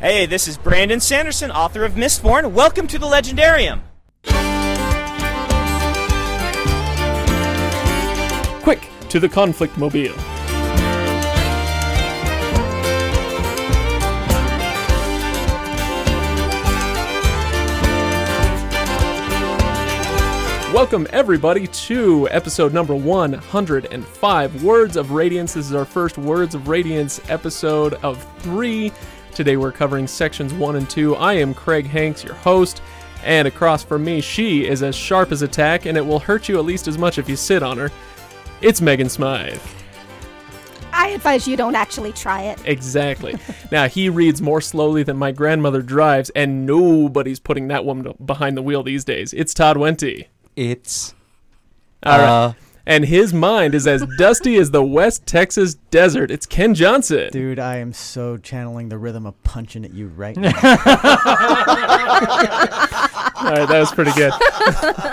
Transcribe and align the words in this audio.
Hey, 0.00 0.24
this 0.24 0.48
is 0.48 0.56
Brandon 0.56 0.98
Sanderson, 0.98 1.50
author 1.50 1.84
of 1.84 1.92
Mistborn. 1.92 2.52
Welcome 2.52 2.86
to 2.86 2.98
the 2.98 3.04
Legendarium. 3.04 3.82
Quick, 8.62 8.88
to 9.10 9.20
the 9.20 9.28
conflict 9.28 9.76
mobile. 9.76 10.14
Welcome, 20.72 21.08
everybody, 21.10 21.66
to 21.66 22.26
episode 22.30 22.72
number 22.72 22.94
105 22.94 24.64
Words 24.64 24.96
of 24.96 25.10
Radiance. 25.10 25.52
This 25.52 25.66
is 25.66 25.74
our 25.74 25.84
first 25.84 26.16
Words 26.16 26.54
of 26.54 26.68
Radiance 26.68 27.20
episode 27.28 27.94
of 28.02 28.26
three. 28.38 28.92
Today 29.40 29.56
we're 29.56 29.72
covering 29.72 30.06
sections 30.06 30.52
one 30.52 30.76
and 30.76 30.90
two. 30.90 31.16
I 31.16 31.32
am 31.32 31.54
Craig 31.54 31.86
Hanks, 31.86 32.22
your 32.22 32.34
host, 32.34 32.82
and 33.24 33.48
across 33.48 33.82
from 33.82 34.04
me, 34.04 34.20
she 34.20 34.68
is 34.68 34.82
as 34.82 34.94
sharp 34.94 35.32
as 35.32 35.40
a 35.40 35.48
tack, 35.48 35.86
and 35.86 35.96
it 35.96 36.04
will 36.04 36.18
hurt 36.18 36.46
you 36.46 36.58
at 36.58 36.66
least 36.66 36.86
as 36.88 36.98
much 36.98 37.16
if 37.16 37.26
you 37.26 37.36
sit 37.36 37.62
on 37.62 37.78
her. 37.78 37.90
It's 38.60 38.82
Megan 38.82 39.08
Smythe. 39.08 39.58
I 40.92 41.08
advise 41.08 41.48
you 41.48 41.56
don't 41.56 41.74
actually 41.74 42.12
try 42.12 42.42
it. 42.42 42.60
Exactly. 42.66 43.34
now, 43.72 43.88
he 43.88 44.10
reads 44.10 44.42
more 44.42 44.60
slowly 44.60 45.04
than 45.04 45.16
my 45.16 45.32
grandmother 45.32 45.80
drives, 45.80 46.28
and 46.36 46.66
nobody's 46.66 47.40
putting 47.40 47.68
that 47.68 47.86
woman 47.86 48.12
behind 48.22 48.58
the 48.58 48.62
wheel 48.62 48.82
these 48.82 49.06
days. 49.06 49.32
It's 49.32 49.54
Todd 49.54 49.78
Wenty. 49.78 50.26
It's 50.54 51.14
All 52.02 52.18
right. 52.18 52.28
Uh, 52.28 52.52
And 52.86 53.04
his 53.04 53.32
mind 53.34 53.74
is 53.74 53.86
as 53.86 54.04
dusty 54.18 54.56
as 54.56 54.70
the 54.70 54.82
West 54.82 55.26
Texas 55.26 55.74
desert. 55.90 56.30
It's 56.30 56.46
Ken 56.46 56.74
Johnson. 56.74 57.28
Dude, 57.30 57.58
I 57.58 57.76
am 57.76 57.92
so 57.92 58.36
channeling 58.38 58.88
the 58.88 58.98
rhythm 58.98 59.26
of 59.26 59.40
punching 59.42 59.84
at 59.84 59.92
you 59.94 60.08
right 60.08 60.36
now. 60.38 60.52
All 63.42 63.52
right, 63.52 63.68
that 63.68 63.78
was 63.80 63.92
pretty 63.92 64.12
good. 64.12 64.32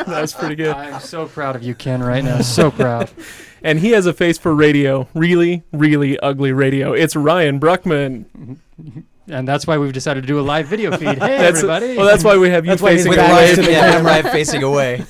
that 0.08 0.22
was 0.22 0.34
pretty 0.34 0.56
good. 0.56 0.76
I'm 0.76 1.00
so 1.02 1.28
proud 1.28 1.56
of 1.56 1.64
you, 1.64 1.76
Ken, 1.76 2.02
right 2.04 2.24
now. 2.24 2.42
So 2.42 2.72
proud. 2.72 3.10
And 3.64 3.80
he 3.80 3.90
has 3.92 4.06
a 4.06 4.14
face 4.14 4.38
for 4.38 4.54
radio. 4.54 5.08
Really, 5.16 5.64
really 5.74 6.18
ugly 6.20 6.52
radio. 6.52 6.94
It's 6.94 7.16
Ryan 7.16 7.60
Bruckman. 7.60 8.58
And 9.28 9.48
that's 9.48 9.66
why 9.66 9.80
we've 9.80 9.92
decided 9.92 10.22
to 10.22 10.28
do 10.28 10.40
a 10.40 10.42
live 10.42 10.68
video 10.68 10.96
feed. 10.96 11.18
Hey, 11.18 11.40
That's 11.40 11.58
everybody. 11.64 11.98
well, 11.98 12.06
that's 12.06 12.24
why 12.24 12.38
we 12.38 12.52
have 12.52 12.66
you 12.66 12.74
That's 12.74 12.84
facing 12.84 13.10
with 13.10 13.18
back 13.18 13.32
away. 13.32 13.56
to 13.56 13.62
the 13.62 13.62
Ryan, 13.64 13.74
yeah, 13.74 13.92
camera. 13.94 14.12
Ryan 14.12 14.24
facing 14.26 14.62
away. 14.64 15.06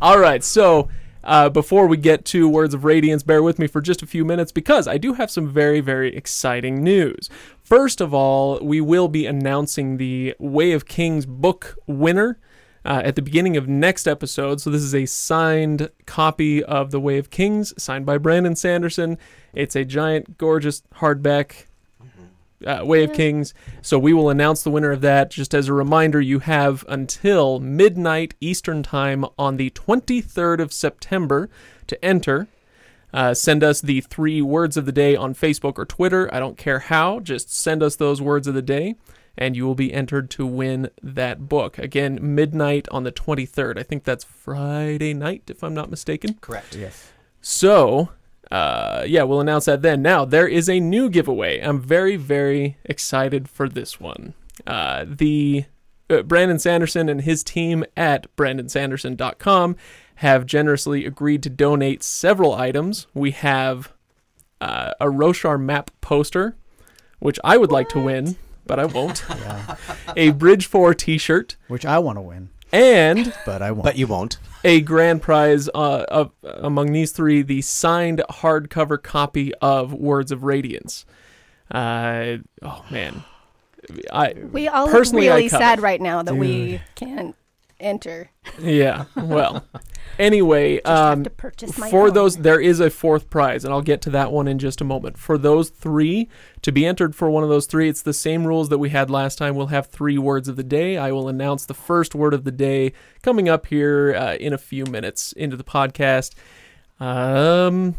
All 0.00 0.18
right, 0.20 0.42
so 0.44 0.88
uh, 1.24 1.48
before 1.48 1.86
we 1.86 1.96
get 1.96 2.24
to 2.26 2.48
Words 2.48 2.74
of 2.74 2.84
Radiance, 2.84 3.22
bear 3.22 3.42
with 3.42 3.58
me 3.58 3.66
for 3.66 3.80
just 3.80 4.02
a 4.02 4.06
few 4.06 4.24
minutes 4.24 4.52
because 4.52 4.88
I 4.88 4.98
do 4.98 5.14
have 5.14 5.30
some 5.30 5.48
very, 5.48 5.80
very 5.80 6.14
exciting 6.16 6.82
news. 6.82 7.28
First 7.62 8.00
of 8.00 8.12
all, 8.12 8.58
we 8.60 8.80
will 8.80 9.08
be 9.08 9.26
announcing 9.26 9.96
the 9.96 10.34
Way 10.38 10.72
of 10.72 10.86
Kings 10.86 11.26
book 11.26 11.76
winner. 11.86 12.38
Uh, 12.84 13.00
at 13.04 13.14
the 13.14 13.22
beginning 13.22 13.56
of 13.56 13.68
next 13.68 14.08
episode. 14.08 14.60
So, 14.60 14.68
this 14.68 14.82
is 14.82 14.92
a 14.92 15.06
signed 15.06 15.88
copy 16.04 16.64
of 16.64 16.90
The 16.90 16.98
Way 16.98 17.16
of 17.18 17.30
Kings, 17.30 17.72
signed 17.80 18.04
by 18.04 18.18
Brandon 18.18 18.56
Sanderson. 18.56 19.18
It's 19.54 19.76
a 19.76 19.84
giant, 19.84 20.36
gorgeous 20.36 20.82
hardback 20.96 21.66
uh, 22.66 22.84
Way 22.84 23.04
of 23.04 23.12
Kings. 23.12 23.54
So 23.80 23.98
we 23.98 24.12
will 24.12 24.30
announce 24.30 24.62
the 24.62 24.70
winner 24.70 24.90
of 24.92 25.00
that. 25.02 25.30
Just 25.30 25.54
as 25.54 25.68
a 25.68 25.72
reminder, 25.72 26.20
you 26.20 26.40
have 26.40 26.84
until 26.88 27.60
midnight 27.60 28.34
Eastern 28.40 28.82
Time 28.82 29.24
on 29.38 29.56
the 29.56 29.70
23rd 29.70 30.60
of 30.60 30.72
September 30.72 31.48
to 31.86 32.04
enter. 32.04 32.48
Uh, 33.12 33.34
send 33.34 33.62
us 33.62 33.80
the 33.80 34.00
three 34.00 34.40
words 34.40 34.76
of 34.76 34.86
the 34.86 34.92
day 34.92 35.14
on 35.14 35.34
Facebook 35.34 35.78
or 35.78 35.84
Twitter. 35.84 36.32
I 36.34 36.38
don't 36.38 36.56
care 36.56 36.78
how, 36.78 37.20
just 37.20 37.54
send 37.54 37.82
us 37.82 37.96
those 37.96 38.22
words 38.22 38.46
of 38.46 38.54
the 38.54 38.62
day, 38.62 38.94
and 39.36 39.54
you 39.54 39.66
will 39.66 39.74
be 39.74 39.92
entered 39.92 40.30
to 40.30 40.46
win 40.46 40.88
that 41.02 41.46
book. 41.48 41.78
Again, 41.78 42.18
midnight 42.22 42.88
on 42.90 43.04
the 43.04 43.12
23rd. 43.12 43.78
I 43.78 43.82
think 43.82 44.04
that's 44.04 44.24
Friday 44.24 45.12
night, 45.12 45.42
if 45.48 45.62
I'm 45.62 45.74
not 45.74 45.90
mistaken. 45.90 46.38
Correct. 46.40 46.74
yes. 46.74 47.12
So, 47.42 48.10
uh, 48.52 49.04
yeah, 49.08 49.22
we'll 49.22 49.40
announce 49.40 49.64
that 49.64 49.80
then. 49.80 50.02
Now, 50.02 50.26
there 50.26 50.46
is 50.46 50.68
a 50.68 50.78
new 50.78 51.08
giveaway. 51.08 51.58
I'm 51.60 51.80
very, 51.80 52.16
very 52.16 52.76
excited 52.84 53.48
for 53.48 53.66
this 53.66 53.98
one. 53.98 54.34
Uh, 54.66 55.06
the 55.08 55.64
uh, 56.10 56.20
Brandon 56.20 56.58
Sanderson 56.58 57.08
and 57.08 57.22
his 57.22 57.42
team 57.42 57.82
at 57.96 58.26
brandonsanderson.com 58.36 59.76
have 60.16 60.44
generously 60.44 61.06
agreed 61.06 61.42
to 61.44 61.48
donate 61.48 62.02
several 62.02 62.52
items. 62.54 63.06
We 63.14 63.30
have 63.30 63.90
uh, 64.60 64.92
a 65.00 65.06
Roshar 65.06 65.58
map 65.58 65.90
poster, 66.02 66.54
which 67.20 67.40
I 67.42 67.56
would 67.56 67.72
like 67.72 67.88
to 67.88 68.00
win, 68.00 68.36
but 68.66 68.78
I 68.78 68.84
won't. 68.84 69.24
Yeah. 69.30 69.76
a 70.14 70.30
Bridge 70.32 70.66
4 70.66 70.92
t 70.92 71.16
shirt, 71.16 71.56
Which 71.68 71.86
I 71.86 71.98
want 71.98 72.18
to 72.18 72.22
win, 72.22 72.50
and 72.72 73.32
but 73.46 73.62
I 73.62 73.70
won't. 73.70 73.84
But 73.84 73.96
you 73.96 74.06
won't. 74.06 74.38
a 74.64 74.80
grand 74.80 75.22
prize 75.22 75.68
uh, 75.68 76.04
of 76.08 76.32
among 76.42 76.92
these 76.92 77.12
three 77.12 77.42
the 77.42 77.62
signed 77.62 78.22
hardcover 78.30 79.02
copy 79.02 79.52
of 79.60 79.92
Words 79.92 80.32
of 80.32 80.44
Radiance. 80.44 81.04
Uh, 81.70 82.38
oh 82.62 82.84
man, 82.90 83.24
I 84.12 84.34
We 84.50 84.68
all 84.68 84.84
look 84.84 84.92
Personally, 84.92 85.28
I 85.28 85.36
really 85.36 85.48
sad 85.48 85.80
right 85.80 86.00
now 86.00 86.22
that 86.22 86.34
we 86.34 86.80
can't 86.94 87.36
enter. 87.80 88.30
Yeah. 88.58 89.04
Well, 89.16 89.64
anyway, 90.18 90.80
um, 90.84 91.24
to 91.24 91.30
purchase 91.30 91.78
my 91.78 91.90
for 91.90 92.08
own. 92.08 92.14
those 92.14 92.36
there 92.36 92.60
is 92.60 92.80
a 92.80 92.90
fourth 92.90 93.30
prize, 93.30 93.64
and 93.64 93.72
I'll 93.72 93.82
get 93.82 94.02
to 94.02 94.10
that 94.10 94.32
one 94.32 94.48
in 94.48 94.58
just 94.58 94.80
a 94.80 94.84
moment. 94.84 95.18
For 95.18 95.38
those 95.38 95.70
three 95.70 96.28
to 96.62 96.72
be 96.72 96.86
entered 96.86 97.14
for 97.14 97.30
one 97.30 97.42
of 97.42 97.48
those 97.48 97.66
three, 97.66 97.88
it's 97.88 98.02
the 98.02 98.12
same 98.12 98.46
rules 98.46 98.68
that 98.68 98.78
we 98.78 98.90
had 98.90 99.10
last 99.10 99.38
time. 99.38 99.54
We'll 99.54 99.68
have 99.68 99.86
three 99.86 100.18
words 100.18 100.48
of 100.48 100.56
the 100.56 100.64
day. 100.64 100.96
I 100.96 101.12
will 101.12 101.28
announce 101.28 101.66
the 101.66 101.74
first 101.74 102.14
word 102.14 102.34
of 102.34 102.44
the 102.44 102.52
day 102.52 102.92
coming 103.22 103.48
up 103.48 103.66
here 103.66 104.14
uh, 104.14 104.34
in 104.34 104.52
a 104.52 104.58
few 104.58 104.84
minutes 104.86 105.32
into 105.32 105.56
the 105.56 105.64
podcast. 105.64 106.34
Um, 107.00 107.96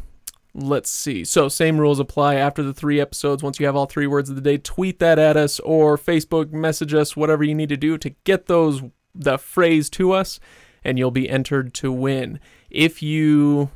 let's 0.53 0.89
see. 0.89 1.25
So 1.25 1.49
same 1.49 1.77
rules 1.77 1.99
apply 1.99 2.35
after 2.35 2.63
the 2.63 2.73
three 2.73 2.99
episodes. 2.99 3.43
Once 3.43 3.59
you 3.59 3.65
have 3.65 3.75
all 3.75 3.85
three 3.85 4.07
words 4.07 4.29
of 4.29 4.35
the 4.35 4.41
day, 4.41 4.57
tweet 4.57 4.99
that 4.99 5.19
at 5.19 5.35
us 5.35 5.59
or 5.61 5.97
Facebook 5.97 6.51
message 6.51 6.93
us, 6.93 7.17
whatever 7.17 7.43
you 7.43 7.55
need 7.55 7.69
to 7.69 7.77
do 7.77 7.97
to 7.97 8.09
get 8.23 8.45
those 8.45 8.81
the 9.15 9.37
phrase 9.37 9.89
to 9.91 10.11
us, 10.11 10.39
and 10.83 10.97
you'll 10.97 11.11
be 11.11 11.29
entered 11.29 11.73
to 11.75 11.91
win. 11.91 12.39
If 12.69 13.01
you 13.01 13.69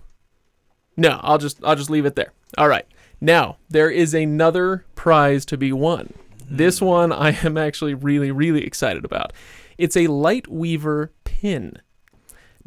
no, 0.96 1.20
I'll 1.22 1.38
just 1.38 1.59
I'll 1.64 1.75
just 1.75 1.90
leave 1.90 2.06
it 2.06 2.16
there. 2.16 2.34
All 2.58 2.68
right. 2.68 2.86
Now, 3.20 3.58
there 3.70 3.90
is 3.90 4.14
another 4.14 4.86
prize 4.96 5.46
to 5.46 5.58
be 5.58 5.72
won. 5.72 6.14
This 6.50 6.80
hmm. 6.80 6.86
one 6.86 7.12
I 7.12 7.31
am 7.44 7.58
actually 7.58 7.94
really 7.94 8.31
really 8.31 8.64
excited 8.64 9.06
about. 9.06 9.34
It's 9.78 9.96
a 9.96 10.08
Lightweaver 10.08 11.09
pin. 11.24 11.80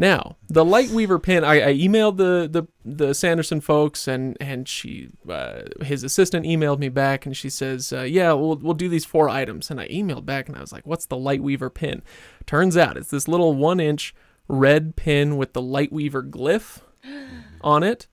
Now, 0.00 0.38
the 0.48 0.64
Lightweaver 0.64 1.22
pin, 1.22 1.44
I, 1.44 1.60
I 1.60 1.74
emailed 1.74 2.16
the, 2.16 2.48
the 2.50 2.66
the 2.86 3.12
Sanderson 3.12 3.60
folks, 3.60 4.08
and 4.08 4.34
and 4.40 4.66
she, 4.66 5.10
uh, 5.28 5.64
his 5.82 6.02
assistant 6.02 6.46
emailed 6.46 6.78
me 6.78 6.88
back, 6.88 7.26
and 7.26 7.36
she 7.36 7.50
says, 7.50 7.92
uh, 7.92 8.00
"Yeah, 8.04 8.32
we'll 8.32 8.56
we'll 8.56 8.72
do 8.72 8.88
these 8.88 9.04
four 9.04 9.28
items." 9.28 9.70
And 9.70 9.78
I 9.78 9.88
emailed 9.88 10.24
back, 10.24 10.48
and 10.48 10.56
I 10.56 10.62
was 10.62 10.72
like, 10.72 10.86
"What's 10.86 11.04
the 11.04 11.16
Lightweaver 11.16 11.74
pin?" 11.74 12.00
Turns 12.46 12.78
out 12.78 12.96
it's 12.96 13.10
this 13.10 13.28
little 13.28 13.52
one 13.52 13.78
inch 13.78 14.14
red 14.48 14.96
pin 14.96 15.36
with 15.36 15.52
the 15.52 15.60
Lightweaver 15.60 16.30
glyph 16.30 16.80
on 17.60 17.82
it, 17.82 18.06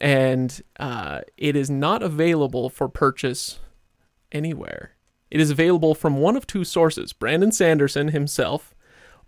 and 0.00 0.62
uh, 0.78 1.22
it 1.36 1.56
is 1.56 1.68
not 1.68 2.04
available 2.04 2.70
for 2.70 2.88
purchase 2.88 3.58
anywhere. 4.30 4.92
It 5.32 5.40
is 5.40 5.50
available 5.50 5.96
from 5.96 6.18
one 6.18 6.36
of 6.36 6.46
two 6.46 6.62
sources: 6.62 7.12
Brandon 7.12 7.50
Sanderson 7.50 8.08
himself, 8.10 8.76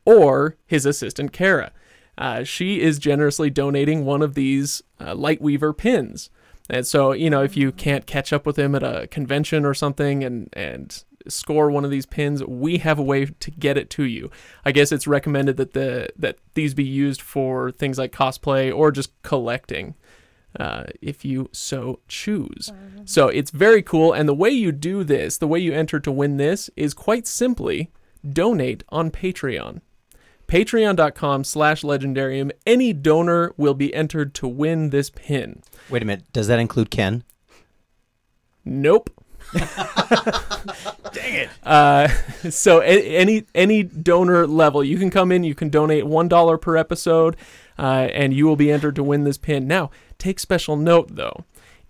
or 0.05 0.59
his 0.65 0.87
assistant 0.87 1.33
Kara. 1.33 1.73
Uh, 2.19 2.43
she 2.43 2.81
is 2.81 2.99
generously 2.99 3.49
donating 3.49 4.05
one 4.05 4.23
of 4.23 4.35
these 4.35 4.83
uh, 4.99 5.15
Lightweaver 5.15 5.75
pins. 5.75 6.31
And 6.69 6.87
so, 6.87 7.13
you 7.13 7.31
know, 7.31 7.43
if 7.43 7.57
you 7.57 7.73
can't 7.73 8.07
catch 8.07 8.33
up 8.33 8.45
with 8.45 8.59
him 8.59 8.75
at 8.75 8.83
a 8.83 9.07
convention 9.07 9.65
or 9.65 9.73
something 9.73 10.23
and, 10.25 10.51
and 10.53 11.03
score 11.29 11.71
one 11.71 11.85
of 11.85 11.91
these 11.91 12.07
pins, 12.07 12.45
we 12.45 12.79
have 12.79 12.99
a 12.99 13.03
way 13.03 13.27
to 13.27 13.51
get 13.53 13.79
it 13.79 13.89
to 13.91 14.03
you. 14.03 14.31
I 14.65 14.73
guess 14.73 14.93
it's 14.93 15.07
recommended 15.07 15.57
that 15.57 15.73
the 15.73 16.11
that 16.17 16.39
these 16.55 16.75
be 16.75 16.85
used 16.85 17.23
for 17.23 17.71
things 17.71 17.99
like 17.99 18.13
cosplay 18.13 18.75
or 18.75 18.91
just 18.91 19.11
collecting. 19.23 19.95
Uh, 20.59 20.85
if 21.03 21.27
you 21.27 21.49
so 21.53 22.01
choose. 22.09 22.73
So 23.05 23.29
it's 23.29 23.51
very 23.51 23.83
cool. 23.83 24.15
And 24.15 24.27
the 24.27 24.35
way 24.35 24.49
you 24.49 24.73
do 24.73 25.05
this, 25.05 25.37
the 25.37 25.47
way 25.47 25.59
you 25.59 25.73
enter 25.73 26.01
to 26.01 26.11
win 26.11 26.39
this, 26.39 26.71
is 26.75 26.95
quite 26.95 27.27
simply 27.27 27.93
donate 28.33 28.83
on 28.89 29.11
Patreon 29.11 29.83
patreon.com 30.49 31.45
slash 31.45 31.83
legendarium 31.83 32.51
any 32.67 32.93
donor 32.93 33.53
will 33.57 33.75
be 33.75 33.95
entered 33.95 34.35
to 34.35 34.49
win 34.49 34.91
this 34.91 35.11
pin 35.11 35.63
Wait 35.91 36.03
a 36.03 36.05
minute. 36.07 36.25
Does 36.33 36.47
that 36.49 36.59
include 36.59 36.91
Ken? 36.91 37.23
nope 38.65 39.11
dang 39.55 41.35
it 41.35 41.49
uh, 41.63 42.09
so 42.51 42.81
a- 42.83 43.17
any 43.17 43.45
any 43.55 43.83
donor 43.83 44.47
level 44.47 44.85
you 44.85 44.99
can 44.99 45.11
come 45.11 45.33
in 45.33 45.43
you 45.45 45.55
can 45.55 45.69
donate 45.71 46.05
one 46.07 46.29
dollar 46.29 46.59
per 46.59 46.77
episode 46.77 47.37
uh, 47.79 48.09
and 48.13 48.35
you 48.35 48.47
will 48.47 48.57
be 48.57 48.71
entered 48.71 48.95
to 48.97 49.03
win 49.03 49.25
this 49.25 49.39
pin 49.39 49.67
now 49.67 49.91
take 50.19 50.39
special 50.39 50.77
note 50.77 51.15
though 51.15 51.45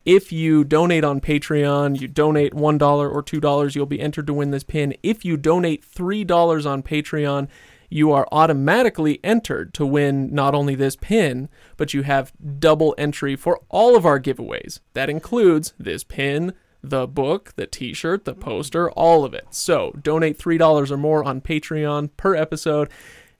If 0.05 0.31
you 0.33 0.65
donate 0.65 1.05
on 1.05 1.21
Patreon, 1.21 2.01
you 2.01 2.09
donate 2.09 2.55
$1 2.55 2.81
or 2.81 3.23
$2, 3.23 3.75
you'll 3.75 3.85
be 3.87 4.01
entered 4.01 4.27
to 4.29 4.33
win 4.33 4.53
this 4.53 4.65
pin. 4.65 4.95
If 5.03 5.23
you 5.25 5.37
donate 5.37 5.85
$3 5.85 6.65
on 6.67 6.83
Patreon, 6.83 7.49
you 7.89 8.13
are 8.13 8.29
automatically 8.31 9.21
entered 9.25 9.73
to 9.75 9.87
win 9.87 10.33
not 10.35 10.55
only 10.55 10.75
this 10.75 10.97
pin, 10.97 11.49
but 11.77 11.95
you 11.95 12.03
have 12.03 12.33
double 12.59 12.95
entry 12.99 13.37
for 13.37 13.61
all 13.69 13.97
of 13.97 14.05
our 14.05 14.21
giveaways. 14.21 14.81
That 14.93 15.11
includes 15.11 15.73
this 15.79 16.05
pin, 16.05 16.53
the 16.83 17.07
book, 17.07 17.55
the 17.57 17.67
t 17.67 17.93
shirt, 17.93 18.25
the 18.25 18.35
poster, 18.35 18.91
all 18.91 19.25
of 19.25 19.35
it. 19.35 19.47
So 19.51 19.93
donate 20.03 20.39
$3 20.39 20.91
or 20.91 20.97
more 20.97 21.25
on 21.25 21.41
Patreon 21.41 22.11
per 22.17 22.35
episode, 22.35 22.91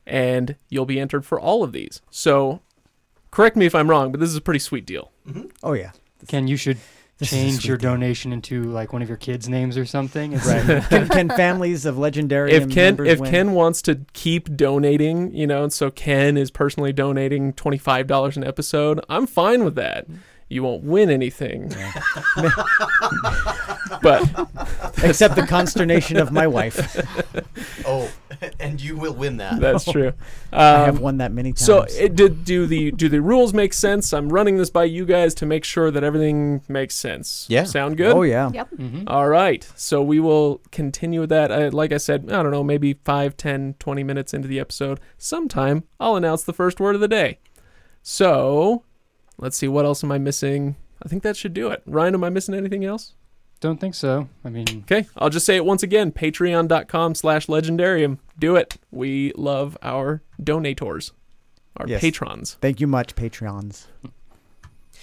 and 0.07 0.57
you'll 0.69 0.87
be 0.87 1.01
entered 1.01 1.27
for 1.27 1.39
all 1.39 1.63
of 1.63 1.73
these. 1.73 2.01
So 2.11 2.61
correct 3.31 3.57
me 3.57 3.67
if 3.67 3.75
I'm 3.75 3.91
wrong, 3.91 4.11
but 4.11 4.21
this 4.21 4.31
is 4.31 4.37
a 4.37 4.41
pretty 4.41 4.61
sweet 4.61 4.87
deal. 4.87 5.13
Mm-hmm. 5.27 5.47
Oh 5.63 5.75
yeah. 5.75 5.93
Ken, 6.27 6.49
you 6.49 6.57
should 6.57 6.79
This 7.19 7.31
change 7.31 7.67
your 7.67 7.77
deal. 7.77 7.91
donation 7.93 8.33
into 8.33 8.63
like 8.65 8.93
one 8.93 9.03
of 9.03 9.09
your 9.09 9.17
kids' 9.17 9.49
names 9.49 9.77
or 9.77 9.85
something. 9.85 10.35
It's 10.35 10.47
Right. 10.47 10.83
can, 10.85 11.09
can 11.09 11.29
families 11.31 11.85
of 11.85 11.99
legendary 11.99 12.53
if 12.53 12.71
Ken 12.71 12.97
if 13.07 13.19
win? 13.19 13.31
Ken 13.31 13.53
wants 13.53 13.83
to 13.83 14.01
keep 14.13 14.57
donating, 14.57 15.35
you 15.35 15.47
know, 15.47 15.65
and 15.65 15.73
so 15.73 15.91
Ken 15.91 16.37
is 16.37 16.51
personally 16.53 16.93
donating 16.93 17.53
twenty 17.55 17.79
five 17.79 18.07
dollars 18.07 18.37
an 18.37 18.45
episode, 18.45 19.01
I'm 19.09 19.27
fine 19.27 19.65
with 19.65 19.75
that. 19.75 20.07
You 20.51 20.63
won't 20.63 20.83
win 20.83 21.11
anything, 21.11 21.69
but 24.03 24.23
except 25.03 25.37
the 25.37 25.47
consternation 25.49 26.17
of 26.17 26.33
my 26.33 26.47
wife. 26.47 26.97
Oh, 27.91 28.11
and 28.61 28.79
you 28.81 28.99
will 28.99 29.15
win 29.15 29.39
that. 29.39 29.61
that's 29.61 29.85
true. 29.91 30.13
I 30.53 30.81
have 30.85 30.97
Um, 30.97 31.03
won 31.03 31.19
that 31.19 31.33
many 31.33 31.53
times. 31.53 31.65
so 31.65 31.87
it 31.99 32.15
did 32.15 32.45
do 32.45 32.67
the 32.67 32.91
do 32.93 33.09
the 33.09 33.23
rules 33.23 33.55
make 33.55 33.73
sense? 33.73 34.13
I'm 34.13 34.29
running 34.29 34.59
this 34.59 34.69
by 34.69 34.85
you 34.85 35.07
guys 35.07 35.35
to 35.37 35.47
make 35.47 35.65
sure 35.65 35.91
that 35.91 36.05
everything 36.05 36.61
makes 36.69 36.95
sense. 36.95 37.47
Yeah. 37.49 37.65
sound 37.65 37.97
good. 37.97 38.15
oh 38.15 38.23
yeah. 38.23 38.51
Yep. 38.53 38.69
hmm 38.71 39.03
All 39.07 39.29
right. 39.29 39.67
So 39.75 40.03
we 40.03 40.21
will 40.21 40.61
continue 40.71 41.21
with 41.21 41.31
that. 41.31 41.51
Uh, 41.51 41.71
like 41.73 41.93
I 41.93 41.97
said, 41.97 42.27
I 42.31 42.43
don't 42.43 42.53
know, 42.53 42.65
maybe 42.65 42.93
5, 43.05 43.37
10, 43.39 43.77
20 43.79 44.05
minutes 44.05 44.35
into 44.35 44.49
the 44.49 44.61
episode, 44.61 45.01
sometime 45.17 45.85
I'll 45.99 46.17
announce 46.17 46.43
the 46.45 46.53
first 46.53 46.79
word 46.81 46.95
of 46.95 47.01
the 47.01 47.09
day. 47.09 47.39
So 48.03 48.83
let's 49.39 49.57
see, 49.57 49.69
what 49.69 49.85
else 49.85 50.03
am 50.05 50.13
I 50.13 50.19
missing? 50.19 50.77
I 51.03 51.09
think 51.09 51.23
that 51.23 51.37
should 51.37 51.55
do 51.55 51.69
it. 51.69 51.83
Ryan, 51.87 52.15
am 52.15 52.25
I 52.25 52.31
missing 52.31 52.55
anything 52.55 52.85
else? 52.85 53.15
Don't 53.61 53.81
think 53.81 53.95
so. 53.95 54.29
I 54.45 54.51
mean, 54.51 54.85
Okay, 54.85 55.07
I'll 55.17 55.31
just 55.31 55.45
say 55.47 55.57
it 55.57 55.65
once 55.65 55.83
again 55.83 56.13
patreon.com 56.13 57.15
slash 57.17 57.47
legendarium. 57.47 58.19
Do 58.39 58.55
it. 58.57 58.77
We 58.93 59.33
love 59.37 59.77
our 59.83 60.23
donators, 60.41 61.11
our 61.77 61.89
Yes. 61.89 62.01
patrons. 62.01 62.57
Thank 62.61 62.81
you 62.81 62.87
much, 62.87 63.17
Patreons. 63.17 63.87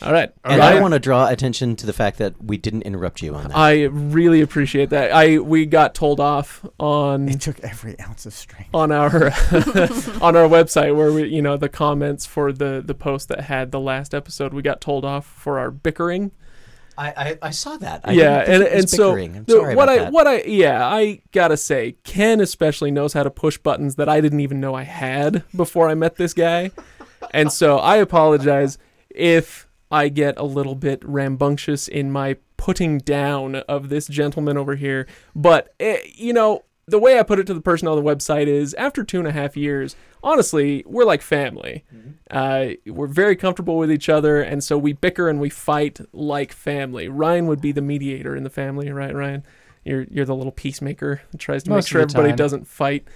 All 0.02 0.12
right. 0.12 0.30
And 0.44 0.60
Ryan? 0.60 0.78
I 0.78 0.82
want 0.82 0.94
to 0.94 1.00
draw 1.00 1.28
attention 1.30 1.76
to 1.78 1.86
the 1.86 1.94
fact 1.94 2.18
that 2.18 2.44
we 2.44 2.58
didn't 2.58 2.82
interrupt 2.84 3.22
you 3.22 3.34
on 3.34 3.48
that. 3.50 3.58
I 3.58 3.84
really 3.84 4.42
appreciate 4.42 4.90
that. 4.90 5.12
I 5.12 5.40
we 5.40 5.66
got 5.66 5.96
told 5.96 6.20
off 6.20 6.66
on 6.80 7.30
It 7.30 7.42
took 7.42 7.60
every 7.62 7.98
ounce 8.00 8.26
of 8.26 8.34
strength. 8.34 8.70
on 8.74 8.92
our 8.92 9.28
on 10.22 10.36
our 10.36 10.48
website 10.50 10.96
where 10.96 11.12
we 11.12 11.28
you 11.30 11.42
know 11.42 11.56
the 11.58 11.70
comments 11.70 12.26
for 12.26 12.52
the 12.52 12.84
the 12.86 12.94
post 12.94 13.30
that 13.30 13.42
had 13.42 13.72
the 13.72 13.80
last 13.80 14.14
episode 14.14 14.54
we 14.54 14.62
got 14.62 14.82
told 14.82 15.06
off 15.06 15.26
for 15.26 15.60
our 15.60 15.72
bickering 15.72 16.32
I, 16.98 17.08
I, 17.10 17.38
I 17.42 17.50
saw 17.52 17.76
that. 17.78 18.02
I 18.06 18.14
yeah 18.14 18.40
and 18.48 18.64
and 18.64 18.90
so. 18.90 19.16
I'm 19.18 19.44
the- 19.46 19.52
sorry 19.52 19.76
what 19.76 19.90
about 19.90 20.00
i 20.00 20.04
that. 20.04 20.14
what 20.14 20.28
i 20.28 20.42
yeah 20.44 20.86
i 20.88 21.22
gotta 21.32 21.58
say 21.58 21.98
ken 22.04 22.40
especially 22.40 22.90
knows 22.92 23.12
how 23.14 23.24
to 23.24 23.30
push 23.32 23.58
buttons 23.58 23.96
that 23.96 24.08
i 24.08 24.22
didn't 24.22 24.40
even 24.40 24.60
know 24.62 24.76
i 24.76 24.84
had 24.84 25.44
before 25.56 25.90
i 25.90 25.94
met 25.96 26.16
this 26.16 26.34
guy 26.34 26.72
and 27.32 27.52
so 27.52 27.78
i 27.80 27.98
apologize 27.98 28.78
if 29.10 29.65
i 29.92 30.10
get 30.10 30.38
a 30.38 30.44
little 30.44 30.76
bit 30.76 31.02
rambunctious 31.04 31.88
in 31.88 32.12
my 32.12 32.36
putting 32.58 32.98
down 33.00 33.56
of 33.56 33.90
this 33.90 34.08
gentleman 34.08 34.58
over 34.58 34.76
here. 34.76 35.08
But 35.36 35.74
eh, 35.80 36.00
you 36.16 36.34
know 36.34 36.64
the 36.88 37.00
way 37.00 37.18
i 37.20 37.24
put 37.24 37.40
it 37.40 37.48
to 37.48 37.54
the 37.54 37.62
person 37.62 37.88
on 37.88 37.96
the 37.96 38.04
website 38.04 38.48
is 38.48 38.74
after 38.76 39.04
two 39.04 39.18
and 39.18 39.28
a 39.28 39.32
half 39.32 39.58
years 39.58 39.96
honestly 40.24 40.84
we're 40.86 41.06
like 41.06 41.22
family. 41.22 41.84
Uh, 42.30 42.70
we're 42.86 43.08
very 43.08 43.36
comfortable 43.36 43.78
with 43.78 43.92
each 43.92 44.10
other 44.10 44.42
and 44.42 44.64
so 44.64 44.78
we 44.78 44.94
bicker 44.94 45.30
and 45.30 45.40
we 45.40 45.50
fight 45.50 46.00
like 46.14 46.52
family. 46.52 47.08
Ryan 47.08 47.48
would 47.48 47.62
be 47.62 47.72
the 47.72 47.82
mediator 47.82 48.36
in 48.36 48.44
the 48.44 48.50
family 48.50 48.92
right 48.92 49.14
ryan? 49.14 49.44
You're, 49.84 50.06
you're 50.10 50.26
the 50.26 50.36
little 50.36 50.52
peacemaker 50.52 51.22
that 51.32 51.38
tries 51.38 51.62
to 51.64 51.70
Most 51.70 51.86
make 51.86 51.92
sure 51.92 52.02
everybody 52.02 52.34
doesn't 52.34 52.68
fight 52.68 53.08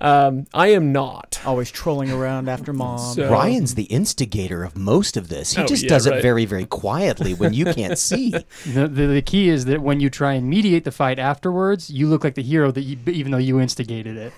um, 0.00 0.46
i 0.54 0.68
am 0.68 0.92
not 0.92 1.40
Always 1.44 1.70
trolling 1.70 2.10
around 2.10 2.48
after 2.48 2.72
mom. 2.72 2.98
So- 3.14 3.30
Ryan's 3.30 3.74
the 3.74 3.84
instigator 3.84 4.64
of 4.64 4.76
most 4.76 5.16
of 5.16 5.28
this. 5.28 5.54
He 5.54 5.62
Oh, 5.62 5.66
just 5.66 5.84
yeah, 5.84 5.88
does 5.90 6.08
right. 6.08 6.18
it 6.18 6.22
very, 6.22 6.44
very 6.44 6.66
quietly 6.66 7.32
when 7.34 7.52
you 7.54 7.64
can't 7.66 7.96
see. 8.10 8.30
the, 8.66 8.88
the 8.88 9.06
the 9.06 9.22
key 9.22 9.48
is 9.48 9.64
that 9.66 9.80
when 9.82 10.00
you 10.00 10.10
try 10.10 10.32
and 10.34 10.48
mediate 10.48 10.84
the 10.84 10.90
fight 10.92 11.18
afterwards, 11.18 11.90
you 11.90 12.06
look 12.08 12.24
like 12.24 12.34
the 12.34 12.42
hero 12.42 12.70
that 12.72 12.82
you, 12.82 12.98
even 13.06 13.30
though 13.32 13.38
you 13.38 13.60
instigated 13.60 14.16
it. 14.16 14.32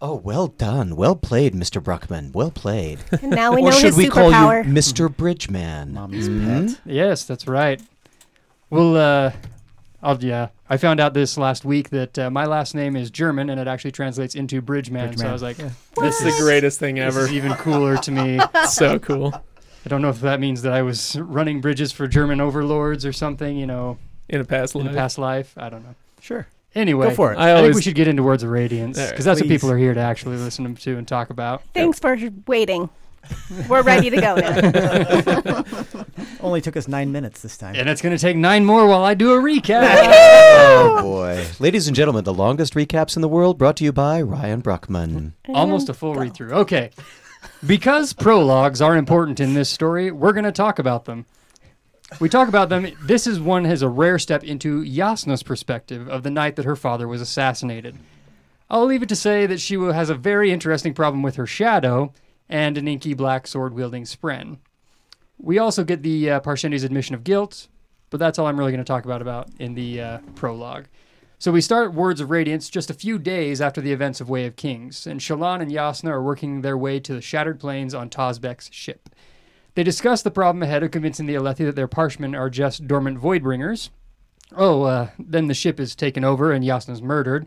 Oh, 0.00 0.16
well 0.16 0.48
done. 0.48 0.96
Well 0.96 1.14
played, 1.16 1.54
Mr. 1.54 1.80
Bruckman. 1.82 2.32
Well 2.34 2.50
played. 2.50 2.98
And 3.22 3.30
now 3.30 3.54
we 3.54 3.62
know 3.62 3.68
or 3.68 3.72
should 3.72 3.84
his 3.94 3.96
we 3.96 4.08
call 4.08 4.30
superpower. 4.32 4.64
you 4.66 4.72
Mr. 4.72 5.16
Bridgeman? 5.16 5.94
Mommy's 5.94 6.28
Mhm. 6.28 6.68
pet. 6.74 6.80
Yes, 6.84 7.24
that's 7.24 7.46
right. 7.46 7.80
Well, 8.68 8.96
uh, 8.96 9.32
I'll, 10.02 10.22
yeah, 10.22 10.48
I 10.68 10.78
found 10.78 10.98
out 11.00 11.14
this 11.14 11.38
last 11.38 11.64
week 11.64 11.90
that 11.90 12.18
uh, 12.18 12.30
my 12.30 12.44
last 12.44 12.74
name 12.74 12.96
is 12.96 13.10
German 13.10 13.50
and 13.50 13.60
it 13.60 13.68
actually 13.68 13.92
translates 13.92 14.34
into 14.34 14.60
Bridgeman. 14.60 15.02
So 15.02 15.08
Bridgeman. 15.08 15.26
I 15.28 15.32
was 15.32 15.42
like, 15.42 15.58
Yeah. 15.58 15.70
this 15.96 16.20
is 16.20 16.36
the 16.36 16.42
greatest 16.42 16.78
thing 16.80 16.96
this 16.96 17.14
ever 17.14 17.26
is 17.26 17.32
even 17.32 17.54
cooler 17.54 17.96
to 17.98 18.10
me. 18.10 18.40
so 18.68 18.98
cool 18.98 19.32
I 19.84 19.88
don't 19.88 20.00
know 20.02 20.10
if 20.10 20.20
that 20.20 20.40
means 20.40 20.62
that 20.62 20.72
I 20.72 20.82
was 20.82 21.16
running 21.18 21.60
bridges 21.60 21.90
for 21.92 22.06
German 22.06 22.40
overlords 22.40 23.04
or 23.04 23.12
something, 23.12 23.56
you 23.56 23.66
know, 23.66 23.98
in 24.28 24.40
a 24.40 24.44
past 24.44 24.74
in 24.74 24.82
life 24.84 24.92
a 24.92 24.94
past 24.94 25.18
life. 25.18 25.54
I 25.56 25.68
don't 25.68 25.82
know. 25.82 25.94
Sure. 26.20 26.46
Anyway, 26.74 27.08
Go 27.08 27.14
for 27.14 27.32
it. 27.32 27.38
I 27.38 27.58
I, 27.58 27.62
think 27.62 27.74
we 27.74 27.82
should 27.82 27.96
get 27.96 28.08
into 28.08 28.22
Words 28.22 28.42
of 28.42 28.50
Radiance 28.50 28.96
All 28.96 29.04
right, 29.04 29.10
because 29.10 29.24
that's 29.24 29.40
what 29.40 29.48
people 29.48 29.70
are 29.70 29.76
here 29.76 29.92
to 29.92 30.00
actually 30.00 30.36
listen 30.36 30.74
to 30.74 30.96
and 30.96 31.06
talk 31.06 31.30
about. 31.30 31.62
Thanks 31.74 31.98
for 31.98 32.16
waiting. 32.46 32.88
We're 33.68 33.82
ready 33.82 34.10
to 34.10 34.20
go 34.20 34.34
now. 35.94 36.04
Only 36.40 36.60
took 36.60 36.76
us 36.76 36.88
nine 36.88 37.12
minutes 37.12 37.42
this 37.42 37.56
time. 37.56 37.74
And 37.76 37.88
it's 37.88 38.02
going 38.02 38.16
to 38.16 38.20
take 38.20 38.36
nine 38.36 38.64
more 38.64 38.86
while 38.86 39.04
I 39.04 39.14
do 39.14 39.32
a 39.32 39.36
recap. 39.38 39.82
Oh, 39.84 40.98
boy. 41.02 41.44
Ladies 41.60 41.86
and 41.86 41.94
gentlemen, 41.96 42.24
the 42.24 42.34
longest 42.34 42.74
recaps 42.74 43.16
in 43.16 43.22
the 43.22 43.28
world 43.28 43.58
brought 43.58 43.76
to 43.76 43.84
you 43.84 43.92
by 43.92 44.20
Ryan 44.20 44.62
Bruckman. 44.62 45.32
Almost 45.48 45.88
a 45.88 45.94
full 45.94 46.14
read 46.14 46.34
through. 46.34 46.52
Okay. 46.52 46.90
Because 47.66 48.12
prologues 48.12 48.80
are 48.80 48.96
important 48.96 49.40
in 49.40 49.54
this 49.54 49.70
story, 49.70 50.10
we're 50.10 50.32
going 50.32 50.44
to 50.44 50.52
talk 50.52 50.78
about 50.78 51.04
them. 51.04 51.26
We 52.20 52.28
talk 52.28 52.48
about 52.48 52.68
them. 52.68 52.88
This 53.02 53.26
is 53.26 53.40
one 53.40 53.64
has 53.64 53.82
a 53.82 53.88
rare 53.88 54.18
step 54.18 54.44
into 54.44 54.84
Jasnah's 54.84 55.42
perspective 55.42 56.08
of 56.08 56.22
the 56.24 56.30
night 56.30 56.56
that 56.56 56.64
her 56.64 56.76
father 56.76 57.08
was 57.08 57.20
assassinated. 57.20 57.96
I'll 58.68 58.84
leave 58.86 59.02
it 59.02 59.08
to 59.10 59.16
say 59.16 59.46
that 59.46 59.60
she 59.60 59.74
has 59.76 60.10
a 60.10 60.14
very 60.14 60.50
interesting 60.50 60.94
problem 60.94 61.22
with 61.22 61.36
her 61.36 61.46
shadow 61.46 62.12
and 62.52 62.76
an 62.76 62.86
inky 62.86 63.14
black 63.14 63.46
sword 63.46 63.72
wielding 63.72 64.04
Spren. 64.04 64.58
We 65.38 65.58
also 65.58 65.82
get 65.82 66.02
the 66.02 66.30
uh, 66.30 66.40
Parshendi's 66.40 66.84
admission 66.84 67.14
of 67.14 67.24
guilt, 67.24 67.66
but 68.10 68.20
that's 68.20 68.38
all 68.38 68.46
I'm 68.46 68.58
really 68.58 68.70
going 68.70 68.84
to 68.84 68.84
talk 68.84 69.06
about 69.06 69.22
about 69.22 69.48
in 69.58 69.74
the 69.74 70.00
uh, 70.00 70.18
prologue. 70.34 70.84
So 71.38 71.50
we 71.50 71.62
start 71.62 71.94
Words 71.94 72.20
of 72.20 72.30
Radiance 72.30 72.68
just 72.68 72.90
a 72.90 72.94
few 72.94 73.18
days 73.18 73.60
after 73.60 73.80
the 73.80 73.90
events 73.90 74.20
of 74.20 74.28
Way 74.28 74.44
of 74.44 74.54
Kings, 74.54 75.06
and 75.06 75.18
Shallan 75.18 75.62
and 75.62 75.72
Jasnah 75.72 76.10
are 76.10 76.22
working 76.22 76.60
their 76.60 76.76
way 76.76 77.00
to 77.00 77.14
the 77.14 77.22
Shattered 77.22 77.58
Plains 77.58 77.94
on 77.94 78.10
Tozbek's 78.10 78.68
ship. 78.70 79.08
They 79.74 79.82
discuss 79.82 80.20
the 80.20 80.30
problem 80.30 80.62
ahead 80.62 80.82
of 80.82 80.90
convincing 80.90 81.24
the 81.24 81.34
Alethi 81.34 81.64
that 81.64 81.74
their 81.74 81.88
Parshmen 81.88 82.38
are 82.38 82.50
just 82.50 82.86
dormant 82.86 83.18
Voidbringers. 83.18 83.88
Oh, 84.54 84.82
uh, 84.82 85.08
then 85.18 85.46
the 85.46 85.54
ship 85.54 85.80
is 85.80 85.96
taken 85.96 86.22
over 86.22 86.52
and 86.52 86.62
Jasnah's 86.62 87.00
murdered. 87.00 87.46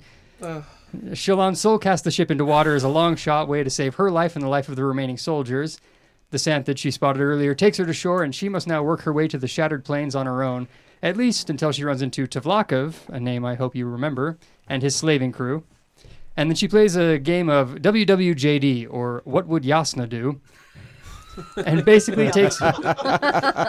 Shallan's 1.14 1.60
soul 1.60 1.78
cast 1.78 2.04
the 2.04 2.12
ship 2.12 2.32
into 2.32 2.46
water 2.46 2.76
as 2.76 2.84
a 2.84 2.90
long 2.90 3.16
shot 3.16 3.48
way 3.48 3.64
to 3.64 3.70
save 3.70 3.96
her 3.96 4.12
life 4.12 4.36
and 4.36 4.44
the 4.44 4.50
life 4.50 4.70
of 4.70 4.76
the 4.76 4.84
remaining 4.84 5.18
soldiers. 5.18 5.80
The 6.32 6.40
Sant 6.40 6.66
that 6.66 6.80
she 6.80 6.92
spotted 6.92 7.22
earlier 7.22 7.54
takes 7.54 7.78
her 7.78 7.86
to 7.86 7.94
shore, 7.94 8.24
and 8.24 8.34
she 8.34 8.50
must 8.50 8.68
now 8.68 8.84
work 8.84 9.02
her 9.02 9.14
way 9.14 9.28
to 9.28 9.38
the 9.38 9.48
Shattered 9.48 9.86
Plains 9.86 10.16
on 10.16 10.26
her 10.26 10.44
own, 10.44 10.68
at 11.02 11.18
least 11.18 11.50
until 11.50 11.72
she 11.72 11.84
runs 11.84 12.02
into 12.02 12.28
Tvlakv, 12.28 13.10
a 13.10 13.20
name 13.20 13.46
I 13.46 13.56
hope 13.56 13.76
you 13.76 13.86
remember, 13.86 14.38
and 14.68 14.82
his 14.82 14.96
slaving 14.96 15.32
crew. 15.32 15.64
And 16.36 16.50
then 16.50 16.56
she 16.56 16.68
plays 16.68 16.96
a 16.96 17.20
game 17.20 17.50
of 17.50 17.76
WWJD, 17.76 18.88
or 18.90 19.22
What 19.24 19.48
Would 19.48 19.64
Jasnah 19.64 20.10
Do? 20.10 20.42
And 21.66 21.86
basically 21.86 22.30
takes. 22.32 22.62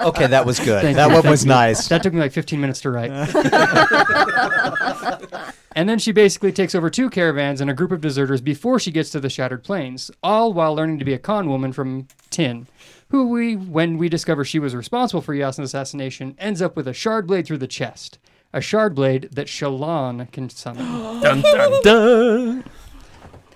Okay, 0.07 0.27
that 0.27 0.45
was 0.47 0.61
good. 0.61 0.83
Thank 0.83 0.97
that 0.97 1.09
you, 1.09 1.15
one 1.15 1.29
was 1.29 1.45
you. 1.45 1.49
nice. 1.49 1.89
That 1.89 2.03
took 2.03 2.13
me 2.13 2.21
like 2.21 2.33
15 2.33 2.61
minutes 2.61 2.81
to 2.83 2.91
write. 2.91 3.11
and 5.75 5.89
then 5.89 5.99
she 5.99 6.13
basically 6.13 6.53
takes 6.53 6.75
over 6.75 6.91
two 6.91 7.11
caravans 7.11 7.61
and 7.61 7.71
a 7.71 7.75
group 7.75 7.93
of 7.93 8.01
deserters 8.01 8.41
before 8.41 8.79
she 8.79 8.91
gets 8.91 9.11
to 9.11 9.21
the 9.21 9.29
Shattered 9.29 9.65
Plains, 9.65 10.11
all 10.23 10.53
while 10.53 10.75
learning 10.75 10.99
to 11.01 11.05
be 11.05 11.13
a 11.13 11.19
con 11.19 11.49
woman 11.49 11.73
from 11.73 12.07
Tyn, 12.31 12.67
who 13.09 13.29
we, 13.29 13.57
when 13.57 13.99
we 13.99 14.09
discover 14.09 14.45
she 14.45 14.59
was 14.59 14.75
responsible 14.75 15.23
for 15.23 15.35
Jasnah's 15.35 15.59
assassination, 15.61 16.37
ends 16.39 16.63
up 16.63 16.77
with 16.77 16.87
a 16.87 16.95
shard 16.95 17.27
blade 17.27 17.47
through 17.47 17.59
the 17.59 17.67
chest. 17.67 18.19
A 18.53 18.61
shard 18.61 18.95
blade 18.95 19.29
that 19.33 19.49
Shallan 19.49 20.31
can 20.33 20.49
summon. 20.51 20.85
dun, 21.21 21.41
dun, 21.43 21.83
dun. 21.83 22.65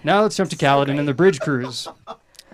Now 0.03 0.23
let's 0.23 0.37
jump 0.37 0.51
to 0.51 0.57
Kaladin 0.57 0.99
and 0.99 1.07
the 1.07 1.15
bridge 1.15 1.41
crews. 1.41 1.87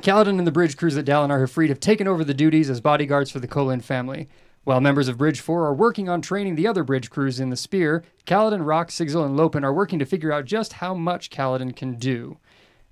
Kaladin 0.06 0.38
and 0.38 0.46
the 0.46 0.52
bridge 0.52 0.76
crews 0.76 0.96
at 0.96 1.04
Dalinar 1.04 1.40
have 1.40 1.50
freed 1.50 1.68
have 1.68 1.80
taken 1.80 2.06
over 2.06 2.22
the 2.22 2.32
duties 2.32 2.70
as 2.70 2.80
bodyguards 2.80 3.28
for 3.28 3.40
the 3.40 3.48
Kholin 3.48 3.82
family. 3.82 4.28
While 4.62 4.80
members 4.80 5.08
of 5.08 5.18
Bridge 5.18 5.40
4 5.40 5.66
are 5.66 5.74
working 5.74 6.08
on 6.08 6.22
training 6.22 6.54
the 6.54 6.68
other 6.68 6.84
bridge 6.84 7.10
crews 7.10 7.40
in 7.40 7.50
the 7.50 7.56
Spear, 7.56 8.04
Kaladin, 8.24 8.64
Rock, 8.64 8.90
Sigzil, 8.90 9.26
and 9.26 9.36
Lopen 9.36 9.64
are 9.64 9.74
working 9.74 9.98
to 9.98 10.04
figure 10.04 10.30
out 10.30 10.44
just 10.44 10.74
how 10.74 10.94
much 10.94 11.28
Kaladin 11.28 11.74
can 11.74 11.96
do. 11.96 12.38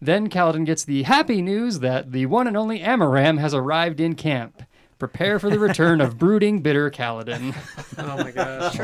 Then 0.00 0.28
Kaladin 0.28 0.66
gets 0.66 0.85
the 0.85 1.04
happy 1.04 1.40
news 1.40 1.78
that 1.78 2.11
the 2.11 2.26
one 2.26 2.49
and 2.49 2.56
only 2.56 2.80
Amaram 2.80 3.38
has 3.38 3.54
arrived 3.54 4.00
in 4.00 4.16
camp. 4.16 4.64
Prepare 4.99 5.38
for 5.38 5.50
the 5.50 5.61
return 5.61 6.00
of 6.00 6.18
brooding, 6.18 6.62
bitter 6.62 6.90
Kaladin. 6.90 7.54
Oh 7.97 8.16
my 8.25 8.33
gosh. 8.33 8.75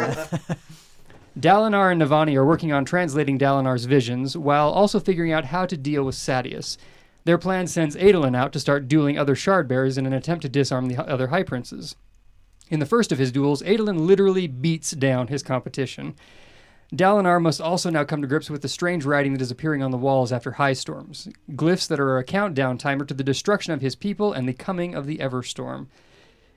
Dalinar 1.37 1.91
and 1.91 2.01
Navani 2.01 2.37
are 2.37 2.47
working 2.47 2.73
on 2.73 2.85
translating 2.85 3.41
Dalinar's 3.41 3.87
visions, 3.87 4.37
while 4.37 4.71
also 4.71 5.01
figuring 5.01 5.33
out 5.33 5.47
how 5.47 5.67
to 5.67 5.77
deal 5.77 6.05
with 6.05 6.15
Sadeas. 6.15 6.77
Their 7.25 7.39
plan 7.39 7.67
sends 7.67 7.97
Adolin 7.97 8.35
out 8.35 8.53
to 8.53 8.61
start 8.61 8.89
dueling 8.89 9.19
other 9.19 9.35
shard 9.35 9.69
bearers 9.69 9.99
in 9.99 10.07
an 10.07 10.13
attempt 10.13 10.43
to 10.43 10.49
disarm 10.49 10.89
the 10.89 10.97
other 10.97 11.29
High 11.29 11.43
Princes. 11.43 11.97
In 12.71 12.81
the 12.81 12.87
first 12.87 13.13
of 13.13 13.19
his 13.19 13.33
duels, 13.33 13.63
Adolin 13.63 14.07
literally 14.07 14.47
beats 14.47 14.93
down 14.93 15.27
his 15.27 15.43
competition. 15.43 16.15
Dalinar 16.95 17.41
must 17.41 17.61
also 17.61 17.91
now 17.91 18.05
come 18.05 18.21
to 18.21 18.29
grips 18.29 18.51
with 18.51 18.63
the 18.63 18.69
strange 18.69 19.05
writing 19.05 19.33
that 19.33 19.43
is 19.43 19.51
appearing 19.51 19.83
on 19.83 19.91
the 19.91 19.97
walls 19.97 20.33
after 20.33 20.53
high 20.53 20.73
storms, 20.73 21.29
glyphs 21.53 21.87
that 21.87 22.01
are 22.01 22.19
a 22.19 22.25
countdown 22.25 22.79
timer 22.79 23.05
to 23.05 23.15
the 23.15 23.23
destruction 23.23 23.73
of 23.73 23.81
his 23.81 23.95
people 23.95 24.33
and 24.33 24.49
the 24.49 24.53
coming 24.53 24.95
of 24.95 25.07
the 25.07 25.19
Everstorm. 25.19 25.87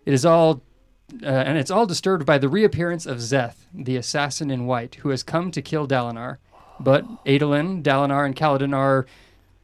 It 0.05 0.13
is 0.13 0.25
all 0.25 0.63
uh, 1.21 1.27
and 1.27 1.57
it's 1.57 1.69
all 1.69 1.85
disturbed 1.85 2.25
by 2.25 2.37
the 2.37 2.49
reappearance 2.49 3.05
of 3.05 3.17
Szeth, 3.17 3.67
the 3.73 3.97
assassin 3.97 4.49
in 4.49 4.65
white, 4.65 4.95
who 4.95 5.09
has 5.09 5.21
come 5.21 5.51
to 5.51 5.61
kill 5.61 5.87
Dalinar. 5.87 6.37
But 6.79 7.05
Adolin, 7.25 7.83
Dalinar, 7.83 8.25
and 8.25 8.35
Kaladin 8.35 8.75
are 8.75 9.05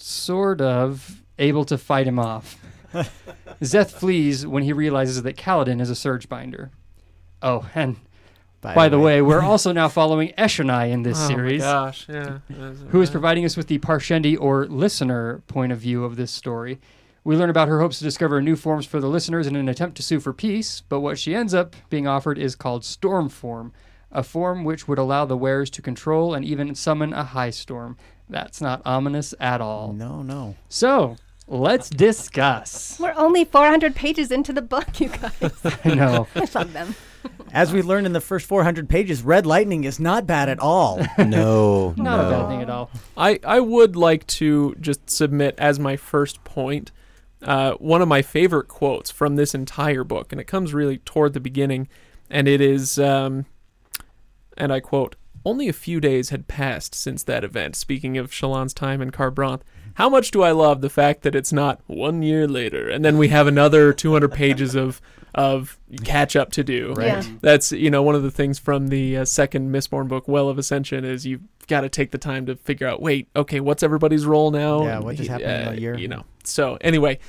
sort 0.01 0.61
of 0.61 1.23
able 1.37 1.65
to 1.65 1.77
fight 1.77 2.07
him 2.07 2.19
off. 2.19 2.57
Szeth 3.61 3.91
flees 3.91 4.45
when 4.47 4.63
he 4.63 4.73
realizes 4.73 5.23
that 5.23 5.37
Kaladin 5.37 5.81
is 5.81 5.89
a 5.89 5.95
surge 5.95 6.27
binder. 6.27 6.71
Oh, 7.41 7.69
and 7.75 7.97
by, 8.61 8.89
the 8.89 8.99
way, 8.99 9.21
we're 9.21 9.41
also 9.41 9.71
now 9.71 9.87
following 9.89 10.33
Eshonai 10.37 10.91
in 10.91 11.03
this 11.03 11.17
oh 11.21 11.27
series, 11.27 11.61
my 11.61 11.65
gosh. 11.67 12.07
Yeah. 12.09 12.39
who 12.89 13.01
is 13.01 13.09
providing 13.09 13.45
us 13.45 13.55
with 13.55 13.67
the 13.67 13.79
Parshendi 13.79 14.37
or 14.39 14.65
listener 14.65 15.41
point 15.47 15.71
of 15.71 15.79
view 15.79 16.03
of 16.03 16.17
this 16.17 16.31
story. 16.31 16.79
We 17.23 17.35
learn 17.35 17.49
about 17.49 17.67
her 17.67 17.79
hopes 17.79 17.99
to 17.99 18.03
discover 18.03 18.41
new 18.41 18.55
forms 18.55 18.85
for 18.85 18.99
the 18.99 19.07
listeners 19.07 19.47
in 19.47 19.55
an 19.55 19.69
attempt 19.69 19.97
to 19.97 20.03
sue 20.03 20.19
for 20.19 20.33
peace, 20.33 20.81
but 20.81 21.01
what 21.01 21.19
she 21.19 21.35
ends 21.35 21.53
up 21.53 21.75
being 21.89 22.07
offered 22.07 22.37
is 22.37 22.55
called 22.55 22.83
Storm 22.83 23.29
Form, 23.29 23.71
a 24.11 24.23
form 24.23 24.63
which 24.63 24.87
would 24.87 24.97
allow 24.97 25.25
the 25.25 25.37
wearers 25.37 25.69
to 25.71 25.81
control 25.81 26.33
and 26.33 26.43
even 26.43 26.73
summon 26.75 27.13
a 27.13 27.23
high 27.23 27.49
storm. 27.51 27.97
That's 28.29 28.61
not 28.61 28.81
ominous 28.85 29.33
at 29.39 29.59
all. 29.61 29.91
No, 29.93 30.21
no. 30.21 30.55
So, 30.69 31.17
let's 31.47 31.89
discuss. 31.89 32.99
We're 32.99 33.13
only 33.15 33.43
400 33.45 33.95
pages 33.95 34.31
into 34.31 34.53
the 34.53 34.61
book, 34.61 34.99
you 34.99 35.09
guys. 35.09 35.33
I 35.85 35.95
know. 35.95 36.27
I 36.35 36.47
love 36.53 36.73
them. 36.73 36.95
As 37.51 37.73
we 37.73 37.81
learned 37.81 38.05
in 38.05 38.13
the 38.13 38.21
first 38.21 38.45
400 38.45 38.87
pages, 38.87 39.23
red 39.23 39.45
lightning 39.45 39.83
is 39.83 39.99
not 39.99 40.27
bad 40.27 40.47
at 40.49 40.59
all. 40.59 40.99
No, 41.17 41.93
Not 41.97 42.19
a 42.19 42.23
no. 42.23 42.29
bad 42.29 42.47
thing 42.49 42.61
at 42.61 42.69
all. 42.69 42.91
I, 43.17 43.39
I 43.43 43.59
would 43.59 43.95
like 43.95 44.25
to 44.27 44.75
just 44.79 45.09
submit 45.09 45.55
as 45.57 45.79
my 45.79 45.97
first 45.97 46.43
point 46.43 46.91
uh, 47.41 47.71
one 47.73 48.01
of 48.01 48.07
my 48.07 48.21
favorite 48.21 48.67
quotes 48.67 49.09
from 49.09 49.35
this 49.37 49.55
entire 49.55 50.03
book, 50.03 50.31
and 50.31 50.39
it 50.41 50.45
comes 50.45 50.73
really 50.73 50.97
toward 50.99 51.33
the 51.33 51.39
beginning, 51.39 51.87
and 52.29 52.47
it 52.49 52.59
is, 52.61 52.99
um, 52.99 53.45
and 54.57 54.73
I 54.73 54.79
quote, 54.81 55.15
only 55.45 55.67
a 55.67 55.73
few 55.73 55.99
days 55.99 56.29
had 56.29 56.47
passed 56.47 56.93
since 56.95 57.23
that 57.23 57.43
event, 57.43 57.75
speaking 57.75 58.17
of 58.17 58.31
Shallan's 58.31 58.73
time 58.73 59.01
in 59.01 59.11
Kharbranth. 59.11 59.61
How 59.95 60.09
much 60.09 60.31
do 60.31 60.41
I 60.43 60.51
love 60.51 60.81
the 60.81 60.89
fact 60.89 61.23
that 61.23 61.35
it's 61.35 61.51
not 61.51 61.81
one 61.87 62.21
year 62.21 62.47
later, 62.47 62.89
and 62.89 63.03
then 63.03 63.17
we 63.17 63.27
have 63.29 63.47
another 63.47 63.91
200 63.93 64.31
pages 64.31 64.75
of 64.75 65.01
of 65.35 65.77
catch 66.03 66.35
up 66.35 66.51
to 66.51 66.63
do. 66.63 66.93
Right. 66.93 67.05
Yeah. 67.07 67.23
That's 67.41 67.71
you 67.71 67.91
know 67.91 68.01
one 68.01 68.15
of 68.15 68.23
the 68.23 68.31
things 68.31 68.57
from 68.57 68.87
the 68.87 69.17
uh, 69.17 69.25
second 69.25 69.71
Mistborn 69.71 70.07
book, 70.07 70.27
Well 70.27 70.49
of 70.49 70.57
Ascension, 70.57 71.05
is 71.05 71.25
you've 71.25 71.41
got 71.67 71.81
to 71.81 71.89
take 71.89 72.09
the 72.11 72.17
time 72.17 72.45
to 72.47 72.55
figure 72.55 72.87
out. 72.87 72.99
Wait, 73.01 73.27
okay, 73.35 73.59
what's 73.59 73.83
everybody's 73.83 74.25
role 74.25 74.49
now? 74.51 74.83
Yeah, 74.83 74.99
what 74.99 75.17
just 75.17 75.29
happened 75.29 75.51
in 75.51 75.67
Uh, 75.67 75.71
a 75.71 75.75
year? 75.75 75.97
You 75.97 76.07
know. 76.07 76.23
So 76.43 76.77
anyway, 76.81 77.19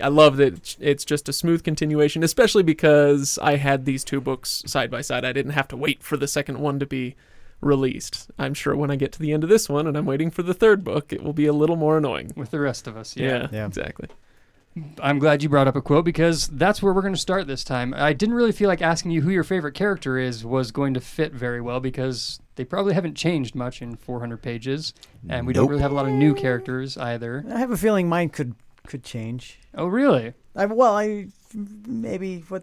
I 0.00 0.08
love 0.08 0.38
that 0.38 0.54
it's- 0.54 0.76
it's 0.80 1.04
just 1.04 1.28
a 1.28 1.32
smooth 1.34 1.62
continuation, 1.64 2.22
especially 2.22 2.62
because 2.62 3.38
I 3.42 3.56
had 3.56 3.84
these 3.84 4.04
two 4.04 4.20
books 4.22 4.62
side 4.66 4.90
by 4.90 5.02
side. 5.02 5.24
I 5.26 5.32
didn't 5.32 5.52
have 5.52 5.68
to 5.68 5.76
wait 5.76 6.02
for 6.02 6.16
the 6.16 6.28
second 6.28 6.60
one 6.60 6.78
to 6.78 6.86
be 6.86 7.14
released. 7.60 8.30
I'm 8.38 8.54
sure 8.54 8.74
when 8.76 8.90
I 8.90 8.96
get 8.96 9.12
to 9.12 9.18
the 9.18 9.32
end 9.32 9.44
of 9.44 9.50
this 9.50 9.68
one 9.68 9.86
and 9.86 9.96
I'm 9.96 10.06
waiting 10.06 10.30
for 10.30 10.42
the 10.42 10.54
third 10.54 10.82
book, 10.84 11.12
it 11.12 11.22
will 11.22 11.32
be 11.32 11.46
a 11.46 11.52
little 11.52 11.76
more 11.76 11.98
annoying. 11.98 12.32
With 12.36 12.50
the 12.50 12.60
rest 12.60 12.86
of 12.86 12.96
us, 12.96 13.16
Yeah, 13.16 13.26
yeah. 13.26 13.48
Yeah. 13.52 13.66
exactly. 13.66 14.08
I'm 15.00 15.18
glad 15.18 15.42
you 15.42 15.48
brought 15.48 15.66
up 15.66 15.74
a 15.74 15.82
quote 15.82 16.04
because 16.04 16.46
that's 16.46 16.80
where 16.80 16.92
we're 16.94 17.02
going 17.02 17.12
to 17.14 17.20
start 17.20 17.48
this 17.48 17.64
time. 17.64 17.92
I 17.92 18.12
didn't 18.12 18.36
really 18.36 18.52
feel 18.52 18.68
like 18.68 18.80
asking 18.80 19.10
you 19.10 19.20
who 19.22 19.30
your 19.30 19.42
favorite 19.42 19.74
character 19.74 20.16
is 20.16 20.44
was 20.44 20.70
going 20.70 20.94
to 20.94 21.00
fit 21.00 21.32
very 21.34 21.60
well 21.60 21.80
because 21.80 22.38
they 22.54 22.64
probably 22.64 22.94
haven't 22.94 23.16
changed 23.16 23.56
much 23.56 23.82
in 23.82 23.96
400 23.96 24.40
pages, 24.40 24.94
and 25.28 25.44
we 25.44 25.52
don't 25.52 25.68
really 25.68 25.82
have 25.82 25.90
a 25.90 25.94
lot 25.94 26.06
of 26.06 26.12
new 26.12 26.34
characters 26.34 26.96
either. 26.96 27.44
I 27.52 27.58
have 27.58 27.72
a 27.72 27.76
feeling 27.76 28.08
mine 28.08 28.28
could 28.28 28.54
could 28.86 29.02
change. 29.02 29.58
Oh, 29.74 29.86
really? 29.86 30.34
I, 30.54 30.66
well, 30.66 30.96
I 30.96 31.26
maybe 31.52 32.44
what 32.48 32.62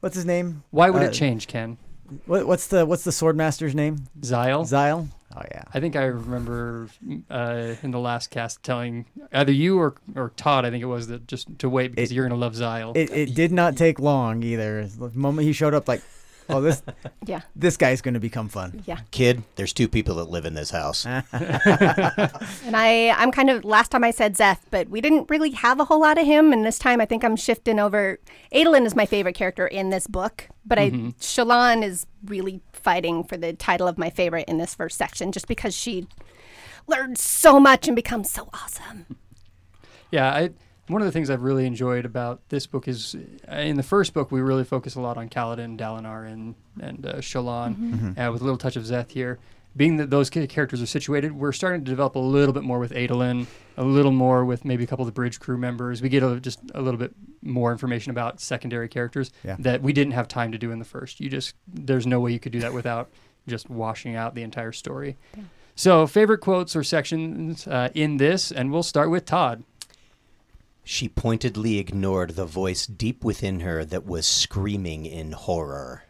what's 0.00 0.16
his 0.16 0.26
name? 0.26 0.64
Why 0.70 0.90
would 0.90 1.02
Uh, 1.02 1.06
it 1.06 1.12
change, 1.12 1.46
Ken? 1.46 1.78
What, 2.26 2.46
what's 2.46 2.66
the 2.68 2.86
what's 2.86 3.04
the 3.04 3.10
swordmaster's 3.10 3.74
name? 3.74 4.06
Zyle? 4.20 4.62
Zyle. 4.62 5.08
Oh 5.36 5.42
yeah. 5.50 5.64
I 5.74 5.78
think 5.80 5.94
I 5.94 6.04
remember 6.04 6.88
uh, 7.30 7.74
in 7.82 7.90
the 7.90 7.98
last 7.98 8.30
cast 8.30 8.62
telling 8.62 9.04
either 9.32 9.52
you 9.52 9.78
or, 9.78 9.94
or 10.16 10.32
Todd, 10.36 10.64
I 10.64 10.70
think 10.70 10.82
it 10.82 10.86
was, 10.86 11.08
that 11.08 11.26
just 11.26 11.58
to 11.58 11.68
wait 11.68 11.94
because 11.94 12.10
It- 12.10 12.14
you're 12.14 12.24
going 12.26 12.38
to 12.38 12.40
love 12.42 12.54
Zyle. 12.54 12.96
It 12.96 13.10
it 13.10 13.34
did 13.34 13.52
not 13.52 13.76
take 13.76 13.98
long 14.00 14.42
either. 14.42 14.86
The 14.86 15.10
moment 15.10 15.46
he 15.46 15.52
showed 15.52 15.74
up, 15.74 15.86
like, 15.86 16.02
oh 16.48 16.60
this 16.60 16.82
Yeah. 17.26 17.42
this 17.54 17.76
guy's 17.76 18.00
going 18.00 18.14
to 18.14 18.20
become 18.20 18.48
fun. 18.48 18.82
Yeah. 18.86 18.98
Kid, 19.10 19.42
there's 19.56 19.72
two 19.72 19.88
people 19.88 20.16
that 20.16 20.30
live 20.30 20.44
in 20.44 20.54
this 20.54 20.70
house. 20.70 21.06
And 22.68 22.76
I, 22.76 23.10
I'm 23.16 23.30
kind 23.32 23.50
of, 23.50 23.64
last 23.64 23.90
time 23.90 24.04
I 24.04 24.10
said 24.10 24.34
Szeth, 24.34 24.60
but 24.70 24.88
we 24.88 25.00
didn't 25.00 25.30
really 25.30 25.50
have 25.52 25.80
a 25.80 25.84
whole 25.84 26.00
lot 26.00 26.18
of 26.18 26.26
him. 26.26 26.52
And 26.52 26.64
this 26.64 26.78
time 26.78 27.00
I 27.00 27.06
think 27.06 27.24
I'm 27.24 27.36
shifting 27.36 27.78
over. 27.78 28.18
Adolin 28.52 28.84
is 28.84 28.94
my 28.94 29.06
favorite 29.06 29.34
character 29.34 29.66
in 29.66 29.90
this 29.90 30.06
book, 30.06 30.48
but 30.66 30.78
I, 30.78 30.90
mm-hmm. 30.90 31.08
Shallan 31.20 31.82
is 31.82 32.06
really 32.24 32.60
fighting 32.72 33.24
for 33.24 33.36
the 33.36 33.52
title 33.52 33.88
of 33.88 33.98
my 33.98 34.10
favorite 34.10 34.48
in 34.48 34.58
this 34.58 34.74
first 34.74 34.98
section 34.98 35.32
just 35.32 35.48
because 35.48 35.74
she 35.74 36.06
learned 36.86 37.18
so 37.18 37.58
much 37.58 37.86
and 37.86 37.96
becomes 37.96 38.30
so 38.30 38.48
awesome. 38.52 39.16
Yeah, 40.10 40.32
I, 40.32 40.50
one 40.88 41.00
of 41.02 41.06
the 41.06 41.12
things 41.12 41.30
I've 41.30 41.42
really 41.42 41.66
enjoyed 41.66 42.04
about 42.04 42.40
this 42.48 42.66
book 42.66 42.88
is 42.88 43.14
uh, 43.50 43.54
in 43.56 43.76
the 43.76 43.82
first 43.82 44.12
book 44.14 44.30
we 44.32 44.40
really 44.40 44.64
focus 44.64 44.94
a 44.94 45.00
lot 45.00 45.16
on 45.16 45.28
Kaladin, 45.28 45.78
Dalinar, 45.78 46.26
and 46.30 46.54
and 46.80 47.06
uh, 47.06 47.14
Shallan, 47.16 48.18
uh, 48.18 48.32
with 48.32 48.40
a 48.40 48.44
little 48.44 48.58
touch 48.58 48.76
of 48.76 48.84
Szeth 48.84 49.10
here. 49.10 49.38
Being 49.76 49.98
that 49.98 50.10
those 50.10 50.28
characters 50.30 50.82
are 50.82 50.86
situated, 50.86 51.32
we're 51.32 51.52
starting 51.52 51.84
to 51.84 51.90
develop 51.90 52.16
a 52.16 52.18
little 52.18 52.52
bit 52.52 52.64
more 52.64 52.80
with 52.80 52.90
Adolin, 52.92 53.46
a 53.76 53.84
little 53.84 54.10
more 54.10 54.44
with 54.44 54.64
maybe 54.64 54.82
a 54.82 54.86
couple 54.88 55.04
of 55.04 55.06
the 55.06 55.12
bridge 55.12 55.38
crew 55.38 55.56
members. 55.58 56.02
We 56.02 56.08
get 56.08 56.22
a, 56.24 56.40
just 56.40 56.58
a 56.74 56.80
little 56.80 56.98
bit 56.98 57.12
more 57.42 57.70
information 57.70 58.10
about 58.10 58.40
secondary 58.40 58.88
characters 58.88 59.30
Yeah. 59.44 59.54
that 59.60 59.82
we 59.82 59.92
didn't 59.92 60.14
have 60.14 60.26
time 60.26 60.50
to 60.52 60.58
do 60.58 60.72
in 60.72 60.80
the 60.80 60.84
first. 60.84 61.20
You 61.20 61.28
just 61.28 61.54
there's 61.72 62.06
no 62.06 62.18
way 62.18 62.32
you 62.32 62.40
could 62.40 62.50
do 62.50 62.60
that 62.60 62.72
without 62.72 63.08
just 63.46 63.70
washing 63.70 64.16
out 64.16 64.34
the 64.34 64.42
entire 64.42 64.72
story. 64.72 65.16
So, 65.76 66.08
favorite 66.08 66.38
quotes 66.38 66.74
or 66.74 66.82
sections 66.82 67.68
uh, 67.68 67.90
in 67.94 68.16
this, 68.16 68.50
and 68.50 68.72
we'll 68.72 68.82
start 68.82 69.10
with 69.10 69.26
Todd. 69.26 69.62
She 70.90 71.06
pointedly 71.06 71.78
ignored 71.78 72.30
the 72.30 72.46
voice 72.46 72.86
deep 72.86 73.22
within 73.22 73.60
her 73.60 73.84
that 73.84 74.06
was 74.06 74.26
screaming 74.26 75.04
in 75.04 75.32
horror. 75.32 76.04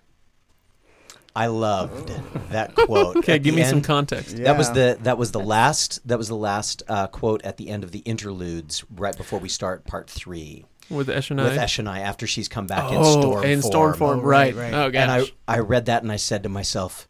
I 1.35 1.47
loved 1.49 2.13
that 2.51 2.75
quote. 2.77 3.17
Okay, 3.17 3.35
At 3.35 3.43
give 3.43 3.57
the 3.57 3.63
me 3.63 3.67
some 3.67 3.79
end- 3.79 3.85
context. 3.85 4.37
That 4.37 4.57
was 4.57 4.71
the 4.71 4.97
that 5.03 5.19
was 5.19 5.33
the 5.33 5.41
last 5.41 6.07
that 6.07 6.17
was 6.17 6.29
the 6.29 6.37
last 6.37 6.85
uh, 6.89 7.09
quote 7.09 7.43
at 7.45 7.57
the 7.57 7.71
end 7.71 7.83
of 7.83 7.91
the 7.91 7.99
interludes 8.01 8.85
right 8.95 9.17
before 9.17 9.41
we 9.41 9.49
start 9.49 9.85
part 9.85 10.09
three 10.09 10.65
With 10.89 11.09
Eshonai. 11.09 11.43
with 11.43 11.59
Eshonai 11.59 11.99
after 11.99 12.29
she's 12.29 12.47
come 12.47 12.69
back 12.69 12.89
in 12.93 12.99
oh, 12.99 13.21
storm 13.21 13.45
in 13.45 13.61
form. 13.61 13.73
storm 13.73 13.95
form, 13.95 14.19
Oh, 14.21 14.23
right. 14.23 14.55
right, 14.55 14.73
right. 14.73 14.75
Oh, 14.75 14.91
gosh. 14.93 15.03
And 15.03 15.11
I 15.11 15.57
I 15.57 15.59
read 15.59 15.87
that 15.87 16.05
and 16.05 16.13
I 16.13 16.17
said 16.17 16.45
to 16.45 16.49
myself, 16.49 17.09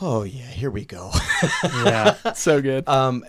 "Oh 0.00 0.24
yeah, 0.24 0.48
here 0.48 0.70
we 0.70 0.84
go." 0.84 1.12
Yeah. 1.62 2.14
so 2.34 2.60
good. 2.60 2.88
Um, 2.88 3.24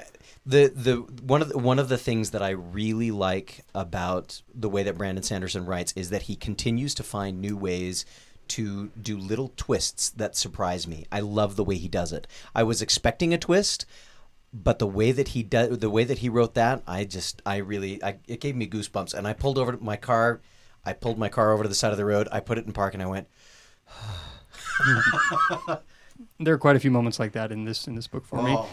the 0.45 0.71
the 0.73 0.95
one 1.23 1.41
of 1.41 1.49
the, 1.49 1.57
one 1.57 1.79
of 1.79 1.89
the 1.89 1.97
things 1.97 2.31
that 2.31 2.41
I 2.41 2.49
really 2.49 3.11
like 3.11 3.63
about 3.75 4.41
the 4.53 4.69
way 4.69 4.83
that 4.83 4.97
Brandon 4.97 5.23
Sanderson 5.23 5.65
writes 5.65 5.93
is 5.95 6.09
that 6.09 6.23
he 6.23 6.35
continues 6.35 6.93
to 6.95 7.03
find 7.03 7.39
new 7.39 7.55
ways 7.55 8.05
to 8.49 8.89
do 8.99 9.17
little 9.17 9.53
twists 9.55 10.09
that 10.09 10.35
surprise 10.35 10.87
me. 10.87 11.05
I 11.11 11.19
love 11.19 11.55
the 11.55 11.63
way 11.63 11.75
he 11.75 11.87
does 11.87 12.11
it. 12.11 12.27
I 12.55 12.63
was 12.63 12.81
expecting 12.81 13.33
a 13.33 13.37
twist, 13.37 13.85
but 14.51 14.79
the 14.79 14.87
way 14.87 15.11
that 15.11 15.29
he 15.29 15.43
does 15.43 15.77
the 15.77 15.89
way 15.89 16.03
that 16.03 16.19
he 16.19 16.29
wrote 16.29 16.55
that, 16.55 16.81
I 16.87 17.05
just 17.05 17.41
I 17.45 17.57
really 17.57 18.03
I, 18.03 18.17
it 18.27 18.41
gave 18.41 18.55
me 18.55 18.67
goosebumps. 18.67 19.13
And 19.13 19.27
I 19.27 19.33
pulled 19.33 19.57
over 19.57 19.73
to 19.73 19.83
my 19.83 19.95
car. 19.95 20.41
I 20.83 20.93
pulled 20.93 21.19
my 21.19 21.29
car 21.29 21.53
over 21.53 21.63
to 21.63 21.69
the 21.69 21.75
side 21.75 21.91
of 21.91 21.97
the 21.97 22.05
road. 22.05 22.27
I 22.31 22.39
put 22.39 22.57
it 22.57 22.65
in 22.65 22.73
park, 22.73 22.95
and 22.95 23.03
I 23.03 23.05
went. 23.05 23.27
There 26.39 26.53
are 26.53 26.57
quite 26.57 26.75
a 26.75 26.79
few 26.79 26.91
moments 26.91 27.19
like 27.19 27.33
that 27.33 27.51
in 27.51 27.65
this 27.65 27.87
in 27.87 27.95
this 27.95 28.07
book 28.07 28.25
for 28.25 28.41
me. 28.41 28.55
Oh. 28.57 28.67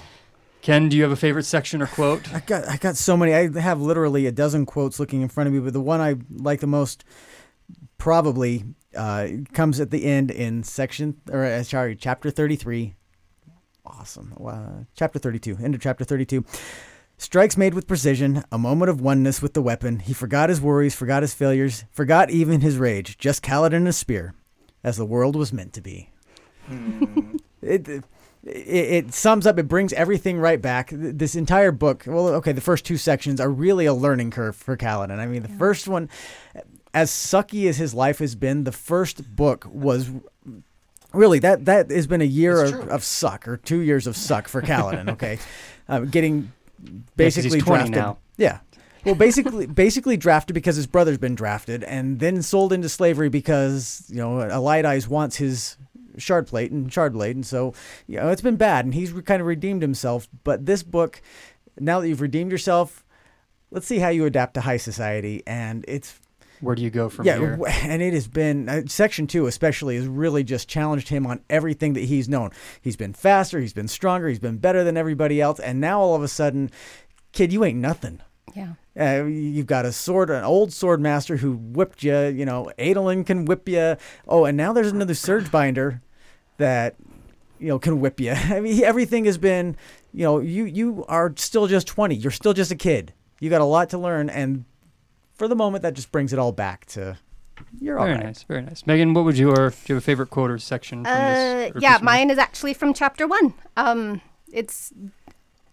Ken, 0.62 0.88
do 0.88 0.97
you 0.97 1.03
have 1.03 1.12
a 1.12 1.17
favorite 1.17 1.45
section 1.45 1.81
or 1.81 1.87
quote? 1.87 2.33
I 2.35 2.41
got 2.41 2.69
I 2.69 2.77
got 2.77 2.97
so 2.97 3.17
many. 3.17 3.35
I 3.35 3.49
have 3.61 3.81
literally 3.81 4.27
a 4.27 4.33
dozen 4.33 4.67
quotes 4.67 4.99
looking 5.00 5.23
in 5.23 5.29
front 5.29 5.47
of 5.47 5.55
me, 5.55 5.61
but 5.61 5.73
the 5.73 5.81
one 5.81 6.00
I 6.00 6.17
like 6.31 6.61
the 6.61 6.67
most, 6.67 7.05
probably, 7.97 8.65
Uh, 8.97 9.29
comes 9.53 9.81
at 9.81 9.91
the 9.91 10.05
end 10.05 10.31
in 10.31 10.62
section 10.65 11.21
or 11.31 11.45
uh, 11.45 11.62
sorry, 11.62 11.95
chapter 11.95 12.31
33. 12.31 12.95
Awesome. 13.85 14.35
Wow. 14.37 14.87
Chapter 14.97 15.19
32. 15.19 15.59
End 15.62 15.75
of 15.75 15.81
chapter 15.81 16.05
32. 16.05 16.45
Strikes 17.19 17.57
made 17.57 17.75
with 17.75 17.87
precision, 17.87 18.45
a 18.53 18.59
moment 18.59 18.91
of 18.91 19.00
oneness 19.00 19.43
with 19.43 19.53
the 19.55 19.62
weapon. 19.62 19.99
He 20.00 20.12
forgot 20.12 20.49
his 20.50 20.61
worries, 20.61 20.95
forgot 20.95 21.23
his 21.23 21.35
failures, 21.35 21.85
forgot 21.91 22.31
even 22.31 22.61
his 22.61 22.77
rage. 22.79 23.19
Just 23.19 23.43
Kaladin 23.43 23.75
and 23.75 23.88
a 23.88 23.93
spear, 23.93 24.35
as 24.85 24.97
the 24.97 25.05
world 25.05 25.35
was 25.37 25.53
meant 25.53 25.73
to 25.75 25.81
be. 25.81 26.11
it, 27.62 28.05
it 28.45 29.07
it 29.07 29.14
sums 29.14 29.47
up. 29.47 29.59
It 29.59 29.68
brings 29.68 29.92
everything 29.92 30.38
right 30.38 30.61
back. 30.61 30.90
This 30.92 31.35
entire 31.35 31.73
book. 31.73 32.04
Well, 32.07 32.28
okay, 32.28 32.52
the 32.52 32.61
first 32.61 32.85
two 32.85 32.97
sections 32.97 33.40
are 33.40 33.50
really 33.50 33.87
a 33.87 33.95
learning 33.95 34.30
curve 34.30 34.57
for 34.57 34.76
Kaladin. 34.76 35.18
I 35.18 35.26
mean, 35.26 35.42
the 35.42 35.49
first 35.49 35.88
one, 35.88 36.09
as 36.95 37.11
sucky 37.11 37.68
as 37.68 37.76
his 37.76 37.95
life 37.95 38.18
has 38.18 38.35
been, 38.35 38.64
the 38.64 38.73
first 38.73 39.35
book 39.35 39.66
was 39.71 40.11
really 41.12 41.38
that 41.40 41.64
that 41.64 41.90
has 41.90 42.07
been 42.07 42.21
a 42.21 42.25
year 42.25 42.62
of, 42.64 42.88
of 42.88 43.04
suck 43.04 43.49
or 43.49 43.57
two 43.57 43.80
years 43.80 44.07
of 44.07 44.16
suck 44.16 44.49
for 44.49 44.62
Kaladin. 44.62 45.11
Okay, 45.12 45.38
uh, 45.88 46.00
getting 46.00 46.52
basically 47.16 47.61
20 47.61 47.90
drafted. 47.90 47.95
now. 47.95 48.18
Yeah. 48.37 48.61
Well, 49.04 49.14
basically, 49.14 49.66
basically 49.66 50.16
drafted 50.16 50.54
because 50.54 50.76
his 50.76 50.87
brother's 50.87 51.18
been 51.18 51.35
drafted, 51.35 51.85
and 51.85 52.18
then 52.18 52.42
sold 52.42 52.73
into 52.73 52.88
slavery 52.88 53.28
because 53.28 54.04
you 54.09 54.16
know 54.16 54.40
Eyes 54.40 55.09
wants 55.09 55.37
his 55.37 55.76
shard 56.17 56.47
plate 56.47 56.71
and 56.71 56.93
shard 56.93 57.12
blade, 57.12 57.37
and 57.37 57.47
so 57.47 57.75
you 58.07 58.17
know 58.17 58.29
it's 58.29 58.43
been 58.43 58.57
bad, 58.57 58.85
and 58.85 58.95
he's 58.95 59.12
re- 59.12 59.23
kind 59.23 59.41
of 59.41 59.47
redeemed 59.47 59.83
himself. 59.83 60.29
But 60.45 60.67
this 60.67 60.83
book, 60.83 61.21
now 61.79 62.00
that 62.00 62.09
you've 62.09 62.21
redeemed 62.21 62.50
yourself, 62.53 63.05
let's 63.71 63.87
see 63.87 63.99
how 63.99 64.09
you 64.09 64.25
adapt 64.27 64.55
to 64.55 64.62
high 64.62 64.77
society, 64.79 65.43
and 65.47 65.85
it's 65.87 66.19
Where 66.61 66.75
do 66.75 66.83
you 66.83 66.91
go 66.91 67.09
from 67.09 67.27
yeah, 67.27 67.38
here? 67.38 67.50
w- 67.57 67.73
and 67.83 68.03
it 68.03 68.15
has 68.15 68.27
been 68.29 68.69
uh, 68.69 68.83
section 68.87 69.27
two 69.27 69.47
especially 69.47 69.97
has 69.97 70.07
really 70.07 70.43
just 70.45 70.69
challenged 70.69 71.09
him 71.09 71.27
on 71.27 71.41
everything 71.50 71.93
that 71.93 72.05
he's 72.05 72.29
known. 72.29 72.50
He's 72.81 72.97
been 72.97 73.12
faster, 73.12 73.61
he's 73.61 73.73
been 73.75 73.88
stronger, 73.88 74.29
he's 74.29 74.38
been 74.38 74.59
better 74.59 74.83
than 74.85 74.97
everybody 74.97 75.41
else, 75.41 75.61
and 75.61 75.81
now 75.81 76.00
all 76.00 76.15
of 76.15 76.23
a 76.23 76.29
sudden, 76.29 76.71
kid, 77.33 77.53
you 77.53 77.65
ain't 77.65 77.79
nothing. 77.79 78.21
Yeah. 78.57 78.73
Uh, 78.99 79.25
you've 79.25 79.67
got 79.67 79.85
a 79.87 79.93
sword, 79.93 80.28
an 80.31 80.43
old 80.45 80.73
sword 80.73 81.00
master 81.00 81.37
who 81.37 81.52
whipped 81.52 82.02
you. 82.02 82.17
You 82.26 82.45
know, 82.45 82.71
Adolin 82.78 83.25
can 83.25 83.45
whip 83.45 83.69
you. 83.69 83.97
Oh, 84.26 84.45
and 84.45 84.57
now 84.57 84.73
there's 84.73 84.90
another 84.90 85.14
surge 85.14 85.50
binder 85.50 86.02
that 86.57 86.97
you 87.61 87.69
know 87.69 87.78
can 87.78 88.00
whip 88.00 88.19
you. 88.21 88.33
I 88.37 88.61
mean, 88.61 88.83
everything 88.83 89.25
has 89.26 89.38
been. 89.38 89.76
You 90.12 90.25
know, 90.25 90.38
you 90.40 90.64
you 90.64 91.05
are 91.09 91.33
still 91.37 91.67
just 91.67 91.87
20. 91.87 92.14
You're 92.17 92.31
still 92.33 92.55
just 92.55 92.71
a 92.73 92.76
kid. 92.76 93.12
You 93.40 93.50
got 93.50 93.61
a 93.61 93.64
lot 93.64 93.90
to 93.90 93.99
learn, 93.99 94.28
and 94.31 94.64
for 95.35 95.47
the 95.47 95.55
moment, 95.55 95.83
that 95.83 95.95
just 95.95 96.11
brings 96.11 96.33
it 96.33 96.38
all 96.40 96.50
back 96.52 96.87
to 96.87 97.19
you're 97.81 97.99
all 97.99 98.05
Very 98.07 98.17
right. 98.17 98.26
nice, 98.26 98.43
very 98.45 98.62
nice. 98.62 98.87
Megan, 98.87 99.14
what 99.14 99.25
would 99.25 99.37
your 99.38 99.55
do 99.71 99.76
you 99.87 99.95
have 99.95 100.02
a 100.02 100.05
favorite 100.05 100.31
quote 100.31 100.50
or 100.50 100.59
section 100.59 101.05
from 101.05 101.12
Uh, 101.12 101.28
this? 101.35 101.73
or 101.76 101.81
yeah, 101.81 101.90
piece 101.90 101.97
of- 101.99 102.02
mine 102.05 102.31
is 102.31 102.38
actually 102.38 102.73
from 102.75 102.95
chapter 102.95 103.26
one. 103.26 103.55
Um, 103.76 104.21
it's 104.52 104.93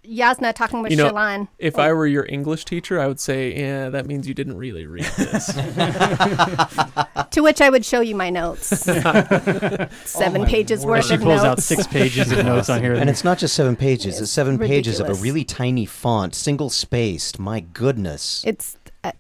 Jasnah 0.05 0.53
talking 0.53 0.81
with 0.81 0.91
You 0.91 0.97
know, 0.97 1.11
Shallan. 1.11 1.47
If 1.59 1.77
I 1.79 1.91
were 1.93 2.07
your 2.07 2.25
English 2.27 2.65
teacher, 2.65 2.99
I 2.99 3.07
would 3.07 3.19
say, 3.19 3.57
yeah, 3.57 3.89
that 3.89 4.05
means 4.05 4.27
you 4.27 4.33
didn't 4.33 4.57
really 4.57 4.85
read 4.85 5.05
this. 5.17 5.55
To 7.31 7.41
which 7.41 7.59
I 7.59 7.69
would 7.69 7.83
show 7.83 7.99
you 7.99 8.15
my 8.15 8.29
notes. 8.29 8.67
Seven 10.05 10.41
my 10.43 10.47
pages 10.47 10.85
word. 10.85 10.91
worth 10.99 11.05
she 11.07 11.15
of 11.15 11.21
pulls 11.21 11.43
notes. 11.43 11.45
out 11.45 11.59
six 11.61 11.85
pages 11.87 12.31
of 12.31 12.45
notes 12.45 12.69
on 12.69 12.81
here. 12.81 12.93
And 12.93 13.09
it's 13.09 13.25
not 13.25 13.37
just 13.39 13.55
seven 13.55 13.75
pages; 13.75 14.21
it's 14.21 14.31
seven 14.31 14.57
pages 14.57 15.01
of 15.01 15.09
a 15.09 15.13
really 15.15 15.43
tiny 15.43 15.85
font, 15.85 16.33
single 16.33 16.69
spaced. 16.69 17.37
My 17.37 17.59
goodness. 17.59 18.41
It's 18.47 18.77
uh, 19.03 19.11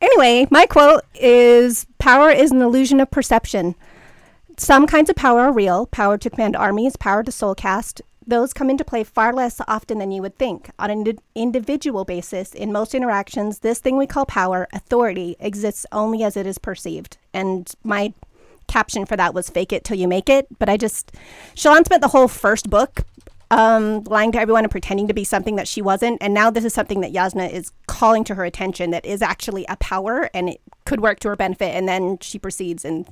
anyway. 0.00 0.46
My 0.50 0.64
quote 0.64 1.02
is: 1.14 1.86
"Power 1.98 2.30
is 2.30 2.50
an 2.50 2.62
illusion 2.62 2.98
of 2.98 3.10
perception. 3.10 3.74
Some 4.56 4.86
kinds 4.86 5.10
of 5.10 5.16
power 5.16 5.40
are 5.40 5.52
real. 5.52 5.84
Power 5.86 6.16
to 6.16 6.30
command 6.30 6.56
armies, 6.56 6.96
power 6.96 7.22
to 7.22 7.30
soulcast. 7.30 8.00
Those 8.26 8.52
come 8.52 8.70
into 8.70 8.84
play 8.84 9.04
far 9.04 9.32
less 9.32 9.60
often 9.68 9.98
than 9.98 10.10
you 10.10 10.22
would 10.22 10.38
think. 10.38 10.70
On 10.78 10.90
an 10.90 10.98
indi- 10.98 11.18
individual 11.34 12.04
basis, 12.04 12.54
in 12.54 12.72
most 12.72 12.94
interactions, 12.94 13.58
this 13.58 13.78
thing 13.78 13.96
we 13.96 14.06
call 14.06 14.24
power, 14.24 14.66
authority, 14.72 15.36
exists 15.40 15.84
only 15.92 16.22
as 16.24 16.36
it 16.36 16.46
is 16.46 16.58
perceived." 16.58 17.18
And 17.32 17.70
my 17.82 18.12
caption 18.66 19.04
for 19.04 19.16
that 19.16 19.34
was 19.34 19.50
"Fake 19.50 19.72
it 19.72 19.84
till 19.84 19.98
you 19.98 20.08
make 20.08 20.30
it." 20.30 20.46
But 20.58 20.68
I 20.68 20.76
just, 20.76 21.12
Shallan 21.54 21.84
spent 21.84 22.00
the 22.00 22.08
whole 22.08 22.28
first 22.28 22.70
book 22.70 23.04
um, 23.50 24.02
lying 24.04 24.32
to 24.32 24.40
everyone 24.40 24.64
and 24.64 24.70
pretending 24.70 25.06
to 25.08 25.14
be 25.14 25.24
something 25.24 25.56
that 25.56 25.68
she 25.68 25.82
wasn't. 25.82 26.18
And 26.20 26.34
now 26.34 26.50
this 26.50 26.64
is 26.64 26.74
something 26.74 27.00
that 27.02 27.12
Jasnah 27.12 27.52
is 27.52 27.72
calling 27.86 28.24
to 28.24 28.34
her 28.34 28.44
attention 28.44 28.90
that 28.90 29.04
is 29.04 29.22
actually 29.22 29.64
a 29.68 29.76
power 29.76 30.28
and 30.34 30.48
it 30.48 30.60
could 30.86 31.00
work 31.00 31.20
to 31.20 31.28
her 31.28 31.36
benefit. 31.36 31.74
And 31.74 31.86
then 31.86 32.18
she 32.20 32.38
proceeds 32.38 32.84
in 32.84 33.06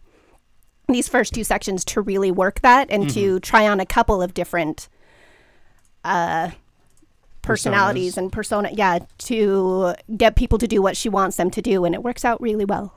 these 0.89 1.09
first 1.09 1.33
two 1.33 1.45
sections 1.45 1.85
to 1.85 2.01
really 2.01 2.31
work 2.31 2.61
that 2.61 2.91
and 2.91 3.09
to 3.11 3.39
try 3.41 3.69
on 3.69 3.79
a 3.79 3.87
couple 3.87 4.21
of 4.21 4.35
different 4.35 4.89
uh, 6.05 6.51
personalities 7.43 8.15
Personas. 8.15 8.19
and 8.19 8.33
persona. 8.33 8.71
Yeah, 8.73 9.01
to 9.19 9.95
get 10.17 10.37
people 10.37 10.59
to 10.59 10.67
do 10.69 10.81
what 10.83 10.97
she 10.97 11.09
wants 11.09 11.37
them 11.37 11.51
to 11.51 11.63
do. 11.63 11.85
And 11.85 11.95
it 11.95 12.03
works 12.03 12.25
out 12.25 12.41
really 12.41 12.65
well. 12.65 12.95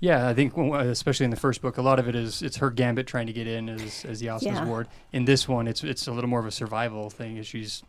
Yeah, 0.00 0.28
I 0.28 0.34
think 0.34 0.56
especially 0.56 1.24
in 1.24 1.30
the 1.30 1.36
first 1.36 1.60
book, 1.60 1.76
a 1.76 1.82
lot 1.82 1.98
of 1.98 2.08
it 2.08 2.14
is 2.14 2.40
it's 2.42 2.58
her 2.58 2.70
gambit 2.70 3.06
trying 3.08 3.26
to 3.26 3.32
get 3.32 3.46
in 3.48 3.68
as 3.68 4.04
as 4.04 4.22
Jasnah's 4.22 4.42
Yeah. 4.44 4.64
ward. 4.64 4.86
In 5.12 5.24
this 5.24 5.48
one, 5.48 5.66
it's 5.66 5.82
it's 5.82 6.06
a 6.06 6.12
little 6.12 6.30
more 6.30 6.40
of 6.40 6.46
a 6.46 6.52
survival 6.52 7.10
thing. 7.10 7.38
As 7.38 7.46
she's 7.48 7.82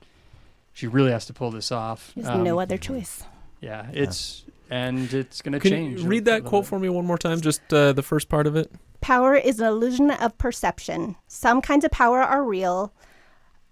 she 0.73 0.88
really 0.88 1.12
has 1.12 1.25
to 1.27 1.34
pull 1.34 1.51
this 1.51 1.71
off. 1.71 2.12
There's 2.15 2.27
Um, 2.27 2.43
no 2.43 2.60
other 2.60 2.77
choice. 2.77 3.23
Yeah, 3.62 3.88
it's 3.93 4.43
and 4.71 5.13
it's 5.13 5.41
gonna 5.43 5.60
Can 5.60 5.71
change. 5.71 5.99
you 5.99 6.05
a 6.05 6.10
read 6.10 6.25
that 6.25 6.36
little 6.36 6.49
quote 6.49 6.63
bit. 6.63 6.69
for 6.69 6.79
me 6.79 6.89
one 6.89 7.05
more 7.05 7.17
time? 7.17 7.41
Just 7.41 7.62
uh, 7.71 7.93
the 7.93 8.03
first 8.03 8.29
part 8.29 8.47
of 8.47 8.55
it. 8.55 8.71
Power 9.01 9.36
is 9.36 9.60
an 9.60 9.67
illusion 9.67 10.10
of 10.10 10.36
perception. 10.39 11.15
Some 11.27 11.62
kinds 11.62 11.86
of 11.86 11.91
power 11.91 12.21
are 12.21 12.43
real. 12.43 12.91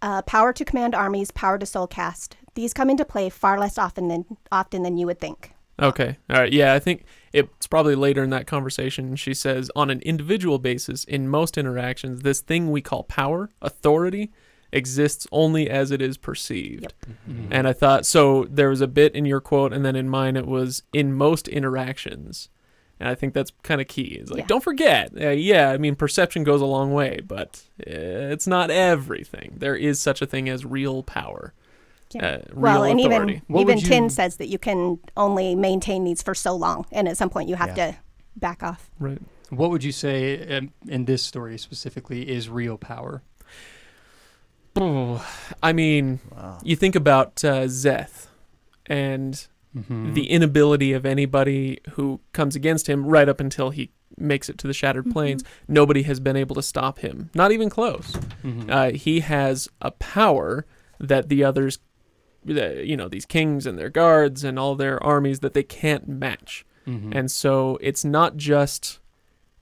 Uh, 0.02 0.22
power 0.24 0.54
to 0.54 0.64
command 0.64 0.94
armies, 0.94 1.32
power 1.32 1.58
to 1.58 1.66
soul 1.66 1.88
cast. 1.88 2.38
These 2.54 2.74
come 2.74 2.90
into 2.90 3.06
play 3.06 3.30
far 3.30 3.60
less 3.60 3.78
often 3.78 4.08
than 4.08 4.26
often 4.52 4.84
than 4.84 4.98
you 4.98 5.06
would 5.08 5.20
think. 5.20 5.54
Okay. 5.80 6.18
All 6.30 6.40
right. 6.40 6.52
Yeah, 6.52 6.74
I 6.74 6.80
think 6.80 7.04
it's 7.34 7.68
probably 7.68 7.94
later 7.96 8.24
in 8.24 8.32
that 8.32 8.48
conversation. 8.48 9.16
She 9.16 9.34
says, 9.34 9.70
on 9.76 9.90
an 9.92 10.02
individual 10.02 10.58
basis, 10.58 11.04
in 11.04 11.30
most 11.30 11.58
interactions, 11.58 12.22
this 12.22 12.42
thing 12.42 12.72
we 12.72 12.82
call 12.82 13.04
power, 13.04 13.52
authority, 13.62 14.32
exists 14.72 15.28
only 15.32 15.70
as 15.70 15.92
it 15.92 16.02
is 16.02 16.18
perceived. 16.18 16.94
Mhm. 17.30 17.48
And 17.52 17.68
I 17.68 17.74
thought, 17.74 18.06
so 18.06 18.46
there 18.50 18.70
was 18.70 18.82
a 18.82 18.88
bit 18.88 19.16
in 19.16 19.26
your 19.26 19.40
quote, 19.40 19.72
and 19.72 19.86
then 19.86 19.96
in 19.96 20.10
mine, 20.10 20.36
it 20.36 20.48
was 20.48 20.84
in 20.94 21.14
most 21.14 21.48
interactions. 21.48 22.50
And 23.00 23.08
I 23.08 23.16
think 23.16 23.34
that's 23.36 23.52
kind 23.64 23.80
of 23.80 23.88
key. 23.88 24.18
It's 24.20 24.32
like, 24.32 24.40
Yeah. 24.40 24.46
don't 24.48 24.64
forget, 24.64 25.12
uh, 25.22 25.30
yeah, 25.30 25.70
I 25.72 25.78
mean, 25.78 25.96
perception 25.96 26.44
goes 26.44 26.62
a 26.62 26.66
long 26.66 26.94
way, 26.94 27.20
but 27.26 27.62
uh, 27.82 28.34
it's 28.34 28.48
not 28.48 28.72
everything. 28.72 29.54
There 29.58 29.76
is 29.76 30.00
such 30.00 30.22
a 30.22 30.26
thing 30.26 30.50
as 30.50 30.66
real 30.66 31.04
power, 31.04 31.54
Yeah. 32.14 32.26
uh, 32.26 32.38
real 32.54 32.62
well, 32.62 32.84
and 32.86 33.00
authority. 33.00 33.34
even 33.34 33.44
What 33.48 33.62
even 33.62 33.76
would 33.76 33.86
Tyn 33.86 34.10
says 34.10 34.38
that 34.38 34.48
you 34.48 34.58
can 34.58 34.98
only 35.16 35.54
maintain 35.56 36.06
these 36.06 36.24
for 36.24 36.34
so 36.34 36.56
long, 36.56 36.86
and 36.92 37.08
at 37.08 37.18
some 37.18 37.30
point 37.30 37.48
you 37.50 37.56
have 37.56 37.78
Yeah. 37.78 37.92
to 37.92 37.98
back 38.36 38.64
off. 38.64 38.90
right. 39.00 39.20
What 39.50 39.70
would 39.70 39.84
you 39.84 39.94
say 39.94 40.58
um, 40.58 40.72
in 40.90 41.06
this 41.06 41.24
story 41.24 41.58
specifically 41.58 42.28
is 42.30 42.50
real 42.50 42.78
power? 42.78 43.22
I 44.76 45.74
mean, 45.74 46.20
Wow. 46.32 46.60
you 46.64 46.76
think 46.76 46.96
about 46.96 47.44
uh, 47.44 47.64
Szeth 47.68 48.28
and 48.86 49.48
Mm-hmm. 49.78 50.14
the 50.14 50.30
inability 50.30 50.94
of 50.94 51.06
anybody 51.06 51.80
who 51.92 52.20
comes 52.34 52.56
against 52.56 52.88
him 52.88 53.06
right 53.06 53.30
up 53.30 53.40
until 53.40 53.70
he 53.70 53.92
makes 54.18 54.50
it 54.50 54.58
to 54.60 54.68
the 54.68 54.74
Shattered 54.74 55.06
Mhm. 55.06 55.14
Plains. 55.14 55.44
Nobody 55.68 56.04
has 56.04 56.20
been 56.20 56.36
able 56.36 56.56
to 56.56 56.62
stop 56.64 57.00
him, 57.00 57.30
not 57.36 57.52
even 57.52 57.70
close. 57.70 58.14
Mhm. 58.44 58.70
Uh, 58.70 58.92
he 58.98 59.20
has 59.20 59.68
a 59.82 59.92
power 59.92 60.66
that 61.00 61.30
the 61.30 61.44
others, 61.44 61.80
the- 62.44 62.84
you 62.86 62.98
know, 62.98 63.08
these 63.08 63.26
kings 63.26 63.66
and 63.68 63.78
their 63.78 63.90
guards 63.90 64.44
and 64.44 64.58
all 64.58 64.76
their 64.76 65.04
armies 65.04 65.42
that 65.42 65.54
they 65.54 65.64
can't 65.64 66.08
match. 66.08 66.66
Mhm. 66.88 67.14
And 67.14 67.30
so 67.30 67.78
it's 67.82 68.04
not 68.06 68.38
just 68.38 69.00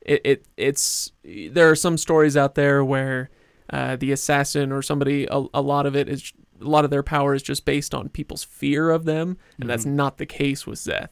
it, 0.06 0.22
it 0.24 0.46
it's 0.56 1.12
there 1.24 1.68
are 1.72 1.76
some 1.76 1.98
stories 1.98 2.38
out 2.38 2.54
there 2.54 2.86
where 2.86 3.30
uh, 3.72 3.96
the 3.96 4.12
assassin 4.12 4.72
or 4.72 4.84
somebody 4.84 5.26
a, 5.32 5.44
a 5.52 5.62
lot 5.62 5.88
of 5.88 5.96
it 5.96 6.08
is 6.08 6.32
a 6.62 6.64
lot 6.64 6.86
of 6.86 6.92
their 6.92 7.04
power 7.04 7.34
is 7.34 7.44
just 7.44 7.66
based 7.66 7.94
on 7.94 8.10
people's 8.10 8.44
fear 8.44 8.90
of 8.90 9.06
them 9.06 9.38
and 9.60 9.70
that's 9.70 9.86
Mhm. 9.86 9.92
not 9.94 10.18
the 10.18 10.26
case 10.26 10.66
with 10.66 10.80
Szeth. 10.80 11.10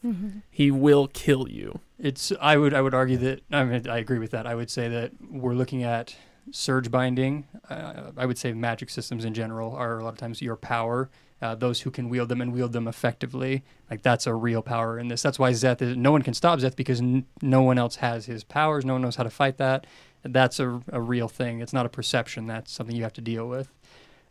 He 0.49 0.71
will 0.71 1.07
kill 1.07 1.49
you. 1.49 1.79
It's 1.99 2.31
I 2.41 2.57
would 2.57 2.73
I 2.73 2.81
would 2.81 2.93
argue 2.93 3.17
that 3.17 3.41
I 3.51 3.63
mean 3.63 3.87
I 3.89 3.97
agree 3.97 4.19
with 4.19 4.31
that. 4.31 4.45
I 4.47 4.55
would 4.55 4.69
say 4.69 4.87
that 4.89 5.11
we're 5.29 5.53
looking 5.53 5.83
at 5.83 6.15
surge 6.51 6.91
binding. 6.91 7.45
Uh, 7.69 8.11
I 8.17 8.25
would 8.25 8.37
say 8.37 8.51
magic 8.53 8.89
systems 8.89 9.23
in 9.25 9.33
general 9.33 9.73
are 9.75 9.99
a 9.99 10.03
lot 10.03 10.13
of 10.13 10.17
times 10.19 10.41
your 10.41 10.55
power. 10.57 11.09
Uh, 11.41 11.55
those 11.55 11.81
who 11.81 11.91
can 11.91 12.07
wield 12.07 12.29
them 12.29 12.39
and 12.41 12.53
wield 12.53 12.71
them 12.71 12.87
effectively, 12.87 13.65
like 13.91 14.01
that's 14.01 14.25
a 14.27 14.33
real 14.33 14.61
power 14.61 14.97
in 14.97 15.09
this. 15.09 15.21
That's 15.21 15.37
why 15.37 15.51
Szeth 15.51 15.81
is. 15.81 15.97
No 15.97 16.09
one 16.11 16.21
can 16.21 16.33
stop 16.33 16.59
Szeth 16.59 16.77
because 16.77 17.01
n- 17.01 17.25
no 17.41 17.61
one 17.61 17.77
else 17.77 17.97
has 17.97 18.27
his 18.27 18.45
powers. 18.45 18.85
No 18.85 18.93
one 18.93 19.01
knows 19.01 19.17
how 19.17 19.23
to 19.23 19.29
fight 19.29 19.57
that. 19.57 19.85
That's 20.23 20.57
a, 20.61 20.81
a 20.89 21.01
real 21.01 21.27
thing. 21.27 21.59
It's 21.59 21.73
not 21.73 21.85
a 21.85 21.89
perception. 21.89 22.47
That's 22.47 22.71
something 22.71 22.95
you 22.95 23.03
have 23.03 23.11
to 23.13 23.21
deal 23.21 23.45
with. 23.49 23.73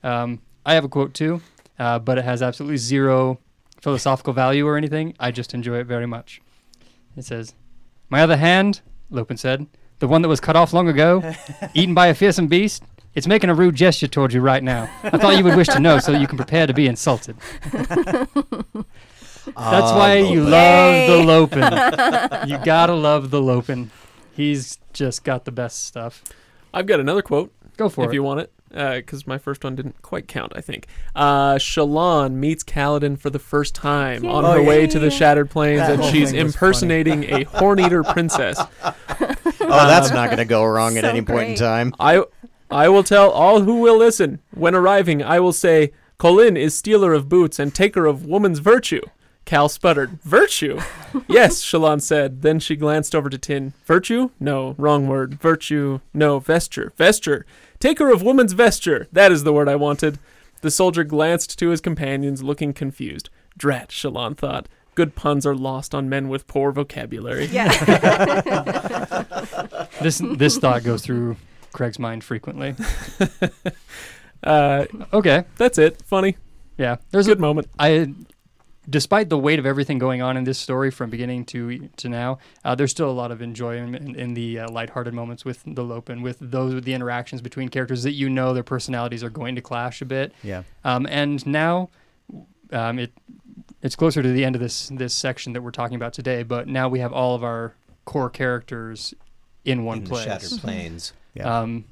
Um, 0.03 0.41
I 0.65 0.75
have 0.75 0.85
a 0.85 0.89
quote 0.89 1.15
too, 1.15 1.41
uh, 1.79 1.99
but 1.99 2.19
it 2.19 2.25
has 2.25 2.43
absolutely 2.43 2.77
zero 2.77 3.39
philosophical 3.81 4.33
value 4.33 4.67
or 4.67 4.77
anything. 4.77 5.15
I 5.19 5.31
just 5.33 5.55
enjoy 5.55 5.79
it 5.79 5.87
very 5.87 6.07
much. 6.07 6.41
It 7.17 7.25
says, 7.25 7.55
My 8.09 8.23
other 8.23 8.37
hand, 8.37 8.81
Lopen 9.11 9.37
said, 9.37 9.67
the 9.99 10.09
one 10.09 10.23
that 10.23 10.29
was 10.29 10.41
cut 10.41 10.57
off 10.57 10.73
long 10.73 10.89
ago, 10.89 11.35
eaten 11.75 11.95
by 11.95 12.07
a 12.09 12.15
fearsome 12.15 12.47
beast. 12.49 12.83
It's 13.15 13.27
making 13.27 13.51
a 13.51 13.55
rude 13.55 13.75
gesture 13.75 14.07
towards 14.09 14.33
you 14.35 14.41
right 14.41 14.63
now. 14.63 14.89
I 15.03 15.19
thought 15.19 15.37
you 15.37 15.45
would 15.45 15.55
wish 15.57 15.67
to 15.69 15.79
know 15.79 15.99
so 15.99 16.13
you 16.13 16.27
can 16.27 16.39
prepare 16.39 16.67
to 16.67 16.73
be 16.73 16.87
insulted. 16.87 17.37
That's 19.45 19.57
Ah, 19.57 19.99
why 19.99 20.15
you 20.19 20.45
Lopen. 20.45 20.51
love 20.51 21.07
the 21.09 21.25
Lopen. 21.25 21.63
you 22.49 22.59
gotta 22.65 22.95
love 22.95 23.31
the 23.31 23.43
Lopen. 23.43 23.91
He's 24.33 24.79
just 24.93 25.25
got 25.25 25.45
the 25.45 25.53
best 25.53 25.85
stuff. 25.85 26.23
I've 26.73 26.87
got 26.87 27.01
another 27.01 27.23
quote 27.23 27.53
Go 27.77 27.89
for 27.89 28.03
if 28.05 28.07
it. 28.07 28.11
If 28.11 28.15
you 28.15 28.23
want 28.23 28.41
it, 28.41 28.53
because 28.73 29.27
my 29.27 29.39
first 29.39 29.63
one 29.65 29.75
didn't 29.77 30.01
quite 30.03 30.27
count. 30.29 30.53
I 30.57 30.61
think. 30.61 30.87
Uh, 31.15 31.55
Shallan 31.57 32.33
meets 32.35 32.65
Kaladin 32.65 33.19
for 33.19 33.31
the 33.31 33.39
first 33.39 33.75
time 33.75 34.27
on 34.27 34.45
Oh, 34.45 34.53
her 34.53 34.61
yeah. 34.63 34.69
way 34.69 34.87
to 34.87 34.99
the 34.99 35.11
Shattered 35.11 35.51
Plains, 35.51 35.81
That 35.81 36.01
and 36.01 36.05
she's 36.05 36.33
impersonating 36.33 37.25
a 37.25 37.45
horn-eater 37.45 38.03
princess. 38.05 38.61
Oh, 39.65 39.87
that's 39.87 40.11
not 40.11 40.27
going 40.27 40.39
to 40.39 40.45
go 40.45 40.65
wrong 40.67 40.99
at 40.99 41.05
So 41.05 41.11
any 41.11 41.23
point 41.23 41.51
in 41.51 41.55
time. 41.57 41.95
I 42.01 42.25
I 42.71 42.89
will 42.89 43.05
tell 43.05 43.31
all 43.31 43.61
who 43.63 43.77
will 43.81 43.97
listen. 43.97 44.41
When 44.53 44.75
arriving, 44.75 45.23
I 45.23 45.39
will 45.41 45.53
say, 45.53 45.93
Colin 46.19 46.57
is 46.57 46.75
stealer 46.75 47.13
of 47.15 47.29
boots 47.29 47.59
and 47.59 47.75
taker 47.75 48.05
of 48.07 48.25
woman's 48.27 48.59
virtue. 48.59 49.01
Cal 49.45 49.69
sputtered, 49.69 50.21
Virtue? 50.23 50.79
yes, 51.29 51.63
Shallan 51.63 52.01
said. 52.01 52.43
Then 52.43 52.59
she 52.61 52.77
glanced 52.77 53.15
over 53.15 53.29
to 53.29 53.37
Tyn. 53.39 53.73
Virtue? 53.85 54.31
No, 54.41 54.75
wrong 54.79 55.07
word. 55.09 55.35
Virtue? 55.41 56.01
No, 56.15 56.39
vesture. 56.39 56.93
Vesture. 56.97 57.45
Taker 57.81 58.11
of 58.13 58.23
woman's 58.23 58.53
vesture. 58.53 59.09
That 59.13 59.33
is 59.33 59.43
the 59.45 59.53
word 59.53 59.69
I 59.69 59.77
wanted. 59.77 60.19
The 60.61 60.71
soldier 60.71 61.03
glanced 61.05 61.59
to 61.59 61.71
his 61.71 61.81
companions, 61.81 62.43
looking 62.43 62.73
confused. 62.73 63.29
Drat, 63.59 63.89
Shallan 63.91 64.37
thought. 64.37 64.69
Good 64.95 65.15
puns 65.17 65.45
are 65.45 65.57
lost 65.57 65.95
on 65.95 66.09
men 66.09 66.29
with 66.29 66.47
poor 66.47 66.71
vocabulary. 66.73 67.47
Yeah. 67.47 67.71
This 70.01 70.21
this 70.37 70.59
thought 70.59 70.83
goes 70.85 71.03
through 71.03 71.37
Craig's 71.73 71.99
mind 71.99 72.25
frequently. 72.25 72.75
Uh, 74.45 74.87
Okay, 75.13 75.45
that's 75.57 75.79
it. 75.79 76.03
Funny. 76.03 76.37
yeah. 76.77 76.97
There's 77.13 77.27
Good 77.27 77.33
a 77.33 77.35
good 77.37 77.41
moment. 77.41 77.69
I, 77.79 78.13
despite 78.93 79.31
the 79.31 79.39
weight 79.39 79.59
of 79.59 79.65
everything 79.67 79.99
going 79.99 80.21
on 80.21 80.37
in 80.37 80.45
this 80.45 80.59
story 80.59 80.91
from 80.91 81.11
beginning 81.11 81.45
to 81.47 81.89
to 81.97 82.09
now, 82.09 82.39
uh, 82.65 82.75
there's 82.75 82.91
still 82.91 83.11
a 83.11 83.13
lot 83.13 83.33
of 83.33 83.43
enjoyment 83.43 83.97
in, 83.97 84.15
in 84.15 84.35
the 84.35 84.61
uh, 84.61 84.71
lighthearted 84.71 85.15
moments 85.15 85.45
with 85.45 85.63
the 85.67 85.83
Lope 85.83 86.09
and 86.09 86.23
with 86.23 86.39
those 86.41 86.75
with 86.75 86.85
the 86.85 86.95
interactions 86.95 87.41
between 87.41 87.69
characters 87.69 88.03
that 88.05 88.13
you 88.13 88.29
know 88.29 88.55
their 88.55 88.63
personalities 88.63 89.25
are 89.25 89.31
going 89.31 89.57
to 89.57 89.63
clash 89.63 90.03
a 90.03 90.05
bit. 90.05 90.33
Yeah. 90.43 90.63
Um, 90.85 91.07
and 91.11 91.45
now, 91.47 91.89
um, 92.71 92.99
it 92.99 93.13
it's 93.81 93.97
closer 93.97 94.23
to 94.23 94.29
the 94.29 94.45
end 94.45 94.55
of 94.55 94.61
this 94.61 94.89
this 94.91 95.15
section 95.15 95.55
that 95.55 95.63
we're 95.63 95.73
talking 95.73 95.97
about 95.97 96.13
today. 96.13 96.43
But 96.43 96.69
now 96.69 96.89
we 96.89 97.01
have 97.01 97.13
all 97.13 97.35
of 97.35 97.43
our 97.43 97.75
core 98.05 98.31
characters 98.31 99.15
in 99.65 99.85
one 99.85 99.99
in 99.99 100.05
place. 100.05 100.25
Shattered 100.25 100.61
Plains. 100.61 101.13
Yeah. 101.35 101.61
Um, 101.61 101.87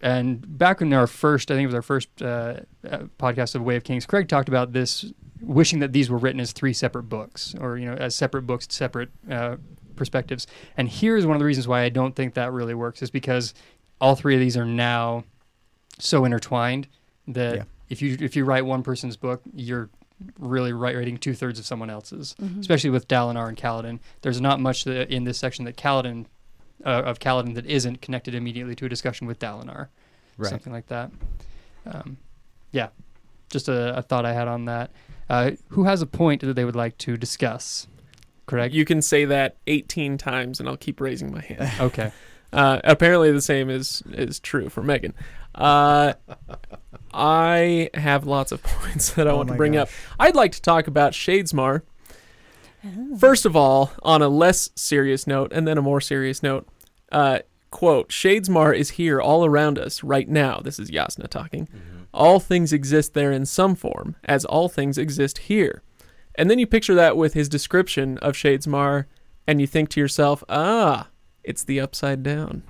and 0.00 0.58
back 0.58 0.80
in 0.82 0.92
our 0.92 1.06
first, 1.06 1.50
I 1.50 1.54
think 1.54 1.64
it 1.64 1.68
was 1.68 1.74
our 1.74 1.82
first 1.82 2.22
uh, 2.22 2.60
uh, 2.88 2.98
podcast 3.18 3.54
of 3.54 3.62
Way 3.62 3.76
of 3.76 3.84
Kings, 3.84 4.04
Craig 4.06 4.28
talked 4.28 4.48
about 4.48 4.72
this, 4.72 5.12
wishing 5.40 5.80
that 5.80 5.92
these 5.92 6.10
were 6.10 6.18
written 6.18 6.40
as 6.40 6.52
three 6.52 6.72
separate 6.72 7.04
books, 7.04 7.54
or 7.60 7.76
you 7.78 7.86
know, 7.86 7.94
as 7.94 8.14
separate 8.14 8.42
books, 8.42 8.66
separate 8.70 9.10
uh, 9.30 9.56
perspectives. 9.96 10.46
And 10.76 10.88
here's 10.88 11.26
one 11.26 11.36
of 11.36 11.40
the 11.40 11.46
reasons 11.46 11.68
why 11.68 11.82
I 11.82 11.88
don't 11.88 12.14
think 12.16 12.34
that 12.34 12.52
really 12.52 12.74
works, 12.74 13.02
is 13.02 13.10
because 13.10 13.54
all 14.00 14.14
three 14.16 14.34
of 14.34 14.40
these 14.40 14.56
are 14.56 14.64
now 14.64 15.24
so 15.98 16.24
intertwined 16.24 16.88
that 17.28 17.56
Yeah. 17.56 17.62
if 17.88 18.02
you 18.02 18.16
if 18.20 18.36
you 18.36 18.44
write 18.44 18.64
one 18.66 18.82
person's 18.82 19.16
book, 19.16 19.42
you're 19.54 19.88
really 20.38 20.72
writing 20.72 21.16
two 21.18 21.34
thirds 21.34 21.58
of 21.58 21.66
someone 21.66 21.90
else's. 21.90 22.34
Especially 22.60 22.90
with 22.90 23.08
Dalinar 23.08 23.48
and 23.48 23.56
Kaladin, 23.56 23.98
there's 24.22 24.40
not 24.40 24.60
much 24.60 24.84
that, 24.84 25.10
in 25.10 25.24
this 25.24 25.38
section 25.38 25.64
that 25.64 25.76
Kaladin 25.76 26.26
uh, 26.84 27.02
of 27.04 27.18
Kaladin 27.18 27.54
that 27.54 27.66
isn't 27.66 28.00
connected 28.00 28.34
immediately 28.34 28.74
to 28.76 28.86
a 28.86 28.88
discussion 28.88 29.26
with 29.26 29.38
Dalinar, 29.38 29.88
Right. 30.38 30.50
something 30.50 30.72
like 30.72 30.86
that. 30.88 31.10
Um, 31.86 32.16
yeah, 32.72 32.88
just 33.50 33.68
a, 33.68 33.96
a 33.98 34.02
thought 34.02 34.24
I 34.24 34.32
had 34.32 34.48
on 34.48 34.64
that. 34.66 34.90
Uh, 35.28 35.52
who 35.68 35.84
has 35.84 36.02
a 36.02 36.06
point 36.06 36.42
that 36.42 36.54
they 36.54 36.64
would 36.64 36.76
like 36.76 36.98
to 36.98 37.16
discuss? 37.16 37.86
Craig. 38.46 38.74
You 38.74 38.84
can 38.84 39.00
say 39.00 39.24
that 39.24 39.56
18 39.66 40.18
times, 40.18 40.60
and 40.60 40.68
I'll 40.68 40.76
keep 40.76 41.00
raising 41.00 41.32
my 41.32 41.40
hand. 41.40 41.72
okay. 41.80 42.12
Uh, 42.52 42.80
apparently, 42.84 43.32
the 43.32 43.40
same 43.40 43.68
is 43.68 44.02
is 44.12 44.38
true 44.38 44.68
for 44.68 44.82
Megan. 44.82 45.14
Uh, 45.54 46.14
I 47.12 47.90
have 47.94 48.26
lots 48.26 48.52
of 48.52 48.62
points 48.62 49.12
that 49.14 49.26
I 49.26 49.30
Oh 49.30 49.36
want 49.36 49.48
to 49.48 49.54
my 49.54 49.56
bring 49.56 49.76
up. 49.76 49.88
I'd 50.18 50.36
like 50.36 50.52
to 50.52 50.62
talk 50.62 50.86
about 50.86 51.12
Shadesmar. 51.12 51.82
First 53.18 53.46
of 53.46 53.56
all, 53.56 53.92
on 54.02 54.20
a 54.20 54.28
less 54.28 54.68
serious 54.74 55.26
note, 55.26 55.52
and 55.54 55.66
then 55.66 55.78
a 55.78 55.82
more 55.82 56.02
serious 56.02 56.42
note. 56.42 56.68
Uh, 57.10 57.38
quote: 57.74 58.08
Shadesmar 58.08 58.74
is 58.74 58.90
here 58.90 59.20
all 59.20 59.44
around 59.44 59.78
us 59.78 60.02
right 60.02 60.28
now. 60.28 60.60
This 60.60 60.78
is 60.78 60.90
Yasna 60.90 61.28
talking. 61.28 61.68
All 62.14 62.38
things 62.38 62.72
exist 62.72 63.12
there 63.12 63.32
in 63.32 63.44
some 63.44 63.74
form, 63.74 64.14
as 64.24 64.44
all 64.44 64.68
things 64.68 64.96
exist 64.96 65.38
here. 65.38 65.82
And 66.36 66.48
then 66.48 66.60
you 66.60 66.66
picture 66.66 66.94
that 66.94 67.16
with 67.16 67.34
his 67.34 67.48
description 67.48 68.16
of 68.18 68.34
Shadesmar, 68.34 69.06
and 69.46 69.60
you 69.60 69.66
think 69.66 69.88
to 69.90 70.00
yourself, 70.00 70.44
ah, 70.48 71.08
it's 71.42 71.64
the 71.64 71.80
upside 71.80 72.22
down. 72.22 72.62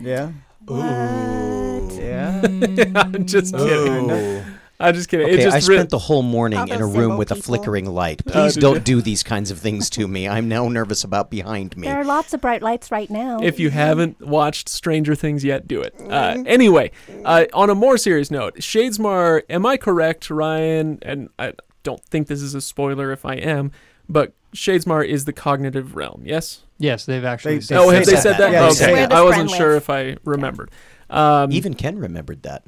Yeah. 0.00 0.32
Ooh. 0.68 1.88
Yeah. 1.92 2.42
I'm 2.96 3.26
just 3.26 3.54
kidding. 3.56 4.44
Ooh. 4.80 4.84
I'm 4.84 4.94
just 4.94 5.08
kidding. 5.08 5.26
Okay, 5.26 5.34
it 5.38 5.42
just 5.44 5.54
I 5.54 5.70
re- 5.70 5.76
spent 5.78 5.90
the 5.90 5.98
whole 5.98 6.22
morning 6.22 6.58
in 6.68 6.80
a 6.80 6.86
room 6.86 6.94
symbol 6.94 7.16
with 7.18 7.30
a 7.30 7.36
flickering 7.36 7.86
light. 7.86 8.22
Oh, 8.26 8.30
Please 8.32 8.54
did 8.54 8.60
don't 8.60 8.74
you? 8.74 8.80
do 8.80 9.02
these 9.02 9.22
kinds 9.22 9.50
of 9.50 9.58
things 9.58 9.88
to 9.90 10.08
me. 10.08 10.28
I'm 10.28 10.48
now 10.48 10.68
nervous 10.68 11.04
about 11.04 11.30
behind 11.30 11.76
me. 11.76 11.86
There 11.86 12.00
are 12.00 12.04
lots 12.04 12.34
of 12.34 12.40
bright 12.40 12.60
lights 12.62 12.90
right 12.90 13.08
now. 13.08 13.38
if 13.40 13.60
you 13.60 13.70
haven't 13.70 14.20
watched 14.20 14.68
Stranger 14.68 15.14
Things 15.14 15.44
yet, 15.44 15.68
do 15.68 15.80
it. 15.80 15.94
Uh, 16.00 16.34
Mm-hmm. 16.34 16.42
anyway, 16.46 16.90
uh, 17.24 17.44
on 17.52 17.70
a 17.70 17.74
more 17.74 17.96
serious 17.98 18.30
note, 18.30 18.56
Shadesmar, 18.56 19.42
am 19.48 19.64
I 19.64 19.76
correct, 19.76 20.28
Ryan? 20.30 20.98
And 21.02 21.28
I 21.38 21.52
don't 21.84 22.02
think 22.04 22.26
this 22.26 22.42
is 22.42 22.54
a 22.54 22.60
spoiler 22.60 23.12
if 23.12 23.24
I 23.24 23.34
am, 23.34 23.70
but 24.08 24.32
Shadesmar 24.54 25.06
is 25.06 25.24
the 25.24 25.32
cognitive 25.32 25.94
realm, 25.96 26.22
yes? 26.24 26.62
Yes, 26.78 27.06
they've 27.06 27.24
actually. 27.24 27.56
They- 27.58 27.60
said 27.60 27.76
they 27.76 27.80
oh, 27.84 27.90
said 27.90 27.94
have 27.98 28.06
they 28.06 28.12
that. 28.14 28.22
said 28.22 28.36
that? 28.38 28.52
Yeah, 28.52 28.64
okay, 28.64 28.74
said 28.74 28.92
Where 28.92 29.06
this 29.08 29.16
I 29.18 29.22
wasn't 29.22 29.50
sure 29.50 29.72
lives. 29.74 29.82
if 29.84 29.90
I 29.90 30.16
remembered. 30.24 30.70
Um, 31.10 31.52
Even 31.52 31.74
Ken 31.74 31.98
remembered 31.98 32.42
that. 32.42 32.64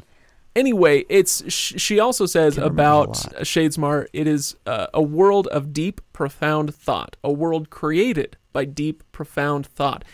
Anyway, 0.56 1.04
it's 1.08 1.44
sh- 1.52 1.74
she 1.76 2.00
also 2.00 2.26
says 2.26 2.54
Can 2.54 2.64
remember 2.64 2.82
a 2.82 2.86
about. 2.86 3.14
Shadesmar, 3.42 4.06
it 4.12 4.26
is 4.26 4.56
uh, 4.66 4.88
a 4.92 5.02
world 5.02 5.46
of 5.48 5.72
deep, 5.72 6.00
profound 6.12 6.74
thought, 6.74 7.16
a 7.22 7.30
world 7.30 7.70
created 7.70 8.36
by 8.52 8.64
deep, 8.64 9.04
profound 9.12 9.66
thought, 9.66 10.04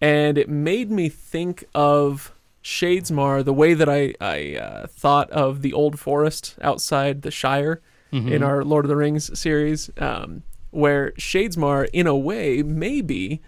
and 0.00 0.36
it 0.36 0.48
made 0.50 0.90
me 0.90 1.08
think 1.08 1.64
of 1.74 2.32
Shadesmar 2.62 3.44
the 3.44 3.52
way 3.52 3.74
that 3.74 3.88
I 3.88 4.14
I 4.20 4.56
uh, 4.56 4.86
thought 4.88 5.30
of 5.30 5.62
the 5.62 5.72
old 5.72 5.98
forest 5.98 6.56
outside 6.60 7.22
the 7.22 7.30
Shire 7.30 7.80
Mhm. 8.12 8.30
in 8.30 8.42
our 8.42 8.62
Lord 8.64 8.84
of 8.84 8.88
the 8.88 8.96
Rings 8.96 9.36
series, 9.38 9.90
um, 9.98 10.42
where 10.70 11.10
Shadesmar, 11.18 11.88
in 11.92 12.06
a 12.06 12.16
way, 12.16 12.62
may 12.62 13.00
be 13.00 13.40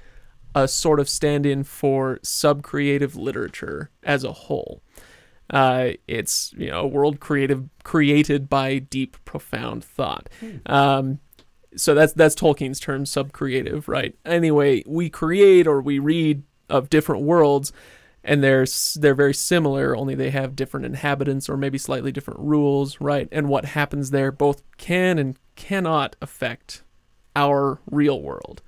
a 0.56 0.66
sort 0.66 0.98
of 1.00 1.08
stand-in 1.08 1.62
for 1.64 2.18
sub-creative 2.22 3.14
literature 3.14 3.90
as 4.02 4.24
a 4.24 4.32
whole. 4.32 4.82
Uh, 5.50 5.90
it's 6.08 6.52
you 6.56 6.70
know 6.70 6.80
a 6.80 6.86
world 6.86 7.20
creative 7.20 7.68
created 7.84 8.48
by 8.48 8.78
deep, 8.78 9.16
profound 9.24 9.84
thought. 9.84 10.28
Um, 10.66 11.20
so 11.76 11.94
that's 11.94 12.12
that's 12.14 12.34
Tolkien's 12.34 12.80
term, 12.80 13.06
sub-creative, 13.06 13.88
right? 13.88 14.16
Anyway, 14.24 14.82
we 14.86 15.08
create 15.10 15.66
or 15.66 15.80
we 15.80 15.98
read 15.98 16.42
of 16.68 16.90
different 16.90 17.22
worlds, 17.22 17.72
and 18.24 18.42
they're 18.42 18.66
they're 18.96 19.14
very 19.14 19.34
similar, 19.34 19.96
only 19.96 20.14
they 20.14 20.30
have 20.30 20.56
different 20.56 20.86
inhabitants 20.86 21.48
or 21.48 21.56
maybe 21.56 21.78
slightly 21.78 22.10
different 22.10 22.40
rules, 22.40 23.00
right? 23.00 23.28
And 23.30 23.48
what 23.48 23.66
happens 23.66 24.10
there 24.10 24.32
both 24.32 24.62
can 24.78 25.18
and 25.18 25.38
cannot 25.54 26.16
affect 26.20 26.82
our 27.34 27.80
real 27.90 28.20
world. 28.20 28.62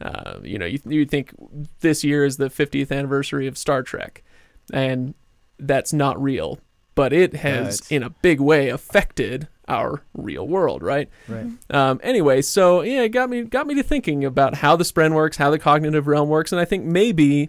Uh, 0.00 0.40
you 0.42 0.58
know, 0.58 0.66
you 0.66 0.80
you 0.84 1.06
think 1.06 1.32
this 1.80 2.02
year 2.02 2.24
is 2.24 2.36
the 2.36 2.50
50th 2.50 2.90
anniversary 2.90 3.46
of 3.46 3.56
Star 3.56 3.82
Trek, 3.82 4.22
and 4.72 5.14
that's 5.58 5.92
not 5.92 6.20
real, 6.22 6.58
but 6.94 7.12
it 7.12 7.34
has 7.36 7.76
it's- 7.80 7.90
in 7.92 8.02
a 8.02 8.10
big 8.10 8.40
way 8.40 8.68
affected 8.68 9.48
our 9.68 10.02
real 10.14 10.46
world, 10.46 10.82
right? 10.82 11.08
Right. 11.28 11.46
Um, 11.70 12.00
anyway, 12.02 12.42
so 12.42 12.82
yeah, 12.82 13.02
it 13.02 13.10
got 13.10 13.30
me 13.30 13.42
got 13.42 13.66
me 13.66 13.74
to 13.76 13.82
thinking 13.82 14.24
about 14.24 14.56
how 14.56 14.76
the 14.76 14.84
spren 14.84 15.14
works, 15.14 15.36
how 15.36 15.50
the 15.50 15.58
cognitive 15.58 16.06
realm 16.06 16.28
works, 16.28 16.52
and 16.52 16.60
I 16.60 16.64
think 16.64 16.84
maybe 16.84 17.48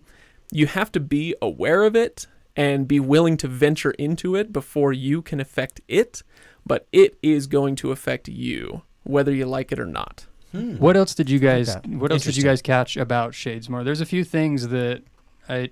you 0.52 0.68
have 0.68 0.92
to 0.94 1.00
be 1.00 1.36
aware 1.42 1.84
of 1.84 1.96
it 1.96 2.28
and 2.56 2.88
be 2.88 3.00
willing 3.00 3.36
to 3.38 3.48
venture 3.48 3.92
into 3.92 4.36
it 4.36 4.54
before 4.54 4.94
you 4.94 5.24
can 5.24 5.40
affect 5.40 5.82
it, 5.88 6.22
but 6.66 6.88
it 6.92 7.18
is 7.24 7.48
going 7.48 7.76
to 7.78 7.92
affect 7.92 8.28
you 8.28 8.84
whether 9.04 9.34
you 9.34 9.46
like 9.48 9.72
it 9.72 9.80
or 9.80 9.88
not. 9.88 10.28
Hmm. 10.52 10.76
What 10.78 10.96
else 10.96 11.16
did 11.16 11.32
you 11.32 11.40
guys? 11.40 11.74
that. 11.74 11.88
What 11.88 12.12
else 12.12 12.24
did 12.24 12.38
you 12.38 12.44
guys 12.44 12.62
catch 12.62 12.96
about 12.96 13.32
Shadesmar? 13.34 13.84
There's 13.84 14.02
a 14.02 14.06
few 14.06 14.24
things 14.24 14.68
that 14.68 15.02
I. 15.50 15.72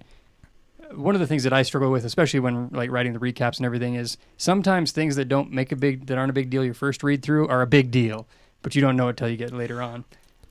One 0.95 1.15
of 1.15 1.21
the 1.21 1.27
things 1.27 1.43
that 1.43 1.53
I 1.53 1.61
struggle 1.63 1.91
with, 1.91 2.05
especially 2.05 2.39
when 2.39 2.69
like 2.69 2.91
writing 2.91 3.13
the 3.13 3.19
recaps 3.19 3.57
and 3.57 3.65
everything, 3.65 3.95
is 3.95 4.17
sometimes 4.37 4.91
things 4.91 5.15
that 5.15 5.25
don't 5.25 5.51
make 5.51 5.71
a 5.71 5.75
big, 5.75 6.07
that 6.07 6.17
aren't 6.17 6.29
a 6.29 6.33
big 6.33 6.49
deal 6.49 6.63
your 6.65 6.73
first 6.73 7.03
read 7.03 7.21
through 7.23 7.47
are 7.47 7.61
a 7.61 7.67
big 7.67 7.91
deal, 7.91 8.27
but 8.61 8.75
you 8.75 8.81
don't 8.81 8.95
know 8.95 9.07
it 9.09 9.17
till 9.17 9.29
you 9.29 9.37
get 9.37 9.51
later 9.53 9.81
on. 9.81 10.05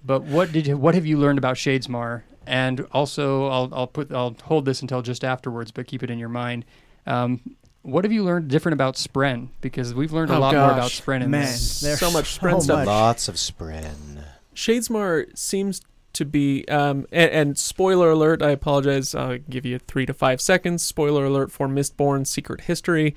But 0.05 0.22
what 0.22 0.50
did 0.53 0.66
you, 0.66 0.76
what 0.76 0.94
have 0.94 1.05
you 1.07 1.18
learned 1.18 1.38
about 1.38 1.57
Shadesmar 1.57 2.22
and 2.46 2.87
also, 2.90 3.46
I'll 3.48 3.68
I'll 3.72 3.87
put 3.87 4.11
I'll 4.11 4.35
hold 4.44 4.64
this 4.64 4.81
until 4.81 5.03
just 5.03 5.24
afterwards, 5.24 5.70
but 5.70 5.87
keep 5.87 6.03
it 6.03 6.11
in 6.11 6.18
your 6.18 6.31
mind. 6.31 6.64
Um, 7.07 7.40
what 7.83 8.05
have 8.05 8.12
you 8.12 8.24
learned 8.24 8.48
different 8.48 8.72
about 8.72 8.94
Spren? 8.96 9.48
Because 9.61 9.94
we've 9.94 10.11
learned 10.12 10.31
a 10.31 10.37
Oh, 10.37 10.40
lot 10.40 10.55
more 10.55 10.64
about 10.64 10.76
gosh. 10.81 11.00
Spren 11.03 11.22
in 11.22 11.31
Man, 11.31 11.42
this. 11.42 11.81
there's 11.81 12.00
so 12.00 12.11
much 12.11 12.33
so 12.33 12.40
Spren 12.40 12.61
stuff. 12.62 12.79
much. 12.79 12.87
Lots 12.87 13.29
of 13.29 13.37
Spren. 13.37 14.24
Shadesmar 14.55 15.37
seems 15.38 15.81
to 16.14 16.25
be, 16.25 16.66
um, 16.68 17.07
and, 17.12 17.31
and 17.31 17.59
spoiler 17.59 18.11
alert, 18.11 18.42
I 18.42 18.51
apologize. 18.51 19.14
I'll 19.14 19.38
give 19.38 19.64
you 19.64 19.79
three 19.79 20.07
to 20.07 20.14
five 20.14 20.40
seconds. 20.40 20.83
Spoiler 20.83 21.25
alert 21.25 21.53
for 21.53 21.68
Mistborn 21.68 22.27
Secret 22.27 22.62
History. 22.62 23.14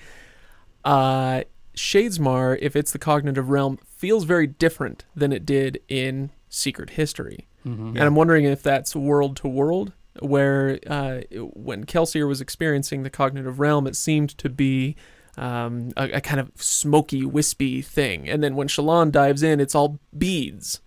Uh, 0.85 1.43
Shadesmar, 1.75 2.57
if 2.61 2.75
it's 2.75 2.91
the 2.91 2.99
cognitive 2.99 3.49
realm, 3.49 3.77
feels 3.87 4.25
very 4.25 4.47
different 4.47 5.05
than 5.15 5.31
it 5.31 5.45
did 5.45 5.81
in 5.87 6.29
Secret 6.49 6.91
History. 6.91 7.47
Mhm. 7.65 7.89
And 7.89 8.01
I'm 8.01 8.15
wondering 8.15 8.45
if 8.45 8.61
that's 8.61 8.95
world 8.95 9.37
to 9.37 9.47
world, 9.47 9.93
where 10.19 10.79
uh, 10.85 11.21
when 11.53 11.85
Kelsier 11.85 12.27
was 12.27 12.41
experiencing 12.41 13.03
the 13.03 13.09
cognitive 13.09 13.59
realm, 13.59 13.87
it 13.87 13.95
seemed 13.95 14.37
to 14.37 14.49
be 14.49 14.95
um, 15.35 15.91
a, 15.97 16.11
a 16.11 16.21
kind 16.21 16.39
of 16.39 16.51
smoky, 16.55 17.25
wispy 17.25 17.81
thing. 17.81 18.29
And 18.29 18.43
then 18.43 18.55
when 18.55 18.67
Shallan 18.67 19.11
dives 19.11 19.41
in, 19.41 19.59
it's 19.59 19.73
all 19.73 19.99
beads, 20.15 20.79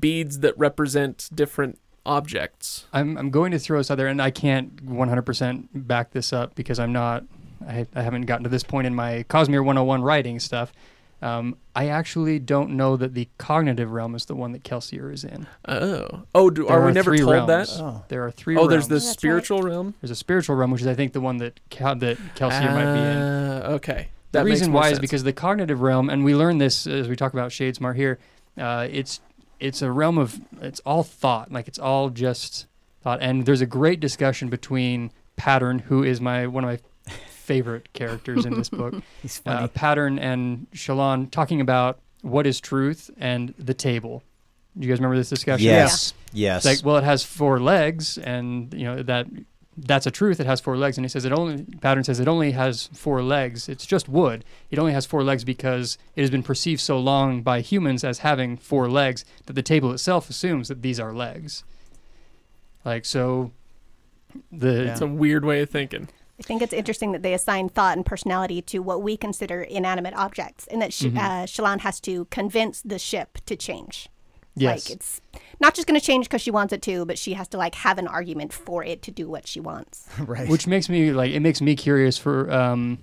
beads 0.00 0.40
that 0.40 0.56
represent 0.58 1.28
different 1.34 1.78
objects. 2.04 2.86
I'm 2.92 3.16
I'm 3.18 3.30
going 3.30 3.50
to 3.52 3.58
throw 3.58 3.78
this 3.78 3.90
out 3.90 3.96
there, 3.96 4.06
and 4.06 4.22
I 4.22 4.30
can't 4.30 4.84
100% 4.86 5.68
back 5.74 6.12
this 6.12 6.32
up 6.32 6.54
because 6.54 6.78
I'm 6.78 6.92
not. 6.92 7.24
I, 7.66 7.86
I 7.94 8.02
haven't 8.02 8.26
gotten 8.26 8.44
to 8.44 8.50
this 8.50 8.62
point 8.62 8.86
in 8.86 8.94
my 8.94 9.24
Cosmere 9.28 9.64
101 9.64 10.02
writing 10.02 10.38
stuff. 10.38 10.72
Um, 11.22 11.56
I 11.74 11.88
actually 11.88 12.38
don't 12.38 12.70
know 12.72 12.96
that 12.98 13.14
the 13.14 13.28
cognitive 13.38 13.90
realm 13.90 14.14
is 14.14 14.26
the 14.26 14.34
one 14.34 14.52
that 14.52 14.62
Kelsier 14.62 15.12
is 15.12 15.24
in. 15.24 15.46
Oh, 15.66 16.24
oh, 16.34 16.50
do, 16.50 16.66
There 16.66 16.78
are 16.78 16.86
we 16.86 16.92
never 16.92 17.16
told 17.16 17.30
realms. 17.30 17.48
that? 17.48 17.82
Oh. 17.82 18.04
There 18.08 18.22
are 18.24 18.30
three. 18.30 18.56
Oh, 18.56 18.68
there's 18.68 18.86
the 18.88 18.96
realms. 18.96 19.04
That's 19.04 19.08
right. 19.08 19.18
spiritual 19.18 19.62
realm. 19.62 19.94
There's 20.02 20.10
a 20.10 20.16
spiritual 20.16 20.56
realm, 20.56 20.70
which 20.70 20.82
is 20.82 20.86
I 20.86 20.94
think 20.94 21.14
the 21.14 21.22
one 21.22 21.38
that 21.38 21.58
Cal- 21.70 21.96
that 21.96 22.18
Kelsier 22.36 22.72
might 22.72 22.92
be 22.94 23.00
in. 23.00 23.16
Uh, 23.16 23.68
okay. 23.76 24.08
The 24.32 24.40
That 24.40 24.44
makes 24.44 24.60
reason 24.60 24.72
more 24.72 24.82
why 24.82 24.90
is 24.90 24.98
because 24.98 25.24
the 25.24 25.32
cognitive 25.32 25.80
realm, 25.80 26.10
and 26.10 26.22
we 26.22 26.34
learn 26.34 26.58
this 26.58 26.86
as 26.86 27.08
we 27.08 27.16
talk 27.16 27.32
about 27.32 27.50
Shadesmar 27.50 27.96
here. 27.96 28.18
Uh, 28.58 28.86
it's 28.90 29.20
it's 29.60 29.82
a 29.82 29.90
realm 29.90 30.18
of 30.18 30.40
it's 30.60 30.80
all 30.80 31.02
thought, 31.02 31.50
like 31.52 31.68
it's 31.68 31.78
all 31.78 32.10
just 32.10 32.66
thought. 33.02 33.18
And 33.22 33.46
there's 33.46 33.60
a 33.60 33.66
great 33.66 34.00
discussion 34.00 34.48
between 34.48 35.10
Pattern, 35.36 35.80
who 35.80 36.02
is 36.02 36.20
my 36.20 36.46
one 36.46 36.64
of 36.64 36.70
my 36.70 36.78
favorite 37.30 37.92
characters 37.92 38.44
in 38.44 38.54
this 38.54 38.68
book, 38.68 38.94
He's 39.22 39.38
funny. 39.38 39.64
uh, 39.64 39.68
Pattern 39.68 40.18
and 40.18 40.66
Shallan 40.74 41.30
talking 41.30 41.60
about 41.60 42.00
what 42.22 42.46
is 42.46 42.60
truth 42.60 43.08
and 43.18 43.54
the 43.58 43.74
table. 43.74 44.22
Do 44.76 44.86
you 44.86 44.92
guys 44.92 44.98
remember 44.98 45.16
this 45.16 45.28
discussion? 45.28 45.64
Yes. 45.64 46.12
Yes. 46.32 46.66
It's 46.66 46.82
like, 46.82 46.86
well, 46.86 46.96
it 46.96 47.04
has 47.04 47.22
four 47.22 47.60
legs, 47.60 48.18
and 48.18 48.74
you 48.74 48.84
know 48.84 49.02
that 49.04 49.26
that's 49.76 50.06
a 50.06 50.10
truth. 50.10 50.40
It 50.40 50.46
has 50.46 50.60
four 50.60 50.76
legs, 50.76 50.96
and 50.96 51.04
he 51.04 51.08
says 51.08 51.24
it 51.24 51.32
only. 51.32 51.64
Pattern 51.80 52.04
says 52.04 52.18
it 52.20 52.28
only 52.28 52.52
has 52.52 52.88
four 52.94 53.22
legs. 53.22 53.68
It's 53.68 53.84
just 53.86 54.08
wood. 54.08 54.44
It 54.70 54.78
only 54.78 54.92
has 54.92 55.04
four 55.06 55.22
legs 55.22 55.44
because 55.44 55.98
it 56.14 56.22
has 56.22 56.30
been 56.30 56.42
perceived 56.42 56.80
so 56.80 56.98
long 56.98 57.42
by 57.42 57.60
humans 57.60 58.02
as 58.04 58.20
having 58.20 58.56
four 58.56 58.88
legs 58.88 59.24
that 59.46 59.52
the 59.52 59.62
table 59.62 59.92
itself 59.92 60.30
assumes 60.30 60.68
that 60.68 60.82
these 60.82 60.98
are 60.98 61.12
legs. 61.12 61.62
Like 62.84 63.04
so, 63.04 63.50
the 64.52 64.84
Yeah. 64.84 64.92
it's 64.92 65.00
a 65.00 65.06
weird 65.06 65.44
way 65.44 65.60
of 65.60 65.70
thinking. 65.70 66.08
I 66.38 66.42
think 66.42 66.60
it's 66.60 66.72
interesting 66.74 67.12
that 67.12 67.22
they 67.22 67.32
assign 67.32 67.70
thought 67.70 67.96
and 67.96 68.04
personality 68.04 68.60
to 68.62 68.80
what 68.80 69.00
we 69.02 69.16
consider 69.16 69.62
inanimate 69.62 70.14
objects, 70.14 70.66
and 70.66 70.82
that 70.82 70.92
Sh- 70.92 71.04
Mhm. 71.04 71.16
uh, 71.16 71.46
Shallan 71.46 71.80
has 71.80 71.98
to 72.00 72.26
convince 72.26 72.82
the 72.82 72.98
ship 72.98 73.38
to 73.46 73.56
change. 73.56 74.08
Yes, 74.56 74.88
Like 74.88 74.96
it's 74.96 75.20
not 75.60 75.74
just 75.74 75.86
going 75.86 76.00
to 76.00 76.04
change 76.04 76.26
because 76.26 76.40
she 76.40 76.50
wants 76.50 76.72
it 76.72 76.80
to, 76.82 77.04
but 77.04 77.18
she 77.18 77.34
has 77.34 77.46
to 77.48 77.58
like 77.58 77.74
have 77.76 77.98
an 77.98 78.08
argument 78.08 78.52
for 78.52 78.82
it 78.82 79.02
to 79.02 79.10
do 79.10 79.28
what 79.28 79.46
she 79.46 79.60
wants. 79.60 80.08
right. 80.18 80.48
which 80.48 80.66
makes 80.66 80.88
me 80.88 81.12
like 81.12 81.32
it 81.32 81.40
makes 81.40 81.60
me 81.60 81.76
curious 81.76 82.16
for 82.16 82.50
um 82.52 82.98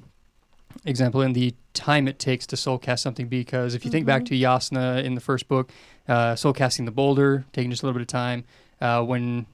example 0.86 1.22
in 1.22 1.34
the 1.34 1.54
time 1.74 2.08
it 2.08 2.18
takes 2.18 2.48
to 2.48 2.58
soul 2.58 2.78
cast 2.80 3.04
something 3.04 3.28
because 3.28 3.76
if 3.76 3.86
you 3.86 3.92
think 3.92 4.06
back 4.06 4.26
to 4.26 4.34
Jasnah 4.34 5.04
in 5.04 5.14
the 5.14 5.22
first 5.22 5.48
book 5.48 5.72
uh 6.08 6.36
soul 6.36 6.54
casting 6.54 6.86
the 6.86 6.92
boulder 6.92 7.46
taking 7.54 7.70
just 7.70 7.84
a 7.84 7.86
little 7.86 7.98
bit 7.98 8.02
of 8.02 8.08
time 8.08 8.44
uh 8.82 9.04
when 9.04 9.46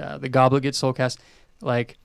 uh, 0.00 0.18
the 0.18 0.28
goblet 0.28 0.62
gets 0.62 0.78
soul 0.78 0.92
cast 0.92 1.18
like 1.60 1.96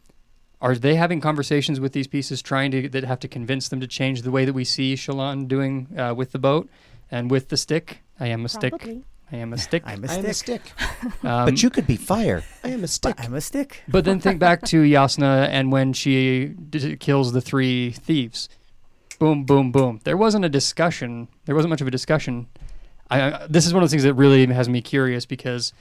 are 0.59 0.75
they 0.75 0.95
having 0.95 1.21
conversations 1.21 1.79
with 1.79 1.93
these 1.93 2.07
pieces 2.07 2.41
trying 2.41 2.71
to 2.71 2.89
that 2.89 3.03
have 3.03 3.19
to 3.19 3.27
convince 3.27 3.69
them 3.69 3.79
to 3.79 3.87
change 3.87 4.23
the 4.23 4.31
way 4.31 4.43
that 4.43 4.53
we 4.53 4.63
see 4.63 4.95
Shallan 4.95 5.47
doing 5.47 5.87
uh, 5.97 6.13
with 6.15 6.31
the 6.31 6.39
boat 6.39 6.67
and 7.11 7.29
with 7.29 7.49
the 7.49 7.57
stick 7.57 8.01
I 8.19 8.27
am 8.27 8.43
a 8.43 8.49
stick 8.49 8.71
Probably. 8.71 9.03
I 9.31 9.37
am 9.37 9.51
a 9.51 9.57
stick 9.57 9.83
I'm 9.85 10.03
a 10.05 10.07
I 10.07 10.15
am 10.15 10.25
a 10.25 10.33
stick. 10.33 10.61
stick. 10.67 11.03
um, 11.25 11.45
but 11.45 11.61
you 11.61 11.69
could 11.69 11.85
be 11.85 11.97
fire. 11.97 12.43
I 12.63 12.69
am 12.69 12.83
a 12.83 12.87
stick. 12.87 13.17
But 13.17 13.25
I'm 13.25 13.33
a 13.33 13.41
stick. 13.41 13.83
But 13.87 14.05
then 14.05 14.19
think 14.19 14.39
back 14.39 14.61
to 14.67 14.83
Jasnah 14.83 15.47
and 15.49 15.71
when 15.71 15.93
she 15.93 16.45
d- 16.69 16.95
kills 16.95 17.33
the 17.33 17.41
three 17.41 17.91
thieves. 17.91 18.47
Boom, 19.19 19.43
boom, 19.43 19.71
boom. 19.71 19.99
There 20.03 20.15
wasn't 20.15 20.45
a 20.45 20.49
discussion. 20.49 21.27
There 21.45 21.55
wasn't 21.55 21.71
much 21.71 21.81
of 21.81 21.87
a 21.87 21.91
discussion. 21.91 22.47
I, 23.09 23.21
I, 23.21 23.47
this 23.49 23.65
is 23.65 23.73
one 23.73 23.83
of 23.83 23.89
the 23.89 23.91
things 23.91 24.03
that 24.03 24.13
really 24.13 24.45
has 24.45 24.69
me 24.69 24.81
curious 24.81 25.25
because 25.25 25.73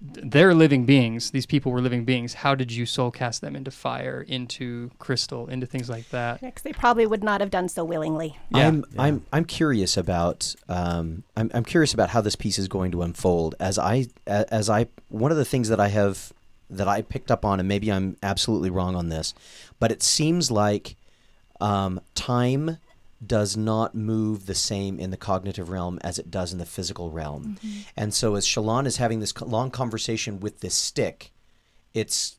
they're 0.00 0.54
living 0.54 0.84
beings. 0.84 1.30
These 1.30 1.46
people 1.46 1.72
were 1.72 1.80
living 1.80 2.04
beings. 2.04 2.34
How 2.34 2.54
did 2.54 2.72
you 2.72 2.86
soul 2.86 3.10
cast 3.10 3.40
them 3.40 3.56
into 3.56 3.70
fire, 3.70 4.24
into 4.26 4.90
crystal, 4.98 5.46
into 5.48 5.66
things 5.66 5.88
like 5.88 6.08
that? 6.10 6.40
Because 6.40 6.62
they 6.62 6.72
probably 6.72 7.06
would 7.06 7.24
not 7.24 7.40
have 7.40 7.50
done 7.50 7.68
so 7.68 7.84
willingly. 7.84 8.36
Yeah. 8.50 8.68
I'm 8.68 8.84
Yeah. 8.92 9.02
I'm 9.02 9.26
I'm 9.32 9.44
curious 9.44 9.96
about 9.96 10.54
um 10.68 11.24
I'm 11.36 11.50
I'm 11.54 11.64
curious 11.64 11.94
about 11.94 12.10
how 12.10 12.20
this 12.20 12.36
piece 12.36 12.58
is 12.58 12.68
going 12.68 12.92
to 12.92 13.02
unfold 13.02 13.54
as 13.60 13.78
I 13.78 14.06
a- 14.26 14.52
as 14.52 14.68
I 14.70 14.86
one 15.08 15.30
of 15.30 15.36
the 15.36 15.44
things 15.44 15.68
that 15.68 15.80
I 15.80 15.88
have 15.88 16.32
that 16.70 16.88
I 16.88 17.02
picked 17.02 17.30
up 17.30 17.44
on 17.44 17.60
and 17.60 17.68
maybe 17.68 17.90
I'm 17.92 18.16
absolutely 18.22 18.70
wrong 18.70 18.96
on 18.96 19.08
this 19.08 19.34
but 19.78 19.92
it 19.92 20.02
seems 20.02 20.50
like 20.50 20.96
um, 21.60 22.00
time 22.14 22.78
does 23.24 23.56
not 23.56 23.94
move 23.94 24.46
the 24.46 24.54
same 24.54 24.98
in 24.98 25.10
the 25.10 25.16
cognitive 25.16 25.68
realm 25.70 25.98
as 26.02 26.18
it 26.18 26.30
does 26.30 26.52
in 26.52 26.58
the 26.58 26.66
physical 26.66 27.10
realm. 27.10 27.58
And 27.96 28.12
so 28.12 28.34
as 28.34 28.46
Shallan 28.46 28.86
is 28.86 28.96
having 28.98 29.20
this 29.20 29.38
long 29.40 29.70
conversation 29.70 30.40
with 30.40 30.60
this 30.60 30.74
stick 30.74 31.32
it's 31.94 32.36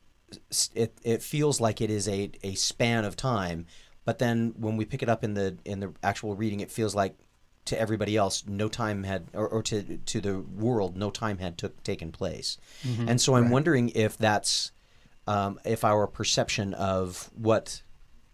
it, 0.74 0.92
it 1.02 1.22
feels 1.22 1.60
like 1.60 1.80
it 1.80 1.90
is 1.90 2.08
a, 2.08 2.30
a 2.42 2.54
span 2.54 3.04
of 3.04 3.16
time 3.16 3.66
but 4.04 4.18
then 4.18 4.54
when 4.58 4.76
we 4.76 4.84
pick 4.84 5.02
it 5.02 5.08
up 5.08 5.24
in 5.24 5.34
the 5.34 5.56
in 5.64 5.80
the 5.80 5.92
actual 6.02 6.34
reading 6.34 6.60
it 6.60 6.70
feels 6.70 6.94
like 6.94 7.16
to 7.64 7.78
everybody 7.80 8.16
else 8.16 8.44
no 8.46 8.68
time 8.68 9.02
had 9.04 9.26
or, 9.32 9.48
or 9.48 9.62
to 9.62 9.98
to 9.98 10.20
the 10.20 10.40
world 10.40 10.96
no 10.96 11.10
time 11.10 11.38
had 11.38 11.56
took 11.58 11.82
taken 11.82 12.12
place. 12.12 12.58
And 13.08 13.20
so 13.20 13.34
i'm 13.34 13.50
wondering 13.50 13.88
if 13.90 14.16
that's 14.18 14.72
um, 15.26 15.58
if 15.64 15.84
our 15.84 16.06
perception 16.06 16.74
of 16.74 17.30
what 17.34 17.82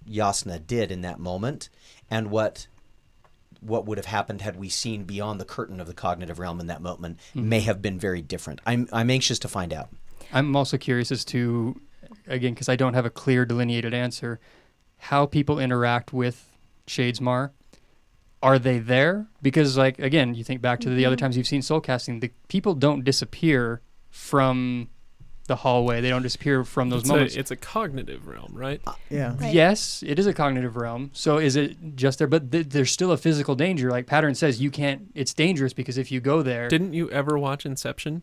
jasnah 0.07 0.67
did 0.67 0.91
in 0.91 1.03
that 1.03 1.19
moment 1.19 1.69
and 2.13 2.31
what 2.31 2.69
what 3.61 3.87
would 3.87 3.99
have 3.99 4.07
happened 4.07 4.41
had 4.41 4.57
we 4.57 4.69
seen 4.69 5.05
beyond 5.05 5.41
the 5.41 5.45
curtain 5.45 5.81
of 5.81 5.87
the 5.87 5.95
cognitive 5.95 6.39
realm 6.39 6.61
in 6.61 6.67
that 6.67 6.83
moment 6.83 7.19
mm-hmm. 7.31 7.49
may 7.49 7.61
have 7.61 7.83
been 7.83 7.99
very 7.99 8.23
different 8.23 8.61
i'm 8.67 8.89
i'm 8.93 9.11
anxious 9.11 9.39
to 9.41 9.49
find 9.49 9.73
out 9.73 9.89
I'm 10.33 10.57
also 10.57 10.79
curious 10.79 11.13
as 11.13 11.25
to, 11.27 11.81
again, 12.27 12.55
because 12.55 12.69
I 12.69 12.77
don't 12.77 12.95
have 12.95 13.07
a 13.07 13.11
clear 13.11 13.45
delineated 13.45 13.95
answer, 13.95 14.41
how 14.97 15.27
people 15.27 15.59
interact 15.59 16.13
with 16.13 16.49
Shadesmar. 16.87 17.51
Are 18.43 18.59
they 18.59 18.79
there? 18.79 19.29
Because, 19.41 19.77
like, 19.77 19.99
again, 19.99 20.35
you 20.35 20.43
think 20.43 20.61
back 20.61 20.81
to 20.81 20.91
the 20.91 21.05
other 21.05 21.15
mm-hmm. 21.15 21.25
times 21.25 21.37
you've 21.37 21.47
seen 21.47 21.63
soul 21.63 21.81
casting, 21.81 22.21
the 22.21 22.33
people 22.49 22.75
don't 22.75 23.05
disappear 23.05 23.83
from 24.11 24.89
the 25.49 25.57
hallway. 25.57 26.01
They 26.01 26.09
don't 26.11 26.23
disappear 26.23 26.65
from 26.65 26.89
those 26.91 27.01
It's 27.03 27.09
moments. 27.11 27.37
a, 27.37 27.39
it's 27.41 27.51
a 27.51 27.57
cognitive 27.57 28.27
realm, 28.29 28.53
right? 28.55 28.81
Yeah. 29.11 29.35
Right. 29.39 29.53
Yes, 29.53 30.03
it 30.07 30.19
is 30.19 30.27
a 30.27 30.33
cognitive 30.33 30.77
realm. 30.77 31.11
So 31.13 31.39
is 31.39 31.57
it 31.57 31.97
just 31.97 32.19
there? 32.19 32.29
But 32.29 32.53
th- 32.53 32.69
there's 32.69 32.91
still 32.93 33.11
a 33.13 33.17
physical 33.17 33.55
danger. 33.55 33.91
Like 33.91 34.07
Pattern 34.07 34.35
says, 34.35 34.61
you 34.61 34.71
can't. 34.71 35.11
It's 35.15 35.35
dangerous 35.35 35.73
because 35.73 35.99
if 35.99 36.13
you 36.13 36.21
go 36.21 36.43
there, 36.43 36.69
Didn't 36.69 36.93
you 36.95 37.11
ever 37.11 37.39
watch 37.39 37.67
Inception? 37.67 38.23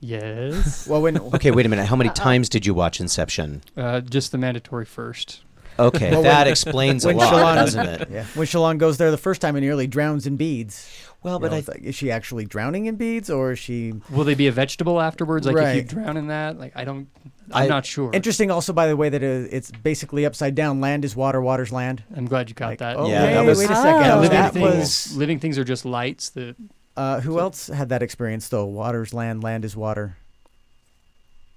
yes, 0.00 0.86
Well, 0.90 1.02
when 1.02 1.18
okay 1.18 1.50
wait 1.50 1.66
a 1.66 1.68
minute 1.68 1.86
how 1.86 1.96
many 1.96 2.10
times 2.10 2.48
did 2.48 2.64
you 2.64 2.72
watch 2.74 3.00
inception 3.00 3.62
uh, 3.76 4.00
just 4.00 4.32
the 4.32 4.38
mandatory 4.38 4.84
first. 4.84 5.42
Okay, 5.78 6.10
Well, 6.10 6.22
that 6.22 6.44
when- 6.44 6.48
explains 6.52 7.04
a 7.04 7.12
lot, 7.12 7.32
Shallan- 7.32 7.54
doesn't 7.54 7.86
it? 7.86 8.08
yeah, 8.10 8.24
when 8.34 8.46
Shallan 8.48 8.78
goes 8.78 8.98
there 8.98 9.10
the 9.12 9.16
first 9.16 9.40
time 9.40 9.54
and 9.56 9.64
nearly 9.64 9.86
drowns 9.86 10.26
in 10.26 10.36
beads. 10.36 10.88
Well, 11.22 11.40
but 11.40 11.50
know, 11.50 11.56
I 11.56 11.58
it's 11.58 11.68
like, 11.68 11.82
is 11.82 11.94
she 11.96 12.10
actually 12.12 12.44
drowning 12.46 12.86
in 12.86 12.94
beads 12.94 13.28
or 13.28 13.52
is 13.52 13.58
she? 13.58 13.92
Will 14.10 14.24
they 14.24 14.34
be 14.36 14.46
a 14.46 14.52
vegetable 14.52 15.00
afterwards? 15.00 15.46
Like 15.46 15.56
if 15.56 15.60
you 15.74 15.80
Right. 15.80 15.86
drown 15.88 16.16
in 16.16 16.28
that? 16.28 16.58
Like 16.58 16.72
I 16.76 16.84
don't. 16.84 17.08
I'm 17.50 17.64
I- 17.64 17.66
not 17.66 17.84
sure. 17.86 18.10
Interesting, 18.12 18.50
also 18.50 18.72
by 18.72 18.86
the 18.86 18.96
way 18.96 19.08
that 19.08 19.22
it- 19.22 19.48
it's 19.52 19.70
basically 19.70 20.24
upside 20.26 20.54
down. 20.54 20.80
Land 20.80 21.04
is 21.04 21.16
water, 21.16 21.40
water's 21.40 21.72
land. 21.72 22.02
I'm 22.14 22.26
glad 22.26 22.48
you 22.48 22.54
caught 22.54 22.68
Like, 22.68 22.78
that. 22.78 22.96
oh, 22.96 23.08
Yeah, 23.08 23.24
wait, 23.24 23.32
that 23.34 23.44
was- 23.44 23.58
wait 23.58 23.70
a 23.70 23.72
Oh. 23.72 23.82
second. 23.82 24.00
Yeah, 24.02 24.14
living 24.16 24.30
that 24.30 24.52
things. 24.52 24.64
was. 24.76 25.16
Living 25.16 25.38
things 25.40 25.58
are 25.58 25.64
just 25.64 25.84
lights. 25.84 26.30
That 26.30 26.54
Uh, 26.96 27.20
who 27.20 27.32
So- 27.34 27.38
else 27.38 27.66
had 27.68 27.88
that 27.90 28.02
experience 28.02 28.48
though? 28.48 28.64
Water's 28.66 29.12
land, 29.14 29.42
land 29.42 29.64
is 29.64 29.76
water. 29.76 30.16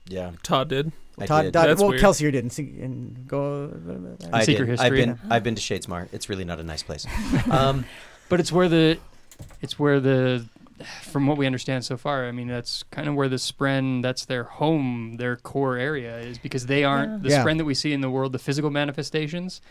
yeah, 0.08 0.32
Todd 0.44 0.70
did. 0.70 0.92
I 1.20 1.26
Todd, 1.26 1.44
did. 1.46 1.54
Todd- 1.54 1.68
That's 1.70 1.82
well, 1.82 1.90
weird. 1.92 2.02
Kelsier 2.02 2.32
didn't. 2.32 2.50
See, 2.52 2.80
and 2.82 3.28
go. 3.28 3.72
I 4.34 4.44
Secret 4.44 4.66
did. 4.66 4.80
I've 4.80 4.92
history. 4.94 5.06
been 5.06 5.20
I've 5.30 5.44
been 5.44 5.56
to 5.56 5.62
Shadesmar. 5.62 6.08
It's 6.12 6.30
really 6.30 6.46
not 6.46 6.60
a 6.60 6.64
nice 6.64 6.84
place. 6.84 7.06
Um, 7.52 7.86
but 8.30 8.40
it's 8.40 8.52
where 8.52 8.70
the, 8.70 8.98
it's 9.62 9.78
where 9.80 10.00
the 10.00 10.46
from 11.04 11.28
what 11.28 11.38
we 11.38 11.46
understand 11.46 11.86
so 11.86 11.96
far, 11.96 12.28
I 12.28 12.32
mean, 12.32 12.48
that's 12.48 12.82
kind 12.84 13.08
of 13.08 13.14
where 13.14 13.30
the 13.30 13.36
Spren, 13.36 14.02
that's 14.02 14.26
their 14.26 14.44
home, 14.46 15.18
their 15.18 15.36
core 15.36 15.78
area 15.78 16.18
is 16.20 16.40
because 16.40 16.66
they 16.66 16.84
aren't 16.84 17.22
the 17.22 17.30
Yeah. 17.30 17.46
Spren 17.46 17.58
that 17.60 17.66
we 17.66 17.76
see 17.76 17.94
in 17.94 18.02
the 18.02 18.10
world, 18.10 18.34
the 18.34 18.40
physical 18.40 18.72
manifestations. 18.72 19.62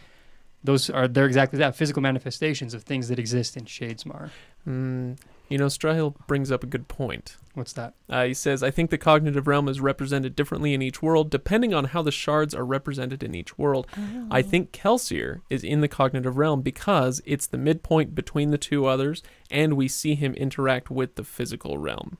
Those 0.62 0.90
are 0.90 1.08
they're 1.08 1.26
exactly 1.26 1.58
that 1.58 1.74
physical 1.74 2.02
manifestations 2.02 2.74
of 2.74 2.82
things 2.84 3.08
that 3.08 3.18
exist 3.18 3.56
in 3.56 3.64
Shadesmar. 3.64 4.30
Mm, 4.68 5.16
you 5.50 5.58
know, 5.58 5.66
Strahil 5.66 6.14
brings 6.26 6.50
up 6.50 6.62
a 6.64 6.66
good 6.66 6.88
point. 6.88 7.36
What's 7.54 7.72
that? 7.74 7.94
Uh, 8.08 8.24
he 8.26 8.34
says, 8.34 8.62
I 8.62 8.70
think 8.70 8.90
the 8.90 8.96
cognitive 8.96 9.46
realm 9.48 9.68
is 9.68 9.80
represented 9.80 10.36
differently 10.36 10.72
in 10.72 10.80
each 10.80 11.02
world, 11.02 11.28
depending 11.30 11.74
on 11.74 11.86
how 11.86 12.00
the 12.00 12.12
shards 12.12 12.54
are 12.54 12.64
represented 12.64 13.22
in 13.24 13.34
each 13.34 13.58
world. 13.58 13.88
I 14.30 14.40
think 14.40 14.70
Kelsier 14.72 15.40
is 15.50 15.64
in 15.64 15.80
the 15.80 15.88
cognitive 15.88 16.38
realm 16.38 16.62
because 16.62 17.20
it's 17.26 17.48
the 17.48 17.58
midpoint 17.58 18.14
between 18.14 18.50
the 18.52 18.58
two 18.58 18.86
others, 18.86 19.22
and 19.50 19.74
we 19.74 19.88
see 19.88 20.14
him 20.14 20.32
interact 20.34 20.90
with 20.90 21.16
the 21.16 21.24
physical 21.24 21.76
realm. 21.76 22.18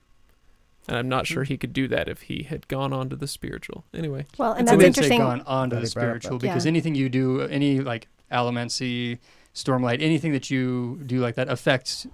And 0.89 0.97
I'm 0.99 1.09
not 1.09 1.29
sure 1.29 1.45
he 1.45 1.57
could 1.57 1.73
do 1.73 1.87
that 1.89 2.09
if 2.09 2.23
he 2.23 2.43
had 2.43 2.67
gone 2.67 2.93
on 2.93 3.09
to 3.11 3.17
the 3.17 3.29
spiritual. 3.29 3.85
Anyway, 3.95 4.27
Well, 4.37 4.53
and 4.53 4.63
It's 4.63 4.71
that's 4.71 4.73
I 4.73 4.77
would 4.77 4.83
say 4.83 4.87
interesting. 4.89 5.19
gone 5.21 5.43
on 5.43 5.71
to 5.71 5.77
the 5.77 5.83
he 5.83 5.95
brought 5.95 6.03
up 6.03 6.09
spiritual 6.09 6.39
that. 6.39 6.43
because 6.43 6.65
Yeah. 6.65 6.71
anything 6.71 6.97
you 6.97 7.09
do, 7.09 7.43
any 7.43 7.79
like 7.81 8.09
Allomancy, 8.33 9.19
Stormlight, 9.55 10.03
anything 10.03 10.33
that 10.33 10.51
you 10.51 11.01
do 11.07 11.21
like 11.21 11.37
that 11.37 11.49
affects 11.49 12.07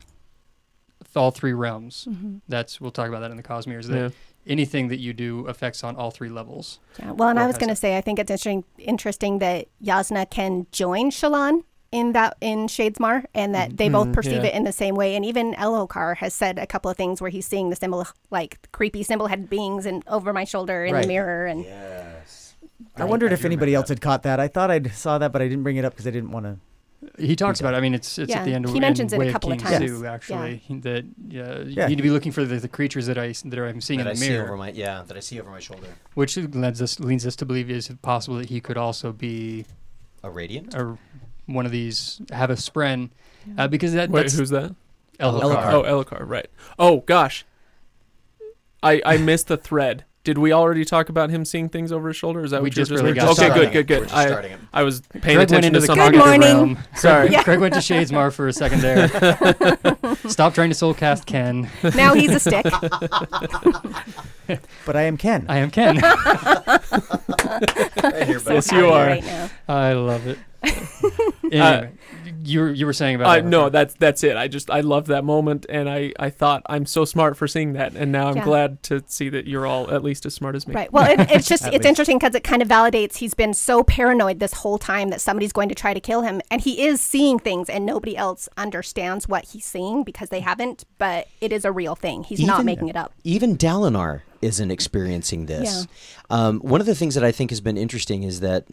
all 1.15 1.31
three 1.31 1.53
realms. 1.53 2.07
Mhm. 2.11 2.41
That's 2.49 2.81
we'll 2.81 2.91
talk 2.91 3.09
about 3.09 3.21
that 3.21 3.31
in 3.31 3.37
the 3.37 3.43
Cosmeres. 3.43 3.87
That 3.87 3.97
yeah. 3.97 4.09
anything 4.47 4.89
that 4.89 4.99
you 4.99 5.13
do 5.13 5.47
affects 5.47 5.83
on 5.85 5.97
all 5.97 6.11
three 6.11 6.29
levels. 6.29 6.79
Yeah. 6.99 7.13
Well, 7.13 7.29
and 7.29 7.39
I 7.39 7.47
was 7.47 7.57
going 7.59 7.69
to 7.71 7.77
say, 7.77 7.97
I 7.97 8.01
think 8.01 8.19
it's 8.19 8.31
interesting, 8.31 8.65
interesting 8.79 9.39
that 9.41 9.67
Jasnah 9.83 10.29
can 10.31 10.67
join 10.73 11.11
Shallan 11.11 11.63
in 11.93 12.13
that 12.13 12.37
in 12.41 12.67
Shadesmar, 12.67 13.25
and 13.35 13.55
that 13.55 13.77
they 13.77 13.89
both 13.89 14.09
Mhm, 14.09 14.13
perceive 14.13 14.43
yeah. 14.45 14.51
it 14.51 14.55
in 14.55 14.65
the 14.65 14.73
same 14.73 14.95
way. 14.97 15.15
And 15.15 15.25
even 15.25 15.55
Elhokar 15.55 16.17
has 16.17 16.35
said 16.35 16.59
a 16.59 16.67
couple 16.67 16.91
of 16.91 16.97
things 16.97 17.21
where 17.23 17.31
he's 17.31 17.47
seeing 17.47 17.71
the 17.71 17.77
symbol, 17.77 18.05
like 18.31 18.59
creepy 18.73 19.03
symbol-headed 19.05 19.49
beings, 19.49 19.87
and 19.87 20.03
over 20.09 20.33
my 20.33 20.45
shoulder 20.45 20.85
in 20.85 20.93
Right. 20.95 21.03
the 21.03 21.09
mirror, 21.09 21.47
and 21.47 21.63
Yes. 21.65 22.57
I 22.97 23.05
wondered 23.05 23.33
if 23.33 23.45
anybody 23.45 23.71
remember 23.73 23.83
else 23.85 23.89
had 23.91 24.01
caught 24.01 24.25
that. 24.25 24.41
I 24.41 24.49
thought 24.49 24.71
I 24.71 24.83
saw 24.83 25.19
that, 25.19 25.33
but 25.33 25.41
I 25.41 25.49
didn't 25.49 25.63
bring 25.63 25.77
it 25.77 25.85
up 25.85 25.93
because 25.93 26.07
I 26.07 26.11
didn't 26.11 26.33
want 26.33 26.45
to. 26.47 26.57
He 27.19 27.35
talks 27.37 27.61
about. 27.61 27.75
it. 27.75 27.79
I 27.79 27.81
mean, 27.81 27.95
it's 27.95 28.19
it's 28.19 28.31
Yeah, 28.31 28.41
at 28.41 28.45
the 28.45 28.53
end 28.55 28.65
of 28.67 28.73
he 28.73 28.81
mentions 28.81 29.13
it 29.13 29.17
a 29.17 29.19
Way 29.21 29.33
couple 29.33 29.53
of 29.53 29.59
King 29.59 29.67
times. 29.67 29.91
Sue, 29.91 30.07
actually. 30.07 30.57
He- 30.57 30.79
That 30.81 31.05
yeah, 31.29 31.59
you 31.61 31.65
Yeah. 31.71 31.87
need 31.89 31.97
to 31.97 32.03
be 32.03 32.11
looking 32.11 32.33
for 32.33 32.45
the, 32.45 32.57
the 32.57 32.69
creatures 32.69 33.07
that 33.07 33.17
I 33.19 33.33
that 33.45 33.59
I'm 33.59 33.81
seeing 33.81 33.99
that 34.01 34.07
in 34.09 34.13
the 34.15 34.17
see 34.17 34.29
mirror, 34.31 34.45
over 34.45 34.57
my 34.57 34.71
yeah 34.71 35.03
that 35.07 35.17
I 35.17 35.21
see 35.21 35.41
over 35.41 35.51
my 35.51 35.61
shoulder. 35.61 35.87
which 36.15 36.37
leads 36.37 36.83
us 36.83 37.01
leads 37.01 37.27
us 37.27 37.37
to 37.37 37.45
believe 37.47 37.71
is 37.71 37.89
it 37.91 38.03
possible 38.03 38.37
that 38.39 38.49
he 38.51 38.61
could 38.61 38.77
also 38.77 39.13
be 39.13 39.65
A 40.23 40.31
radiant. 40.31 40.75
or 40.75 40.99
one 41.47 41.65
of 41.67 41.73
these 41.73 42.21
have 42.33 42.51
a 42.51 42.55
spren, 42.55 43.11
uh, 43.57 43.69
because 43.69 43.93
that 43.93 44.11
Wait, 44.11 44.23
that's 44.23 44.37
who's 44.37 44.51
that? 44.51 44.75
Elhokar. 45.21 45.43
Elhokar. 45.43 45.73
Oh, 45.73 45.83
Elhokar, 46.05 46.29
right. 46.29 46.51
Oh, 46.79 47.01
gosh. 47.01 47.45
I, 48.83 49.01
I 49.07 49.17
missed 49.17 49.47
the 49.49 49.57
thread. 49.57 50.05
Did 50.27 50.39
we 50.39 50.53
already 50.53 50.85
talk 50.85 51.09
about 51.09 51.31
him 51.31 51.45
seeing 51.45 51.69
things 51.69 51.93
over 51.93 52.09
his 52.09 52.17
shoulder? 52.17 52.43
Is 52.43 52.51
that 52.51 52.61
We 52.61 52.71
what 52.71 52.77
you 52.77 52.83
just 52.85 52.91
really 52.91 53.13
just 53.13 53.39
got 53.39 53.49
Okay, 53.53 53.71
good, 53.71 53.87
good, 53.87 54.09
good. 54.09 54.11
I. 54.11 54.57
I 54.73 54.83
was 54.83 55.01
paying 55.23 55.37
Greg 55.37 55.47
attention 55.49 55.73
to 55.75 55.79
the 55.79 55.87
something. 55.87 56.11
Good 56.11 56.19
morning. 56.19 56.41
realm. 56.41 56.79
Sorry. 56.97 57.31
Yeah. 57.31 57.45
Greg 57.45 57.61
went 57.61 57.75
to 57.75 57.81
Shadesmar 57.81 58.33
for 58.33 58.49
a 58.49 58.53
second 58.53 58.81
there. 58.81 59.07
Stop 60.29 60.55
trying 60.55 60.71
to 60.71 60.75
soulcast 60.75 61.27
Ken. 61.27 61.71
now 61.95 62.15
he's 62.15 62.33
a 62.33 62.41
stick. 62.41 62.67
But 64.85 64.95
I 64.97 65.03
am 65.03 65.17
Ken. 65.17 65.45
I 65.49 65.59
am 65.59 65.71
Ken. 65.73 65.97
Yes, 68.03 68.67
So 68.67 68.77
you 68.77 68.87
are. 68.87 69.07
Right. 69.07 69.51
I 69.69 69.93
love 69.93 70.27
it. 70.27 70.39
Uh, 70.65 70.71
anyway, 71.53 71.93
you 72.47 72.61
were- 72.61 72.73
you 72.73 72.87
were 72.87 72.93
saying 72.93 73.17
about 73.17 73.27
Uh, 73.39 73.43
Elhokar. 73.43 73.47
no, 73.49 73.69
that's 73.69 73.95
that's 73.95 74.25
it. 74.25 74.37
I 74.37 74.49
just 74.49 74.71
I 74.71 74.81
love 74.81 75.07
that 75.07 75.25
moment, 75.25 75.67
and 75.69 75.89
I 75.89 76.13
I 76.19 76.31
thought 76.31 76.63
I'm 76.67 76.87
so 76.87 77.05
smart 77.05 77.37
for 77.37 77.47
seeing 77.49 77.73
that, 77.75 77.95
and 77.95 78.11
now 78.13 78.29
I'm 78.29 78.37
Yeah. 78.37 78.45
glad 78.45 78.83
to 78.85 79.03
see 79.07 79.29
that 79.31 79.47
you're 79.47 79.67
all 79.67 79.91
at 79.91 80.03
least 80.05 80.25
as 80.27 80.35
smart 80.35 80.55
as 80.57 80.67
me. 80.67 80.75
Right. 80.75 80.93
Well, 80.93 81.11
it, 81.11 81.31
it's 81.31 81.49
just 81.49 81.65
it's 81.67 81.73
least. 81.73 81.85
interesting 81.87 82.19
because 82.19 82.35
it 82.35 82.45
kind 82.45 82.63
of 82.63 82.69
validates 82.69 83.17
he's 83.17 83.35
been 83.35 83.55
so 83.55 83.83
paranoid 83.83 84.39
this 84.41 84.53
whole 84.55 84.79
time 84.79 85.11
that 85.11 85.21
somebody's 85.21 85.53
going 85.53 85.69
to 85.69 85.75
try 85.75 85.93
to 85.95 86.01
kill 86.01 86.23
him, 86.23 86.41
and 86.51 86.61
he 86.63 86.87
is 86.87 87.01
seeing 87.01 87.39
things, 87.39 87.69
and 87.69 87.85
nobody 87.85 88.17
else 88.17 88.49
understands 88.57 89.29
what 89.29 89.47
he's 89.47 89.65
seeing 89.65 90.05
because 90.05 90.29
they 90.29 90.41
haven't. 90.41 90.85
But 90.99 91.29
it 91.41 91.53
is 91.53 91.65
a 91.65 91.73
real 91.73 91.95
thing. 91.95 92.25
He's 92.25 92.41
not 92.41 92.65
making 92.65 92.89
it 92.89 92.97
up. 92.97 93.13
Even 93.25 93.57
Dalinar 93.57 94.23
isn't 94.43 94.71
experiencing 94.71 95.47
this. 95.47 95.87
Um, 96.31 96.61
one 96.61 96.81
of 96.81 96.87
the 96.87 96.95
things 96.95 97.15
that 97.15 97.25
I 97.25 97.33
think 97.33 97.51
has 97.51 97.61
been 97.61 97.77
interesting 97.79 98.23
is 98.23 98.41
that 98.41 98.65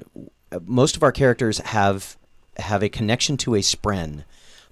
uh, 0.52 0.60
most 0.66 0.96
of 0.96 1.04
our 1.04 1.12
characters 1.12 1.58
have 1.60 2.18
have 2.58 2.84
a 2.84 2.90
connection 2.90 3.38
to 3.38 3.56
a 3.56 3.60
spren, 3.60 4.24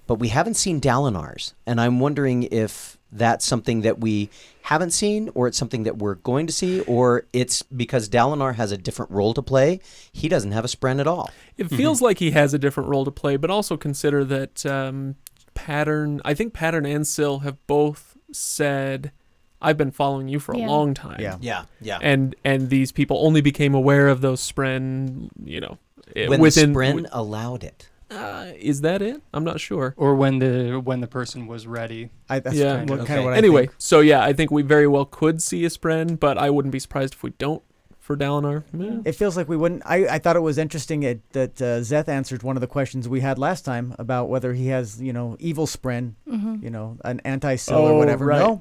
but 0.06 0.16
we 0.16 0.28
haven't 0.28 0.54
seen 0.54 0.80
Dalinar's, 0.80 1.54
and 1.66 1.80
I'm 1.80 2.00
wondering 2.00 2.44
if 2.44 2.98
that's 3.14 3.44
something 3.44 3.82
that 3.82 4.00
we 4.00 4.30
haven't 4.62 4.92
seen, 4.92 5.30
or 5.34 5.46
it's 5.46 5.58
something 5.58 5.82
that 5.82 5.98
we're 5.98 6.14
going 6.14 6.46
to 6.46 6.52
see, 6.52 6.80
or 6.80 7.26
it's 7.32 7.62
because 7.62 8.08
Dalinar 8.08 8.54
has 8.54 8.72
a 8.72 8.78
different 8.78 9.10
role 9.10 9.34
to 9.34 9.42
play. 9.42 9.80
He 10.12 10.28
doesn't 10.28 10.52
have 10.52 10.64
a 10.64 10.68
spren 10.68 10.98
at 11.00 11.06
all. 11.06 11.30
It 11.58 11.68
feels 11.68 12.00
like 12.00 12.18
he 12.18 12.30
has 12.30 12.54
a 12.54 12.58
different 12.58 12.88
role 12.88 13.04
to 13.04 13.10
play, 13.10 13.36
but 13.36 13.50
also 13.50 13.76
consider 13.76 14.24
that 14.24 14.64
um, 14.64 15.16
Pattern. 15.54 16.20
I 16.24 16.32
think 16.34 16.54
Pattern 16.54 16.86
and 16.86 17.06
Syl 17.06 17.40
have 17.40 17.58
both 17.66 18.16
said, 18.32 19.12
"I've 19.60 19.76
been 19.76 19.90
following 19.90 20.28
you 20.28 20.38
for 20.38 20.52
a 20.52 20.58
Yeah. 20.58 20.66
long 20.68 20.94
time." 20.94 21.20
Yeah. 21.20 21.36
Yeah, 21.40 21.64
yeah. 21.82 21.98
And 22.00 22.34
and 22.44 22.70
these 22.70 22.92
people 22.92 23.18
only 23.24 23.42
became 23.42 23.74
aware 23.74 24.08
of 24.08 24.22
those 24.22 24.40
spren. 24.40 25.28
You 25.44 25.60
know, 25.60 25.78
when 26.14 26.40
within. 26.40 26.72
the 26.72 26.78
spren 26.78 26.88
wi- 26.90 27.08
allowed 27.12 27.64
it. 27.64 27.88
uh, 28.10 28.46
is 28.58 28.82
that 28.82 29.00
it? 29.02 29.22
I'm 29.32 29.44
not 29.44 29.58
sure. 29.60 29.94
or 29.96 30.14
when 30.14 30.38
the 30.38 30.80
when 30.84 31.00
the 31.00 31.06
person 31.06 31.46
was 31.46 31.66
ready. 31.66 32.10
I, 32.28 32.40
that's 32.40 32.56
Yeah. 32.56 32.76
kind, 32.76 32.90
of, 32.90 32.98
Okay. 33.00 33.06
kind 33.06 33.18
of 33.20 33.24
what 33.24 33.34
I 33.34 33.38
Anyway, 33.38 33.66
think. 33.66 33.74
so 33.78 34.00
yeah, 34.00 34.22
I 34.22 34.32
think 34.32 34.50
we 34.50 34.62
very 34.62 34.86
well 34.86 35.04
could 35.06 35.40
see 35.42 35.64
a 35.64 35.68
spren, 35.70 36.18
but 36.20 36.36
I 36.38 36.50
wouldn't 36.50 36.72
be 36.72 36.78
surprised 36.78 37.14
if 37.14 37.22
we 37.22 37.30
don't 37.38 37.62
for 37.98 38.16
Dalinar. 38.16 38.64
Yeah. 38.76 38.98
It 39.04 39.12
feels 39.12 39.36
like 39.36 39.48
we 39.48 39.56
wouldn't. 39.56 39.82
I, 39.86 40.06
I 40.16 40.18
thought 40.18 40.34
it 40.36 40.40
was 40.40 40.58
interesting 40.58 41.04
it, 41.04 41.20
that 41.32 41.62
uh, 41.62 41.80
Szeth 41.80 42.08
answered 42.08 42.42
one 42.42 42.56
of 42.56 42.60
the 42.60 42.66
questions 42.66 43.08
we 43.08 43.20
had 43.20 43.38
last 43.38 43.64
time 43.64 43.94
about 43.98 44.28
whether 44.28 44.52
he 44.54 44.66
has, 44.68 45.00
you 45.00 45.12
know, 45.12 45.36
evil 45.38 45.66
spren, 45.66 46.14
you 46.26 46.68
know, 46.68 46.98
an 47.04 47.20
anti-Syl 47.24 47.76
Oh, 47.78 47.92
or 47.94 47.98
whatever. 47.98 48.26
right. 48.26 48.40
No, 48.40 48.60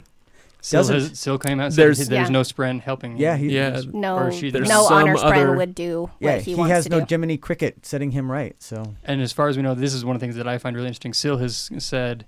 Still, 0.63 0.84
has, 0.88 1.17
still 1.19 1.38
came 1.39 1.60
out. 1.60 1.65
and 1.67 1.74
There's- 1.76 1.97
There's, 1.97 2.10
there's 2.10 2.28
Yeah. 2.30 2.32
no 2.34 2.41
spren 2.41 2.82
helping. 2.82 3.17
yeah, 3.17 3.36
him. 3.36 3.50
he, 3.50 3.56
Yeah. 3.56 3.82
No, 3.91 4.17
Or 4.17 4.32
she- 4.32 4.52
there's 4.52 4.69
no 4.69 4.84
some 4.84 4.93
honor 4.93 5.15
spren 5.15 5.32
other- 5.47 5.56
would 5.56 5.74
do 5.76 6.02
what 6.02 6.12
he 6.19 6.26
wants. 6.26 6.38
yeah, 6.38 6.38
he, 6.45 6.52
he, 6.52 6.56
wants 6.56 6.71
has 6.71 6.84
to 6.86 6.89
no 6.91 7.00
do. 7.00 7.06
Jiminy 7.10 7.38
Cricket 7.38 7.86
setting 7.86 8.12
him 8.12 8.32
right. 8.32 8.56
So 8.60 8.95
And 9.04 9.21
as 9.21 9.32
far 9.32 9.47
as 9.47 9.58
we 9.58 9.63
know, 9.63 9.74
this 9.74 9.93
is 9.93 10.06
one 10.06 10.15
of 10.15 10.19
the 10.19 10.24
things 10.26 10.36
that 10.36 10.47
I 10.47 10.58
find 10.60 10.76
really 10.76 10.88
interesting. 10.88 11.13
Syl 11.13 11.38
has 11.38 11.69
said, 11.80 12.26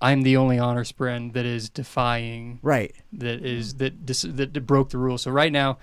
"I'm 0.00 0.22
the 0.22 0.36
only 0.36 0.58
honor 0.58 0.84
spren 0.84 1.32
that 1.32 1.44
is 1.44 1.68
defying 1.68 2.60
right, 2.62 2.94
that 3.12 3.44
is 3.44 3.74
that 3.74 4.06
dis- 4.06 4.22
that 4.22 4.52
d- 4.52 4.60
broke 4.60 4.90
the 4.90 4.98
rules. 4.98 5.22
So 5.22 5.30
right 5.32 5.50
now, 5.50 5.78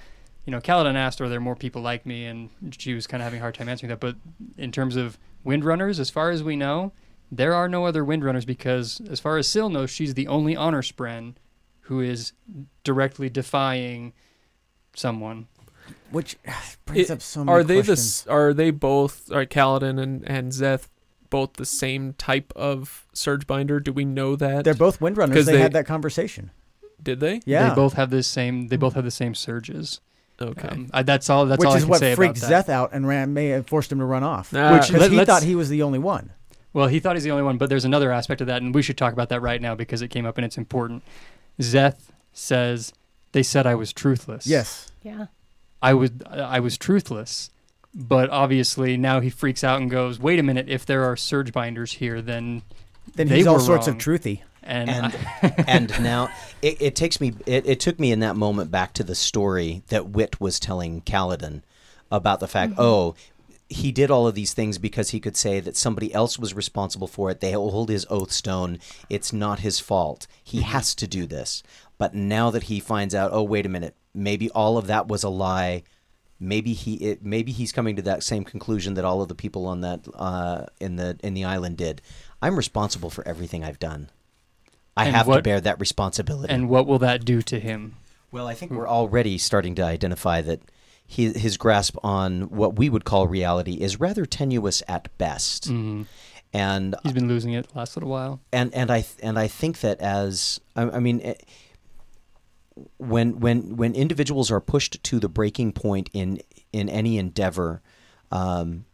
you 0.45 0.51
know, 0.51 0.61
Kaladin 0.61 0.95
asked, 0.95 1.19
"Are 1.19 1.27
there 1.27 1.41
more 1.41 1.55
people 1.57 1.81
like 1.81 2.05
me?" 2.05 2.25
And 2.25 2.49
she 2.77 2.93
was 2.93 3.05
kind 3.07 3.21
of 3.21 3.25
having 3.25 3.39
a 3.39 3.41
hard 3.41 3.55
time 3.55 3.67
answering 3.67 3.89
that. 3.89 3.99
But 3.99 4.15
in 4.57 4.71
terms 4.71 4.95
of 4.95 5.17
Windrunners, 5.45 5.99
as 5.99 6.09
far 6.09 6.29
as 6.29 6.41
we 6.41 6.55
know, 6.55 6.93
there 7.29 7.53
are 7.53 7.67
no 7.67 7.85
other 7.85 8.05
Windrunners 8.05 8.45
because, 8.45 9.01
as 9.09 9.19
far 9.19 9.37
as 9.37 9.47
Syl 9.47 9.69
knows, 9.69 9.89
she's 9.89 10.13
the 10.13 10.27
only 10.29 10.55
honor 10.55 10.81
spren 10.81 11.33
who 11.85 12.01
is 12.01 12.33
directly 12.83 13.29
defying 13.29 14.13
someone. 14.95 15.47
which 16.11 16.37
brings 16.85 17.09
It- 17.09 17.13
up 17.13 17.21
so 17.21 17.43
many 17.43 17.51
Are 17.55 17.63
they 17.63 17.75
the 17.81 17.87
questions. 17.87 18.21
s- 18.23 18.27
are 18.27 18.53
they 18.53 18.71
both 18.71 19.31
are 19.31 19.45
Kaladin 19.45 20.01
and 20.01 20.23
and 20.27 20.51
Szeth 20.51 20.87
both 21.29 21.53
the 21.53 21.65
same 21.65 22.13
type 22.13 22.53
of 22.55 23.05
surge 23.13 23.45
binder? 23.47 23.79
Do 23.79 23.91
we 23.91 24.05
know 24.05 24.35
that? 24.35 24.63
They're 24.63 24.73
both 24.73 24.99
windrunners. 25.01 25.35
'Cause 25.35 25.45
They, 25.45 25.53
they- 25.53 25.59
had 25.61 25.73
that 25.73 25.85
conversation. 25.85 26.51
Did 27.01 27.19
they? 27.19 27.41
Yeah, 27.45 27.69
They 27.69 27.75
both 27.75 27.93
have 27.93 28.09
the 28.09 28.23
same. 28.23 28.69
They 28.69 28.77
both 28.77 28.93
have 28.93 29.03
the 29.03 29.11
same 29.11 29.35
surges. 29.35 29.99
Okay. 30.41 30.67
Um, 30.67 30.89
I, 30.93 31.03
that's 31.03 31.29
all. 31.29 31.45
That's 31.45 31.59
which 31.59 31.67
all 31.67 31.73
I 31.73 31.77
is 31.77 31.83
can 31.83 31.89
what 31.89 31.99
say 31.99 32.15
freaked 32.15 32.37
about 32.37 32.49
that. 32.49 32.65
Szeth 32.65 32.69
out 32.69 32.89
and 32.93 33.07
ran, 33.07 33.33
may 33.33 33.47
have 33.49 33.67
forced 33.67 33.91
him 33.91 33.99
to 33.99 34.05
run 34.05 34.23
off. 34.23 34.51
Ah. 34.55 34.73
Which- 34.73 34.87
Because 34.87 35.01
Let- 35.01 35.11
he 35.11 35.25
thought 35.25 35.43
he 35.43 35.55
was 35.55 35.69
the 35.69 35.81
only 35.83 35.99
one. 35.99 36.31
Well, 36.73 36.87
he 36.87 36.99
thought 36.99 37.15
he's 37.15 37.23
the 37.23 37.31
only 37.31 37.43
one, 37.43 37.57
but 37.57 37.69
there's 37.69 37.85
another 37.85 38.11
aspect 38.11 38.41
of 38.41 38.47
that, 38.47 38.61
and 38.61 38.73
we 38.75 38.81
should 38.81 38.97
talk 38.97 39.13
about 39.13 39.29
that 39.29 39.41
right 39.41 39.61
now 39.61 39.75
because 39.75 40.01
it 40.01 40.09
came 40.09 40.25
up 40.25 40.37
and 40.37 40.43
it's 40.43 40.57
important. 40.57 41.03
Szeth 41.59 42.09
says 42.33 42.93
they 43.31 43.43
said 43.43 43.65
I 43.65 43.75
was 43.75 43.93
truthless. 43.93 44.45
Yes. 44.45 44.91
yeah. 45.03 45.27
I 45.81 45.93
was. 45.93 46.11
I 46.29 46.59
was 46.59 46.77
truthless, 46.77 47.49
but 47.93 48.29
obviously 48.31 48.97
now 48.97 49.19
he 49.19 49.29
freaks 49.29 49.63
out 49.63 49.79
and 49.81 49.91
goes, 49.91 50.19
"Wait 50.19 50.39
a 50.39 50.43
minute! 50.43 50.67
If 50.67 50.85
there 50.85 51.03
are 51.03 51.15
surge 51.15 51.51
binders 51.53 51.93
here, 51.93 52.21
then 52.21 52.63
Then 53.15 53.27
They 53.27 53.37
he's 53.37 53.47
all 53.47 53.59
sorts 53.59 53.87
wrong. 53.87 53.97
of 53.97 54.01
truthy. 54.01 54.41
and, 54.63 54.89
and 54.89 55.05
I- 55.43 55.63
and 55.67 55.89
now 56.03 56.29
it, 56.63 56.81
it 56.81 56.95
takes 56.95 57.21
me 57.21 57.33
it, 57.45 57.67
it 57.67 57.79
took 57.79 57.99
me 57.99 58.11
in 58.11 58.19
that 58.21 58.35
moment 58.35 58.71
back 58.71 58.93
to 58.93 59.03
the 59.03 59.13
story 59.15 59.83
that 59.89 60.09
Wit 60.09 60.41
was 60.41 60.59
telling 60.59 61.01
Kaladin 61.01 61.61
about 62.11 62.39
the 62.39 62.47
fact 62.47 62.71
mm-hmm. 62.71 62.81
oh 62.81 63.15
he 63.67 63.91
did 63.91 64.11
all 64.11 64.27
of 64.27 64.35
these 64.35 64.53
things 64.53 64.77
because 64.77 65.09
he 65.09 65.19
could 65.19 65.35
say 65.35 65.59
that 65.59 65.75
somebody 65.75 66.13
else 66.13 66.37
was 66.37 66.53
responsible 66.53 67.07
for 67.07 67.31
it. 67.31 67.39
They 67.39 67.53
hold 67.53 67.89
his 67.89 68.05
oath 68.09 68.31
stone. 68.31 68.79
It's 69.09 69.33
not 69.33 69.59
his 69.59 69.79
fault. 69.79 70.27
He 70.43 70.61
has 70.61 70.93
to 70.95 71.07
do 71.07 71.25
this. 71.25 71.63
But 71.97 72.13
now 72.13 72.51
that 72.51 72.63
he 72.63 72.79
finds 72.79 73.15
out 73.15 73.31
oh 73.33 73.43
wait 73.43 73.65
a 73.65 73.69
minute. 73.69 73.95
Maybe 74.13 74.49
all 74.51 74.77
of 74.77 74.87
that 74.87 75.07
was 75.07 75.23
a 75.23 75.29
lie. 75.29 75.83
Maybe 76.39 76.73
he 76.73 76.95
it, 76.95 77.23
maybe 77.23 77.51
he's 77.51 77.71
coming 77.71 77.95
to 77.95 78.01
that 78.03 78.23
same 78.23 78.43
conclusion 78.43 78.93
that 78.95 79.05
all 79.05 79.21
of 79.21 79.29
the 79.29 79.35
people 79.35 79.65
on 79.65 79.81
that 79.81 80.05
uh, 80.13 80.65
in 80.79 80.97
the 80.97 81.17
in 81.23 81.33
the 81.33 81.45
island 81.45 81.77
did. 81.77 82.01
I'm 82.41 82.57
responsible 82.57 83.09
for 83.09 83.27
everything 83.27 83.63
i've 83.63 83.79
done. 83.79 84.09
I 84.95 85.05
And 85.07 85.15
have 85.15 85.27
to 85.27 85.41
bear 85.41 85.59
that 85.59 85.79
responsibility. 85.79 86.53
And 86.53 86.69
what 86.69 86.85
will 86.85 86.99
that 86.99 87.25
do 87.25 87.41
to 87.41 87.59
him? 87.59 87.95
Well, 88.31 88.47
I 88.47 88.53
think 88.53 88.71
we're 88.71 88.87
already 88.87 89.37
starting 89.37 89.75
to 89.75 89.83
identify 89.83 90.41
that 90.41 90.61
he, 91.05 91.31
his 91.33 91.57
grasp 91.57 91.95
on 92.03 92.43
what 92.49 92.77
we 92.77 92.89
would 92.89 93.05
call 93.05 93.27
reality 93.27 93.73
is 93.75 93.99
rather 93.99 94.25
tenuous 94.25 94.81
at 94.87 95.15
best. 95.17 95.69
Mhm. 95.69 96.05
And 96.53 96.95
He's 97.03 97.11
been 97.13 97.27
losing 97.27 97.51
it 97.53 97.67
the 97.69 97.77
last 97.77 97.95
little 97.97 98.09
while. 98.09 98.39
and 98.53 98.73
and 98.73 98.89
I 98.89 99.05
and 99.21 99.37
I 99.37 99.47
think 99.47 99.81
that 99.81 99.99
as 99.99 100.59
I, 100.75 100.83
I 100.83 100.99
mean, 100.99 101.19
eh, 101.21 101.33
when 102.97 103.39
when 103.39 103.75
when 103.77 103.93
individuals 103.93 104.51
are 104.51 104.59
pushed 104.61 105.03
to 105.03 105.19
the 105.19 105.29
breaking 105.29 105.71
point 105.73 106.09
in 106.13 106.39
in 106.73 106.89
any 106.89 107.17
endeavor, 107.17 107.81
um, 108.31 108.85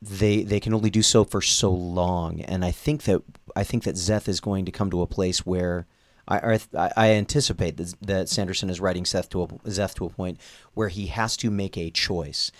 they 0.00 0.42
they 0.42 0.60
can 0.60 0.74
only 0.74 0.90
do 0.90 1.02
so 1.02 1.24
for 1.24 1.40
so 1.42 1.70
long. 1.72 2.40
And 2.42 2.64
I 2.64 2.70
think 2.70 3.02
that 3.04 3.22
I 3.54 3.64
think 3.64 3.84
that 3.84 3.96
Szeth 3.96 4.28
is 4.28 4.40
going 4.40 4.64
to 4.64 4.72
come 4.72 4.90
to 4.90 5.02
a 5.02 5.06
place 5.06 5.44
where. 5.46 5.86
I, 6.28 6.58
I, 6.76 6.90
I 6.96 7.10
anticipate 7.10 7.76
that, 7.76 7.94
that 8.02 8.28
Sanderson 8.28 8.70
is 8.70 8.80
writing 8.80 9.04
Szeth 9.04 9.28
to 9.30 9.42
a, 9.42 9.46
Szeth 9.46 9.94
to 9.94 10.06
a 10.06 10.10
point 10.10 10.38
where 10.74 10.88
he 10.88 11.06
has 11.06 11.36
to 11.38 11.50
make 11.50 11.76
a 11.76 11.90
choice. 11.90 12.50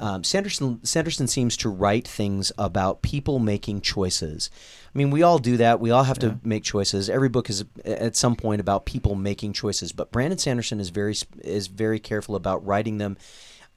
Um, 0.00 0.22
Sanderson 0.22 0.84
Sanderson 0.84 1.26
seems 1.28 1.56
to 1.58 1.70
write 1.70 2.06
things 2.06 2.52
about 2.58 3.00
people 3.00 3.38
making 3.38 3.80
choices. 3.80 4.50
I 4.94 4.98
mean, 4.98 5.10
we 5.10 5.22
all 5.22 5.38
do 5.38 5.56
that. 5.56 5.80
We 5.80 5.90
all 5.90 6.02
have 6.02 6.18
to 6.18 6.38
make 6.44 6.62
choices. 6.62 7.08
Every 7.08 7.30
book 7.30 7.48
is 7.48 7.64
at 7.86 8.14
some 8.14 8.36
point 8.36 8.60
about 8.60 8.84
people 8.84 9.14
making 9.14 9.54
choices. 9.54 9.92
But 9.92 10.12
Brandon 10.12 10.38
Sanderson 10.38 10.78
is 10.78 10.90
very 10.90 11.14
is 11.42 11.68
very 11.68 11.98
careful 12.00 12.36
about 12.36 12.66
writing 12.66 12.98
them 12.98 13.16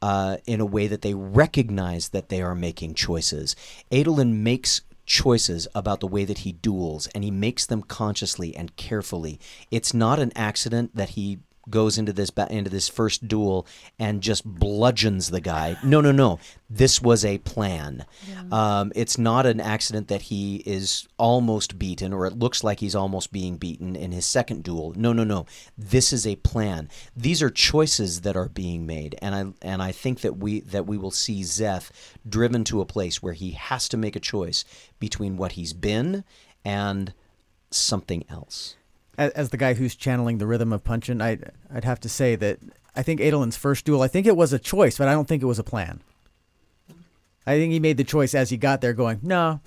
uh, 0.02 0.38
in 0.46 0.60
a 0.60 0.66
way 0.66 0.88
that 0.88 1.02
they 1.02 1.14
recognize 1.14 2.10
that 2.10 2.28
they 2.28 2.42
are 2.42 2.56
making 2.56 2.96
choices. 2.96 3.56
Adolin 3.90 4.44
makes 4.44 4.82
choices 5.06 5.68
about 5.74 6.00
the 6.00 6.08
way 6.08 6.26
that 6.26 6.40
he 6.40 6.52
duels, 6.52 7.08
and 7.08 7.24
he 7.24 7.32
makes 7.32 7.66
them 7.66 7.84
consciously 7.84 8.56
and 8.56 8.76
carefully. 8.76 9.40
It's 9.70 9.94
not 9.94 10.20
an 10.20 10.32
accident 10.36 10.96
that 10.96 11.10
he 11.10 11.40
goes 11.70 11.98
into 11.98 12.14
this 12.14 12.30
ba- 12.30 12.48
into 12.50 12.70
this 12.70 12.90
first 12.90 13.28
duel 13.28 13.66
and 14.00 14.22
just 14.22 14.46
bludgeons 14.46 15.30
the 15.30 15.42
guy. 15.42 15.78
No, 15.84 16.02
no, 16.02 16.12
no. 16.12 16.40
This 16.70 17.02
was 17.02 17.26
a 17.26 17.38
plan. 17.40 18.06
Um, 18.52 18.92
it's 18.96 19.18
not 19.18 19.46
an 19.46 19.60
accident 19.60 20.08
that 20.08 20.24
he 20.24 20.58
is 20.66 21.08
almost 21.18 21.78
beaten, 21.78 22.14
or 22.14 22.26
it 22.26 22.40
looks 22.40 22.64
like 22.64 22.80
he's 22.80 22.96
almost 22.96 23.32
being 23.32 23.58
beaten 23.58 23.96
in 23.96 24.12
his 24.12 24.26
second 24.26 24.64
duel. 24.64 24.94
No, 24.96 25.14
no, 25.14 25.24
no. 25.24 25.46
This 25.78 26.14
is 26.14 26.26
a 26.26 26.38
plan. 26.38 26.90
These 27.16 27.42
are 27.42 27.50
choices 27.50 28.22
that 28.22 28.38
are 28.38 28.50
being 28.50 28.86
made, 28.86 29.16
and 29.22 29.36
I 29.36 29.54
and 29.62 29.82
I 29.82 29.92
think 29.92 30.22
that 30.22 30.38
we 30.38 30.62
that 30.62 30.88
we 30.88 30.98
will 30.98 31.12
see 31.12 31.42
Szeth 31.42 31.92
driven 32.28 32.64
to 32.66 32.82
a 32.82 32.86
place 32.86 33.22
where 33.22 33.34
he 33.34 33.52
has 33.52 33.90
to 33.90 33.98
make 33.98 34.16
a 34.16 34.20
choice 34.20 34.64
between 35.00 35.38
what 35.38 35.54
he's 35.54 35.74
been 35.74 36.24
and 36.64 37.14
something 37.70 38.24
else. 38.30 38.76
As, 39.22 39.32
as 39.32 39.50
the 39.50 39.58
guy 39.58 39.74
who's 39.74 39.96
channeling 39.96 40.38
the 40.38 40.48
rhythm 40.48 40.74
of 40.74 40.84
Punchin, 40.84 41.22
I'd, 41.22 41.52
I'd 41.74 41.84
have 41.84 42.00
to 42.02 42.10
say 42.10 42.36
that 42.38 42.60
I 42.96 43.04
think 43.04 43.20
Adolin's 43.22 43.58
first 43.58 43.86
duel, 43.86 44.02
I 44.02 44.08
think 44.08 44.26
it 44.28 44.36
was 44.36 44.52
a 44.54 44.60
choice, 44.60 44.98
but 44.98 45.08
I 45.08 45.14
don't 45.14 45.28
think 45.28 45.42
it 45.42 45.46
was 45.48 45.60
a 45.60 45.64
plan. 45.64 46.02
I 47.48 47.58
think 47.58 47.72
he 47.74 47.80
made 47.80 47.98
the 47.98 48.04
choice 48.04 48.36
as 48.36 48.50
he 48.50 48.58
got 48.58 48.82
there, 48.82 48.94
going, 48.94 49.20
no, 49.24 49.62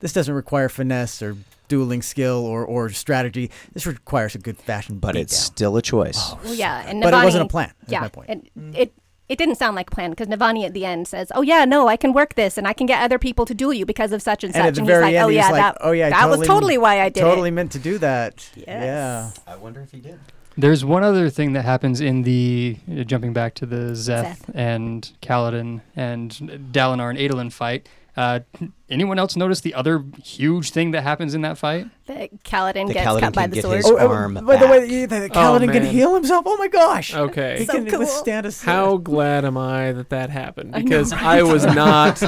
this 0.00 0.12
doesn't 0.12 0.34
require 0.34 0.68
finesse 0.68 1.22
or 1.22 1.36
dueling 1.68 2.02
skill 2.02 2.44
or, 2.44 2.64
or 2.64 2.90
strategy. 2.90 3.50
This 3.72 3.86
requires 3.86 4.34
a 4.34 4.38
good 4.38 4.58
fashioned 4.58 5.00
But 5.00 5.14
beatdown." 5.14 5.20
it's 5.20 5.36
still 5.36 5.76
a 5.76 5.82
choice. 5.82 6.32
Well, 6.44 6.54
yeah, 6.54 6.84
and 6.86 6.98
Navani, 7.02 7.10
But 7.10 7.14
it 7.14 7.24
wasn't 7.24 7.44
a 7.44 7.48
plan, 7.48 7.72
Yeah, 7.88 8.00
my 8.00 8.08
point. 8.08 8.28
and 8.30 8.76
it 8.76 8.92
it 9.34 9.38
didn't 9.38 9.56
sound 9.56 9.74
like 9.74 9.90
a 9.90 9.94
plan 9.94 10.10
because 10.10 10.28
Navani 10.28 10.64
at 10.64 10.74
the 10.74 10.84
end 10.84 11.08
says, 11.08 11.32
"Oh 11.34 11.42
yeah, 11.42 11.64
no, 11.64 11.88
I 11.88 11.96
can 11.96 12.12
work 12.12 12.34
this, 12.34 12.56
and 12.56 12.68
I 12.68 12.72
can 12.72 12.86
get 12.86 13.02
other 13.02 13.18
people 13.18 13.44
to 13.46 13.54
duel 13.54 13.74
you 13.74 13.84
because 13.84 14.12
of 14.12 14.22
such 14.22 14.44
and 14.44 14.52
such." 14.52 14.60
and 14.60 14.68
at 14.68 14.74
the 14.74 14.80
and 14.82 14.86
very 14.86 15.06
he's 15.06 15.14
like, 15.14 15.14
end, 15.14 15.24
"Oh 15.24 15.28
yeah, 15.28 15.48
like, 15.50 15.60
that 15.60 15.76
oh 15.80 15.90
yeah, 15.90 16.06
I 16.06 16.10
that 16.10 16.30
was 16.30 16.46
totally 16.46 16.78
why 16.78 17.00
I 17.00 17.08
did 17.08 17.20
totally 17.20 17.48
it." 17.48 17.52
meant 17.52 17.72
to 17.72 17.80
do 17.80 17.98
that. 17.98 18.48
Yes. 18.54 18.66
Yeah. 18.68 19.30
I 19.52 19.56
wonder 19.56 19.80
if 19.80 19.90
he 19.90 19.98
did. 19.98 20.20
There's 20.56 20.84
one 20.84 21.02
other 21.02 21.30
thing 21.30 21.52
that 21.54 21.64
happens 21.64 22.00
in 22.00 22.22
the 22.22 22.76
uh, 22.88 23.02
jumping 23.02 23.32
back 23.32 23.54
to 23.54 23.66
the 23.66 23.92
Szeth, 23.96 24.38
Szeth. 24.38 24.54
and 24.54 25.10
Kaladin 25.20 25.80
and 25.96 26.30
Dalinar 26.70 27.10
and 27.10 27.18
Adolin 27.18 27.52
fight. 27.52 27.88
Uh, 28.16 28.40
anyone 28.88 29.18
else 29.18 29.34
notice 29.34 29.60
the 29.60 29.74
other 29.74 30.04
huge 30.22 30.70
thing 30.70 30.92
that 30.92 31.02
happens 31.02 31.34
in 31.34 31.40
that 31.42 31.58
fight? 31.58 31.86
That 32.06 32.44
Kaladin 32.44 32.86
The 32.86 32.94
gets 32.94 33.06
Kaladin 33.06 33.20
cut 33.20 33.34
by 33.34 33.46
the 33.48 33.54
get 33.56 33.62
sword. 33.62 33.76
his 33.78 33.86
Oh, 33.90 33.98
arm 33.98 34.34
by 34.34 34.56
the 34.56 34.68
way, 34.68 34.80
back. 34.80 35.10
the, 35.10 35.18
the 35.20 35.28
Kaladin 35.30 35.72
can 35.72 35.84
heal 35.84 36.14
himself. 36.14 36.44
Oh 36.46 36.56
my 36.56 36.68
gosh. 36.68 37.14
Okay. 37.14 37.58
He 37.58 37.64
So 37.64 37.72
can 37.72 37.86
cool. 37.90 37.98
withstand 38.00 38.46
a 38.46 38.52
sword. 38.52 38.72
How 38.72 38.96
glad 38.98 39.44
am 39.44 39.56
I 39.58 39.92
that 39.92 40.10
that 40.10 40.30
happened? 40.30 40.72
Because 40.72 41.12
I, 41.12 41.42
was 41.42 41.64
not, 41.66 42.22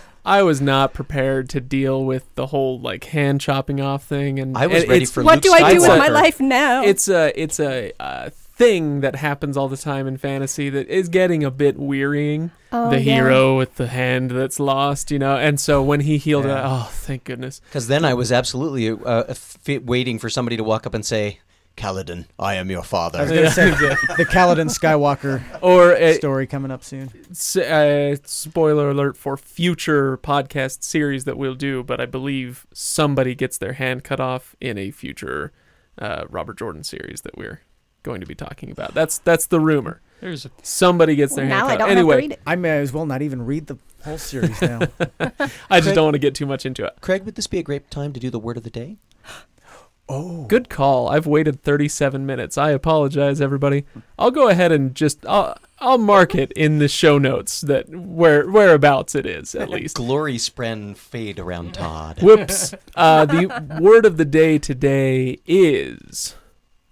I 0.24 0.42
was 0.44 0.60
not 0.60 0.92
prepared 0.94 1.48
to 1.50 1.60
deal 1.60 2.04
with 2.04 2.32
the 2.36 2.46
whole 2.46 2.78
like 2.80 3.02
hand 3.04 3.40
chopping 3.40 3.80
off 3.80 4.04
thing. 4.04 4.38
And 4.38 4.56
I 4.56 4.68
was 4.68 4.82
and 4.82 4.90
ready 4.90 5.02
it's, 5.02 5.10
for 5.12 5.24
what 5.24 5.36
Luke 5.36 5.42
do 5.42 5.52
I 5.52 5.74
do 5.74 5.80
with 5.80 5.88
my 5.98 6.08
life 6.08 6.38
now? 6.38 6.84
It's 6.84 7.08
a 7.08 7.32
it's 7.40 7.58
a 7.58 7.92
uh, 7.98 8.30
thing 8.62 9.00
that 9.00 9.16
happens 9.16 9.56
all 9.56 9.68
the 9.68 9.76
time 9.76 10.06
in 10.06 10.16
fantasy 10.16 10.70
that 10.70 10.86
is 10.88 11.08
getting 11.08 11.42
a 11.44 11.50
bit 11.50 11.78
wearying. 11.78 12.50
Oh, 12.70 12.90
the 12.90 13.00
yeah. 13.00 13.14
hero 13.14 13.56
with 13.58 13.74
the 13.74 13.88
hand 13.88 14.30
that's 14.30 14.60
lost, 14.60 15.10
you 15.10 15.18
know. 15.18 15.36
And 15.36 15.58
so 15.60 15.82
when 15.82 16.00
he 16.00 16.16
healed 16.18 16.44
Yeah. 16.44 16.58
it, 16.60 16.64
oh, 16.64 16.88
thank 16.92 17.24
goodness. 17.24 17.60
Because 17.68 17.88
then 17.88 18.04
I 18.04 18.14
was 18.14 18.30
absolutely 18.32 18.88
uh, 18.90 19.24
f- 19.28 19.58
waiting 19.84 20.18
for 20.18 20.30
somebody 20.30 20.56
to 20.56 20.64
walk 20.64 20.86
up 20.86 20.94
and 20.94 21.04
say, 21.04 21.40
Kaladin, 21.76 22.26
I 22.38 22.54
am 22.54 22.68
your 22.70 22.78
I 22.78 22.80
was 22.82 22.88
father. 22.88 23.26
going 23.26 23.42
to 23.44 23.50
say 23.50 23.70
the 24.16 24.26
Kaladin 24.30 24.68
Skywalker 24.70 25.42
Or 25.62 25.94
uh, 25.96 26.12
story 26.14 26.46
coming 26.46 26.70
up 26.70 26.84
soon. 26.84 27.10
s- 27.30 27.56
uh, 27.56 28.16
spoiler 28.24 28.90
alert 28.90 29.16
for 29.16 29.36
future 29.36 30.16
podcast 30.18 30.82
series 30.84 31.24
that 31.24 31.36
we'll 31.38 31.54
do, 31.54 31.82
but 31.82 32.00
I 32.00 32.06
believe 32.06 32.66
somebody 32.72 33.34
gets 33.34 33.58
their 33.58 33.72
hand 33.74 34.04
cut 34.04 34.20
off 34.20 34.54
in 34.60 34.78
a 34.78 34.90
future 34.90 35.50
uh, 35.98 36.24
Robert 36.30 36.58
Jordan 36.58 36.84
series 36.84 37.22
that 37.22 37.36
we're 37.36 37.60
going 38.02 38.20
to 38.20 38.26
be 38.26 38.34
talking 38.34 38.70
about. 38.70 38.94
That's 38.94 39.18
that's 39.18 39.46
the 39.46 39.60
rumor. 39.60 40.00
There's 40.20 40.44
a, 40.44 40.50
Somebody 40.62 41.16
gets 41.16 41.34
their 41.34 41.46
now 41.46 41.66
hand 41.66 41.68
I 41.68 41.70
cut 41.72 41.78
don't 41.78 41.82
off. 41.82 41.88
have 41.88 41.96
to 41.96 42.00
Anyway, 42.00 42.16
read 42.16 42.32
it. 42.32 42.40
I 42.46 42.54
may 42.56 42.78
as 42.78 42.92
well 42.92 43.06
not 43.06 43.22
even 43.22 43.44
read 43.44 43.66
the 43.66 43.76
whole 44.04 44.18
series 44.18 44.60
now. 44.62 44.80
I 45.68 45.80
just 45.80 45.94
don't 45.96 46.04
want 46.04 46.14
to 46.14 46.20
get 46.20 46.34
too 46.36 46.46
much 46.46 46.64
into 46.64 46.84
it. 46.84 46.94
Craig, 47.00 47.24
would 47.24 47.34
this 47.34 47.48
be 47.48 47.58
a 47.58 47.62
great 47.64 47.90
time 47.90 48.12
to 48.12 48.20
do 48.20 48.30
the 48.30 48.38
word 48.38 48.56
of 48.56 48.62
the 48.62 48.70
day? 48.70 48.98
oh. 50.08 50.44
Good 50.44 50.68
call. 50.68 51.08
I've 51.08 51.26
waited 51.26 51.62
37 51.62 52.24
minutes. 52.24 52.56
I 52.56 52.70
apologize, 52.70 53.40
everybody. 53.40 53.84
I'll 54.16 54.30
go 54.30 54.48
ahead 54.48 54.70
and 54.70 54.94
just 54.94 55.26
I'll, 55.26 55.58
I'll 55.80 55.98
mark 55.98 56.36
it 56.36 56.52
in 56.52 56.78
the 56.78 56.86
show 56.88 57.18
notes 57.18 57.60
that 57.62 57.88
where 57.88 58.48
whereabouts 58.48 59.16
it 59.16 59.26
is 59.26 59.56
at 59.56 59.70
least. 59.70 59.96
Glory 59.96 60.36
spren 60.36 60.96
fade 60.96 61.40
around 61.40 61.74
Todd. 61.74 62.22
Whoops. 62.22 62.74
Uh, 62.94 63.24
the 63.24 63.78
word 63.80 64.06
of 64.06 64.18
the 64.18 64.24
day 64.24 64.58
today 64.58 65.38
is 65.46 66.36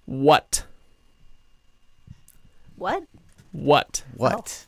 what? 0.07 0.65
What? 2.81 3.05
What? 3.53 4.05
What? 4.17 4.65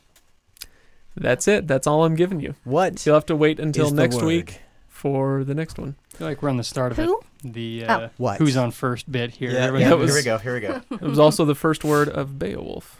That's 1.17 1.47
it. 1.47 1.67
That's 1.67 1.87
all 1.87 2.05
I'm 2.05 2.13
giving 2.15 2.39
you. 2.39 2.53
What? 2.63 3.03
You'll 3.05 3.15
have 3.15 3.25
to 3.25 3.35
wait 3.35 3.59
until 3.59 3.85
is 3.87 3.91
the 3.91 3.97
next 4.01 4.17
word? 4.17 4.25
week 4.25 4.61
for 4.87 5.43
the 5.43 5.55
next 5.55 5.79
one. 5.79 5.95
I 6.13 6.17
feel 6.17 6.27
like 6.27 6.43
we're 6.43 6.49
on 6.49 6.57
the 6.57 6.63
start 6.63 6.91
of 6.91 6.97
Who? 6.97 7.19
it. 7.43 7.53
The 7.53 7.85
Oh. 7.87 7.93
uh, 7.93 8.09
What? 8.17 8.37
who's 8.37 8.55
on 8.55 8.69
first 8.69 9.11
bit 9.11 9.31
here. 9.31 9.49
Yeah, 9.51 9.57
Everybody- 9.65 9.83
yeah, 9.85 9.89
yeah, 9.89 9.95
was- 9.95 10.11
here 10.11 10.19
we 10.19 10.23
go. 10.23 10.37
Here 10.37 10.53
we 10.53 10.59
go. 10.59 10.81
It 10.91 11.01
was 11.01 11.17
also 11.17 11.43
the 11.43 11.55
first 11.55 11.83
word 11.83 12.07
of 12.07 12.37
Beowulf. 12.37 12.99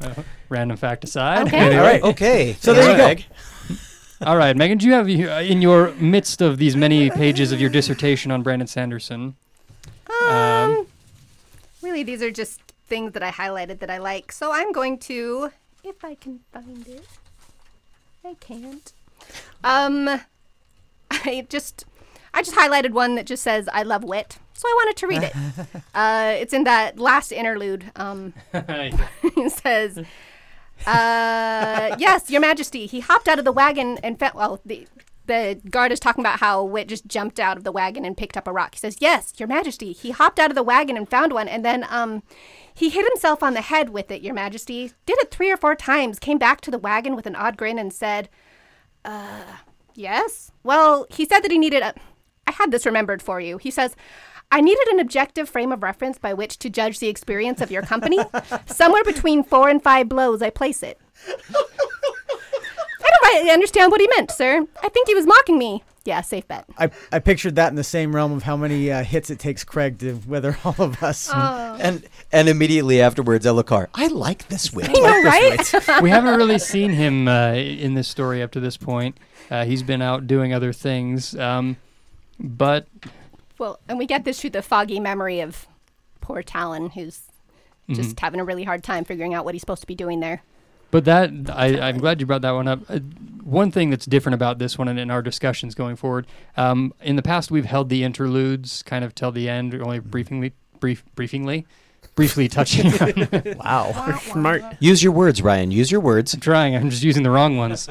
uh, 0.00 0.14
random 0.48 0.76
fact 0.76 1.04
aside. 1.04 1.46
Okay. 1.46 1.56
Anyway, 1.56 1.76
All 1.76 1.84
right. 1.84 2.02
Okay. 2.02 2.56
So 2.60 2.72
there 2.74 2.90
you 2.90 2.96
go. 2.96 3.04
Craig. 3.04 3.26
All 4.22 4.36
right, 4.36 4.56
Megan, 4.56 4.76
do 4.78 4.86
you 4.86 4.92
have 4.92 5.06
uh, 5.08 5.40
in 5.40 5.62
your 5.62 5.92
midst 5.94 6.42
of 6.42 6.58
these 6.58 6.74
many 6.76 7.10
pages 7.10 7.52
of 7.52 7.60
your 7.60 7.70
dissertation 7.70 8.30
on 8.32 8.42
Brandon 8.42 8.66
Sanderson? 8.66 9.36
Um, 10.28 10.86
really, 11.80 12.02
these 12.02 12.20
are 12.22 12.30
just 12.30 12.60
things 12.90 13.12
that 13.12 13.22
I 13.22 13.30
highlighted 13.30 13.78
that 13.78 13.88
I 13.88 13.96
like. 13.96 14.32
So 14.32 14.52
I'm 14.52 14.72
going 14.72 14.98
to, 14.98 15.50
if 15.82 16.04
I 16.04 16.16
can 16.16 16.40
find 16.52 16.86
it, 16.86 17.06
I 18.22 18.34
can't. 18.34 18.92
Um, 19.64 20.08
I 21.10 21.46
just, 21.48 21.86
I 22.34 22.42
just 22.42 22.56
highlighted 22.56 22.90
one 22.90 23.14
that 23.14 23.26
just 23.26 23.42
says 23.42 23.68
"I 23.72 23.82
love 23.82 24.04
wit," 24.04 24.38
so 24.52 24.68
I 24.68 24.72
wanted 24.76 24.96
to 24.98 25.06
read 25.06 25.22
it. 25.22 25.34
uh, 25.94 26.34
it's 26.36 26.52
in 26.52 26.64
that 26.64 26.98
last 26.98 27.32
interlude. 27.32 27.90
Um, 27.96 28.34
it 28.52 29.52
says, 29.52 29.98
uh, 30.86 31.96
"Yes, 31.98 32.30
Your 32.30 32.40
Majesty." 32.40 32.86
He 32.86 33.00
hopped 33.00 33.28
out 33.28 33.38
of 33.38 33.44
the 33.44 33.52
wagon 33.52 33.98
and 34.02 34.18
fell. 34.18 34.32
Well, 34.34 34.60
the 34.64 34.86
the 35.26 35.60
guard 35.70 35.92
is 35.92 36.00
talking 36.00 36.22
about 36.22 36.40
how 36.40 36.64
Wit 36.64 36.88
just 36.88 37.06
jumped 37.06 37.38
out 37.38 37.56
of 37.56 37.64
the 37.64 37.72
wagon 37.72 38.04
and 38.04 38.16
picked 38.16 38.36
up 38.36 38.48
a 38.48 38.52
rock. 38.52 38.74
He 38.74 38.78
says, 38.78 38.98
"Yes, 39.00 39.32
Your 39.38 39.48
Majesty." 39.48 39.92
He 39.92 40.10
hopped 40.10 40.38
out 40.38 40.50
of 40.50 40.56
the 40.56 40.62
wagon 40.62 40.96
and 40.96 41.08
found 41.08 41.32
one, 41.32 41.48
and 41.48 41.64
then 41.64 41.84
um, 41.88 42.22
he 42.74 42.88
hit 42.90 43.06
himself 43.06 43.42
on 43.42 43.54
the 43.54 43.60
head 43.60 43.90
with 43.90 44.10
it. 44.10 44.22
Your 44.22 44.34
Majesty 44.34 44.92
did 45.06 45.18
it 45.18 45.30
three 45.30 45.50
or 45.50 45.56
four 45.56 45.74
times. 45.74 46.18
Came 46.18 46.38
back 46.38 46.60
to 46.62 46.70
the 46.70 46.78
wagon 46.78 47.16
with 47.16 47.26
an 47.26 47.36
odd 47.36 47.56
grin 47.56 47.78
and 47.78 47.92
said, 47.92 48.28
"Uh, 49.04 49.42
yes." 49.94 50.50
Well, 50.62 51.06
he 51.10 51.24
said 51.24 51.40
that 51.40 51.50
he 51.50 51.58
needed 51.58 51.82
a. 51.82 51.94
I 52.46 52.52
had 52.52 52.70
this 52.70 52.86
remembered 52.86 53.22
for 53.22 53.40
you. 53.40 53.58
He 53.58 53.70
says. 53.70 53.96
I 54.52 54.60
needed 54.60 54.88
an 54.88 54.98
objective 54.98 55.48
frame 55.48 55.70
of 55.70 55.84
reference 55.84 56.18
by 56.18 56.34
which 56.34 56.58
to 56.58 56.68
judge 56.68 56.98
the 56.98 57.06
experience 57.06 57.60
of 57.60 57.70
your 57.70 57.82
company. 57.82 58.18
Somewhere 58.66 59.04
between 59.04 59.44
four 59.44 59.68
and 59.68 59.80
five 59.80 60.08
blows, 60.08 60.42
I 60.42 60.50
place 60.50 60.82
it. 60.82 60.98
I 61.28 63.10
don't 63.10 63.46
I 63.46 63.52
understand 63.52 63.92
what 63.92 64.00
he 64.00 64.08
meant, 64.16 64.32
sir. 64.32 64.66
I 64.82 64.88
think 64.88 65.06
he 65.06 65.14
was 65.14 65.24
mocking 65.24 65.56
me. 65.56 65.84
Yeah, 66.04 66.22
safe 66.22 66.48
bet. 66.48 66.64
I, 66.78 66.90
I 67.12 67.18
pictured 67.18 67.56
that 67.56 67.68
in 67.68 67.74
the 67.76 67.84
same 67.84 68.14
realm 68.16 68.32
of 68.32 68.42
how 68.44 68.56
many 68.56 68.90
uh, 68.90 69.04
hits 69.04 69.28
it 69.28 69.38
takes 69.38 69.64
Craig 69.64 69.98
to 69.98 70.18
weather 70.26 70.56
all 70.64 70.74
of 70.78 71.02
us. 71.02 71.28
Oh. 71.32 71.76
And 71.78 72.04
and 72.32 72.48
immediately 72.48 73.02
afterwards, 73.02 73.44
Elhokar, 73.44 73.88
I 73.94 74.06
like 74.06 74.48
this 74.48 74.72
wit. 74.72 74.88
I 74.88 74.92
know, 74.92 75.22
right? 75.22 76.02
we 76.02 76.08
haven't 76.10 76.36
really 76.36 76.58
seen 76.58 76.90
him 76.92 77.28
uh, 77.28 77.52
in 77.52 77.94
this 77.94 78.08
story 78.08 78.42
up 78.42 78.50
to 78.52 78.60
this 78.60 78.76
point. 78.78 79.18
Uh, 79.50 79.64
he's 79.64 79.82
been 79.82 80.00
out 80.00 80.26
doing 80.26 80.54
other 80.54 80.72
things. 80.72 81.36
Um, 81.36 81.76
but 82.38 82.86
well, 83.58 83.78
and 83.88 83.98
we 83.98 84.06
get 84.06 84.24
this 84.24 84.40
through 84.40 84.50
the 84.50 84.62
foggy 84.62 85.00
memory 85.00 85.40
of 85.40 85.66
poor 86.22 86.42
Taln, 86.42 86.90
who's 86.90 87.20
just 87.90 88.16
Mhm. 88.16 88.20
having 88.20 88.40
a 88.40 88.44
really 88.44 88.64
hard 88.64 88.82
time 88.82 89.04
figuring 89.04 89.34
out 89.34 89.44
what 89.44 89.54
he's 89.54 89.60
supposed 89.62 89.80
to 89.82 89.86
be 89.86 89.94
doing 89.96 90.20
there. 90.20 90.42
But 90.90 91.04
that 91.04 91.30
I, 91.52 91.78
I'm 91.88 91.98
glad 91.98 92.20
you 92.20 92.26
brought 92.26 92.42
that 92.42 92.50
one 92.50 92.66
up. 92.68 92.80
Uh, 92.88 92.98
one 93.44 93.70
thing 93.70 93.90
that's 93.90 94.06
different 94.06 94.34
about 94.34 94.58
this 94.58 94.76
one 94.78 94.88
and 94.88 94.98
in 94.98 95.10
our 95.10 95.22
discussions 95.22 95.74
going 95.74 95.96
forward, 95.96 96.26
um, 96.56 96.92
in 97.02 97.16
the 97.16 97.22
past 97.22 97.50
we've 97.50 97.64
held 97.64 97.88
the 97.88 98.02
interludes 98.04 98.82
kind 98.82 99.04
of 99.04 99.14
till 99.14 99.32
the 99.32 99.48
end, 99.48 99.74
only 99.74 99.98
briefingly, 100.00 100.52
brief, 100.78 101.04
briefingly, 101.14 101.64
briefly 102.14 102.48
touching. 102.48 102.86
on- 103.00 103.56
Wow. 103.58 104.18
Smart. 104.22 104.62
Use 104.80 105.02
your 105.02 105.12
words, 105.12 105.42
Ryan. 105.42 105.70
Use 105.70 105.90
your 105.90 106.00
words. 106.00 106.34
I'm 106.34 106.40
trying. 106.40 106.74
I'm 106.76 106.90
just 106.90 107.02
using 107.02 107.22
the 107.22 107.30
wrong 107.30 107.56
ones. 107.56 107.88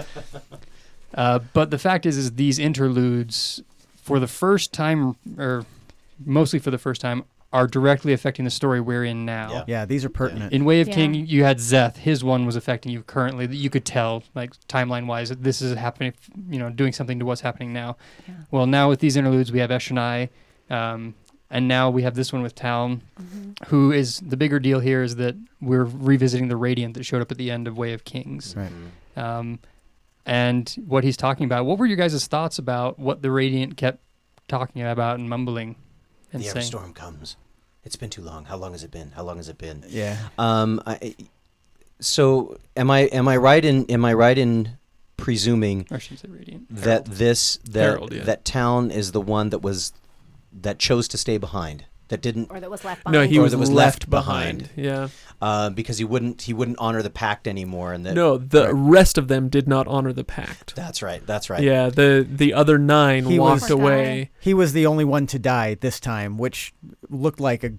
Uh, 1.14 1.40
but 1.54 1.72
the 1.72 1.78
fact 1.80 2.06
is, 2.06 2.18
is 2.18 2.34
these 2.34 2.60
interludes, 2.60 3.62
for 3.96 4.20
the 4.20 4.28
first 4.28 4.72
time, 4.74 5.16
or 5.38 5.66
mostly 6.26 6.60
for 6.60 6.70
the 6.72 6.78
first 6.78 7.02
time, 7.02 7.24
are 7.52 7.66
directly 7.66 8.14
affecting 8.14 8.46
the 8.46 8.52
story 8.52 8.80
we're 8.80 9.04
in 9.04 9.26
now. 9.26 9.52
Yeah. 9.52 9.64
Yeah, 9.68 9.86
these 9.86 10.06
are 10.06 10.10
pertinent. 10.10 10.54
In 10.54 10.66
Way 10.66 10.82
of 10.82 10.88
Yeah. 10.88 10.94
King, 10.94 11.14
you 11.16 11.44
had 11.44 11.58
Szeth. 11.58 11.98
His 11.98 12.24
one 12.24 12.46
was 12.46 12.56
affecting 12.56 12.92
you 12.92 13.02
currently. 13.02 13.48
That 13.48 13.56
you 13.56 13.70
could 13.72 13.86
tell, 13.86 14.24
like 14.36 14.54
timeline 14.68 15.08
wise, 15.08 15.30
that 15.30 15.44
this 15.44 15.62
is 15.62 15.76
happening. 15.76 16.14
You 16.50 16.60
know, 16.60 16.70
doing 16.70 16.94
something 16.94 17.18
to 17.20 17.26
what's 17.26 17.42
happening 17.42 17.74
now. 17.74 17.98
Yeah. 18.28 18.36
Well, 18.52 18.68
now 18.68 18.88
with 18.90 19.00
these 19.00 19.16
interludes, 19.16 19.52
we 19.52 19.60
have 19.60 19.72
Eshonai, 19.72 20.30
um, 20.70 21.16
and 21.50 21.68
now 21.68 21.90
we 21.90 22.04
have 22.04 22.14
this 22.14 22.32
one 22.32 22.44
with 22.44 22.54
Taln, 22.54 23.02
who 23.68 23.92
is 23.92 24.20
the 24.20 24.38
bigger 24.38 24.60
deal 24.60 24.80
here 24.80 25.02
is 25.02 25.16
that 25.16 25.36
we're 25.60 25.86
revisiting 25.86 26.50
the 26.50 26.56
Radiant 26.56 26.94
that 26.94 27.04
showed 27.04 27.22
up 27.24 27.32
at 27.32 27.40
the 27.40 27.50
end 27.50 27.68
of 27.68 27.78
Way 27.78 27.94
of 27.94 28.04
Kings. 28.04 28.56
Right. 28.56 28.72
Um, 29.18 29.58
and 30.26 30.70
what 30.86 31.04
he's 31.04 31.18
talking 31.18 31.46
about. 31.46 31.66
What 31.66 31.80
were 31.80 31.88
your 31.88 31.98
guys' 31.98 32.28
thoughts 32.28 32.60
about 32.60 33.00
what 33.00 33.24
the 33.24 33.32
Radiant 33.32 33.76
kept 33.78 34.04
talking 34.48 34.84
about 34.84 35.18
and 35.18 35.28
mumbling 35.28 35.76
and 36.32 36.44
the 36.44 36.62
storm 36.62 36.94
comes. 36.94 37.36
It's 37.84 37.96
been 37.96 38.10
too 38.10 38.22
long. 38.22 38.46
How 38.46 38.58
long 38.58 38.74
has 38.74 38.84
it 38.84 38.92
been? 38.92 39.12
How 39.12 39.24
long 39.24 39.38
has 39.38 39.50
it 39.50 39.58
been? 39.58 39.84
Yeah. 39.88 40.18
Um, 40.38 40.82
I, 40.86 41.16
so 42.00 42.58
am 42.76 42.92
I 42.92 43.02
am 43.02 43.28
I 43.28 43.38
right 43.38 43.64
in 43.64 43.86
am 43.90 44.06
I 44.06 44.14
right 44.14 44.38
in 44.38 44.78
presuming 45.18 45.86
should 45.86 46.14
I 46.14 46.16
say 46.16 46.28
Radiant? 46.30 46.68
that 46.70 47.06
this 47.06 47.58
that 47.66 47.80
Herald, 47.82 48.14
yeah. 48.14 48.24
that 48.24 48.46
Taln 48.46 48.92
is 48.92 49.12
the 49.12 49.22
one 49.22 49.50
that 49.50 49.60
was 49.60 49.94
that 50.52 50.80
chose 50.80 51.08
to 51.10 51.18
stay 51.18 51.38
behind 51.38 51.86
that 52.10 52.22
didn't 52.22 52.52
Or 52.52 52.60
that 52.60 52.70
was 52.70 52.84
left 52.84 53.08
No, 53.08 53.22
he 53.26 53.40
Or 53.40 53.44
was, 53.44 53.52
that 53.54 53.58
was 53.58 53.70
left, 53.72 54.02
left 54.04 54.10
behind. 54.10 54.70
behind. 54.76 54.76
Yeah. 54.76 55.08
uh, 55.42 55.70
because 55.70 55.98
he 56.00 56.04
wouldn't 56.04 56.42
he 56.44 56.54
wouldn't 56.54 56.78
honor 56.80 57.02
the 57.02 57.10
pact 57.10 57.48
anymore 57.48 57.94
and 57.94 58.06
that 58.06 58.14
no, 58.14 58.38
the 58.38 58.66
right. 58.66 58.72
rest 58.98 59.18
of 59.18 59.28
them 59.30 59.48
did 59.50 59.68
not 59.68 59.88
honor 59.88 60.12
the 60.14 60.24
pact. 60.24 60.76
that's 60.76 61.02
right 61.02 61.26
that's 61.26 61.50
right 61.50 61.64
Yeah, 61.64 61.90
the 61.90 62.28
the 62.30 62.54
other 62.54 62.78
nine 62.78 63.26
He 63.26 63.40
walked 63.40 63.62
was- 63.64 63.72
away. 63.72 64.32
He 64.40 64.54
was 64.54 64.74
the 64.74 64.86
only 64.86 65.06
one 65.06 65.26
to 65.28 65.40
die 65.40 65.76
this 65.76 66.00
time, 66.00 66.38
which 66.38 66.74
looked 67.10 67.40
like 67.40 67.64
a 67.64 67.72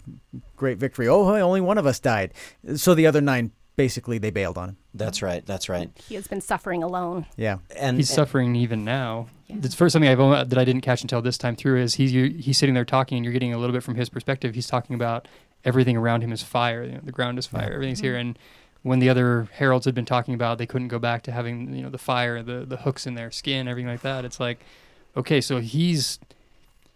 great 0.57 0.79
victory. 0.79 1.09
Oh, 1.09 1.33
hey, 1.35 1.41
only 1.41 1.61
one 1.61 1.79
of 1.79 1.87
us 1.87 1.99
died. 2.01 2.33
So 2.77 2.95
the 2.95 3.07
other 3.07 3.21
nine, 3.21 3.53
basically, 3.77 4.19
they 4.19 4.31
bailed 4.31 4.59
on 4.59 4.71
him. 4.71 4.77
that's 4.95 5.23
right 5.23 5.45
that's 5.47 5.69
right 5.69 5.91
He 6.09 6.15
has 6.17 6.27
been 6.27 6.41
suffering 6.41 6.83
alone. 6.83 7.27
Yeah. 7.37 7.59
and 7.77 7.97
He's 7.97 8.11
and- 8.11 8.15
suffering 8.17 8.57
even 8.57 8.85
now. 8.85 9.29
Yeah. 9.47 9.57
The 9.61 9.69
first 9.71 9.93
something 9.95 10.09
I've 10.09 10.21
only, 10.21 10.45
that 10.45 10.59
I 10.59 10.65
didn't 10.65 10.83
catch 10.83 11.03
until 11.03 11.23
this 11.23 11.37
time 11.39 11.57
through 11.57 11.81
is 11.83 11.95
he's 11.95 12.13
you, 12.13 12.31
he's 12.31 12.57
sitting 12.59 12.75
there 12.75 12.85
talking, 12.85 13.17
and 13.17 13.25
you're 13.25 13.33
getting 13.33 13.53
a 13.53 13.59
little 13.59 13.75
bit 13.75 13.83
from 13.83 13.97
his 13.97 14.09
perspective. 14.09 14.55
He's 14.55 14.67
talking 14.69 14.95
about 14.95 15.27
everything 15.65 15.97
around 15.97 16.23
him 16.23 16.33
is 16.33 16.43
fire. 16.43 16.85
You 16.85 16.93
know, 16.93 17.01
the 17.03 17.11
ground 17.13 17.39
is 17.39 17.47
fire. 17.47 17.69
Yeah. 17.69 17.75
Everything's 17.75 18.01
here. 18.01 18.13
Mm-hmm. 18.13 18.21
And 18.29 18.39
when 18.83 18.99
the 19.01 19.09
other 19.09 19.49
heralds 19.53 19.85
had 19.87 19.95
been 19.95 20.05
talking 20.07 20.35
about, 20.35 20.59
they 20.59 20.67
couldn't 20.67 20.89
go 20.89 20.99
back 20.99 21.23
to 21.25 21.33
having 21.33 21.75
you 21.75 21.83
know 21.83 21.91
the 21.91 21.99
fire, 21.99 22.43
the 22.43 22.65
the 22.65 22.77
hooks 22.79 23.07
in 23.07 23.15
their 23.15 23.31
skin, 23.31 23.67
everything 23.67 23.89
like 23.91 24.03
that. 24.03 24.25
It's 24.25 24.39
like, 24.41 24.61
okay, 25.17 25.41
so 25.41 25.59
he's 25.59 26.19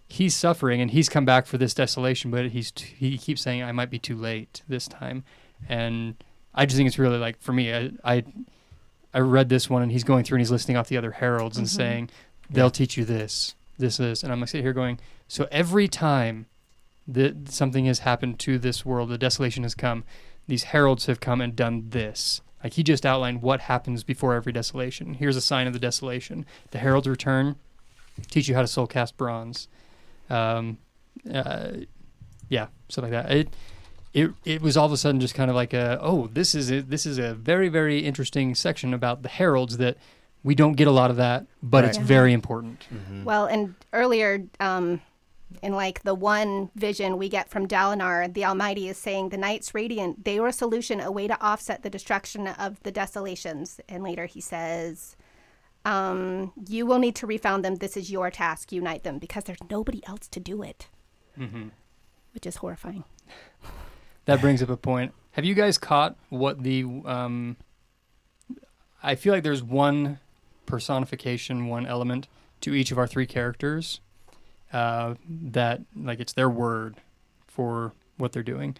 he's 0.09 0.35
suffering, 0.37 0.81
and 0.81 0.91
he's 0.93 1.09
come 1.09 1.25
back 1.25 1.47
for 1.47 1.59
this 1.59 1.75
desolation, 1.75 2.31
but 2.31 2.51
he's 2.51 2.70
t- 2.70 2.95
he 2.97 3.18
keeps 3.18 3.43
saying 3.43 3.62
I 3.64 3.72
might 3.72 3.91
be 3.91 3.99
too 3.99 4.16
late 4.16 4.62
this 4.68 4.87
time, 4.87 5.25
and 5.68 6.14
I 6.55 6.66
just 6.66 6.76
think 6.76 6.86
it's 6.86 6.98
really 6.98 7.18
like 7.18 7.40
for 7.40 7.52
me, 7.52 7.72
I. 7.74 7.90
I 8.05 8.24
I 9.16 9.20
read 9.20 9.48
this 9.48 9.70
one 9.70 9.80
and 9.80 9.92
he's 9.92 10.02
going 10.02 10.24
through 10.24 10.38
and 10.38 10.40
he's 10.40 10.50
listing 10.50 10.76
off 10.76 10.88
the 10.88 10.96
other 10.96 11.12
heralds 11.12 11.57
and 11.57 11.68
Mhm. 11.68 11.70
saying, 11.70 12.11
they'll 12.50 12.64
Yeah. 12.66 12.70
teach 12.70 12.96
you 12.96 13.05
this, 13.05 13.55
this, 13.78 13.98
this. 13.98 14.24
And 14.24 14.32
I'm 14.32 14.40
like 14.40 14.48
sitting 14.48 14.64
here 14.64 14.72
going, 14.72 14.98
so 15.28 15.46
every 15.52 15.86
time 15.86 16.46
that 17.07 17.48
something 17.48 17.84
has 17.86 18.00
happened 18.00 18.40
to 18.40 18.59
this 18.59 18.84
world, 18.84 19.11
the 19.11 19.16
desolation 19.16 19.62
has 19.62 19.76
come, 19.76 20.02
these 20.48 20.64
heralds 20.64 21.07
have 21.07 21.20
come 21.20 21.40
and 21.40 21.55
done 21.55 21.90
this. 21.90 22.40
Like 22.64 22.72
he 22.72 22.82
just 22.82 23.07
outlined 23.07 23.40
what 23.40 23.61
happens 23.61 24.02
before 24.02 24.34
every 24.34 24.52
desolation. 24.52 25.14
Here's 25.14 25.36
a 25.36 25.40
sign 25.40 25.68
of 25.68 25.74
the 25.74 25.78
desolation. 25.78 26.44
The 26.72 26.78
heralds 26.80 27.07
return, 27.07 27.55
teach 28.32 28.48
you 28.48 28.57
how 28.57 28.62
to 28.62 28.66
soul 28.66 28.88
cast 28.88 29.16
bronze. 29.16 29.68
Um, 30.28 30.78
uh, 31.32 31.68
yeah, 32.48 32.66
stuff 32.88 33.02
like 33.05 33.12
that. 33.12 33.30
It, 33.30 33.55
it, 34.15 34.31
it 34.45 34.62
was 34.62 34.77
all 34.77 34.87
of 34.87 34.93
a 34.93 34.97
sudden 34.97 35.21
just 35.21 35.35
kind 35.35 35.51
of 35.51 35.57
like 35.57 35.73
a 35.75 35.99
oh 36.01 36.29
this 36.29 36.55
is 36.55 36.71
a, 36.71 36.81
this 36.81 37.05
is 37.05 37.19
a 37.19 37.35
very 37.35 37.69
very 37.69 37.99
interesting 37.99 38.55
section 38.55 38.95
about 38.95 39.23
the 39.23 39.29
heralds 39.29 39.77
that 39.79 39.97
we 40.43 40.55
don't 40.55 40.75
get 40.75 40.87
a 40.87 40.93
lot 40.93 41.11
of 41.11 41.17
that 41.17 41.47
but 41.62 41.83
Right. 41.83 41.89
it's 41.91 41.99
Yeah. 41.99 42.05
very 42.05 42.33
important 42.33 42.87
Mhm. 42.93 43.25
Well, 43.25 43.47
and 43.47 43.75
earlier, 43.93 44.45
um, 44.61 45.01
in 45.62 45.73
like 45.73 46.03
the 46.03 46.15
one 46.15 46.71
vision 46.75 47.17
we 47.17 47.29
get 47.29 47.49
from 47.49 47.67
Dalinar, 47.69 48.33
the 48.33 48.45
Almighty 48.45 48.89
is 48.89 48.99
saying 48.99 49.29
the 49.29 49.37
Knights 49.37 49.73
Radiant, 49.75 50.25
they 50.25 50.41
were 50.41 50.49
a 50.49 50.53
solution, 50.53 51.01
a 51.01 51.12
way 51.12 51.29
to 51.29 51.41
offset 51.41 51.83
the 51.83 51.91
destruction 51.91 52.49
of 52.49 52.83
the 52.83 52.91
desolations. 52.91 53.81
And 53.89 54.03
later 54.03 54.27
he 54.27 54.41
says, 54.41 55.17
um, 55.85 56.53
You 56.69 56.87
will 56.87 56.99
need 56.99 57.15
to 57.17 57.27
refound 57.27 57.65
them. 57.65 57.77
This 57.77 57.97
is 57.97 58.11
your 58.11 58.31
task. 58.31 58.73
Unite 58.73 59.05
them 59.05 59.19
because 59.19 59.45
there's 59.45 59.62
nobody 59.71 60.03
else 60.07 60.27
to 60.29 60.41
do 60.41 60.62
it, 60.62 60.89
mm-hmm. 61.39 61.69
which 62.33 62.47
is 62.47 62.57
horrifying. 62.57 63.05
that 64.27 64.41
brings 64.41 64.62
up 64.62 64.68
a 64.68 64.77
point 64.77 65.12
have 65.33 65.45
you 65.45 65.55
guys 65.55 65.79
caught 65.79 66.16
what 66.29 66.62
the 66.62 66.85
um 67.05 67.57
i 69.03 69.14
feel 69.14 69.33
like 69.33 69.43
there's 69.43 69.62
one 69.62 70.18
personification 70.66 71.66
one 71.66 71.87
element 71.87 72.27
to 72.61 72.75
each 72.75 72.91
of 72.91 72.99
our 72.99 73.07
three 73.07 73.27
characters 73.27 74.01
uh, 74.72 75.14
that 75.29 75.83
like 75.95 76.18
it's 76.18 76.33
their 76.33 76.51
word 76.51 76.97
for 77.47 77.93
what 78.16 78.33
they're 78.33 78.43
doing 78.43 78.77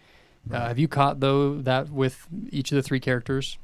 uh, 0.51 0.67
have 0.67 0.77
you 0.77 0.87
caught 0.87 1.19
though 1.19 1.55
that 1.61 1.89
with 1.89 2.27
each 2.51 2.71
of 2.71 2.75
the 2.75 2.83
three 2.83 2.99
characters 2.99 3.57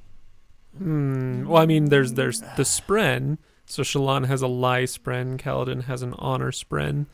Hmm. 0.78 1.48
Well, 1.48 1.62
I 1.62 1.66
mean, 1.66 1.86
there's 1.86 2.14
there's 2.14 2.42
the 2.42 2.64
spren. 2.64 3.38
So 3.66 3.84
Shallan 3.84 4.28
has 4.28 4.42
a 4.42 4.48
lie 4.48 4.84
spren. 4.84 5.38
Kaladin 5.38 5.84
has 5.86 6.02
an 6.02 6.14
honor 6.18 6.52
spren. 6.52 7.08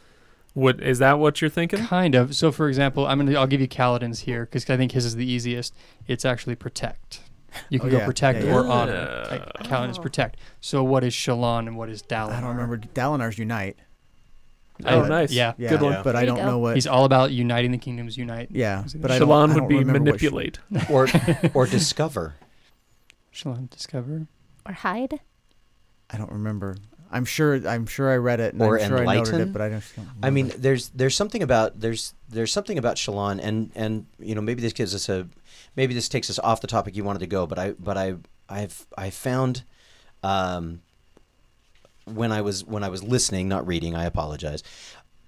What 0.57 0.81
is 0.81 0.97
that? 0.97 1.19
What 1.19 1.39
you're 1.39 1.51
thinking? 1.51 1.85
Kind 1.85 2.15
of. 2.15 2.35
So, 2.35 2.51
for 2.51 2.67
example, 2.67 3.05
I'm 3.05 3.19
gonna 3.19 3.37
I'll 3.39 3.45
give 3.45 3.61
you 3.61 3.67
Kaladin's 3.67 4.21
here 4.21 4.45
because 4.45 4.67
I 4.71 4.75
think 4.75 4.91
his 4.91 5.05
is 5.05 5.15
the 5.15 5.23
easiest. 5.29 5.71
It's 6.07 6.25
actually 6.25 6.55
protect. 6.55 7.19
You 7.69 7.77
oh, 7.77 7.81
can 7.81 7.89
Oh, 7.89 7.91
go 7.91 7.97
yeah. 7.99 8.05
protect 8.07 8.43
Yeah, 8.43 8.53
or 8.55 8.67
honor. 8.67 8.93
Yeah. 8.93 9.31
Like 9.31 9.53
Kaladin's 9.69 9.99
Oh. 9.99 10.01
protect. 10.01 10.37
So, 10.59 10.83
what 10.83 11.03
is 11.03 11.13
Shallan 11.13 11.67
and 11.67 11.77
what 11.77 11.89
is 11.89 12.01
Dalinar? 12.01 12.31
I 12.33 12.41
don't 12.41 12.55
remember. 12.55 12.77
Dalinar's 12.79 13.37
Unite. 13.37 13.77
Oh, 14.83 15.03
I- 15.03 15.07
nice. 15.07 15.31
Yeah, 15.31 15.53
Yeah, 15.59 15.69
good 15.69 15.81
one. 15.83 16.01
But 16.03 16.15
I 16.15 16.19
There 16.19 16.21
you 16.21 16.27
don't 16.29 16.37
go. 16.37 16.45
know 16.45 16.57
what. 16.57 16.73
He's 16.73 16.87
all 16.87 17.05
about 17.05 17.31
uniting 17.31 17.71
the 17.71 17.77
kingdoms. 17.77 18.17
Unite. 18.17 18.49
yeah, 18.51 18.83
Is 18.83 18.95
it 18.95 19.01
but 19.01 19.11
I 19.11 19.19
don't, 19.19 19.31
I 19.31 19.45
don't 19.53 19.61
would 19.61 19.69
be 19.69 19.75
remember 19.77 20.11
what 20.11 20.19
sh- 20.19 20.23
manipulate. 20.23 20.57
or 20.89 21.07
or 21.53 21.67
discover 21.77 22.33
Shallan 23.31 23.69
discover. 23.69 24.25
Or 24.65 24.73
hide? 24.73 25.19
I 26.09 26.17
don't 26.17 26.31
remember. 26.31 26.77
I'm 27.11 27.25
sure. 27.25 27.67
I'm 27.67 27.85
sure 27.85 28.11
I 28.11 28.17
read 28.17 28.39
it. 28.39 28.53
And 28.53 28.61
Or 28.61 28.79
I'm 28.79 28.89
sure 28.89 29.07
I 29.07 29.15
noted 29.15 29.39
it, 29.41 29.53
but 29.53 29.61
I 29.61 29.69
don't. 29.69 29.83
I 30.21 30.29
mean, 30.29 30.51
there's 30.57 30.89
there's 30.89 31.15
something 31.15 31.41
about 31.41 31.79
there's 31.79 32.13
there's 32.29 32.51
something 32.51 32.77
about 32.77 32.97
Shallan, 32.97 33.39
and 33.41 33.71
and 33.75 34.05
you 34.19 34.35
know 34.35 34.41
maybe 34.41 34.61
this 34.61 34.73
gives 34.73 34.93
us 34.93 35.09
a 35.09 35.27
maybe 35.75 35.93
this 35.93 36.09
takes 36.09 36.29
us 36.29 36.39
off 36.39 36.61
the 36.61 36.67
topic 36.67 36.95
you 36.95 37.03
wanted 37.03 37.19
to 37.19 37.27
go, 37.27 37.47
but 37.47 37.57
I 37.57 37.71
but 37.71 37.97
I 37.97 38.15
I've 38.49 38.85
I 38.97 39.09
found 39.09 39.63
um, 40.23 40.81
when 42.05 42.31
I 42.31 42.41
was 42.41 42.65
when 42.65 42.83
I 42.83 42.89
was 42.89 43.03
listening, 43.03 43.47
not 43.47 43.65
reading, 43.65 43.95
I 43.95 44.05
apologize, 44.05 44.63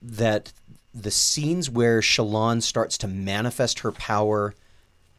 that 0.02 0.52
the 0.94 1.12
scenes 1.12 1.70
where 1.70 2.02
Shallan 2.02 2.62
starts 2.62 2.98
to 3.00 3.08
manifest 3.08 3.80
her 3.80 3.92
power 3.92 4.56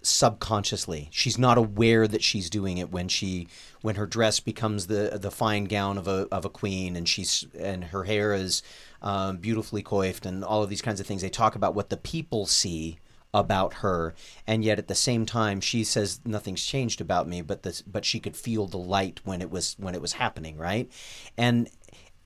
subconsciously. 0.03 1.09
She's 1.11 1.39
not 1.39 1.59
aware 1.59 2.09
that 2.09 2.23
she's 2.23 2.51
doing 2.51 2.79
it 2.79 2.91
when 2.91 3.09
she 3.09 3.49
when 3.83 3.97
her 3.97 4.07
dress 4.07 4.41
becomes 4.41 4.87
the 4.87 5.19
the 5.21 5.31
fine 5.31 5.65
gown 5.65 5.99
of 5.99 6.09
a 6.09 6.27
of 6.33 6.45
a 6.45 6.51
queen 6.51 6.97
and 6.97 7.09
she's 7.09 7.47
and 7.59 7.85
her 7.85 8.05
hair 8.05 8.33
is 8.33 8.63
um, 9.03 9.39
beautifully 9.39 9.83
coiffed 9.83 10.27
and 10.27 10.45
all 10.45 10.63
of 10.63 10.71
these 10.71 10.83
kinds 10.83 11.01
of 11.01 11.07
things. 11.07 11.23
They 11.23 11.31
talk 11.31 11.55
about 11.55 11.75
what 11.75 11.91
the 11.91 11.97
people 11.97 12.47
see 12.47 12.99
about 13.33 13.75
her 13.75 14.13
and 14.45 14.65
yet 14.65 14.79
at 14.79 14.89
the 14.89 14.95
same 14.95 15.25
time 15.25 15.61
she 15.61 15.85
says 15.85 16.21
nothing's 16.25 16.65
changed 16.65 17.01
about 17.01 17.29
me 17.29 17.41
but 17.41 17.63
this 17.63 17.81
but 17.83 18.05
she 18.05 18.19
could 18.19 18.37
feel 18.37 18.67
the 18.67 18.77
light 18.77 19.21
when 19.23 19.41
it 19.41 19.51
was 19.53 19.77
when 19.79 19.95
it 19.95 20.03
was 20.03 20.15
happening 20.15 20.57
right 20.57 20.91
and 21.39 21.71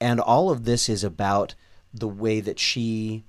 and 0.00 0.18
all 0.18 0.50
of 0.50 0.64
this 0.64 0.88
is 0.88 1.04
about 1.04 1.54
the 1.92 2.08
way 2.08 2.40
that 2.40 2.58
she 2.58 3.22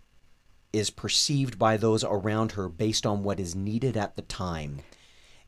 is 0.76 0.90
perceived 0.90 1.58
by 1.58 1.78
those 1.78 2.04
around 2.04 2.54
her 2.54 2.68
based 2.70 3.06
on 3.06 3.24
what 3.24 3.40
is 3.40 3.56
needed 3.56 3.96
at 3.96 4.16
the 4.16 4.22
time 4.22 4.82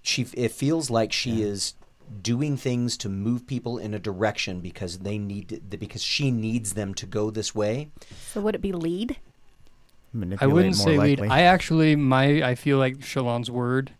she 0.02 0.26
it 0.34 0.52
feels 0.52 0.90
like 0.90 1.12
she 1.12 1.42
is 1.42 1.74
doing 2.22 2.56
things 2.56 2.96
to 2.98 3.10
move 3.10 3.46
people 3.46 3.78
in 3.78 3.94
a 3.94 4.00
direction 4.00 4.62
because 4.62 5.00
they 5.00 5.18
need 5.18 5.70
because 5.80 6.02
she 6.02 6.32
needs 6.32 6.74
them 6.74 6.94
to 6.94 7.06
go 7.06 7.30
this 7.30 7.54
way 7.54 7.92
So 8.28 8.42
would 8.42 8.56
it 8.56 8.62
be 8.62 8.72
lead? 8.72 9.18
I 10.14 10.18
Manipulate 10.18 10.54
wouldn't 10.54 10.78
more 10.78 10.88
say 10.88 10.98
lead. 10.98 11.22
I 11.22 11.42
actually, 11.42 11.96
my, 11.96 12.42
I 12.42 12.56
feel 12.56 12.78
like 12.78 13.00
Shallan's 13.00 13.52
word 13.52 13.92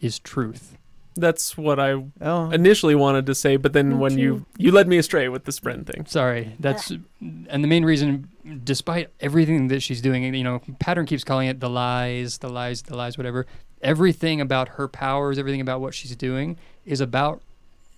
is 0.00 0.18
truth. 0.18 0.76
That's 1.16 1.56
what 1.56 1.80
I 1.80 2.02
oh, 2.20 2.50
initially 2.50 2.94
wanted 2.94 3.26
to 3.26 3.34
say, 3.34 3.56
but 3.56 3.72
then 3.72 3.90
Me 3.90 3.94
when 3.96 4.18
you 4.18 4.38
too. 4.38 4.46
you 4.58 4.72
led 4.72 4.88
me 4.88 4.96
astray 4.96 5.28
with 5.28 5.44
the 5.44 5.52
spren 5.52 5.84
thing. 5.84 6.06
Sorry, 6.06 6.54
that's 6.60 6.90
and 7.20 7.64
the 7.64 7.68
main 7.68 7.84
reason, 7.84 8.28
despite 8.64 9.10
everything 9.20 9.68
that 9.68 9.80
she's 9.80 10.00
doing, 10.00 10.34
you 10.34 10.44
know, 10.44 10.62
pattern 10.78 11.06
keeps 11.06 11.24
calling 11.24 11.48
it 11.48 11.60
the 11.60 11.68
lies, 11.68 12.38
the 12.38 12.48
lies, 12.48 12.82
the 12.82 12.96
lies, 12.96 13.18
whatever. 13.18 13.46
Everything 13.82 14.40
about 14.40 14.70
her 14.70 14.88
powers, 14.88 15.38
everything 15.38 15.60
about 15.60 15.80
what 15.80 15.94
she's 15.94 16.14
doing, 16.14 16.58
is 16.84 17.00
about 17.00 17.42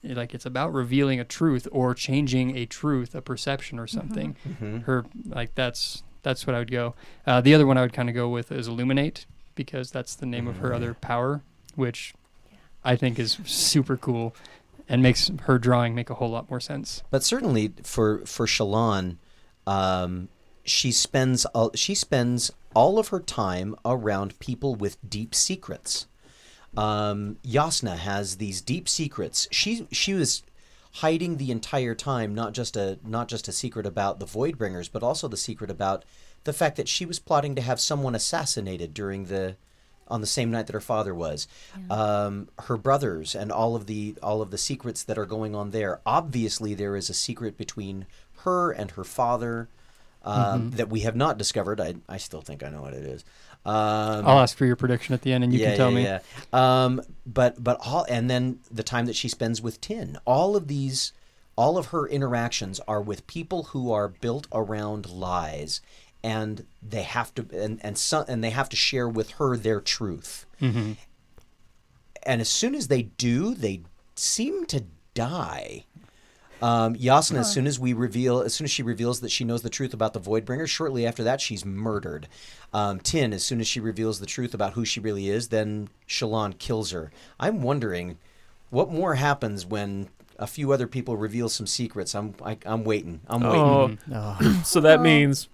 like 0.05 0.35
it's 0.35 0.47
about 0.47 0.73
revealing 0.73 1.21
a 1.21 1.25
truth 1.25 1.69
or 1.71 1.95
changing 1.95 2.57
a 2.57 2.67
truth, 2.67 3.15
a 3.15 3.23
perception 3.23 3.79
or 3.79 3.87
something. 3.87 4.37
Mm-hmm. 4.49 4.65
Mm-hmm. 4.65 4.79
Her 4.81 5.05
like 5.29 5.55
that's 5.55 6.03
that's 6.23 6.47
what 6.47 6.55
I 6.55 6.59
would 6.61 6.71
go. 6.71 6.95
Uh, 7.27 7.41
the 7.41 7.55
other 7.55 7.67
one 7.67 7.77
I 7.77 7.83
would 7.83 7.93
kind 7.93 8.09
of 8.09 8.15
go 8.15 8.29
with 8.29 8.51
is 8.51 8.69
illuminate 8.69 9.27
because 9.55 9.91
that's 9.91 10.15
the 10.15 10.27
name 10.27 10.49
of 10.49 10.59
her 10.59 10.69
mm-hmm. 10.69 10.77
other 10.77 10.95
power, 10.95 11.43
which 11.75 12.15
I 12.85 12.97
think 12.97 13.19
is 13.19 13.39
super 13.45 13.97
cool 13.97 14.35
and 14.89 15.03
makes 15.03 15.31
her 15.43 15.59
drawing 15.59 15.95
make 15.95 16.11
a 16.11 16.15
whole 16.15 16.31
lot 16.31 16.51
more 16.51 16.61
sense. 16.61 17.03
But 17.11 17.23
certainly 17.23 17.73
for 17.83 18.25
for 18.27 18.47
Shallan, 18.47 19.17
um, 19.67 20.29
she 20.65 20.93
spends 20.93 21.45
all, 21.47 21.71
she 21.75 21.95
spends 21.95 22.51
all 22.75 22.99
of 22.99 23.09
her 23.09 23.21
time 23.21 23.75
around 23.85 24.39
people 24.39 24.75
with 24.75 24.97
deep 25.09 25.35
secrets. 25.35 26.07
Um, 26.77 27.37
Jasnah 27.45 27.99
has 27.99 28.37
these 28.37 28.61
deep 28.61 28.89
secrets. 28.89 29.47
She 29.51 29.87
she 29.91 30.15
was 30.15 30.43
hiding 30.97 31.37
the 31.37 31.51
entire 31.51 31.95
time, 31.95 32.35
not 32.35 32.53
just 32.53 32.77
a 32.77 32.99
not 33.05 33.29
just 33.29 33.49
a 33.49 33.53
secret 33.53 33.87
about 33.87 34.21
the 34.21 34.27
Voidbringers, 34.27 34.91
but 34.91 35.03
also 35.03 35.29
the 35.29 35.37
secret 35.37 35.71
about 35.71 36.05
the 36.45 36.53
fact 36.53 36.77
that 36.77 36.89
she 36.89 37.07
was 37.07 37.19
plotting 37.19 37.55
to 37.55 37.63
have 37.63 37.81
someone 37.81 38.15
assassinated 38.15 38.93
during 38.93 39.27
the 39.27 39.57
on 40.13 40.21
the 40.21 40.27
same 40.27 40.51
night 40.51 40.67
that 40.67 40.75
her 40.75 40.81
father 40.81 41.15
was. 41.15 41.49
Um, 41.91 42.49
her 42.67 42.77
brothers 42.77 43.35
and 43.35 43.51
all 43.51 43.75
of 43.75 43.87
the 43.87 44.15
all 44.23 44.43
of 44.43 44.51
the 44.51 44.59
secrets 44.59 45.03
that 45.05 45.19
are 45.19 45.27
going 45.27 45.55
on 45.55 45.71
there. 45.71 46.01
Obviously, 46.05 46.75
there 46.75 46.95
is 46.95 47.11
a 47.11 47.15
secret 47.15 47.57
between 47.57 48.07
her 48.45 48.71
and 48.71 48.93
her 48.93 49.05
father 49.05 49.69
um, 50.25 50.71
that 50.73 50.89
we 50.89 51.01
have 51.01 51.17
not 51.17 51.39
discovered. 51.39 51.81
I 51.81 51.95
I 52.09 52.19
still 52.19 52.43
think 52.43 52.63
I 52.63 52.69
know 52.69 52.83
what 52.83 52.93
it 52.93 53.05
is. 53.05 53.25
Um, 53.65 54.27
I'll 54.27 54.41
ask 54.41 54.57
for 54.57 54.67
your 54.67 54.77
prediction 54.77 55.15
at 55.15 55.23
the 55.23 55.33
end, 55.33 55.45
and 55.45 55.53
you 55.53 55.61
yeah, 55.61 55.69
can 55.69 55.77
tell 55.77 55.91
yeah, 55.93 55.97
me. 55.97 56.03
Yeah. 56.03 56.21
Um, 56.85 57.03
but 57.25 57.63
but 57.63 57.79
all 57.81 58.05
and 58.09 58.29
then 58.29 58.59
the 58.71 58.83
time 58.83 59.07
that 59.07 59.17
she 59.17 59.29
spends 59.29 59.63
with 59.63 59.81
Tyn. 59.81 60.19
All 60.25 60.57
of 60.57 60.69
these, 60.69 61.13
all 61.57 61.79
of 61.79 61.87
her 61.87 62.07
interactions 62.07 62.81
are 62.87 63.01
with 63.01 63.27
people 63.27 63.65
who 63.65 63.93
are 63.93 64.09
built 64.09 64.47
around 64.53 65.09
lies, 65.09 65.81
and 66.23 66.67
they 66.83 67.03
have 67.03 67.35
to 67.35 67.47
and 67.53 67.81
and 67.83 67.99
some, 67.99 68.25
and 68.29 68.43
they 68.43 68.51
have 68.51 68.69
to 68.71 68.77
share 68.77 69.09
with 69.09 69.33
her 69.33 69.57
their 69.57 69.81
truth. 69.81 70.47
Mhm. 70.61 70.97
And 72.25 72.41
as 72.41 72.49
soon 72.49 72.75
as 72.75 72.89
they 72.89 73.03
do, 73.03 73.55
they 73.55 73.83
seem 74.15 74.67
to 74.67 74.85
die. 75.15 75.85
Um, 76.61 76.95
Jasnah, 76.95 77.39
as 77.41 77.53
soon 77.53 77.67
as 77.67 77.81
we 77.81 77.93
reveal, 77.93 78.41
as 78.41 78.55
soon 78.55 78.67
as 78.67 78.71
she 78.71 78.85
reveals 78.85 79.19
that 79.21 79.33
she 79.33 79.43
knows 79.43 79.63
the 79.63 79.69
truth 79.69 79.93
about 79.93 80.13
the 80.13 80.21
Voidbringer, 80.21 80.69
shortly 80.69 81.05
after 81.05 81.25
that, 81.25 81.41
she's 81.41 81.65
murdered. 81.65 82.29
Um, 82.73 83.01
Tyn, 83.01 83.33
as 83.33 83.43
soon 83.43 83.61
as 83.61 83.67
she 83.67 83.81
reveals 83.81 84.21
the 84.21 84.27
truth 84.27 84.55
about 84.55 84.75
who 84.75 84.85
she 84.85 85.01
really 85.01 85.29
is, 85.29 85.49
then 85.49 85.89
Shallan 86.07 86.57
kills 86.61 86.93
her. 86.93 87.11
I'm 87.41 87.63
wondering 87.63 88.19
what 88.71 88.93
more 88.93 89.17
happens 89.17 89.67
when 89.67 90.09
a 90.39 90.47
few 90.47 90.73
other 90.73 90.87
people 90.87 91.17
reveal 91.17 91.49
some 91.49 91.67
secrets. 91.67 92.15
I'm 92.15 92.35
I, 92.45 92.57
I'm 92.65 92.85
waiting. 92.85 93.23
I'm 93.27 93.43
waiting. 93.43 93.99
Oh, 94.13 94.37
oh, 94.41 94.61
so 94.65 94.81
that 94.81 95.01
means 95.01 95.49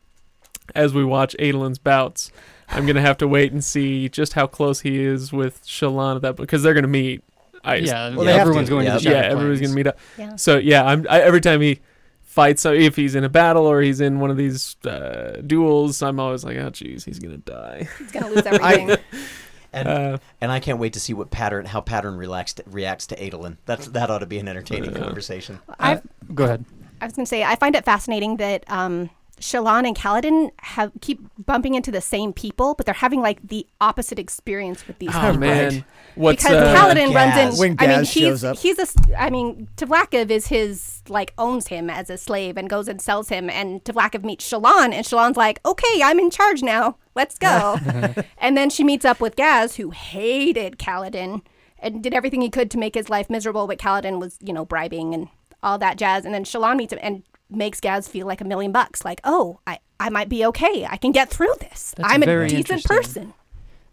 as 0.75 0.95
we 0.95 1.05
watch 1.05 1.35
Adolin's 1.39 1.79
bouts, 1.79 2.31
I'm 2.69 2.87
gonna 2.87 3.01
have 3.01 3.17
to 3.19 3.29
wait 3.29 3.53
and 3.53 3.65
see 3.65 4.09
just 4.09 4.35
how 4.35 4.47
close 4.47 4.81
he 4.81 5.03
is 5.03 5.33
with 5.33 5.65
Shallan 5.65 6.17
at 6.17 6.23
that 6.23 6.37
because 6.37 6.63
they're 6.63 6.75
gonna 6.75 6.87
meet. 6.89 7.23
I 7.65 7.77
Yeah, 7.77 8.15
Well, 8.15 8.25
they 8.25 8.33
have 8.33 8.43
everyone's 8.43 8.69
to. 8.69 8.75
going 8.75 8.87
Yeah. 8.87 8.99
to 8.99 9.05
the 9.05 9.11
yeah, 9.11 9.17
Shattered 9.23 9.33
everybody's 9.33 9.59
Plains. 9.59 9.71
gonna 9.73 9.77
meet 9.77 9.87
up. 9.87 9.99
Yeah. 10.19 10.37
So 10.37 10.59
yeah, 10.59 10.85
I'm 10.85 11.07
I, 11.11 11.21
every 11.23 11.41
time 11.41 11.61
he 11.61 11.81
fights, 12.23 12.63
so 12.63 12.73
if 12.73 12.95
he's 12.95 13.15
in 13.15 13.25
a 13.25 13.29
battle 13.29 13.67
or 13.67 13.81
he's 13.81 14.01
in 14.01 14.21
one 14.21 14.31
of 14.31 14.37
these 14.37 14.77
uh, 14.85 15.41
duels, 15.47 16.03
I'm 16.03 16.21
always 16.21 16.45
like, 16.45 16.57
oh 16.59 16.71
jeez, 16.71 17.05
he's 17.05 17.19
gonna 17.19 17.39
die. 17.39 17.89
He's 17.99 18.13
gonna 18.13 18.29
lose 18.29 18.47
everything. 18.47 18.97
And 19.71 19.87
Uh, 19.87 20.19
and 20.41 20.51
I 20.51 20.61
can't 20.61 20.79
wait 20.79 20.95
to 20.95 21.01
see 21.01 21.13
what 21.13 21.31
pattern 21.31 21.67
how 21.67 21.83
pattern 21.83 22.17
relaxed, 22.17 22.63
reacts 22.65 23.07
to 23.09 23.17
Adolin. 23.17 23.59
That's 23.67 23.87
that 23.89 24.09
ought 24.11 24.21
to 24.21 24.27
be 24.27 24.39
an 24.39 24.49
entertaining 24.49 24.97
Uh, 24.97 25.01
conversation. 25.01 25.59
I've, 25.79 26.01
Go 26.35 26.45
ahead. 26.45 26.65
I 27.03 27.05
was 27.05 27.13
gonna 27.13 27.27
say 27.27 27.45
I 27.45 27.55
find 27.57 27.77
it 27.77 27.85
fascinating 27.85 28.39
that 28.39 28.65
um, 28.69 29.11
Shallan 29.41 29.87
and 29.87 29.97
Kaladin 29.97 30.51
have 30.61 30.93
keep 31.01 31.21
bumping 31.45 31.75
into 31.75 31.91
the 31.91 32.01
same 32.01 32.33
people, 32.33 32.75
but 32.75 32.87
they're 32.87 32.95
having 32.95 33.21
like 33.21 33.47
the 33.47 33.67
opposite 33.81 34.19
experience 34.19 34.87
with 34.87 34.99
these 34.99 35.11
oh 35.15 35.21
people. 35.21 35.39
man, 35.39 35.85
what's 36.15 36.43
because 36.43 36.57
uh, 36.57 36.75
Kaladin 36.75 37.15
runs 37.15 37.35
Gaz. 37.35 37.55
in. 37.55 37.61
When 37.61 37.77
I 37.79 37.87
mean, 37.87 37.97
Gaz 37.99 38.13
he's 38.13 38.23
shows 38.23 38.45
up. 38.45 38.57
he's 38.59 38.79
a. 38.79 38.83
s- 38.83 38.97
I 39.19 39.31
mean, 39.31 39.69
Tvlakv 39.77 40.31
is 40.31 40.49
his 40.49 41.03
like 41.09 41.33
owns 41.39 41.69
him 41.69 41.89
as 41.91 42.11
a 42.11 42.17
slave 42.19 42.57
and 42.57 42.69
goes 42.69 42.89
and 42.89 43.01
sells 43.01 43.29
him. 43.29 43.49
And 43.49 43.83
Tvlakv 43.85 44.25
meets 44.25 44.49
Shallan, 44.51 44.93
and 44.93 45.07
Shallan's 45.07 45.37
like, 45.37 45.61
"Okay, 45.65 46.01
I'm 46.03 46.19
in 46.19 46.31
charge 46.31 46.63
now. 46.63 46.97
Let's 47.15 47.39
go." 47.39 47.79
and 48.39 48.57
then 48.57 48.71
she 48.71 48.85
meets 48.85 49.05
up 49.05 49.21
with 49.21 49.37
Gaz, 49.37 49.77
who 49.77 49.91
hated 49.91 50.79
Kaladin 50.79 51.43
and 51.81 52.03
did 52.03 52.13
everything 52.13 52.41
he 52.43 52.51
could 52.51 52.71
to 52.73 52.79
make 52.79 52.95
his 52.95 53.09
life 53.09 53.31
miserable. 53.31 53.67
But 53.67 53.79
Kaladin 53.79 54.19
was, 54.19 54.37
you 54.43 54.53
know, 54.53 54.65
bribing 54.65 55.15
and 55.15 55.29
all 55.63 55.79
that 55.79 55.97
jazz. 55.97 56.25
And 56.25 56.35
then 56.35 56.45
Shallan 56.45 56.77
meets 56.77 56.93
him 56.93 56.99
and 57.03 57.23
makes 57.51 57.81
Gaz 57.81 58.09
feel 58.09 58.27
like 58.27 58.41
a 58.41 58.45
million 58.45 58.73
bucks. 58.73 59.05
Like, 59.05 59.21
oh, 59.25 59.61
I. 59.67 59.79
I 60.01 60.11
might 60.11 60.29
be 60.29 60.47
okay. 60.47 60.87
I 60.89 60.97
can 60.97 61.11
get 61.11 61.29
through 61.29 61.55
this. 61.59 61.93
That's 61.97 62.13
I'm 62.13 62.23
a 62.23 62.49
decent 62.49 62.85
person. 62.85 63.35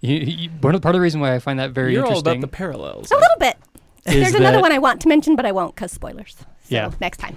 You, 0.02 0.18
you, 0.18 0.50
part 0.62 0.76
of 0.76 0.82
the 0.84 1.02
reason 1.02 1.20
why 1.20 1.34
I 1.34 1.40
find 1.40 1.58
that 1.58 1.72
very 1.72 1.94
you're 1.94 2.04
all 2.06 2.20
about 2.20 2.36
interesting. 2.36 2.42
the 2.42 2.48
parallels. 2.48 3.10
A 3.10 3.16
little 3.16 3.40
bit. 3.40 3.58
Is 4.06 4.14
There's 4.14 4.36
another 4.36 4.62
one 4.62 4.72
I 4.72 4.78
want 4.78 5.02
to 5.02 5.08
mention, 5.08 5.36
but 5.36 5.48
I 5.48 5.52
won't 5.52 5.74
because 5.74 5.92
spoilers. 5.92 6.36
So 6.38 6.46
Yeah. 6.68 6.92
Next 7.02 7.18
time. 7.18 7.36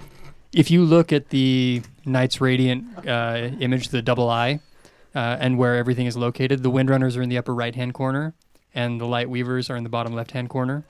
if 0.53 0.69
you 0.69 0.83
look 0.83 1.11
at 1.11 1.29
the 1.29 1.81
Knights 2.05 2.39
Radiant 2.41 3.07
uh, 3.07 3.49
image, 3.59 3.87
the 3.89 4.03
double 4.03 4.29
eye, 4.29 4.59
uh, 5.15 5.37
and 5.39 5.57
where 5.57 5.75
everything 5.77 6.05
is 6.05 6.15
located, 6.15 6.61
the 6.61 6.69
Windrunners 6.69 7.17
are 7.17 7.23
in 7.23 7.29
the 7.29 7.39
upper 7.39 7.55
right 7.55 7.73
hand 7.73 7.95
corner, 7.95 8.35
and 8.75 9.01
the 9.01 9.07
Light 9.07 9.31
Weavers 9.31 9.71
are 9.71 9.75
in 9.77 9.83
the 9.83 9.89
bottom 9.89 10.13
left 10.13 10.29
hand 10.29 10.51
corner, 10.51 10.83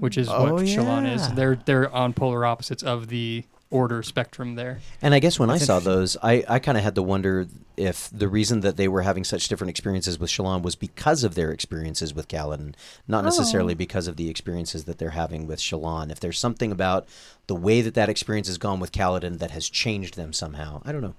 which 0.00 0.16
is 0.16 0.30
Oh, 0.30 0.54
what 0.54 0.64
Shallan 0.64 1.14
is. 1.14 1.30
They're 1.34 1.56
they're 1.56 1.92
on 1.94 2.14
polar 2.14 2.46
opposites 2.46 2.82
of 2.82 3.08
the 3.08 3.44
order 3.72 4.02
spectrum 4.02 4.54
there. 4.54 4.80
And 5.00 5.14
I 5.14 5.18
guess 5.18 5.38
when 5.38 5.48
That's 5.48 5.62
I 5.62 5.66
saw 5.66 5.80
those, 5.80 6.16
I, 6.22 6.44
I 6.48 6.58
kind 6.58 6.78
of 6.78 6.84
had 6.84 6.94
to 6.94 7.02
wonder 7.02 7.46
if 7.76 8.10
the 8.10 8.28
reason 8.28 8.60
that 8.60 8.76
they 8.76 8.86
were 8.86 9.02
having 9.02 9.24
such 9.24 9.48
different 9.48 9.70
experiences 9.70 10.18
with 10.18 10.30
Shallan 10.30 10.62
was 10.62 10.76
because 10.76 11.24
of 11.24 11.34
their 11.34 11.50
experiences 11.50 12.14
with 12.14 12.28
Kaladin, 12.28 12.74
not 13.08 13.24
necessarily 13.24 13.72
oh. 13.72 13.76
because 13.76 14.06
of 14.06 14.16
the 14.16 14.28
experiences 14.28 14.84
that 14.84 14.98
they're 14.98 15.10
having 15.10 15.46
with 15.46 15.58
Shallan. 15.58 16.12
If 16.12 16.20
there's 16.20 16.38
something 16.38 16.70
about 16.70 17.08
the 17.46 17.56
way 17.56 17.80
that 17.80 17.94
that 17.94 18.08
experience 18.08 18.46
has 18.46 18.58
gone 18.58 18.78
with 18.78 18.92
Kaladin 18.92 19.38
that 19.38 19.50
has 19.50 19.68
changed 19.68 20.16
them 20.16 20.32
somehow, 20.32 20.82
I 20.84 20.92
don't 20.92 21.02
know. 21.02 21.14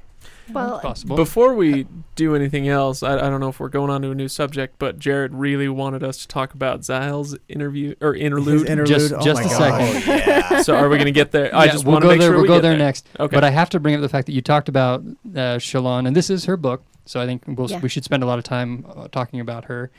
Well, 0.51 0.79
Possible. 0.81 1.15
Before 1.15 1.53
we 1.53 1.87
do 2.15 2.35
anything 2.35 2.67
else, 2.67 3.01
I, 3.01 3.13
I 3.15 3.29
don't 3.29 3.39
know 3.39 3.47
if 3.47 3.59
we're 3.61 3.69
going 3.69 3.89
on 3.89 4.01
to 4.01 4.11
a 4.11 4.15
new 4.15 4.27
subject, 4.27 4.75
but 4.77 4.99
Jared 4.99 5.33
really 5.33 5.69
wanted 5.69 6.03
us 6.03 6.17
to 6.17 6.27
talk 6.27 6.53
about 6.53 6.81
Zahel's 6.81 7.37
interview 7.47 7.95
or 8.01 8.13
his 8.13 8.23
interlude. 8.23 8.67
interlude. 8.67 8.87
Just- 8.99 9.13
oh 9.13 9.21
just 9.21 9.41
my 9.41 9.47
a 9.47 9.69
gosh. 9.69 10.03
second. 10.03 10.07
yeah. 10.27 10.61
so 10.61 10.75
are 10.75 10.89
we 10.89 10.97
going 10.97 11.05
to 11.05 11.11
get 11.13 11.31
there? 11.31 11.55
I 11.55 11.65
Yeah, 11.65 11.71
just 11.71 11.85
we'll 11.85 11.93
want 11.93 12.03
to 12.03 12.07
go 12.07 12.11
make 12.11 12.19
there. 12.19 12.27
sure 12.27 12.33
we'll 12.33 12.41
we 12.41 12.47
go 12.49 12.55
get 12.55 12.61
there, 12.63 12.77
next. 12.77 13.07
Okay. 13.19 13.33
But 13.35 13.43
I 13.45 13.51
have 13.51 13.69
to 13.69 13.79
bring 13.79 13.95
up 13.95 14.01
the 14.01 14.09
fact 14.09 14.25
that 14.25 14.33
you 14.33 14.41
talked 14.41 14.67
about 14.67 15.01
uh, 15.01 15.57
Shallan, 15.59 16.05
and 16.07 16.15
this 16.15 16.29
is 16.29 16.43
her 16.45 16.57
book, 16.57 16.83
so 17.05 17.21
I 17.21 17.25
think 17.25 17.43
we'll, 17.47 17.69
Yeah. 17.69 17.79
we 17.79 17.87
should 17.89 18.03
spend 18.03 18.21
a 18.21 18.25
lot 18.25 18.37
of 18.37 18.43
time 18.43 18.85
uh, 18.93 19.07
talking 19.07 19.39
about 19.39 19.65
her. 19.65 19.91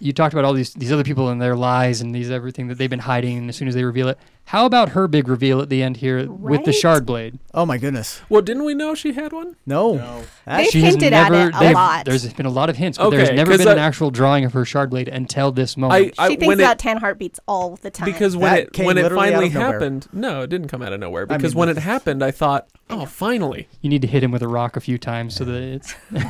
You 0.00 0.12
talked 0.12 0.32
about 0.32 0.44
all 0.44 0.52
these 0.54 0.72
these 0.74 0.90
other 0.90 1.04
people 1.04 1.28
and 1.28 1.40
their 1.40 1.54
lies 1.54 2.00
and 2.00 2.14
these 2.14 2.30
everything 2.30 2.68
that 2.68 2.78
they've 2.78 2.90
been 2.90 2.98
hiding. 3.00 3.36
And 3.38 3.48
as 3.48 3.56
soon 3.56 3.68
as 3.68 3.74
they 3.74 3.84
reveal 3.84 4.08
it, 4.08 4.18
how 4.46 4.66
about 4.66 4.90
her 4.90 5.06
big 5.06 5.28
reveal 5.28 5.60
at 5.60 5.68
the 5.68 5.82
end 5.82 5.98
here 5.98 6.28
with 6.30 6.64
the 6.64 6.70
Right? 6.72 6.74
shard 6.74 7.06
blade? 7.06 7.38
Oh 7.54 7.64
my 7.66 7.78
goodness. 7.78 8.20
well, 8.28 8.42
didn't 8.42 8.64
we 8.64 8.74
know 8.74 8.94
she 8.94 9.12
had 9.12 9.32
one? 9.32 9.54
No. 9.66 10.24
They've 10.46 10.66
She 10.68 10.80
has 10.82 10.94
hinted 10.94 11.12
at 11.12 11.30
it 11.32 11.54
a 11.54 11.58
they've- 11.60 11.74
lot. 11.74 12.06
There's 12.06 12.32
been 12.32 12.46
a 12.46 12.50
lot 12.50 12.68
of 12.70 12.76
hints, 12.76 12.98
but 12.98 13.10
there's 13.10 13.28
Okay, 13.28 13.36
never 13.36 13.52
'cause 13.52 13.58
been 13.58 13.68
an 13.68 13.78
I- 13.78 13.82
actual 13.86 14.10
drawing 14.10 14.44
of 14.44 14.52
her 14.54 14.64
shard 14.64 14.90
blade 14.90 15.08
until 15.08 15.52
this 15.52 15.76
moment. 15.76 16.14
I, 16.18 16.24
I 16.24 16.28
she 16.28 16.36
thinks 16.36 16.46
when 16.48 16.60
about 16.60 16.72
it, 16.72 16.78
ten 16.80 16.96
heartbeats 16.96 17.38
all 17.46 17.76
the 17.76 17.90
time. 17.90 18.06
because 18.06 18.36
when 18.36 18.50
That 18.52 18.60
it 18.60 18.72
came 18.72 18.86
when 18.86 18.98
it 18.98 19.02
literally 19.02 19.28
out 19.28 19.30
finally 19.30 19.46
of 19.48 19.54
nowhere. 19.54 19.72
happened, 19.72 20.06
no, 20.12 20.42
it 20.42 20.50
didn't 20.50 20.68
come 20.68 20.82
out 20.82 20.92
of 20.92 20.98
nowhere. 21.00 21.26
I 21.30 21.36
Because 21.36 21.54
mean, 21.54 21.60
when 21.60 21.68
it 21.70 21.74
that's- 21.74 21.84
happened, 21.92 22.24
I 22.24 22.30
thought, 22.32 22.66
oh, 22.90 23.04
finally. 23.06 23.68
you 23.82 23.88
need 23.90 24.02
to 24.02 24.08
hit 24.08 24.24
him 24.24 24.32
with 24.32 24.42
a 24.42 24.48
rock 24.48 24.76
a 24.76 24.80
few 24.80 24.98
times 24.98 25.34
so 25.36 25.44
that 25.44 25.62
it's 25.62 25.94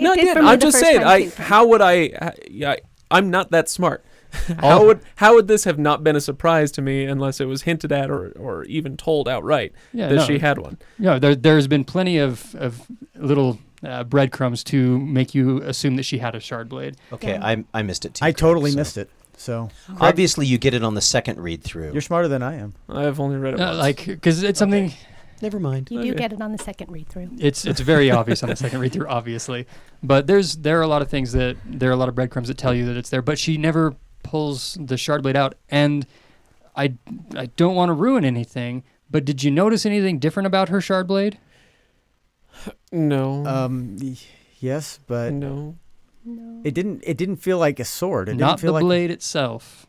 no, 0.00 0.12
I 0.12 0.16
did 0.16 0.24
did. 0.24 0.36
for 0.36 0.42
me 0.42 0.48
I'm 0.48 0.60
just 0.60 0.78
saying. 0.78 1.02
I 1.04 1.24
too. 1.26 1.42
how 1.42 1.66
would 1.66 1.80
I? 1.82 1.92
I 2.20 2.32
yeah, 2.50 2.76
I'm 3.10 3.30
not 3.30 3.50
that 3.50 3.68
smart. 3.68 4.04
how 4.60 4.84
would 4.84 5.00
how 5.14 5.34
would 5.34 5.48
this 5.48 5.64
have 5.64 5.78
not 5.78 6.02
been 6.04 6.16
a 6.16 6.20
surprise 6.20 6.70
to 6.72 6.82
me 6.82 7.04
unless 7.04 7.40
it 7.40 7.46
was 7.46 7.62
hinted 7.62 7.92
at 7.92 8.10
or, 8.10 8.32
or 8.32 8.64
even 8.64 8.96
told 8.96 9.28
outright 9.28 9.72
Yeah, 9.92 10.08
that 10.08 10.14
no. 10.16 10.24
she 10.26 10.38
had 10.40 10.58
one? 10.58 10.78
Yeah, 10.98 11.18
there, 11.18 11.34
there's 11.34 11.68
been 11.68 11.84
plenty 11.84 12.18
of, 12.18 12.54
of 12.56 12.82
little 13.14 13.58
uh, 13.84 14.04
breadcrumbs 14.04 14.62
to 14.64 14.98
make 14.98 15.34
you 15.34 15.62
assume 15.62 15.96
that 15.96 16.02
she 16.02 16.18
had 16.18 16.34
a 16.34 16.40
shard 16.40 16.68
blade. 16.68 16.96
Okay, 17.12 17.32
Yeah. 17.34 17.46
I, 17.46 17.64
I 17.72 17.82
missed 17.82 18.04
it 18.04 18.14
too. 18.14 18.24
I 18.24 18.28
Craig, 18.32 18.36
totally 18.38 18.70
so- 18.72 18.76
missed 18.78 18.98
it. 18.98 19.08
So 19.38 19.68
Obviously, 20.00 20.46
you 20.46 20.56
get 20.58 20.72
it 20.74 20.82
on 20.82 20.94
the 20.94 21.00
second 21.02 21.38
read 21.38 21.62
through. 21.62 21.92
you're 21.92 22.00
smarter 22.00 22.26
than 22.26 22.42
I 22.42 22.56
am. 22.56 22.72
I've 22.88 23.20
only 23.20 23.36
read 23.36 23.54
it 23.54 23.60
Uh, 23.60 23.66
once. 23.66 23.78
like, 23.78 24.06
because 24.06 24.42
it's 24.42 24.58
something, 24.58 24.92
Never 25.42 25.60
mind. 25.60 25.88
You 25.90 26.02
do 26.02 26.08
Okay. 26.10 26.18
get 26.18 26.32
it 26.32 26.40
on 26.40 26.52
the 26.52 26.58
second 26.58 26.90
read 26.90 27.08
through. 27.08 27.30
it's 27.38 27.64
it's 27.66 27.80
very 27.80 28.10
obvious 28.10 28.42
on 28.42 28.48
the 28.48 28.56
second 28.56 28.80
read 28.80 28.92
through, 28.92 29.06
obviously. 29.08 29.66
But 30.02 30.26
there's 30.26 30.56
there 30.56 30.78
are 30.78 30.82
a 30.82 30.86
lot 30.88 31.02
of 31.02 31.08
things 31.08 31.32
that 31.32 31.56
there 31.66 31.90
are 31.90 31.92
a 31.92 31.96
lot 31.96 32.08
of 32.08 32.14
breadcrumbs 32.14 32.48
that 32.48 32.56
tell 32.56 32.74
you 32.74 32.86
that 32.86 32.96
it's 32.96 33.10
there. 33.10 33.22
But 33.22 33.38
she 33.38 33.58
never 33.58 33.94
pulls 34.22 34.78
the 34.80 34.96
shard 34.96 35.22
blade 35.22 35.36
out, 35.36 35.54
and 35.68 36.06
I 36.74 36.94
I 37.36 37.46
don't 37.56 37.74
want 37.74 37.90
to 37.90 37.92
ruin 37.92 38.24
anything. 38.24 38.82
But 39.10 39.24
did 39.24 39.42
you 39.44 39.50
notice 39.50 39.84
anything 39.86 40.18
different 40.18 40.46
about 40.46 40.68
her 40.70 40.80
shard 40.80 41.06
blade? 41.06 41.38
no, 42.92 43.46
Um, 43.46 43.96
y- 44.00 44.16
yes, 44.58 44.98
but 45.06 45.32
no. 45.32 45.76
No. 46.24 46.60
it 46.64 46.74
didn't. 46.74 47.02
It 47.06 47.16
didn't 47.16 47.36
feel 47.36 47.58
like 47.58 47.78
a 47.78 47.84
sword. 47.84 48.28
It 48.28 48.34
Not 48.36 48.46
didn't 48.56 48.60
feel 48.62 48.68
the 48.70 48.72
like 48.74 48.82
blade 48.82 49.10
itself, 49.12 49.85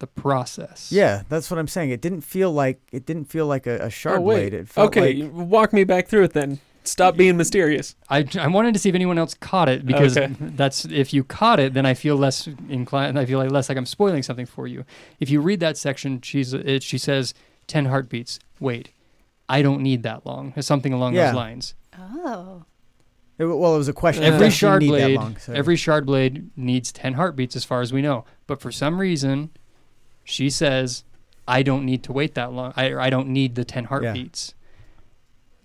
the 0.00 0.06
process. 0.06 0.92
Yeah, 0.92 1.22
that's 1.28 1.50
what 1.50 1.58
I'm 1.58 1.68
saying. 1.68 1.90
It 1.90 2.00
didn't 2.00 2.20
feel 2.22 2.52
like 2.52 2.80
it 2.92 3.04
didn't 3.06 3.24
feel 3.26 3.46
like 3.46 3.66
a, 3.66 3.78
a 3.86 3.90
shard 3.90 4.20
oh 4.20 4.24
blade. 4.24 4.54
It 4.54 4.68
felt 4.68 4.88
okay, 4.96 5.22
like 5.22 5.32
walk 5.32 5.72
me 5.72 5.84
back 5.84 6.08
through 6.08 6.24
it 6.24 6.32
then. 6.32 6.60
Stop 6.84 7.16
being 7.18 7.36
mysterious. 7.36 7.96
I, 8.08 8.24
I 8.38 8.46
wanted 8.48 8.72
to 8.72 8.80
see 8.80 8.88
if 8.88 8.94
anyone 8.94 9.18
else 9.18 9.34
caught 9.34 9.68
it 9.68 9.84
because 9.84 10.16
Okay. 10.16 10.32
that's 10.40 10.86
if 10.86 11.12
you 11.12 11.22
caught 11.22 11.60
it, 11.60 11.74
then 11.74 11.84
I 11.84 11.92
feel 11.92 12.16
less 12.16 12.48
inclined. 12.70 13.18
I 13.18 13.26
feel 13.26 13.38
like 13.38 13.50
less 13.50 13.68
like 13.68 13.76
I'm 13.76 13.84
spoiling 13.84 14.22
something 14.22 14.46
for 14.46 14.66
you. 14.66 14.84
If 15.20 15.28
you 15.28 15.42
read 15.42 15.60
that 15.60 15.76
section, 15.76 16.22
she's 16.22 16.54
uh, 16.54 16.62
it, 16.64 16.82
she 16.82 16.96
says 16.96 17.34
ten 17.66 17.86
heartbeats. 17.86 18.38
Wait, 18.58 18.90
I 19.48 19.60
don't 19.62 19.82
need 19.82 20.02
that 20.04 20.24
long. 20.24 20.54
Something 20.62 20.92
along 20.94 21.14
Yeah. 21.14 21.26
those 21.26 21.34
lines. 21.34 21.74
Oh. 21.98 22.64
it, 23.38 23.44
well, 23.44 23.74
it 23.74 23.78
was 23.78 23.88
a 23.88 23.92
question. 23.92 24.22
Every 24.24 24.38
doesn't 24.38 24.52
shard 24.52 24.82
need 24.82 24.92
that 24.92 24.98
blade, 24.98 25.16
long, 25.16 25.36
so- 25.36 25.52
every 25.52 25.76
shard 25.76 26.06
blade 26.06 26.50
needs 26.56 26.90
ten 26.92 27.14
heartbeats, 27.14 27.54
as 27.56 27.64
far 27.64 27.82
as 27.82 27.92
we 27.92 28.00
know. 28.00 28.24
But 28.46 28.62
for 28.62 28.72
some 28.72 28.98
reason, 28.98 29.50
she 30.28 30.50
says, 30.50 31.04
"I 31.46 31.62
don't 31.62 31.84
need 31.84 32.02
to 32.04 32.12
wait 32.12 32.34
that 32.34 32.52
long. 32.52 32.72
I 32.76 32.94
I 32.94 33.10
don't 33.10 33.28
need 33.28 33.54
the 33.54 33.64
ten 33.64 33.84
heartbeats." 33.84 34.54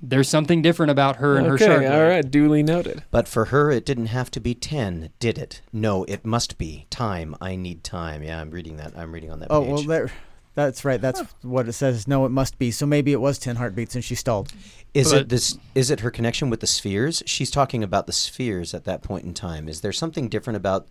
There's 0.05 0.27
something 0.27 0.61
different 0.61 0.91
about 0.91 1.15
her 1.17 1.37
and 1.37 1.47
her 1.47 1.53
okay, 1.53 1.65
shard 1.65 1.79
blade. 1.79 1.91
all 1.93 2.07
right, 2.07 2.29
duly 2.29 2.61
noted. 2.61 3.03
But 3.09 3.25
for 3.27 3.45
her, 3.45 3.71
it 3.71 3.85
didn't 3.85 4.07
have 4.07 4.29
to 4.31 4.41
be 4.41 4.53
10, 4.53 5.11
did 5.17 5.37
it? 5.37 5.61
No, 5.71 6.03
it 6.09 6.25
must 6.25 6.57
be. 6.57 6.87
Time. 6.89 7.37
I 7.39 7.55
need 7.55 7.85
time. 7.85 8.21
Yeah, 8.21 8.41
I'm 8.41 8.51
reading 8.51 8.75
that. 8.77 8.97
I'm 8.97 9.13
reading 9.13 9.31
on 9.31 9.39
that 9.39 9.47
Oh 9.49 9.61
page. 9.61 9.71
well, 9.71 9.83
there. 9.83 10.11
That's 10.55 10.83
right. 10.83 10.99
That's 10.99 11.21
what 11.41 11.69
it 11.69 11.73
says. 11.73 12.05
No, 12.05 12.25
it 12.25 12.29
must 12.31 12.59
be. 12.59 12.69
So 12.69 12.85
maybe 12.85 13.13
it 13.13 13.21
was 13.21 13.39
ten 13.39 13.55
heartbeats, 13.55 13.95
and 13.95 14.03
she 14.03 14.13
stalled. 14.15 14.51
is 14.93 15.11
but- 15.13 15.21
it 15.21 15.29
this? 15.29 15.57
Is 15.73 15.89
it 15.89 16.01
her 16.01 16.11
connection 16.11 16.49
with 16.49 16.59
the 16.59 16.67
spheres? 16.67 17.23
She's 17.25 17.49
talking 17.49 17.81
about 17.81 18.05
the 18.05 18.13
spheres 18.13 18.73
at 18.73 18.83
that 18.83 19.03
point 19.03 19.23
in 19.23 19.33
time. 19.33 19.69
Is 19.69 19.79
there 19.81 19.93
something 19.93 20.27
different 20.27 20.57
about 20.57 20.89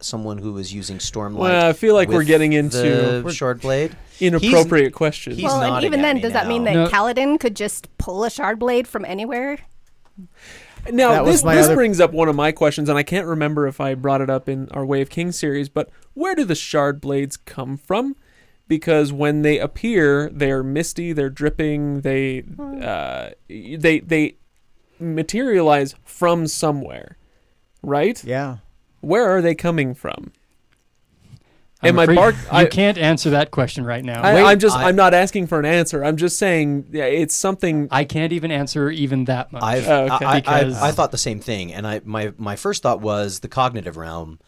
someone 0.00 0.38
who 0.38 0.56
is 0.58 0.72
using 0.72 0.98
Stormlight? 0.98 1.38
Well, 1.38 1.68
I 1.68 1.72
feel 1.72 1.94
like 1.94 2.08
we're 2.08 2.24
getting 2.24 2.52
into 2.52 3.22
the 3.22 3.32
shard 3.32 3.60
blade. 3.60 3.96
inappropriate 4.20 4.92
questions. 4.92 5.36
he's 5.36 5.44
well, 5.44 5.62
and 5.62 5.84
even 5.84 6.02
then, 6.02 6.16
me 6.16 6.22
does 6.22 6.32
that 6.32 6.46
mean 6.46 6.64
that 6.64 6.74
No. 6.74 6.88
Kaladin 6.88 7.38
could 7.38 7.56
just 7.56 7.88
pull 7.98 8.24
a 8.24 8.30
shard 8.30 8.58
blade 8.58 8.86
from 8.88 9.04
anywhere? 9.04 9.58
Now, 10.90 11.24
this, 11.24 11.42
this 11.42 11.66
other- 11.66 11.74
brings 11.74 12.00
up 12.00 12.12
one 12.12 12.28
of 12.28 12.36
my 12.36 12.52
questions, 12.52 12.88
and 12.88 12.96
I 12.96 13.02
can't 13.02 13.26
remember 13.26 13.66
if 13.66 13.80
I 13.80 13.94
brought 13.94 14.20
it 14.20 14.30
up 14.30 14.48
in 14.48 14.68
our 14.70 14.84
Way 14.86 15.00
of 15.02 15.10
Kings 15.10 15.38
series, 15.38 15.68
but 15.68 15.90
where 16.14 16.34
do 16.34 16.44
the 16.44 16.54
shard 16.54 17.00
blades 17.00 17.36
come 17.36 17.76
from? 17.76 18.16
Because 18.68 19.12
when 19.12 19.42
they 19.42 19.58
appear, 19.58 20.28
they're 20.30 20.62
misty, 20.62 21.12
they're 21.12 21.30
dripping, 21.30 22.02
they 22.02 22.44
uh, 22.82 23.30
they 23.48 24.00
they 24.00 24.36
materialize 25.00 25.94
from 26.04 26.46
somewhere, 26.46 27.16
right? 27.82 28.22
Yeah. 28.24 28.58
Where 29.00 29.28
are 29.28 29.40
they 29.42 29.54
coming 29.54 29.94
from? 29.94 30.32
I'm 31.80 31.90
Am 31.96 31.98
I 32.10 32.12
bark- 32.12 32.34
You 32.34 32.48
I- 32.50 32.64
can't 32.66 32.98
answer 32.98 33.30
that 33.30 33.52
question 33.52 33.84
right 33.84 34.04
now. 34.04 34.20
I, 34.20 34.34
Wait, 34.34 34.42
I'm 34.44 34.58
just 34.58 34.76
I- 34.76 34.88
I'm 34.88 34.96
not 34.96 35.14
asking 35.14 35.46
for 35.46 35.60
an 35.60 35.64
answer. 35.64 36.04
I'm 36.04 36.16
just 36.16 36.36
saying 36.36 36.86
yeah, 36.90 37.04
it's 37.04 37.36
something. 37.36 37.86
I 37.92 38.02
can't 38.02 38.32
even 38.32 38.50
answer 38.50 38.90
even 38.90 39.26
that 39.26 39.52
much. 39.52 39.62
I've, 39.62 39.86
Oh, 39.88 40.04
okay. 40.14 40.24
I, 40.24 40.30
I, 40.32 40.40
Because- 40.40 40.76
I, 40.82 40.88
I 40.88 40.90
thought 40.90 41.12
the 41.12 41.18
same 41.18 41.38
thing, 41.38 41.72
and 41.72 41.86
I 41.86 42.00
my 42.04 42.32
my 42.36 42.56
first 42.56 42.82
thought 42.82 43.00
was 43.00 43.40
the 43.40 43.48
cognitive 43.48 43.96
realm. 43.96 44.40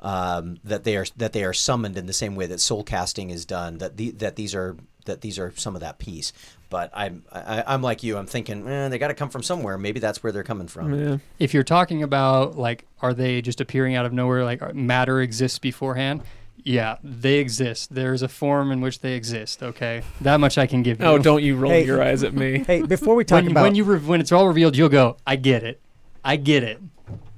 Um, 0.00 0.58
that 0.62 0.84
they 0.84 0.96
are 0.96 1.06
that 1.16 1.32
they 1.32 1.42
are 1.42 1.52
summoned 1.54 1.96
in 1.96 2.06
the 2.06 2.12
same 2.12 2.36
way 2.36 2.46
that 2.46 2.60
soul 2.60 2.84
casting 2.84 3.30
is 3.30 3.44
done. 3.44 3.78
That 3.78 3.96
the, 3.96 4.12
that 4.12 4.36
these 4.36 4.54
are 4.54 4.76
that 5.06 5.20
these 5.22 5.38
are 5.38 5.52
some 5.56 5.74
of 5.74 5.80
that 5.80 5.98
piece. 5.98 6.32
But 6.68 6.90
I'm 6.92 7.24
I, 7.32 7.62
I'm 7.66 7.82
like 7.82 8.02
you. 8.02 8.16
I'm 8.16 8.26
thinking 8.26 8.66
eh, 8.68 8.88
they 8.88 8.98
got 8.98 9.08
to 9.08 9.14
come 9.14 9.30
from 9.30 9.42
somewhere. 9.42 9.78
Maybe 9.78 10.00
that's 10.00 10.22
where 10.22 10.32
they're 10.32 10.42
coming 10.44 10.68
from. 10.68 10.92
Yeah. 10.94 11.18
if 11.38 11.54
you're 11.54 11.62
talking 11.62 12.02
about 12.02 12.56
like, 12.58 12.84
are 13.00 13.14
they 13.14 13.40
just 13.42 13.60
appearing 13.60 13.94
out 13.94 14.04
of 14.06 14.12
nowhere? 14.12 14.44
Like 14.44 14.74
matter 14.74 15.20
exists 15.20 15.58
beforehand. 15.58 16.22
Yeah, 16.64 16.96
they 17.04 17.34
exist. 17.34 17.94
There's 17.94 18.22
a 18.22 18.28
form 18.28 18.72
in 18.72 18.80
which 18.80 18.98
they 19.00 19.12
exist. 19.12 19.62
Okay, 19.62 20.02
that 20.22 20.40
much 20.40 20.58
I 20.58 20.66
can 20.66 20.82
give 20.82 20.98
you. 20.98 21.06
Oh, 21.06 21.16
don't 21.18 21.42
you 21.42 21.56
roll 21.56 21.70
Hey. 21.70 21.84
your 21.84 22.02
eyes 22.02 22.24
at 22.24 22.34
me. 22.34 22.64
Hey, 22.66 22.82
before 22.82 23.14
we 23.14 23.24
talk 23.32 23.42
when, 23.42 23.52
about 23.52 23.62
when 23.62 23.74
you 23.76 23.84
re- 23.84 23.98
when 24.00 24.20
it's 24.20 24.32
all 24.32 24.48
revealed, 24.48 24.76
you'll 24.76 24.88
go. 24.88 25.16
I 25.24 25.36
get 25.36 25.62
it. 25.62 25.80
I 26.24 26.34
get 26.34 26.64
it. 26.64 26.80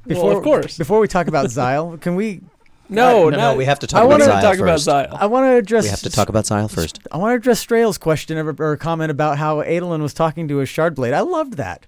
before 0.07 0.39
of 0.39 0.43
course. 0.43 0.79
before 0.79 0.99
we 0.99 1.09
talk 1.09 1.27
about 1.27 1.51
Zahel, 1.51 1.99
can 1.99 2.15
we? 2.15 2.41
No, 2.89 3.29
no, 3.29 3.37
no, 3.37 3.55
we 3.57 3.65
have 3.67 3.79
to 3.81 3.87
talk 3.87 4.01
I 4.01 4.05
about 4.05 4.11
wanted 4.13 4.25
to 4.25 4.31
Zahel 4.33 4.43
talk 4.43 4.59
about 4.59 4.73
first. 4.73 4.85
Zahel. 4.85 5.17
I 5.21 5.27
want 5.27 5.45
to 5.45 5.57
address. 5.57 5.85
We 5.85 5.91
have 5.91 6.01
to 6.03 6.11
talk 6.11 6.29
about 6.29 6.47
Zahel 6.47 6.69
first. 6.69 7.01
I 7.13 7.17
want 7.19 7.33
to 7.33 7.37
address 7.37 7.65
Strahil's 7.65 7.99
question 7.99 8.39
or, 8.39 8.55
or 8.59 8.77
comment 8.77 9.11
about 9.11 9.39
how 9.39 9.63
Adolin 9.63 10.01
was 10.01 10.15
talking 10.15 10.49
to 10.49 10.57
his 10.59 10.69
shard 10.69 10.95
blade. 10.95 11.13
I 11.13 11.21
loved 11.21 11.55
that. 11.55 11.87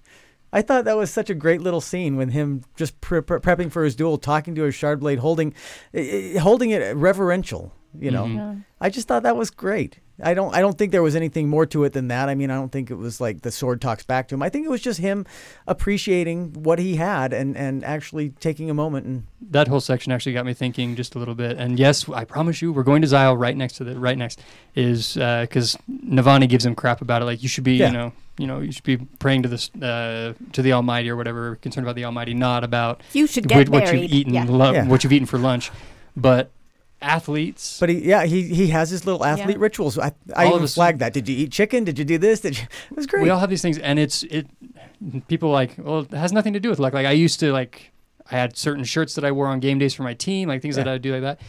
I 0.53 0.63
thought 0.63 0.85
that 0.85 0.97
was 0.97 1.11
such 1.13 1.31
a 1.31 1.35
great 1.35 1.61
little 1.63 1.81
scene 1.81 2.17
when 2.17 2.31
him 2.31 2.65
just 2.77 3.01
pre- 3.01 3.21
pre- 3.23 3.39
prepping 3.39 3.71
for 3.71 3.85
his 3.85 3.95
duel, 3.95 4.19
talking 4.19 4.55
to 4.57 4.63
his 4.65 4.75
shard 4.75 4.99
blade, 5.01 5.21
holding, 5.21 5.55
eh, 5.95 6.39
holding 6.39 6.71
it 6.71 6.95
reverential. 6.97 7.73
You 7.99 8.11
know, 8.11 8.25
Mhm. 8.25 8.35
Yeah. 8.37 8.55
I 8.81 8.89
just 8.91 9.09
thought 9.09 9.23
that 9.23 9.37
was 9.37 9.51
great. 9.51 9.99
I 10.23 10.35
don't 10.35 10.55
I 10.55 10.61
don't 10.61 10.77
think 10.77 10.93
there 10.93 11.03
was 11.03 11.17
anything 11.17 11.49
more 11.49 11.67
to 11.67 11.85
it 11.85 11.93
than 11.93 12.09
that. 12.09 12.29
I 12.29 12.35
mean, 12.35 12.51
I 12.51 12.55
don't 12.55 12.71
think 12.73 12.91
it 12.91 12.95
was 12.97 13.21
like 13.21 13.43
the 13.43 13.51
sword 13.51 13.81
talks 13.81 14.05
back 14.05 14.29
to 14.29 14.35
him. 14.35 14.43
I 14.43 14.49
think 14.49 14.67
it 14.67 14.71
was 14.71 14.81
just 14.81 15.01
him 15.01 15.25
appreciating 15.67 16.53
what 16.53 16.79
he 16.79 16.97
had 16.97 17.33
and 17.33 17.57
and 17.57 17.85
actually 17.85 18.31
taking 18.41 18.69
a 18.71 18.75
moment 18.75 19.07
and 19.07 19.25
That 19.51 19.69
whole 19.69 19.81
section 19.81 20.13
actually 20.13 20.33
got 20.35 20.45
me 20.45 20.53
thinking 20.55 20.95
just 20.97 21.15
a 21.15 21.19
little 21.19 21.35
bit. 21.35 21.57
And 21.59 21.79
yes, 21.79 22.09
I 22.09 22.25
promise 22.25 22.61
you, 22.61 22.73
we're 22.73 22.83
going 22.83 23.03
to 23.03 23.09
Zahel 23.09 23.37
right 23.37 23.57
next 23.57 23.75
to 23.75 23.85
the 23.85 23.99
right 23.99 24.19
next 24.19 24.41
is 24.75 25.15
because 25.15 25.77
Navani 25.91 26.49
gives 26.49 26.67
him 26.67 26.75
crap 26.75 27.01
about 27.01 27.23
it. 27.23 27.25
Like 27.25 27.43
you 27.43 27.49
should 27.49 27.65
be, 27.65 27.75
Yeah. 27.77 27.87
you 27.89 27.93
know, 27.93 28.13
you 28.39 28.47
know, 28.47 28.61
you 28.61 28.73
should 28.73 28.85
be 28.85 28.97
praying 29.19 29.43
to 29.45 29.49
this 29.49 29.71
uh, 29.77 30.35
to 30.53 30.63
the 30.63 30.73
Almighty 30.73 31.09
or 31.11 31.17
whatever, 31.17 31.57
concerned 31.57 31.87
about 31.87 31.97
the 31.97 32.05
Almighty, 32.05 32.35
not 32.35 32.65
about 32.65 33.03
You 33.13 33.27
should 33.27 33.45
what, 33.47 33.55
get 33.67 33.69
what 33.69 33.85
married. 33.85 34.03
you've 34.03 34.13
eaten, 34.13 34.35
Yeah. 34.35 34.45
lu- 34.45 34.73
Yeah. 34.73 34.87
what 34.87 35.03
you've 35.05 35.13
eaten 35.13 35.27
for 35.27 35.39
lunch. 35.39 35.71
But 36.17 36.51
athletes, 37.03 37.79
but 37.81 37.89
he 37.89 37.99
yeah, 38.09 38.25
he 38.25 38.43
he 38.45 38.69
has 38.69 38.91
his 38.91 39.05
little 39.07 39.25
athlete 39.25 39.57
Yeah. 39.57 39.63
rituals. 39.63 39.99
I 39.99 40.13
I 40.35 40.47
All 40.47 40.53
even 40.53 40.65
us- 40.65 40.75
flagged 40.75 41.01
that. 41.01 41.13
Did 41.13 41.29
you 41.29 41.37
eat 41.37 41.53
chicken? 41.53 41.85
Did 41.85 41.99
you 41.99 42.05
do 42.05 42.19
this? 42.19 42.41
Did 42.41 42.59
you 42.59 42.65
It 42.91 42.97
was 42.97 43.07
great. 43.07 43.23
we 43.23 43.31
all 43.31 43.39
have 43.39 43.51
these 43.51 43.63
things, 43.63 43.79
and 43.79 43.99
it's 43.99 44.23
it. 44.25 44.47
People 45.29 45.51
like, 45.51 45.75
well, 45.79 46.01
it 46.01 46.13
has 46.13 46.33
nothing 46.33 46.53
to 46.53 46.61
do 46.61 46.69
with 46.69 46.79
luck. 46.79 46.93
Like 46.93 47.07
I 47.07 47.13
used 47.13 47.41
to 47.41 47.53
like, 47.53 47.91
I 48.31 48.35
had 48.37 48.57
certain 48.57 48.85
shirts 48.85 49.15
that 49.15 49.25
I 49.25 49.33
wore 49.33 49.47
on 49.47 49.59
game 49.61 49.79
days 49.79 49.95
for 49.95 50.03
my 50.03 50.13
team, 50.15 50.49
like 50.49 50.61
things 50.63 50.77
that 50.77 50.87
Yeah. 50.87 50.93
I 50.93 50.99
do 50.99 51.13
like 51.13 51.23
that. 51.23 51.41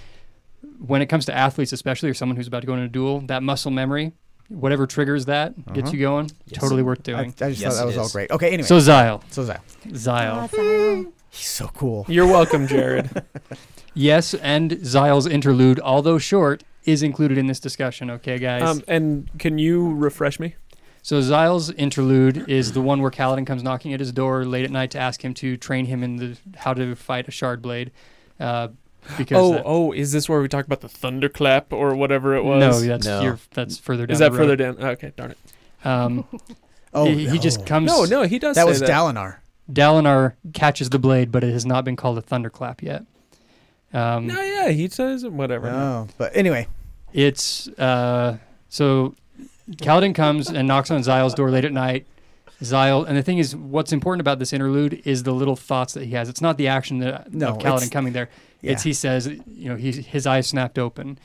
When 0.79 1.01
it 1.01 1.07
comes 1.07 1.25
to 1.25 1.35
athletes, 1.35 1.73
especially 1.73 2.09
or 2.09 2.13
someone 2.13 2.37
who's 2.37 2.47
about 2.47 2.61
to 2.61 2.67
go 2.67 2.73
into 2.73 2.85
a 2.85 2.87
duel, 2.89 3.19
that 3.27 3.43
muscle 3.43 3.71
memory, 3.71 4.13
whatever 4.47 4.87
triggers 4.87 5.25
that, 5.25 5.53
gets 5.73 5.89
Uh-huh. 5.89 5.91
you 5.93 5.99
going. 5.99 6.31
Yes. 6.47 6.61
Totally 6.61 6.81
worth 6.83 7.03
doing. 7.03 7.33
I 7.41 7.49
just 7.49 7.61
Yes, 7.61 7.73
thought 7.73 7.77
that 7.77 7.83
it 7.83 7.87
was 7.87 7.97
all 7.97 8.09
great. 8.09 8.31
Okay, 8.31 8.47
anyway. 8.47 8.63
So 8.67 8.79
Zahel, 8.79 9.21
so 9.31 9.43
Zahel. 9.43 9.61
Zahel, 9.95 10.35
Awesome. 10.39 11.13
He's 11.31 11.47
so 11.47 11.67
cool. 11.69 12.05
You're 12.09 12.27
welcome, 12.27 12.67
Jared. 12.67 13.23
yes, 13.93 14.33
and 14.35 14.71
Zahel's 14.71 15.25
interlude, 15.27 15.79
although 15.79 16.17
short, 16.17 16.63
is 16.85 17.01
included 17.03 17.37
in 17.37 17.47
this 17.47 17.59
discussion. 17.59 18.09
Okay, 18.11 18.37
guys. 18.37 18.61
um, 18.63 18.83
and 18.87 19.29
can 19.39 19.57
you 19.57 19.93
refresh 19.95 20.39
me? 20.39 20.55
So 21.03 21.19
Zahel's 21.21 21.71
interlude 21.71 22.47
is 22.49 22.73
the 22.73 22.81
one 22.81 23.01
where 23.01 23.09
Kaladin 23.11 23.47
comes 23.47 23.63
knocking 23.63 23.93
at 23.93 23.99
his 23.99 24.11
door 24.11 24.45
late 24.45 24.65
at 24.65 24.71
night 24.71 24.91
to 24.91 24.99
ask 24.99 25.23
him 25.23 25.33
to 25.35 25.57
train 25.57 25.85
him 25.85 26.03
in 26.03 26.17
the 26.17 26.37
how 26.57 26.73
to 26.73 26.95
fight 26.95 27.27
a 27.27 27.31
shard 27.31 27.61
blade. 27.61 27.91
Uh, 28.39 28.67
because 29.17 29.37
Oh, 29.37 29.53
that- 29.53 29.63
oh, 29.65 29.91
is 29.93 30.11
this 30.11 30.29
where 30.29 30.41
we 30.41 30.47
talk 30.47 30.65
about 30.65 30.81
the 30.81 30.89
thunderclap 30.89 31.73
or 31.73 31.95
whatever 31.95 32.35
it 32.35 32.43
was? 32.43 32.59
no, 32.59 32.87
that's 32.87 33.05
No. 33.07 33.21
You're, 33.21 33.39
that's 33.53 33.77
further 33.79 34.05
down. 34.05 34.13
is 34.13 34.19
that 34.19 34.31
the 34.31 34.37
further 34.37 34.55
down? 34.55 34.77
Okay, 34.83 35.11
darn 35.15 35.31
it. 35.31 35.37
Um, 35.85 36.25
Oh, 36.93 37.05
he, 37.05 37.25
he 37.29 37.39
just 37.39 37.65
comes. 37.65 37.87
No, 37.87 38.03
no, 38.03 38.23
he 38.23 38.37
does. 38.37 38.57
That 38.57 38.63
say 38.65 38.69
was 38.69 38.81
that. 38.81 38.89
Dalinar. 38.89 39.37
Dalinar 39.71 40.33
catches 40.53 40.89
the 40.89 40.99
blade, 40.99 41.31
but 41.31 41.43
it 41.43 41.51
has 41.53 41.65
not 41.65 41.85
been 41.85 41.95
called 41.95 42.17
a 42.17 42.21
thunderclap 42.21 42.81
yet. 42.81 43.05
Um, 43.93 44.27
No, 44.27 44.41
yeah, 44.41 44.69
he 44.69 44.87
says 44.87 45.25
whatever. 45.25 45.69
Oh, 45.69 46.07
but 46.17 46.35
anyway, 46.35 46.67
It's 47.13 47.67
uh, 47.77 48.37
so 48.69 49.15
Kaladin 49.77 50.15
comes 50.15 50.49
and 50.49 50.67
knocks 50.67 50.91
on 50.91 51.01
Zahel's 51.01 51.33
door 51.33 51.49
late 51.51 51.65
at 51.65 51.73
night, 51.73 52.05
Zahel, 52.63 53.03
and 53.05 53.17
the 53.17 53.23
thing 53.23 53.37
is, 53.37 53.55
what's 53.55 53.91
important 53.91 54.21
about 54.21 54.39
this 54.39 54.53
interlude 54.53 55.01
is 55.05 55.23
the 55.23 55.33
little 55.33 55.55
thoughts 55.55 55.93
that 55.93 56.05
he 56.05 56.11
has. 56.11 56.29
It's 56.29 56.41
not 56.41 56.57
the 56.57 56.67
action 56.67 56.99
that, 56.99 57.33
No, 57.33 57.49
of 57.49 57.57
Kaladin 57.57 57.91
coming 57.91 58.13
there. 58.13 58.29
It's 58.61 58.83
he 58.83 58.93
says, 58.93 59.27
you 59.27 59.69
know, 59.69 59.75
he's, 59.75 60.05
his 60.05 60.27
eyes 60.27 60.47
snapped 60.47 60.77
open. 60.77 61.17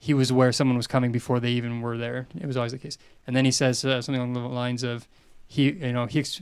He 0.00 0.14
was 0.14 0.30
aware 0.30 0.50
someone 0.50 0.78
was 0.78 0.86
coming 0.86 1.12
before 1.12 1.38
they 1.38 1.50
even 1.50 1.82
were 1.82 1.98
there. 1.98 2.26
It 2.40 2.46
was 2.46 2.56
always 2.56 2.72
the 2.72 2.78
case. 2.78 2.96
And 3.26 3.36
then 3.36 3.44
he 3.44 3.50
says 3.50 3.84
uh, 3.84 4.00
something 4.00 4.20
along 4.22 4.32
the 4.32 4.40
lines 4.48 4.82
of, 4.82 5.06
he, 5.46 5.70
you 5.72 5.92
know, 5.92 6.06
he. 6.06 6.20
Ex- 6.20 6.40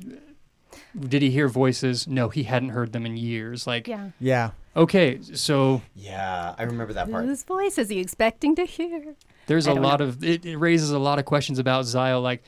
did 0.99 1.23
he 1.23 1.31
hear 1.31 1.49
voices? 1.49 2.07
No, 2.07 2.29
he 2.29 2.45
hadn't 2.45 2.71
heard 2.71 2.93
them 2.93 3.05
in 3.07 3.17
years. 3.17 3.67
Like, 3.67 3.87
Yeah. 3.89 4.11
Yeah. 4.21 4.51
okay, 4.77 5.21
so 5.35 5.83
Yeah, 5.95 6.55
I 6.59 6.63
remember 6.65 6.93
that 6.95 7.11
part. 7.11 7.25
Whose 7.25 7.43
voice 7.45 7.79
is 7.79 7.89
he 7.89 7.99
expecting 7.99 8.55
to 8.57 8.65
hear? 8.65 9.15
there's 9.47 9.67
I 9.67 9.73
a 9.73 9.75
don't 9.75 9.85
lot 9.85 10.01
of 10.01 10.23
it, 10.25 10.45
it 10.45 10.57
raises 10.57 10.91
a 10.91 10.99
lot 10.99 11.19
of 11.19 11.25
questions 11.25 11.59
about 11.59 11.85
Zahel. 11.87 12.21
Like, 12.21 12.43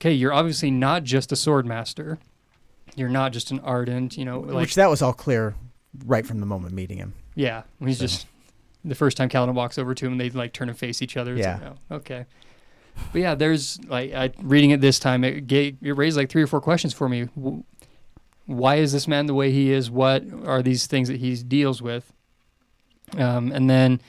okay, 0.00 0.12
you're 0.12 0.32
obviously 0.32 0.70
not 0.70 1.02
just 1.04 1.32
a 1.32 1.36
sword 1.36 1.66
master. 1.66 2.18
You're 2.96 3.08
not 3.08 3.32
just 3.32 3.50
an 3.50 3.60
ardent, 3.60 4.16
you 4.16 4.24
know, 4.24 4.40
like 4.40 4.54
Which 4.56 4.74
that 4.76 4.88
was 4.88 5.02
all 5.02 5.12
clear 5.12 5.54
right 6.06 6.26
from 6.26 6.40
the 6.40 6.46
moment 6.46 6.74
meeting 6.74 6.98
him. 6.98 7.14
yeah. 7.34 7.62
He's 7.84 7.98
So- 7.98 8.04
just 8.04 8.26
the 8.84 8.94
first 8.94 9.16
time 9.16 9.28
Kaladin 9.28 9.54
walks 9.54 9.76
over 9.78 9.94
to 9.94 10.06
him, 10.06 10.18
they 10.18 10.30
like 10.30 10.52
turn 10.52 10.68
and 10.68 10.78
face 10.78 11.02
each 11.02 11.16
other. 11.16 11.34
It's 11.34 11.42
Yeah. 11.44 11.58
like, 11.58 11.72
oh, 11.90 11.96
okay. 11.96 12.26
But 13.12 13.20
yeah, 13.20 13.34
there's 13.34 13.82
like 13.84 14.12
I 14.12 14.32
reading 14.40 14.70
it 14.70 14.80
this 14.80 14.98
time. 14.98 15.24
It 15.24 15.46
gave, 15.46 15.76
it 15.82 15.92
raised 15.92 16.16
like 16.16 16.28
three 16.28 16.42
or 16.42 16.46
four 16.46 16.60
questions 16.60 16.92
for 16.92 17.08
me. 17.08 17.28
Why 18.46 18.76
is 18.76 18.92
this 18.92 19.06
man 19.06 19.26
the 19.26 19.34
way 19.34 19.50
he 19.50 19.72
is? 19.72 19.90
What 19.90 20.24
are 20.44 20.62
these 20.62 20.86
things 20.86 21.08
that 21.08 21.18
he 21.18 21.34
deals 21.36 21.82
with? 21.82 22.12
Um, 23.16 23.52
and 23.52 23.68
then 23.68 24.00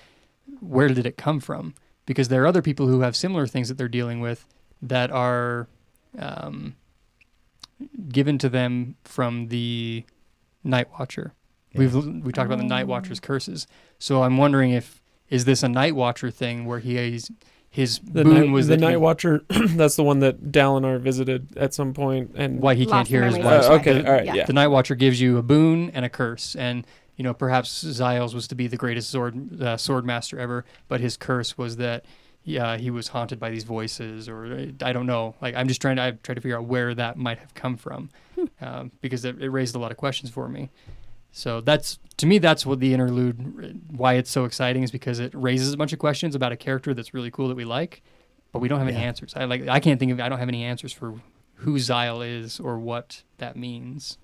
where 0.61 0.87
did 0.87 1.05
it 1.05 1.17
come 1.17 1.39
from? 1.39 1.73
Because 2.05 2.27
there 2.27 2.43
are 2.43 2.47
other 2.47 2.61
people 2.61 2.87
who 2.87 3.01
have 3.01 3.15
similar 3.15 3.47
things 3.47 3.67
that 3.69 3.77
they're 3.77 3.87
dealing 3.87 4.19
with 4.19 4.45
that 4.81 5.11
are 5.11 5.67
um, 6.17 6.75
given 8.09 8.37
to 8.39 8.49
them 8.49 8.95
from 9.03 9.47
the 9.47 10.03
Night 10.63 10.87
Watcher. 10.97 11.33
Yeah. 11.71 11.79
We've 11.79 11.95
we 12.23 12.31
talked 12.31 12.47
about 12.47 12.57
the 12.57 12.63
Night. 12.63 12.87
Watcher's 12.87 13.19
curses. 13.19 13.67
So 13.99 14.23
I'm 14.23 14.37
wondering 14.37 14.71
if 14.71 15.01
is 15.29 15.45
this 15.45 15.61
a 15.63 15.69
Night 15.69 15.95
Watcher 15.95 16.31
thing 16.31 16.65
where 16.65 16.79
he 16.79 16.97
is 16.97 17.29
his 17.69 17.99
The 17.99 18.23
boon 18.23 18.33
night, 18.47 18.49
was 18.51 18.67
the 18.67 18.77
that 18.77 18.89
he- 18.89 18.95
Watcher. 18.97 19.41
that's 19.49 19.95
the 19.95 20.03
one 20.03 20.19
that 20.19 20.51
Dalinar 20.51 20.99
visited 20.99 21.55
at 21.57 21.73
some 21.73 21.93
point, 21.93 22.31
and 22.35 22.59
why 22.61 22.73
he 22.75 22.85
can't 22.85 23.07
hear 23.07 23.23
his 23.23 23.35
voice. 23.37 23.65
Uh, 23.65 23.73
okay, 23.79 23.95
Right. 23.97 24.05
all 24.07 24.13
right, 24.13 24.25
Yeah. 24.25 24.33
yeah. 24.35 24.45
The 24.45 24.53
Night 24.53 24.67
Watcher 24.67 24.95
gives 24.95 25.21
you 25.21 25.37
a 25.37 25.43
boon 25.43 25.91
and 25.93 26.03
a 26.05 26.09
curse, 26.09 26.55
and 26.55 26.85
you 27.15 27.23
know 27.23 27.33
perhaps 27.33 27.83
Zahel's 27.83 28.33
was 28.33 28.47
to 28.47 28.55
be 28.55 28.67
the 28.67 28.77
greatest 28.77 29.09
sword 29.09 29.61
uh, 29.61 29.77
sword 29.77 30.05
master 30.05 30.39
ever, 30.39 30.65
but 30.87 30.99
his 30.99 31.15
curse 31.17 31.57
was 31.57 31.77
that 31.77 32.05
yeah 32.43 32.77
he 32.77 32.89
was 32.89 33.09
haunted 33.09 33.39
by 33.39 33.49
these 33.51 33.65
voices, 33.65 34.27
or 34.27 34.45
uh, 34.45 34.65
I 34.81 34.91
don't 34.93 35.05
know. 35.05 35.35
Like 35.41 35.53
I'm 35.55 35.67
just 35.67 35.81
trying 35.81 35.97
to 35.97 36.01
I 36.03 36.11
try 36.11 36.33
to 36.33 36.41
figure 36.41 36.57
out 36.57 36.65
where 36.65 36.95
that 36.95 37.17
might 37.17 37.37
have 37.39 37.53
come 37.53 37.77
from, 37.77 38.09
um, 38.61 38.91
because 39.01 39.25
it, 39.25 39.39
it 39.41 39.49
raised 39.49 39.75
a 39.75 39.79
lot 39.79 39.91
of 39.91 39.97
questions 39.97 40.31
for 40.31 40.47
me. 40.49 40.69
So 41.31 41.61
that's 41.61 41.99
to 42.17 42.25
me 42.25 42.37
that's 42.39 42.65
what 42.65 42.79
the 42.79 42.93
interlude 42.93 43.81
why 43.91 44.13
it's 44.15 44.29
so 44.31 44.45
exciting 44.45 44.83
is 44.83 44.91
because 44.91 45.19
it 45.19 45.31
raises 45.33 45.73
a 45.73 45.77
bunch 45.77 45.93
of 45.93 45.99
questions 45.99 46.35
about 46.35 46.51
a 46.51 46.57
character 46.57 46.93
that's 46.93 47.13
really 47.13 47.31
cool 47.31 47.47
that 47.49 47.55
we 47.55 47.65
like, 47.65 48.01
but 48.51 48.59
we 48.59 48.67
don't 48.67 48.79
have 48.79 48.87
any 48.87 48.97
answers. 48.97 49.33
I 49.35 49.45
like 49.45 49.67
I 49.67 49.79
can't 49.79 49.99
think 49.99 50.11
of 50.11 50.19
I 50.19 50.27
don't 50.29 50.39
have 50.39 50.49
any 50.49 50.63
answers 50.63 50.91
for 50.91 51.15
who 51.55 51.77
Zahel 51.79 52.21
is 52.21 52.59
or 52.59 52.79
what 52.79 53.23
that 53.37 53.55
means. 53.55 54.17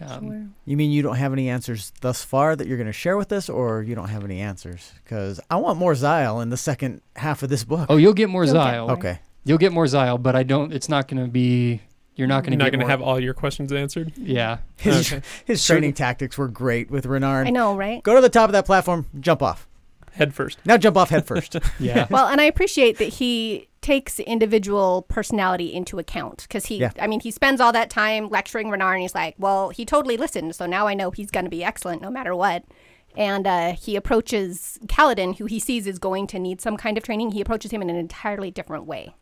Um, 0.00 0.54
You 0.64 0.76
mean 0.76 0.92
you 0.92 1.02
don't 1.02 1.16
have 1.16 1.32
any 1.32 1.48
answers 1.48 1.92
thus 2.00 2.22
far 2.24 2.54
that 2.54 2.68
you're 2.68 2.76
going 2.76 2.86
to 2.86 2.92
share 2.92 3.16
with 3.16 3.32
us, 3.32 3.48
or 3.48 3.82
you 3.82 3.96
don't 3.96 4.08
have 4.08 4.24
any 4.24 4.40
answers? 4.40 4.92
Because 5.02 5.40
I 5.50 5.56
want 5.56 5.76
more 5.76 5.94
Zahel 5.96 6.40
in 6.40 6.50
the 6.50 6.56
second 6.56 7.00
half 7.16 7.42
of 7.42 7.48
this 7.48 7.64
book. 7.64 7.86
Oh, 7.88 7.96
you'll 7.96 8.12
get 8.14 8.28
more 8.28 8.44
You'll 8.44 8.54
Zahel. 8.54 8.86
more. 8.86 8.96
okay. 8.96 9.18
You'll 9.44 9.58
get 9.58 9.72
more 9.72 9.86
Zahel, 9.88 10.18
but 10.18 10.36
I 10.36 10.44
don't. 10.44 10.72
It's 10.72 10.88
not 10.88 11.08
going 11.08 11.24
to 11.24 11.28
be. 11.30 11.80
You're 12.18 12.26
not 12.28 12.42
going 12.44 12.58
to 12.58 12.62
not 12.62 12.70
going 12.72 12.80
to 12.80 12.86
have 12.86 13.00
all 13.00 13.18
your 13.18 13.32
questions 13.32 13.72
answered. 13.72 14.12
Yeah. 14.18 14.58
His, 14.76 15.10
Okay. 15.12 15.22
his 15.46 15.62
So- 15.62 15.74
training 15.74 15.94
tactics 15.94 16.36
were 16.36 16.48
great 16.48 16.90
with 16.90 17.06
Renarin. 17.06 17.46
I 17.46 17.50
know, 17.50 17.74
right? 17.76 18.02
Go 18.02 18.14
to 18.16 18.20
the 18.20 18.28
top 18.28 18.48
of 18.48 18.52
that 18.52 18.66
platform, 18.66 19.06
jump 19.20 19.42
off. 19.42 19.66
Head 20.12 20.34
first. 20.34 20.58
Now 20.66 20.76
jump 20.76 20.96
off 20.96 21.10
head 21.10 21.26
first. 21.26 21.56
Yeah. 21.78 22.08
well, 22.10 22.26
and 22.26 22.40
I 22.40 22.44
appreciate 22.44 22.98
that 22.98 23.04
he 23.14 23.68
takes 23.82 24.18
individual 24.18 25.02
personality 25.02 25.72
into 25.72 26.00
account 26.00 26.42
because 26.48 26.66
he, 26.66 26.78
Yeah. 26.78 26.90
I 27.00 27.06
mean, 27.06 27.20
he 27.20 27.30
spends 27.30 27.60
all 27.60 27.70
that 27.72 27.88
time 27.88 28.28
lecturing 28.28 28.66
Renarin, 28.66 28.94
and 28.94 29.02
he's 29.02 29.14
like, 29.14 29.36
well, 29.38 29.68
he 29.68 29.84
totally 29.84 30.16
listened, 30.16 30.56
so 30.56 30.66
now 30.66 30.88
I 30.88 30.94
know 30.94 31.12
he's 31.12 31.30
going 31.30 31.44
to 31.44 31.50
be 31.50 31.62
excellent 31.62 32.02
no 32.02 32.10
matter 32.10 32.34
what. 32.34 32.64
And 33.16 33.46
uh, 33.46 33.72
he 33.74 33.94
approaches 33.94 34.78
Kaladin, 34.86 35.38
who 35.38 35.46
he 35.46 35.60
sees 35.60 35.86
is 35.86 35.98
going 36.00 36.26
to 36.28 36.38
need 36.40 36.60
some 36.60 36.76
kind 36.76 36.98
of 36.98 37.04
training. 37.04 37.30
He 37.30 37.40
approaches 37.40 37.70
him 37.70 37.80
in 37.80 37.88
an 37.88 37.96
entirely 37.96 38.50
different 38.50 38.86
way. 38.86 39.14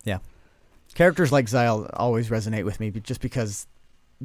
Characters 0.96 1.30
like 1.30 1.48
Zahel 1.48 1.88
always 1.94 2.28
resonate 2.30 2.64
with 2.64 2.80
me, 2.80 2.90
just 2.90 3.20
because 3.20 3.66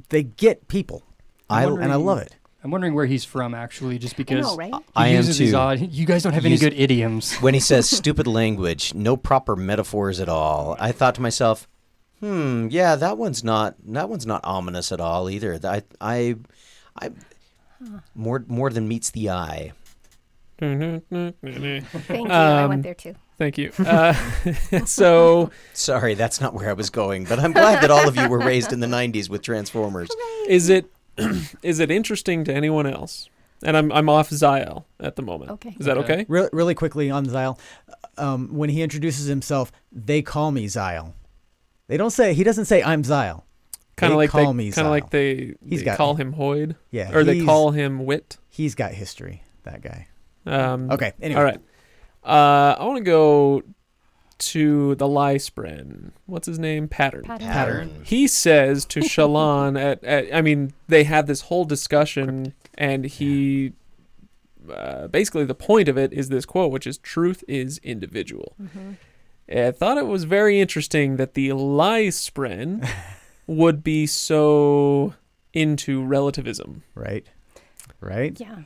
they 0.09 0.23
get 0.23 0.67
people, 0.67 1.03
I- 1.49 1.65
and 1.65 1.91
I 1.91 1.95
love 1.95 2.17
it. 2.19 2.35
I'm 2.63 2.69
wondering 2.71 2.93
where 2.93 3.07
he's 3.07 3.25
from, 3.25 3.53
actually, 3.55 3.97
just 3.97 4.13
I 4.13 4.17
because 4.17 4.45
know, 4.45 4.55
right? 4.55 4.71
he 4.73 4.79
I 4.95 5.07
am 5.09 5.15
uses 5.17 5.37
these 5.39 5.51
too. 5.51 5.57
odd. 5.57 5.79
You 5.79 6.05
guys 6.05 6.21
don't 6.23 6.33
have 6.33 6.45
any 6.45 6.57
good 6.57 6.73
idioms. 6.73 7.35
when 7.41 7.53
he 7.55 7.59
says 7.59 7.89
stupid 7.97 8.25
language, 8.27 8.93
no 8.93 9.17
proper 9.17 9.55
metaphors 9.55 10.19
at 10.19 10.29
all. 10.29 10.75
I 10.79 10.91
thought 10.91 11.15
to 11.15 11.21
myself, 11.21 11.67
hmm, 12.19 12.67
yeah, 12.69 12.95
that 12.95 13.17
one's 13.17 13.43
not 13.43 13.75
that 13.93 14.09
one's 14.09 14.25
not 14.27 14.41
ominous 14.43 14.91
at 14.91 15.01
all 15.01 15.27
either. 15.29 15.59
I 15.63 15.81
I 15.99 16.35
I 17.01 17.09
more 18.15 18.45
more 18.47 18.69
than 18.69 18.87
meets 18.87 19.09
the 19.09 19.31
eye. 19.31 19.73
Thank 20.59 21.03
Thank 21.09 21.35
you. 21.41 22.25
I 22.29 22.61
Um, 22.63 22.69
went 22.69 22.83
there 22.83 22.93
too. 22.93 23.15
You. 23.41 23.71
Uh, 23.79 24.13
so, 24.85 25.49
Sorry, 25.73 26.13
that's 26.13 26.39
not 26.39 26.53
where 26.53 26.69
I 26.69 26.73
was 26.73 26.89
going, 26.89 27.25
but 27.25 27.39
I'm 27.39 27.51
glad 27.53 27.81
that 27.83 27.89
all 27.91 28.07
of 28.07 28.15
you 28.15 28.27
were 28.29 28.39
raised 28.39 28.71
in 28.71 28.79
the 28.79 28.87
90s 28.87 29.29
with 29.29 29.41
Transformers. 29.41 30.09
is 30.47 30.69
it 30.69 30.85
is 31.63 31.79
it 31.79 31.91
interesting 31.91 32.43
to 32.45 32.53
anyone 32.53 32.87
else? 32.87 33.29
And 33.63 33.75
I'm 33.77 33.91
I'm 33.91 34.09
off 34.09 34.29
Zahel 34.29 34.85
at 34.99 35.15
the 35.15 35.21
moment. 35.21 35.51
Okay. 35.51 35.75
Is 35.79 35.85
that 35.85 35.97
Okay. 35.97 36.13
okay? 36.13 36.25
Re- 36.27 36.49
really 36.51 36.73
quickly 36.73 37.09
on 37.11 37.25
Zahel, 37.25 37.59
um, 38.17 38.53
when 38.55 38.69
he 38.69 38.81
introduces 38.81 39.27
himself, 39.27 39.71
they 39.91 40.21
call 40.21 40.51
me 40.51 40.67
Zahel. 40.67 41.13
They 41.87 41.97
don't 41.97 42.09
say 42.11 42.33
he 42.33 42.43
doesn't 42.43 42.65
say 42.65 42.81
I'm 42.81 43.03
Zahel. 43.03 43.45
Kind 43.97 44.11
They 44.11 44.13
of 44.13 44.17
like 44.17 44.29
call 44.31 44.45
they 44.47 44.53
me 44.53 44.63
kind 44.65 44.69
of 44.69 44.73
Zahel. 44.75 44.89
like 44.91 45.09
they, 45.11 45.55
He's 45.67 45.79
they 45.81 45.85
got- 45.85 45.97
call 45.97 46.15
him 46.15 46.33
Hoid 46.33 46.75
Yeah, 46.91 47.11
or 47.13 47.23
they 47.23 47.35
he's- 47.35 47.45
call 47.45 47.71
him 47.71 48.05
Wit. 48.05 48.37
He's 48.49 48.73
got 48.73 48.93
history. 48.93 49.43
That 49.63 49.81
guy. 49.81 50.07
Um, 50.47 50.89
Okay. 50.89 51.13
Anyway. 51.21 51.37
All 51.39 51.45
right. 51.45 51.59
Uh, 52.23 52.75
I 52.77 52.83
want 52.85 52.97
to 52.97 53.03
go 53.03 53.63
to 54.39 54.95
the 54.95 55.07
Liespren. 55.07 56.11
What's 56.25 56.47
his 56.47 56.57
name? 56.57 56.87
Pattern. 56.87 57.23
Pattern. 57.23 57.47
Pattern. 57.47 58.01
He 58.03 58.27
says 58.27 58.85
to 58.85 58.99
Shallan 59.01 59.79
at, 59.79 60.03
at 60.03 60.33
I 60.33 60.41
mean 60.41 60.73
they 60.87 61.03
have 61.03 61.27
this 61.27 61.41
whole 61.41 61.63
discussion 61.65 62.53
and 62.75 63.05
he 63.05 63.73
uh, 64.71 65.07
basically 65.07 65.45
the 65.45 65.55
point 65.55 65.87
of 65.87 65.97
it 65.97 66.11
is 66.13 66.29
this 66.29 66.45
quote 66.45 66.71
which 66.71 66.87
is 66.87 66.97
truth 66.97 67.43
is 67.47 67.79
individual. 67.83 68.55
I 69.53 69.71
thought 69.71 69.97
it 69.97 70.07
was 70.07 70.23
very 70.23 70.59
interesting 70.59 71.17
that 71.17 71.33
the 71.33 71.49
Liespren 71.49 72.87
would 73.47 73.83
be 73.83 74.07
so 74.07 75.13
into 75.53 76.03
relativism. 76.03 76.83
Right. 76.95 77.27
Right. 77.99 78.39
Yeah. 78.39 78.61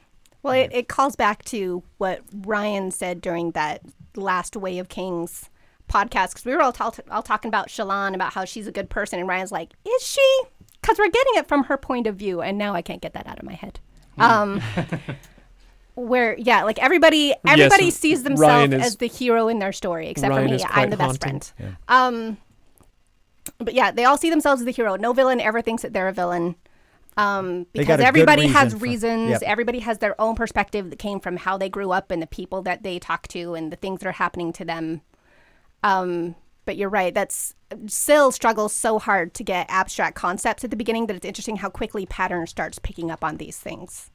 Well, 0.45 0.53
it, 0.53 0.69
it 0.71 0.87
calls 0.87 1.15
back 1.15 1.43
to 1.45 1.81
what 1.97 2.21
Ryan 2.31 2.91
said 2.91 3.19
during 3.19 3.51
that 3.51 3.81
last 4.15 4.55
Way 4.55 4.77
of 4.77 4.89
Kings 4.89 5.49
podcast 5.89 6.29
because 6.29 6.45
we 6.45 6.55
were 6.55 6.61
all, 6.61 6.71
tal- 6.71 6.93
all 7.09 7.23
talking 7.23 7.49
about 7.49 7.67
Shallan 7.67 8.13
about 8.13 8.33
how 8.33 8.45
she's 8.45 8.67
a 8.67 8.71
good 8.71 8.89
person, 8.89 9.19
and 9.19 9.27
Ryan's 9.27 9.51
like, 9.51 9.73
"Is 9.85 10.03
she?" 10.03 10.41
Because 10.81 10.99
we're 10.99 11.09
getting 11.09 11.33
it 11.35 11.47
from 11.47 11.63
her 11.63 11.77
point 11.77 12.05
of 12.05 12.15
view, 12.15 12.41
and 12.41 12.59
now 12.59 12.75
I 12.75 12.83
can't 12.83 13.01
get 13.01 13.13
that 13.13 13.25
out 13.25 13.39
of 13.39 13.43
my 13.45 13.53
head. 13.53 13.79
Um, 14.19 14.61
where 15.95 16.37
yeah, 16.37 16.63
like 16.63 16.77
everybody, 16.79 17.33
everybody 17.47 17.89
sees 17.89 18.23
themselves 18.23 18.71
is- 18.73 18.81
as 18.85 18.95
the 18.97 19.07
hero 19.07 19.47
in 19.47 19.59
their 19.59 19.73
story, 19.73 20.09
except 20.09 20.29
Ryan 20.29 20.47
for 20.47 20.55
me. 20.55 20.63
I'm 20.69 20.89
the 20.91 20.97
best 20.97 21.23
haunting. 21.23 21.41
friend. 21.57 21.77
Um, 21.87 22.37
but 23.57 23.73
yeah, 23.73 23.91
they 23.91 24.05
all 24.05 24.17
see 24.17 24.29
themselves 24.29 24.61
as 24.61 24.65
the 24.65 24.71
hero. 24.71 24.95
No 24.95 25.11
villain 25.13 25.41
ever 25.41 25.61
thinks 25.61 25.81
that 25.81 25.91
they're 25.93 26.07
a 26.07 26.13
villain. 26.13 26.55
Um, 27.17 27.65
because 27.71 27.95
a 27.95 27.97
good 27.97 28.05
everybody 28.05 28.47
has 28.47 28.73
reason 28.73 28.79
for- 28.79 28.83
reasons. 28.83 29.29
Yep. 29.31 29.41
Everybody 29.43 29.79
has 29.79 29.99
their 29.99 30.19
own 30.19 30.35
perspective 30.35 30.89
that 30.89 30.99
came 30.99 31.19
from 31.19 31.37
how 31.37 31.57
they 31.57 31.69
grew 31.69 31.91
up 31.91 32.11
and 32.11 32.21
the 32.21 32.27
people 32.27 32.61
that 32.63 32.83
they 32.83 32.99
talk 32.99 33.27
to 33.29 33.53
and 33.53 33.71
the 33.71 33.77
things 33.77 34.01
that 34.01 34.07
are 34.07 34.13
happening 34.13 34.51
to 34.53 34.65
them. 34.65 35.01
Um, 35.83 36.35
but 36.65 36.77
you're 36.77 36.89
right. 36.89 37.13
That's 37.13 37.53
Syl 37.87 38.31
struggles 38.31 38.73
so 38.73 38.99
hard 38.99 39.33
to 39.35 39.43
get 39.43 39.67
abstract 39.69 40.15
concepts 40.15 40.63
at 40.63 40.71
the 40.71 40.75
beginning 40.75 41.07
that 41.07 41.15
it's 41.15 41.25
interesting 41.25 41.57
how 41.57 41.69
quickly 41.69 42.05
Pattern 42.05 42.47
starts 42.47 42.79
picking 42.79 43.11
up 43.11 43.23
on 43.23 43.37
these 43.37 43.57
things. 43.57 44.09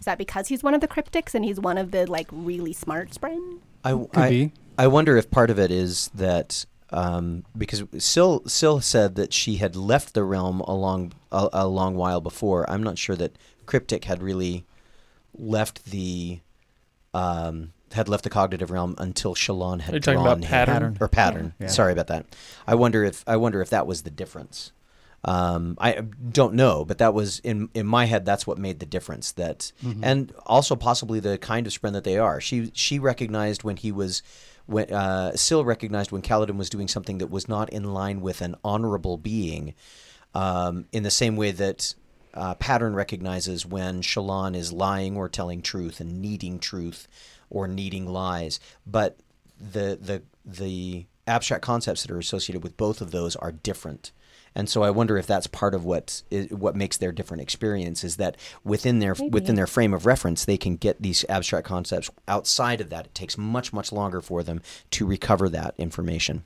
Is 0.00 0.06
that 0.06 0.18
because 0.18 0.48
he's 0.48 0.62
one 0.62 0.74
of 0.74 0.80
the 0.80 0.88
cryptics 0.88 1.34
and 1.34 1.44
he's 1.44 1.60
one 1.60 1.78
of 1.78 1.90
the 1.90 2.10
like 2.10 2.26
really 2.32 2.72
smart 2.72 3.10
spren? 3.10 3.60
I, 3.84 4.06
I. 4.14 4.52
I 4.76 4.88
wonder 4.88 5.16
if 5.16 5.30
part 5.30 5.50
of 5.50 5.58
it 5.58 5.70
is 5.70 6.10
that 6.14 6.66
um, 6.94 7.44
because 7.58 7.82
Syl 7.98 8.42
Syl 8.46 8.80
said 8.80 9.16
that 9.16 9.32
she 9.32 9.56
had 9.56 9.74
left 9.76 10.14
the 10.14 10.22
realm 10.24 10.60
a 10.60 10.74
long 10.74 11.12
a, 11.32 11.48
a 11.52 11.66
long 11.68 11.96
while 11.96 12.20
before. 12.20 12.68
I'm 12.70 12.82
not 12.82 12.96
sure 12.98 13.16
that 13.16 13.36
Cryptic 13.66 14.04
had 14.04 14.22
really 14.22 14.64
left 15.36 15.84
the 15.86 16.40
um, 17.12 17.72
had 17.92 18.08
left 18.08 18.24
the 18.24 18.30
cognitive 18.30 18.70
realm 18.70 18.94
until 18.98 19.34
Shallan 19.34 19.80
had 19.82 19.94
Are 19.94 19.96
you 19.96 20.00
talking 20.00 20.14
drawn 20.20 20.26
about 20.26 20.38
him. 20.44 20.48
pattern? 20.50 20.74
Pattern. 20.74 20.96
or 21.00 21.08
pattern. 21.08 21.54
Yeah. 21.60 21.66
Sorry 21.68 21.92
about 21.92 22.06
that. 22.08 22.26
I 22.66 22.74
wonder 22.74 23.04
if 23.04 23.24
I 23.26 23.36
wonder 23.36 23.60
if 23.60 23.70
that 23.70 23.86
was 23.86 24.02
the 24.02 24.10
difference. 24.10 24.72
Um, 25.26 25.78
I 25.80 25.92
don't 26.32 26.52
know, 26.54 26.84
but 26.84 26.98
that 26.98 27.14
was 27.14 27.38
in 27.40 27.70
in 27.74 27.86
my 27.86 28.04
head. 28.04 28.26
That's 28.26 28.46
what 28.46 28.58
made 28.58 28.78
the 28.78 28.86
difference. 28.86 29.32
That 29.32 29.72
and 30.02 30.32
also 30.44 30.76
possibly 30.76 31.18
the 31.18 31.38
kind 31.38 31.66
of 31.66 31.72
spren 31.72 31.92
that 31.94 32.04
they 32.04 32.18
are. 32.18 32.40
She 32.40 32.70
she 32.74 32.98
recognized 32.98 33.64
when 33.64 33.76
he 33.78 33.90
was 33.90 34.22
when 34.66 34.92
uh, 34.92 35.36
Syl 35.36 35.64
recognized 35.64 36.12
when 36.12 36.22
Kaladin 36.22 36.56
was 36.56 36.70
doing 36.70 36.88
something 36.88 37.18
that 37.18 37.30
was 37.30 37.48
not 37.48 37.70
in 37.70 37.92
line 37.92 38.20
with 38.20 38.40
an 38.40 38.56
honorable 38.64 39.16
being, 39.16 39.74
um, 40.34 40.86
in 40.92 41.02
the 41.02 41.10
same 41.10 41.36
way 41.36 41.50
that 41.52 41.94
uh, 42.34 42.54
Pattern 42.54 42.94
recognizes 42.94 43.64
when 43.64 44.02
Shallan 44.02 44.56
is 44.56 44.72
lying 44.72 45.16
or 45.16 45.28
telling 45.28 45.62
truth 45.62 46.00
and 46.00 46.20
needing 46.20 46.58
truth 46.58 47.06
or 47.50 47.68
needing 47.68 48.06
lies. 48.06 48.58
But 48.86 49.18
the 49.58 49.98
the 50.00 50.22
the 50.44 51.06
abstract 51.26 51.62
concepts 51.62 52.02
that 52.02 52.10
are 52.10 52.18
associated 52.18 52.62
with 52.62 52.76
both 52.76 53.00
of 53.00 53.10
those 53.10 53.36
are 53.36 53.52
different. 53.52 54.12
And 54.54 54.68
so 54.68 54.82
I 54.82 54.90
wonder 54.90 55.18
if 55.18 55.26
that's 55.26 55.46
part 55.46 55.74
of 55.74 55.84
what 55.84 56.22
is, 56.30 56.50
what 56.50 56.76
makes 56.76 56.96
their 56.96 57.12
different 57.12 57.42
experience 57.42 58.04
is 58.04 58.16
that 58.16 58.36
within 58.62 59.00
their 59.00 59.14
within 59.30 59.56
their 59.56 59.66
frame 59.66 59.92
of 59.92 60.06
reference 60.06 60.44
they 60.44 60.56
can 60.56 60.76
get 60.76 61.02
these 61.02 61.24
abstract 61.28 61.66
concepts. 61.66 62.10
Outside 62.28 62.80
of 62.80 62.90
that, 62.90 63.06
it 63.06 63.14
takes 63.14 63.36
much 63.36 63.72
much 63.72 63.92
longer 63.92 64.20
for 64.20 64.42
them 64.42 64.62
to 64.92 65.06
recover 65.06 65.48
that 65.48 65.74
information. 65.78 66.44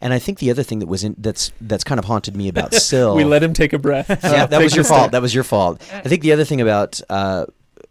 And 0.00 0.12
I 0.12 0.18
think 0.18 0.40
the 0.40 0.50
other 0.50 0.64
thing 0.64 0.80
that 0.80 0.86
was 0.86 1.04
in 1.04 1.14
that's 1.18 1.52
that's 1.60 1.84
kind 1.84 1.98
of 1.98 2.06
haunted 2.06 2.36
me 2.36 2.48
about 2.48 2.74
Syl. 2.88 3.14
We 3.14 3.24
let 3.24 3.42
him 3.42 3.52
take 3.52 3.72
a 3.72 3.78
breath. 3.78 4.08
yeah, 4.08 4.46
that 4.46 4.58
was 4.62 4.74
your 4.74 4.84
fault. 4.84 5.12
That 5.12 5.22
was 5.22 5.34
your 5.34 5.44
fault. 5.44 5.80
I 5.92 6.08
think 6.08 6.22
the 6.22 6.32
other 6.32 6.44
thing 6.44 6.60
about 6.60 7.00
uh, 7.08 7.46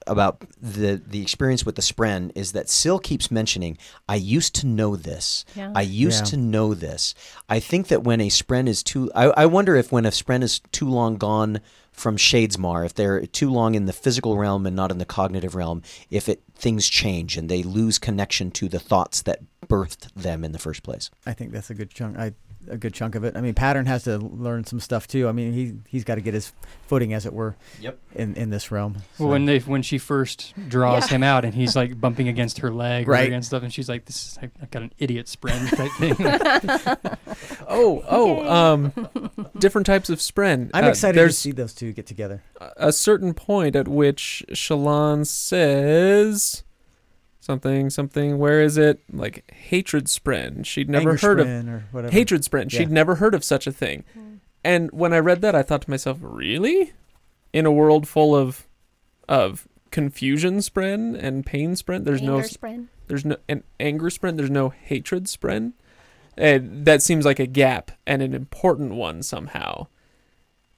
about 0.08 0.43
the 0.62 1.02
the 1.06 1.22
experience 1.22 1.66
with 1.66 1.76
the 1.76 1.82
Spren 1.82 2.32
is 2.36 2.52
that 2.54 2.70
Syl 2.70 2.99
keeps 2.99 3.30
mentioning, 3.32 3.78
"I 4.10 4.16
used 4.16 4.56
to 4.56 4.68
know 4.68 4.95
this. 4.95 5.45
Yeah. 5.56 5.72
I 5.76 5.82
used 5.82 6.26
Yeah. 6.26 6.32
to 6.32 6.38
know 6.38 6.74
this." 6.74 7.14
I 7.49 7.60
think 7.60 7.88
that 7.89 8.04
when 8.04 8.20
a 8.22 8.30
Spren 8.30 8.68
is 8.68 8.82
too, 8.84 9.12
I, 9.16 9.26
I 9.38 9.45
wonder 9.45 9.76
if 9.76 9.91
when 9.91 10.06
a 10.06 10.12
Spren 10.12 10.41
is 10.43 10.60
too 10.72 10.89
long 10.89 11.18
gone 11.18 11.60
from 11.91 12.16
Shadesmar, 12.18 12.86
if 12.86 12.93
they're 12.95 13.26
too 13.28 13.52
long 13.52 13.76
in 13.76 13.86
the 13.86 13.93
physical 13.93 14.38
realm 14.38 14.66
and 14.66 14.76
not 14.76 14.91
in 14.91 14.97
the 14.97 15.06
cognitive 15.06 15.56
realm, 15.56 15.82
if 16.10 16.28
it 16.30 16.41
things 16.56 16.88
change 16.88 17.38
and 17.38 17.49
they 17.49 17.62
lose 17.64 17.99
connection 17.99 18.49
to 18.52 18.70
the 18.70 18.80
thoughts 18.80 19.22
that 19.24 19.39
birthed 19.68 20.08
them 20.16 20.43
in 20.43 20.52
the 20.52 20.60
first 20.60 20.84
place. 20.84 21.10
I 21.26 21.34
think 21.34 21.52
that's 21.52 21.70
a 21.70 21.74
good 21.74 21.89
chunk. 21.91 22.18
I, 22.18 22.34
a 22.70 22.78
good 22.78 22.93
chunk 22.93 23.16
of 23.16 23.24
it. 23.24 23.36
I 23.36 23.41
mean, 23.41 23.53
Pattern 23.53 23.86
has 23.88 24.03
to 24.03 24.18
learn 24.18 24.66
some 24.66 24.80
stuff 24.80 25.07
too. 25.07 25.28
I 25.28 25.32
mean, 25.32 25.53
he 25.53 25.74
he's 25.88 26.03
got 26.03 26.16
to 26.16 26.22
get 26.22 26.34
his 26.34 26.53
footing, 26.88 27.14
as 27.14 27.26
it 27.26 27.34
were, 27.34 27.55
Yep. 27.80 27.97
in 28.16 28.36
in 28.36 28.49
this 28.49 28.72
realm. 28.72 28.97
So- 29.18 29.24
Well, 29.26 29.32
when 29.32 29.45
they 29.45 29.59
when 29.59 29.82
she 29.82 29.97
first 29.97 30.53
draws 30.70 31.09
Yeah. 31.09 31.18
him 31.18 31.24
out 31.24 31.43
and 31.45 31.53
he's 31.53 31.76
like 31.76 31.99
bumping 31.99 32.28
against 32.28 32.59
her 32.59 32.72
leg 32.72 33.07
or 33.07 33.12
Right. 33.12 33.28
against 33.28 33.47
stuff, 33.49 33.64
and 33.64 33.74
she's 33.74 33.89
like, 33.89 34.05
"This 34.05 34.16
is 34.34 34.38
like, 34.41 34.51
I've 34.62 34.72
got 34.72 34.84
an 34.84 34.93
idiot 34.97 35.26
spren 35.28 35.70
type 35.76 35.91
thing." 35.99 37.18
Oh, 37.74 38.03
oh, 38.09 38.49
um, 38.49 38.91
different 39.57 39.86
types 39.88 40.09
of 40.09 40.20
spren. 40.20 40.70
I'm 40.74 40.84
Uh, 40.86 40.89
excited 40.89 41.20
to 41.22 41.32
see 41.32 41.51
those 41.51 41.74
two 41.74 41.93
get 41.93 42.05
together. 42.05 42.43
a 42.76 42.91
certain 42.91 43.34
point 43.34 43.76
at 43.76 43.88
which 43.88 44.43
Shallan 44.51 45.26
says 45.26 46.64
something, 47.41 47.89
something. 47.89 48.37
Where 48.37 48.61
is 48.61 48.77
it? 48.77 49.01
Like 49.11 49.51
hatred 49.51 50.05
spren. 50.05 50.65
She'd 50.65 50.89
never 50.89 51.09
Anger 51.09 51.21
heard 51.21 51.39
of 51.41 51.47
or 51.47 51.83
whatever. 51.91 52.13
hatred 52.13 52.43
spren. 52.43 52.71
Yeah. 52.71 52.79
She'd 52.79 52.91
never 52.91 53.15
heard 53.15 53.35
of 53.35 53.43
such 53.43 53.67
a 53.67 53.71
thing. 53.73 54.05
And 54.63 54.89
when 54.91 55.11
I 55.11 55.17
read 55.17 55.41
that, 55.41 55.55
I 55.55 55.63
thought 55.63 55.81
to 55.81 55.89
myself, 55.89 56.19
really? 56.21 56.93
In 57.51 57.65
a 57.65 57.71
world 57.71 58.07
full 58.07 58.33
of 58.33 58.67
of 59.27 59.67
confusion 59.89 60.57
spren 60.59 61.21
and 61.21 61.45
pain 61.45 61.73
spren, 61.73 62.05
there's 62.05 62.21
no 62.21 62.37
Anger 62.37 62.47
spren. 62.47 62.87
there's 63.07 63.25
no 63.25 63.35
an 63.49 63.63
anger 63.79 64.09
spren, 64.09 64.37
there's 64.37 64.49
no 64.49 64.69
hatred 64.69 65.25
spren. 65.25 65.73
And 66.37 66.65
eh, 66.65 66.83
that 66.85 67.01
seems 67.01 67.25
like 67.25 67.39
a 67.39 67.45
gap 67.45 67.91
and 68.07 68.21
an 68.21 68.33
important 68.33 68.93
one 68.93 69.21
somehow. 69.21 69.87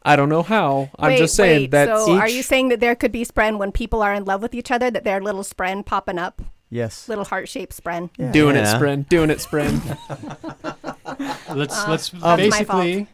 I 0.06 0.16
don't 0.16 0.30
know 0.30 0.43
how. 0.43 0.89
I'm 0.99 1.12
wait, 1.12 1.18
just 1.18 1.36
saying 1.36 1.62
wait, 1.64 1.72
that 1.72 1.88
So, 1.88 2.18
are 2.18 2.28
you 2.30 2.43
saying 2.43 2.70
that 2.70 2.80
there 2.80 2.95
could 2.95 3.12
be 3.12 3.24
spren 3.26 3.58
when 3.58 3.72
people 3.72 4.01
are 4.01 4.14
in 4.14 4.26
love 4.26 4.41
with 4.41 4.54
each 4.54 4.70
other? 4.72 4.91
That 4.91 5.04
they're 5.04 5.22
little 5.22 5.43
spren 5.43 5.86
popping 5.86 6.18
up, 6.20 6.41
Yes. 6.70 7.08
little 7.08 7.24
heart 7.26 7.47
shaped 7.47 7.82
spren. 7.82 8.10
Yeah. 8.18 8.32
doing 8.32 8.56
it 8.56 8.62
Yeah. 8.66 8.80
spren, 8.80 9.08
doing 9.08 9.30
it 9.30 9.38
spren. 9.39 9.80
let's 11.56 11.78
Uh, 11.80 11.89
let's 11.89 12.14
Um, 12.22 12.38
basically. 12.38 13.08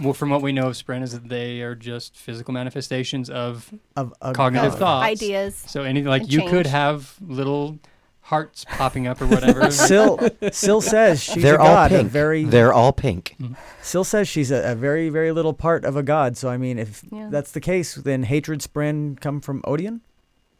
Well, 0.00 0.12
from 0.12 0.30
what 0.30 0.42
we 0.42 0.50
know 0.50 0.66
of 0.66 0.74
spren 0.74 1.02
is 1.04 1.12
that 1.12 1.28
they 1.28 1.60
are 1.60 1.76
just 1.76 2.16
physical 2.16 2.52
manifestations 2.52 3.30
of 3.30 3.72
Of, 3.94 4.12
of 4.20 4.34
Cognitive 4.34 4.72
of- 4.72 4.78
thoughts. 4.80 5.06
Ideas. 5.06 5.54
so 5.68 5.82
anything 5.82 6.08
like 6.08 6.22
And 6.22 6.32
you 6.32 6.48
could 6.48 6.66
have 6.66 7.14
little 7.20 7.78
hearts 8.24 8.64
popping 8.68 9.06
up 9.06 9.20
or 9.20 9.26
whatever. 9.26 9.70
Syl 9.70 10.18
Syl 10.50 10.80
says 10.80 11.22
she's 11.22 11.42
They're 11.42 11.56
a 11.56 11.62
all 11.62 11.74
god. 11.74 11.92
A 11.92 12.02
very 12.04 12.44
They're 12.44 12.72
all 12.72 12.92
pink. 12.92 13.36
Syl 13.82 14.04
says 14.04 14.28
she's 14.28 14.50
a, 14.50 14.72
a 14.72 14.74
very 14.74 15.08
very 15.10 15.30
little 15.32 15.52
part 15.54 15.84
of 15.84 15.96
a 15.96 16.02
god. 16.02 16.36
So 16.36 16.48
I 16.48 16.56
mean, 16.56 16.78
if 16.78 17.02
Yeah. 17.12 17.28
that's 17.30 17.52
the 17.52 17.60
case, 17.60 17.94
then 17.94 18.22
hatred 18.24 18.60
spren 18.60 19.20
come 19.20 19.40
from 19.40 19.60
Odium. 19.64 20.00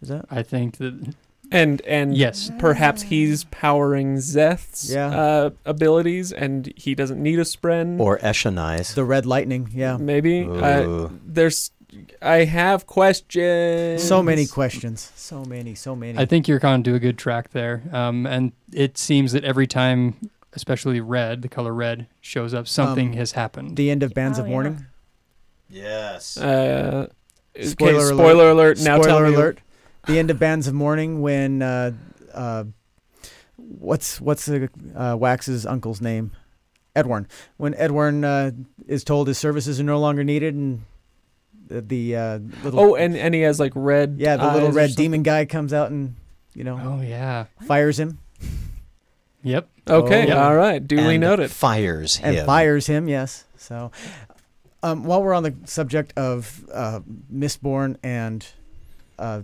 Is 0.03 0.09
that? 0.09 0.27
I 0.31 0.43
think 0.43 0.77
that 0.79 1.15
And 1.51 1.81
and 1.83 2.17
yes, 2.17 2.51
perhaps 2.59 3.03
he's 3.03 3.45
powering 3.45 4.17
Szeth's 4.19 4.91
Yeah. 4.93 5.09
uh, 5.09 5.51
abilities, 5.65 6.33
and 6.33 6.73
he 6.77 6.95
doesn't 6.95 7.23
need 7.23 7.39
a 7.39 7.45
spren. 7.45 7.99
Or 8.01 8.19
Eshonai's. 8.19 8.95
The 8.95 9.05
red 9.05 9.25
lightning. 9.27 9.71
Yeah. 9.73 9.97
maybe 9.99 10.43
uh, 10.45 10.83
Ooh. 10.83 11.21
there's. 11.25 11.71
I 12.23 12.45
have 12.45 12.87
questions. 12.87 14.03
So 14.03 14.23
many 14.23 14.47
questions. 14.47 15.13
So 15.15 15.45
many. 15.45 15.75
So 15.75 15.95
many. 15.97 16.19
I 16.19 16.25
think 16.25 16.49
you're 16.49 16.65
on 16.67 16.83
to 16.83 16.91
do 16.91 16.95
a 16.95 16.99
good 16.99 17.19
track 17.19 17.51
there. 17.51 17.83
Um, 17.93 18.27
and 18.27 18.53
it 18.73 18.99
seems 18.99 19.33
that 19.33 19.45
every 19.45 19.67
time, 19.67 20.31
especially 20.55 21.01
red, 21.01 21.43
the 21.43 21.49
color 21.49 21.73
red 21.75 22.07
shows 22.21 22.55
up, 22.55 22.67
something 22.69 23.09
Um, 23.11 23.17
has 23.17 23.33
happened. 23.33 23.77
the 23.77 23.91
end 23.91 24.03
of 24.03 24.15
Bands 24.15 24.39
Oh, 24.39 24.43
of 24.43 24.49
yeah. 24.49 24.53
Mourning. 24.53 24.87
Yes. 25.69 26.37
Uh, 26.37 27.09
okay, 27.57 27.67
Spoiler 27.67 27.99
alert. 28.11 28.15
spoiler 28.15 28.51
alert. 28.51 28.81
Now 28.81 28.97
tell 28.97 29.05
Spoiler 29.17 29.29
me. 29.29 29.35
alert. 29.35 29.59
The 30.07 30.19
end 30.19 30.31
of 30.31 30.39
Bands 30.39 30.67
of 30.69 30.75
Mourning 30.75 31.23
when 31.23 31.63
uh, 31.63 31.93
uh, 32.33 32.65
what's 33.57 34.21
what's 34.21 34.47
the 34.47 34.69
uh, 34.95 35.17
Wax's 35.19 35.65
uncle's 35.67 36.01
name? 36.01 36.33
Edwarn. 36.97 37.27
When 37.57 37.75
Edwarn 37.75 38.23
uh, 38.25 38.53
is 38.87 39.03
told 39.03 39.27
his 39.29 39.39
services 39.39 39.81
are 39.81 39.85
no 39.85 39.99
longer 39.99 40.23
needed 40.23 40.55
and 40.55 40.83
the, 41.69 41.81
the 41.81 42.17
uh, 42.17 42.39
little 42.62 42.81
Oh, 42.81 42.95
and 42.95 43.17
and 43.17 43.35
he 43.35 43.41
has 43.43 43.59
like 43.61 43.73
red. 43.75 44.17
yeah 44.19 44.37
the 44.37 44.45
little 44.53 44.69
eyes 44.69 44.75
or 44.75 44.79
red 44.79 44.95
demon 44.97 45.23
guy 45.23 45.45
comes 45.45 45.73
out 45.73 45.91
and 45.91 46.15
you 46.55 46.65
know 46.65 46.79
oh 46.83 47.01
yeah. 47.03 47.47
fires 47.67 47.99
him 47.99 48.19
Yep. 49.43 49.69
Okay, 49.87 50.33
Oh. 50.33 50.39
all 50.41 50.55
right. 50.57 50.87
Duly 50.87 51.17
and 51.17 51.21
noted. 51.21 51.51
Fires 51.51 52.19
and 52.23 52.47
fires 52.47 52.87
him. 52.87 53.09
Yes. 53.09 53.45
So, 53.59 53.91
um, 54.83 55.05
while 55.05 55.23
we're 55.23 55.35
on 55.35 55.43
the 55.43 55.55
subject 55.67 56.15
of 56.17 56.65
uh, 56.73 57.01
Mistborn 57.31 57.97
and 58.03 58.47
uh, 59.19 59.43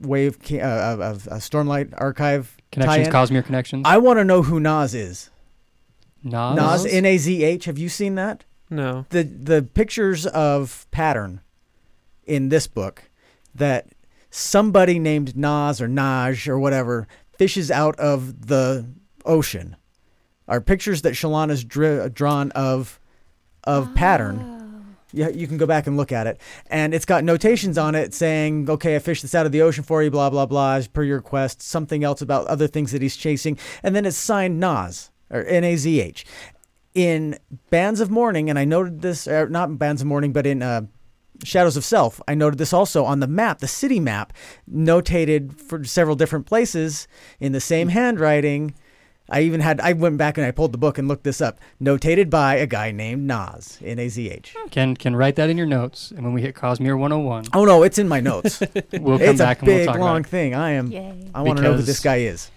Wave 0.00 0.40
Ki- 0.42 0.60
uh, 0.60 0.68
of, 0.92 1.00
of 1.00 1.28
uh, 1.28 1.34
Stormlight 1.36 1.94
Archive 1.96 2.56
Connections, 2.70 3.08
tie-in, 3.08 3.26
Cosmere 3.26 3.44
connections. 3.44 3.82
I 3.86 3.96
want 3.96 4.18
to 4.18 4.24
know 4.24 4.42
who 4.42 4.60
Nazh 4.60 4.94
is. 4.94 5.30
Nazh. 6.24 6.58
Nazh 6.58 6.86
N 6.90 7.06
A 7.06 7.16
Z 7.16 7.42
H. 7.42 7.64
Have 7.64 7.78
you 7.78 7.88
seen 7.88 8.16
that? 8.16 8.44
No. 8.70 9.06
The 9.10 9.22
the 9.22 9.62
pictures 9.62 10.26
of 10.26 10.86
pattern 10.90 11.40
in 12.24 12.48
this 12.48 12.66
book 12.66 13.10
that 13.54 13.88
somebody 14.30 14.98
named 14.98 15.34
Nazh 15.34 15.80
or 15.80 15.88
Naj 15.88 16.46
or 16.48 16.58
whatever 16.58 17.08
fishes 17.38 17.70
out 17.70 17.98
of 17.98 18.46
the 18.48 18.86
ocean 19.24 19.76
are 20.46 20.60
pictures 20.60 21.02
that 21.02 21.14
Shallan 21.14 21.50
has 21.50 21.64
dri- 21.64 22.08
drawn 22.10 22.50
of 22.52 23.00
of 23.64 23.88
oh. 23.88 23.92
pattern. 23.94 24.54
Yeah, 25.10 25.28
you 25.28 25.46
can 25.46 25.56
go 25.56 25.64
back 25.64 25.86
and 25.86 25.96
look 25.96 26.12
at 26.12 26.26
it, 26.26 26.38
and 26.66 26.92
it's 26.92 27.06
got 27.06 27.24
notations 27.24 27.78
on 27.78 27.94
it 27.94 28.12
saying, 28.12 28.68
"Okay, 28.68 28.94
I 28.94 28.98
fished 28.98 29.22
this 29.22 29.34
out 29.34 29.46
of 29.46 29.52
the 29.52 29.62
ocean 29.62 29.82
for 29.82 30.02
you." 30.02 30.10
Blah 30.10 30.28
blah 30.28 30.44
blah, 30.44 30.74
as 30.74 30.86
per 30.86 31.02
your 31.02 31.16
request. 31.16 31.62
Something 31.62 32.04
else 32.04 32.20
about 32.20 32.46
other 32.46 32.66
things 32.66 32.92
that 32.92 33.00
he's 33.00 33.16
chasing, 33.16 33.58
and 33.82 33.96
then 33.96 34.04
it's 34.04 34.18
signed 34.18 34.62
Nazh 34.62 35.08
or 35.30 35.44
N 35.44 35.64
A 35.64 35.76
Z 35.76 36.00
H. 36.00 36.26
In 36.98 37.38
Bands 37.70 38.00
of 38.00 38.10
Mourning, 38.10 38.50
and 38.50 38.58
I 38.58 38.64
noted 38.64 39.02
this, 39.02 39.28
uh, 39.28 39.46
not 39.48 39.68
in 39.68 39.76
Bands 39.76 40.02
of 40.02 40.08
Mourning, 40.08 40.32
but 40.32 40.46
in 40.46 40.62
uh, 40.62 40.82
Shadows 41.44 41.76
of 41.76 41.84
Self, 41.84 42.20
I 42.26 42.34
noted 42.34 42.58
this 42.58 42.72
also 42.72 43.04
on 43.04 43.20
the 43.20 43.28
map, 43.28 43.60
the 43.60 43.68
city 43.68 44.00
map, 44.00 44.32
notated 44.68 45.60
for 45.60 45.84
several 45.84 46.16
different 46.16 46.46
places 46.46 47.06
in 47.38 47.52
the 47.52 47.60
same 47.60 47.90
handwriting. 47.90 48.74
I 49.30 49.42
even 49.42 49.60
had 49.60 49.80
I 49.80 49.92
went 49.92 50.16
back 50.18 50.38
and 50.38 50.46
I 50.46 50.50
pulled 50.50 50.72
the 50.72 50.78
book 50.78 50.96
and 50.98 51.06
looked 51.06 51.22
this 51.22 51.40
up. 51.40 51.60
Notated 51.80 52.30
by 52.30 52.56
a 52.56 52.66
guy 52.66 52.90
named 52.90 53.30
Nazh, 53.30 53.78
N 53.84 53.98
A 54.00 54.08
Z 54.08 54.28
H. 54.30 54.56
Can 54.70 54.96
can 54.96 55.14
write 55.14 55.36
that 55.36 55.50
in 55.50 55.56
your 55.58 55.66
notes, 55.66 56.10
and 56.10 56.24
when 56.24 56.32
we 56.32 56.40
hit 56.42 56.54
Cosmere 56.56 56.98
101, 56.98 57.44
Oh 57.52 57.64
no, 57.64 57.82
it's 57.84 57.98
in 57.98 58.08
my 58.08 58.18
notes. 58.20 58.58
we'll 58.92 59.18
come 59.18 59.28
it's 59.28 59.38
back 59.38 59.58
a 59.58 59.60
and 59.60 59.68
we'll 59.68 59.76
big 59.78 59.86
talk 59.86 59.98
long 59.98 60.18
about 60.20 60.30
thing. 60.30 60.54
I 60.54 60.70
am. 60.70 60.86
Yay. 60.90 61.30
I 61.34 61.42
want 61.42 61.58
to 61.58 61.62
know 61.62 61.70
who 61.72 61.76
Because- 61.76 61.86
this 61.86 62.00
guy 62.00 62.16
is. 62.16 62.50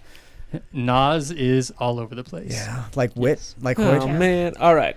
It. 0.53 0.63
Nazh 0.73 1.31
is 1.35 1.71
all 1.79 1.99
over 1.99 2.13
the 2.15 2.23
place. 2.23 2.51
Yeah, 2.53 2.85
like 2.95 3.11
wit, 3.15 3.37
Yes. 3.39 3.55
like 3.61 3.79
Oh 3.79 3.83
Hoid. 3.83 4.17
man. 4.17 4.53
All 4.59 4.75
right. 4.75 4.95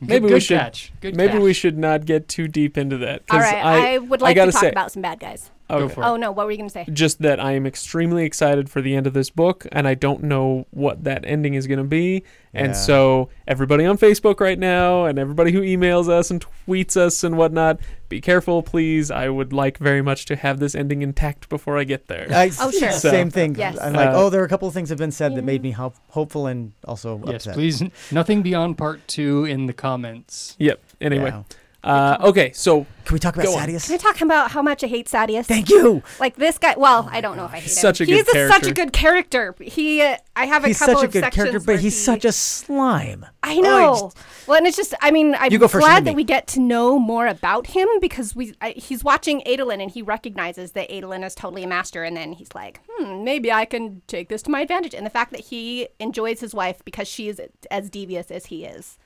Good, 0.00 0.08
Maybe 0.08 0.24
we 0.24 0.30
good 0.30 0.42
should- 0.42 0.58
catch. 0.58 0.92
Good 1.00 1.14
Maybe 1.16 1.34
catch. 1.34 1.42
we 1.42 1.52
should 1.52 1.76
not 1.78 2.06
get 2.06 2.26
too 2.26 2.48
deep 2.48 2.78
into 2.78 2.96
that. 2.98 3.22
All 3.30 3.38
right, 3.38 3.62
I, 3.64 3.98
would 3.98 4.20
like 4.22 4.34
to 4.34 4.40
gotta 4.40 4.52
talk 4.52 4.60
say- 4.62 4.70
about 4.70 4.90
some 4.92 5.02
bad 5.02 5.20
guys. 5.20 5.50
Go 5.70 5.84
Okay. 5.84 5.94
for 5.94 6.02
it. 6.02 6.06
Oh 6.06 6.16
no, 6.16 6.30
what 6.32 6.46
were 6.46 6.52
you 6.52 6.58
gonna 6.58 6.70
say? 6.70 6.86
Just 6.92 7.22
that 7.22 7.40
I 7.40 7.52
am 7.52 7.66
extremely 7.66 8.24
excited 8.24 8.68
for 8.68 8.80
the 8.82 8.94
end 8.94 9.06
of 9.06 9.12
this 9.14 9.30
book, 9.30 9.66
and 9.72 9.86
I 9.88 9.94
don't 9.94 10.22
know 10.24 10.66
what 10.70 11.04
that 11.04 11.24
ending 11.24 11.54
is 11.54 11.66
going 11.66 11.78
to 11.78 11.84
be. 11.84 12.22
Yeah. 12.52 12.64
And 12.64 12.76
so, 12.76 13.28
everybody 13.46 13.84
on 13.86 13.96
Facebook 13.96 14.40
right 14.40 14.58
now, 14.58 15.04
and 15.04 15.18
everybody 15.18 15.52
who 15.52 15.60
emails 15.60 16.08
us 16.08 16.30
and 16.32 16.44
tweets 16.66 16.96
us 16.96 17.22
and 17.22 17.36
whatnot, 17.38 17.78
be 18.08 18.20
careful, 18.20 18.62
please. 18.62 19.10
I 19.10 19.28
would 19.28 19.52
like 19.52 19.78
very 19.78 20.02
much 20.02 20.24
to 20.26 20.36
have 20.36 20.58
this 20.58 20.74
ending 20.74 21.02
intact 21.02 21.48
before 21.48 21.78
I 21.78 21.84
get 21.84 22.08
there. 22.08 22.26
I, 22.30 22.50
Oh, 22.60 22.70
sure. 22.72 22.90
Same 22.90 23.30
thing. 23.30 23.54
Yes. 23.54 23.78
I'm 23.80 23.92
like, 23.92 24.08
Uh, 24.08 24.12
oh, 24.16 24.30
there 24.30 24.40
are 24.42 24.44
a 24.44 24.48
couple 24.48 24.66
of 24.66 24.74
things 24.74 24.88
have 24.88 24.98
been 24.98 25.12
said 25.12 25.36
that 25.36 25.44
made 25.44 25.62
me 25.62 25.70
hop- 25.70 25.94
hopeful 26.08 26.48
and 26.48 26.72
also 26.84 27.22
Yes, 27.26 27.34
upset. 27.46 27.54
please. 27.54 27.82
Nothing 28.10 28.42
beyond 28.42 28.76
part 28.76 29.06
two 29.06 29.44
in 29.44 29.66
the 29.66 29.72
comments. 29.72 30.56
yep. 30.58 30.80
Anyway, 31.00 31.30
Yeah. 31.30 31.42
Uh, 31.82 32.18
okay. 32.20 32.52
So 32.52 32.86
Can 33.06 33.14
we 33.14 33.18
talk 33.18 33.34
about 33.34 33.46
Go. 33.46 33.56
Sadeas? 33.56 33.86
Can 33.86 33.94
I 33.94 33.98
talk 33.98 34.20
about 34.20 34.50
how 34.50 34.60
much 34.60 34.84
I 34.84 34.86
hate 34.86 35.06
Sadeas? 35.08 35.46
Thank 35.46 35.70
you. 35.70 36.02
Like 36.18 36.36
this 36.36 36.58
guy. 36.58 36.74
Well, 36.76 37.08
I 37.10 37.20
don't 37.22 37.36
know 37.38 37.46
if 37.46 37.52
I 37.52 37.54
hate 37.56 37.62
He's 37.64 37.78
him. 37.78 37.80
such 37.82 38.00
a 38.02 38.06
good 38.06 38.12
He's 38.16 38.28
a, 38.28 38.48
such 38.48 38.62
character. 38.62 38.68
a 38.68 38.72
good 38.74 38.92
character. 38.92 39.54
He. 39.60 40.02
Uh, 40.02 40.16
I 40.36 40.44
have 40.46 40.64
a 40.64 40.68
He's 40.68 40.78
couple 40.78 40.94
such 40.96 41.02
a 41.02 41.06
of 41.06 41.12
good 41.12 41.24
sections 41.24 41.44
character, 41.50 41.60
but 41.66 41.80
he's 41.80 41.94
he- 41.94 42.04
such 42.04 42.24
a 42.26 42.32
slime. 42.32 43.24
I 43.42 43.56
Oh, 43.56 43.60
know. 43.60 43.94
just- 44.14 44.16
well, 44.46 44.58
and 44.58 44.66
it's 44.66 44.76
just, 44.76 44.94
I 45.00 45.10
mean, 45.10 45.34
I'm 45.38 45.52
You 45.52 45.58
go 45.58 45.68
first, 45.68 45.84
glad 45.84 46.04
that 46.04 46.10
me. 46.12 46.16
we 46.16 46.24
get 46.24 46.46
to 46.48 46.60
know 46.60 46.98
more 46.98 47.26
about 47.26 47.68
him 47.68 47.88
because 48.00 48.34
we 48.36 48.54
I, 48.60 48.70
he's 48.70 49.02
watching 49.04 49.40
Adolin 49.46 49.80
and 49.82 49.90
he 49.90 50.02
recognizes 50.02 50.72
that 50.72 50.90
Adolin 50.90 51.24
is 51.24 51.34
totally 51.34 51.62
a 51.64 51.68
master, 51.68 52.04
and 52.04 52.16
then 52.16 52.32
he's 52.32 52.54
like, 52.54 52.80
hmm, 52.90 53.24
maybe 53.24 53.50
I 53.52 53.64
can 53.64 54.02
take 54.06 54.28
this 54.28 54.42
to 54.42 54.50
my 54.50 54.60
advantage. 54.60 54.94
And 54.94 55.04
the 55.06 55.10
fact 55.10 55.30
that 55.32 55.40
he 55.40 55.88
enjoys 55.98 56.40
his 56.40 56.54
wife 56.54 56.82
because 56.84 57.08
she 57.08 57.28
is 57.28 57.40
as 57.70 57.88
devious 57.90 58.30
as 58.30 58.46
he 58.46 58.64
is, 58.64 58.98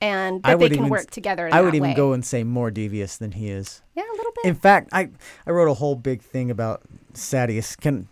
and 0.00 0.40
I 0.44 0.52
that 0.54 0.58
they 0.60 0.68
can 0.68 0.78
even- 0.78 0.88
work 0.90 1.10
together. 1.10 1.46
In 1.46 1.52
I 1.52 1.60
would 1.60 1.72
that 1.72 1.76
even 1.76 1.90
way. 1.90 1.94
go 1.96 2.12
and 2.12 2.24
say 2.24 2.44
more 2.44 2.70
devious 2.70 3.16
than 3.16 3.32
he 3.32 3.48
is. 3.50 3.82
yeah, 3.94 4.02
a 4.02 4.14
little 4.16 4.32
bit. 4.34 4.44
In 4.44 4.54
fact, 4.54 4.88
I 4.92 5.10
I 5.46 5.50
wrote 5.50 5.68
a 5.68 5.74
whole 5.74 5.96
big 5.96 6.22
thing 6.22 6.50
about 6.50 6.82
Sadeas. 7.14 7.76
Can 7.78 8.08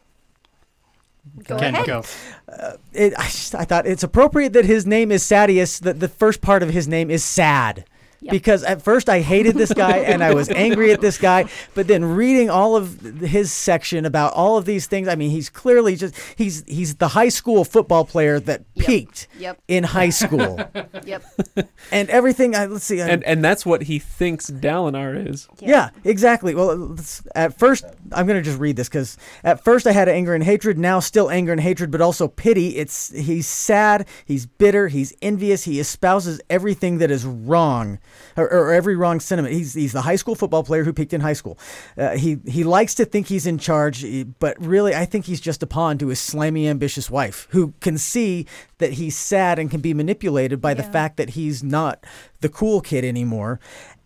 go 1.44 1.58
Ken, 1.58 1.74
ahead. 1.74 1.86
go. 1.86 2.02
Uh, 2.48 2.72
it, 2.92 3.12
I, 3.18 3.24
just, 3.24 3.54
I 3.54 3.64
thought 3.64 3.86
it's 3.86 4.02
appropriate 4.02 4.52
that 4.54 4.64
his 4.64 4.86
name 4.86 5.10
is 5.12 5.22
Sadeas. 5.22 5.80
That 5.80 6.00
the 6.00 6.08
first 6.08 6.40
part 6.40 6.62
of 6.62 6.70
his 6.70 6.86
name 6.88 7.10
is 7.10 7.22
sad. 7.24 7.84
Yep. 8.22 8.30
Because 8.32 8.64
at 8.64 8.82
first 8.82 9.08
I 9.08 9.20
hated 9.20 9.54
this 9.56 9.72
guy 9.72 9.98
and 9.98 10.24
I 10.24 10.34
was 10.34 10.48
angry 10.48 10.90
at 10.92 11.00
this 11.00 11.18
guy, 11.18 11.44
but 11.74 11.86
then 11.86 12.04
reading 12.04 12.48
all 12.50 12.74
of 12.74 13.00
his 13.20 13.52
section 13.52 14.04
about 14.06 14.32
all 14.32 14.56
of 14.56 14.64
these 14.64 14.86
things, 14.86 15.06
I 15.06 15.14
mean, 15.16 15.30
he's 15.30 15.48
clearly 15.50 15.96
just 15.96 16.14
he's 16.36 16.64
he's 16.66 16.96
the 16.96 17.08
high 17.08 17.28
school 17.28 17.64
football 17.64 18.04
player 18.04 18.40
that 18.40 18.62
Yep. 18.74 18.86
peaked 18.86 19.28
Yep. 19.38 19.62
in 19.68 19.84
high 19.84 20.08
school, 20.10 20.58
Yep. 21.04 21.24
and 21.92 22.08
everything. 22.10 22.54
I, 22.54 22.66
let's 22.66 22.84
see, 22.84 23.00
I- 23.02 23.08
and 23.08 23.22
and 23.24 23.44
that's 23.44 23.64
what 23.66 23.82
he 23.84 23.98
thinks 23.98 24.50
Dalinar 24.50 25.28
is. 25.30 25.48
Yeah, 25.60 25.90
exactly. 26.04 26.54
Well, 26.54 26.96
at 27.34 27.58
first, 27.58 27.84
I'm 28.12 28.26
going 28.26 28.38
to 28.38 28.42
just 28.42 28.58
read 28.58 28.76
this 28.76 28.88
because 28.88 29.16
at 29.44 29.62
first 29.64 29.86
I 29.86 29.92
had 29.92 30.08
anger 30.08 30.34
and 30.34 30.42
hatred. 30.42 30.78
Now, 30.78 31.00
still 31.00 31.30
anger 31.30 31.52
and 31.52 31.60
hatred, 31.60 31.90
but 31.90 32.00
also 32.00 32.28
pity. 32.28 32.76
It's 32.76 33.12
he's 33.12 33.46
sad, 33.46 34.06
he's 34.24 34.46
bitter, 34.46 34.88
he's 34.88 35.12
envious. 35.22 35.64
He 35.64 35.78
espouses 35.80 36.40
everything 36.50 36.98
that 36.98 37.10
is 37.10 37.24
wrong, 37.24 37.98
or, 38.36 38.50
or 38.50 38.72
every 38.72 38.96
wrong 38.96 39.20
sentiment. 39.20 39.54
He's 39.54 39.74
he's 39.74 39.92
the 39.92 40.02
high 40.02 40.16
school 40.16 40.34
football 40.34 40.62
player 40.62 40.84
who 40.84 40.92
peaked 40.92 41.12
in 41.12 41.20
high 41.20 41.32
school. 41.32 41.58
Uh, 41.96 42.16
he 42.16 42.38
he 42.46 42.64
likes 42.64 42.94
to 42.94 43.04
think 43.04 43.28
he's 43.28 43.46
in 43.46 43.58
charge, 43.58 44.04
eh, 44.04 44.24
but 44.38 44.56
really, 44.60 44.94
I 44.94 45.04
think 45.04 45.26
he's 45.26 45.40
just 45.40 45.62
a 45.62 45.66
pawn 45.66 45.98
to 45.98 46.08
his 46.08 46.20
slimy, 46.20 46.68
ambitious 46.68 47.10
wife, 47.10 47.48
who 47.50 47.74
can 47.80 47.98
see 47.98 48.46
that 48.78 48.94
he's 48.94 49.16
sad 49.16 49.58
and 49.58 49.70
can 49.70 49.80
be 49.80 49.94
manipulated 49.94 50.60
by 50.60 50.74
the 50.74 50.82
fact 50.82 51.16
that 51.16 51.30
he's 51.30 51.62
not 51.62 52.04
the 52.40 52.48
cool 52.48 52.80
kid 52.80 53.04
anymore. 53.04 53.58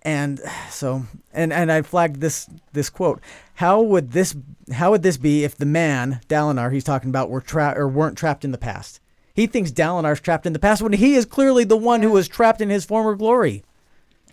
And 0.03 0.41
so, 0.71 1.05
and 1.33 1.53
and 1.53 1.71
I 1.71 1.83
flagged 1.83 2.21
this 2.21 2.49
this 2.73 2.91
quote. 2.91 3.21
How 3.55 3.81
would 3.81 4.13
this 4.13 4.35
how 4.73 4.93
would 4.93 5.03
this 5.03 5.17
be 5.17 5.45
if 5.45 5.57
the 5.57 5.67
man 5.67 6.21
Dalinar 6.29 6.73
he's 6.73 6.85
talking 6.85 7.11
about 7.11 7.31
were 7.31 7.41
trapped 7.41 7.79
or 7.79 7.89
weren't 7.89 8.17
trapped 8.17 8.45
in 8.45 8.53
the 8.53 8.59
past? 8.59 9.01
He 9.35 9.47
thinks 9.47 9.71
Dalinar's 9.71 10.21
trapped 10.21 10.47
in 10.47 10.53
the 10.53 10.59
past 10.59 10.83
when 10.83 10.93
he 10.93 11.15
is 11.15 11.25
clearly 11.25 11.65
the 11.65 11.77
one 11.77 12.03
who 12.03 12.11
was 12.11 12.29
trapped 12.29 12.61
in 12.61 12.69
his 12.69 12.85
former 12.85 13.15
glory. 13.15 13.63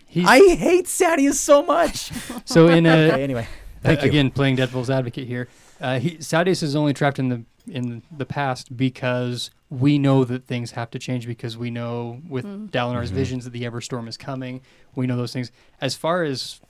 He's, 0.08 0.26
I 0.26 0.38
hate 0.56 0.86
Sadeas 0.86 1.34
so 1.34 1.62
much. 1.62 2.10
so 2.44 2.68
in 2.68 2.86
a 2.86 3.10
Okay, 3.12 3.22
anyway, 3.22 3.46
thank 3.82 4.02
you. 4.02 4.08
again 4.08 4.30
playing 4.30 4.56
devil's 4.56 4.90
advocate 4.90 5.26
here. 5.28 5.48
Uh, 5.80 5.98
he, 6.00 6.16
Sadeas 6.16 6.62
is 6.62 6.74
only 6.74 6.92
trapped 6.94 7.18
in 7.18 7.28
the 7.28 7.42
in 7.70 8.02
the 8.16 8.24
past 8.24 8.74
because 8.76 9.50
we 9.70 9.98
know 9.98 10.24
that 10.24 10.46
things 10.46 10.70
have 10.70 10.90
to 10.90 10.98
change 10.98 11.26
because 11.26 11.58
we 11.58 11.70
know 11.70 12.22
with 12.26 12.46
Dalinar's 12.72 13.10
visions 13.10 13.44
that 13.44 13.50
the 13.50 13.62
Everstorm 13.64 14.08
is 14.08 14.16
coming. 14.16 14.62
We 14.94 15.06
know 15.06 15.16
those 15.18 15.34
things. 15.34 15.52
As 15.80 15.94
far 15.94 16.22
as 16.22 16.60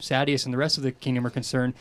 Sadeas 0.00 0.44
and 0.44 0.54
the 0.54 0.58
rest 0.58 0.76
of 0.76 0.84
the 0.84 0.92
kingdom 0.92 1.26
are 1.26 1.30
concerned, 1.30 1.74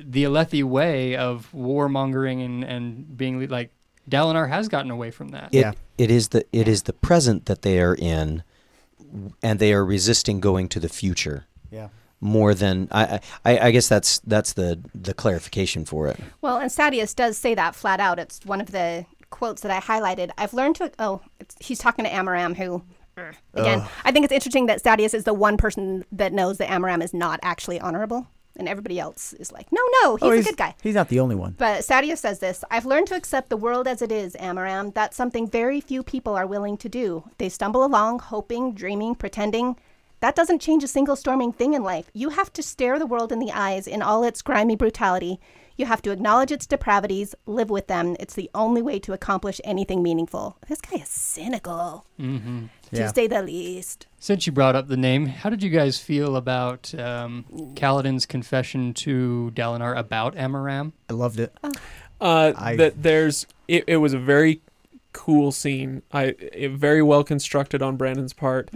the 0.00 0.24
Alethi 0.24 0.64
way 0.64 1.14
of 1.16 1.48
warmongering 1.54 2.44
and 2.44 2.64
and 2.64 3.16
being 3.16 3.38
le- 3.40 3.46
like 3.46 3.70
Dalinar 4.10 4.48
has 4.48 4.68
gotten 4.68 4.90
away 4.90 5.10
from 5.12 5.28
that. 5.28 5.50
It, 5.52 5.60
Yeah. 5.60 5.72
it 5.96 6.10
is 6.10 6.28
the 6.28 6.44
it 6.52 6.66
is 6.68 6.82
the 6.82 6.92
present 6.92 7.46
that 7.46 7.62
they 7.62 7.80
are 7.80 7.94
in, 7.94 8.42
and 9.42 9.58
they 9.58 9.72
are 9.72 9.84
resisting 9.84 10.40
going 10.40 10.68
to 10.70 10.80
the 10.80 10.88
future 10.88 11.46
Yeah. 11.70 11.88
more 12.20 12.54
than 12.54 12.88
I. 12.90 13.20
I, 13.44 13.58
I 13.58 13.70
guess 13.70 13.88
that's 13.88 14.18
that's 14.20 14.52
the 14.54 14.78
the 14.94 15.14
clarification 15.14 15.84
for 15.84 16.08
it. 16.08 16.18
Well, 16.40 16.58
and 16.58 16.70
Sadeas 16.70 17.14
does 17.14 17.36
say 17.38 17.54
that 17.54 17.74
flat 17.74 18.00
out. 18.00 18.18
It's 18.18 18.40
one 18.44 18.60
of 18.60 18.70
the 18.72 19.06
quotes 19.30 19.62
that 19.62 19.70
I 19.70 19.80
highlighted. 19.80 20.30
I've 20.38 20.54
learned 20.54 20.76
to. 20.76 20.90
Oh, 20.98 21.20
it's, 21.40 21.54
he's 21.60 21.78
talking 21.78 22.04
to 22.04 22.10
Amaram, 22.10 22.56
who. 22.56 22.82
Again, 23.54 23.82
I 24.04 24.12
think 24.12 24.24
it's 24.24 24.32
interesting 24.32 24.66
that 24.66 24.82
Sadeas 24.82 25.14
is 25.14 25.24
the 25.24 25.32
one 25.32 25.56
person 25.56 26.04
that 26.12 26.34
knows 26.34 26.58
that 26.58 26.68
Amaram 26.68 27.02
is 27.02 27.14
not 27.14 27.40
actually 27.42 27.80
honorable, 27.80 28.26
and 28.58 28.68
everybody 28.68 28.98
else 28.98 29.32
is 29.34 29.52
like, 29.52 29.70
no, 29.72 29.80
no, 30.02 30.16
he's 30.16 30.22
Oh, 30.24 30.30
a 30.32 30.42
good 30.42 30.56
guy. 30.56 30.74
He's 30.82 30.94
not 30.94 31.08
the 31.08 31.20
only 31.20 31.34
one. 31.36 31.54
But 31.58 31.82
Sadeas 31.82 32.18
says 32.18 32.38
this 32.38 32.64
I've 32.70 32.86
learned 32.86 33.06
to 33.08 33.14
accept 33.16 33.50
the 33.50 33.56
world 33.56 33.86
as 33.86 34.02
it 34.02 34.10
is, 34.12 34.34
Amaram. 34.36 34.94
That's 34.94 35.16
something 35.16 35.48
very 35.48 35.80
few 35.80 36.02
people 36.02 36.34
are 36.34 36.46
willing 36.46 36.76
to 36.78 36.88
do. 36.88 37.24
They 37.38 37.48
stumble 37.48 37.84
along, 37.84 38.20
hoping, 38.20 38.72
dreaming, 38.74 39.14
pretending. 39.14 39.76
That 40.20 40.34
doesn't 40.34 40.62
change 40.62 40.82
a 40.82 40.88
single 40.88 41.14
storming 41.14 41.52
thing 41.52 41.74
in 41.74 41.82
life. 41.82 42.10
You 42.14 42.30
have 42.30 42.52
to 42.54 42.62
stare 42.62 42.98
the 42.98 43.06
world 43.06 43.32
in 43.32 43.38
the 43.38 43.52
eyes 43.52 43.86
in 43.86 44.00
all 44.00 44.24
its 44.24 44.40
grimy 44.42 44.74
brutality. 44.74 45.38
You 45.76 45.84
have 45.84 46.00
to 46.02 46.10
acknowledge 46.10 46.50
its 46.50 46.66
depravities, 46.66 47.34
live 47.44 47.68
with 47.68 47.86
them. 47.86 48.16
It's 48.18 48.32
the 48.32 48.50
only 48.54 48.80
way 48.80 48.98
to 49.00 49.12
accomplish 49.12 49.60
anything 49.62 50.02
meaningful. 50.02 50.56
This 50.68 50.80
guy 50.80 51.02
is 51.02 51.08
cynical, 51.08 52.06
mm-hmm. 52.18 52.64
Hmm 52.90 52.96
to 52.96 53.02
Yeah. 53.02 53.12
say 53.12 53.26
the 53.26 53.42
least. 53.42 54.06
Since 54.18 54.46
you 54.46 54.52
brought 54.52 54.74
up 54.76 54.88
the 54.88 54.96
name, 54.96 55.26
how 55.26 55.50
did 55.50 55.62
you 55.62 55.70
guys 55.70 55.98
feel 55.98 56.36
about 56.36 56.92
um, 56.98 57.44
Kaladin's 57.74 58.26
confession 58.26 58.94
to 58.94 59.52
Dalinar 59.54 59.96
about 59.96 60.34
Amaram? 60.36 60.92
I 61.08 61.12
loved 61.12 61.38
it. 61.40 61.56
Uh, 62.20 62.52
I- 62.56 62.76
that 62.76 63.02
there's 63.02 63.46
it, 63.68 63.84
it 63.86 63.96
was 63.98 64.14
a 64.14 64.18
very 64.18 64.60
cool 65.12 65.50
scene. 65.52 66.02
I 66.12 66.34
it, 66.38 66.72
very 66.72 67.02
well 67.02 67.24
constructed 67.24 67.82
on 67.82 67.96
Brandon's 67.96 68.32
part 68.32 68.70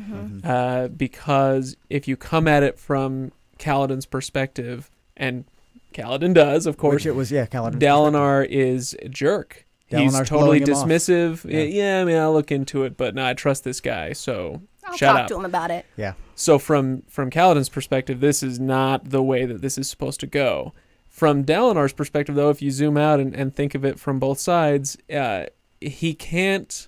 uh, 0.45 0.89
because 0.89 1.77
if 1.89 2.07
you 2.09 2.17
come 2.17 2.49
at 2.49 2.63
it 2.63 2.79
from 2.79 3.33
Kaladin's 3.59 4.07
perspective, 4.07 4.91
and 5.17 5.45
Kaladin 5.93 6.33
does, 6.35 6.67
of 6.67 6.77
course, 6.79 6.95
Which 6.95 7.07
it 7.07 7.15
was, 7.15 7.31
yeah, 7.33 7.47
Kaladin. 7.47 7.79
Dalinar 7.79 8.47
is 8.49 8.97
a 9.03 9.09
jerk. 9.09 9.67
He's 9.99 10.13
totally 10.17 10.61
blowing 10.61 10.63
him 10.63 10.75
off. 10.75 10.87
dismissive. 10.87 11.51
Yeah. 11.51 11.61
Yeah. 11.61 11.65
yeah, 11.65 12.01
I 12.01 12.05
mean, 12.05 12.17
I'll 12.17 12.33
look 12.33 12.53
into 12.53 12.85
it, 12.85 12.97
but 12.97 13.15
no, 13.15 13.27
I 13.27 13.35
trust 13.35 13.65
this 13.65 13.81
guy. 13.81 14.13
So 14.13 14.63
I'll 14.85 14.97
shut 14.97 15.11
talk 15.15 15.21
up. 15.23 15.29
to 15.29 15.37
him 15.37 15.45
about 15.45 15.71
it. 15.71 15.87
Yeah. 15.97 16.15
So 16.35 16.59
from 16.59 17.03
from 17.09 17.31
Kaladin's 17.31 17.69
perspective, 17.69 18.21
this 18.21 18.43
is 18.43 18.59
not 18.61 19.11
the 19.11 19.23
way 19.23 19.45
that 19.47 19.63
this 19.63 19.77
is 19.77 19.89
supposed 19.89 20.21
to 20.21 20.27
go. 20.27 20.73
From 21.09 21.45
Dalinar's 21.45 21.93
perspective, 21.93 22.35
though, 22.37 22.51
if 22.51 22.63
you 22.63 22.71
zoom 22.71 22.97
out 22.97 23.19
and, 23.21 23.35
and 23.35 23.55
think 23.55 23.75
of 23.75 23.85
it 23.85 23.99
from 23.99 24.21
both 24.21 24.39
sides, 24.39 24.97
uh, 25.13 25.47
he 25.81 26.15
can't 26.15 26.87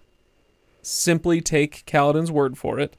simply 0.81 1.40
take 1.40 1.85
Kaladin's 1.86 2.31
word 2.31 2.56
for 2.56 2.78
it. 2.78 2.97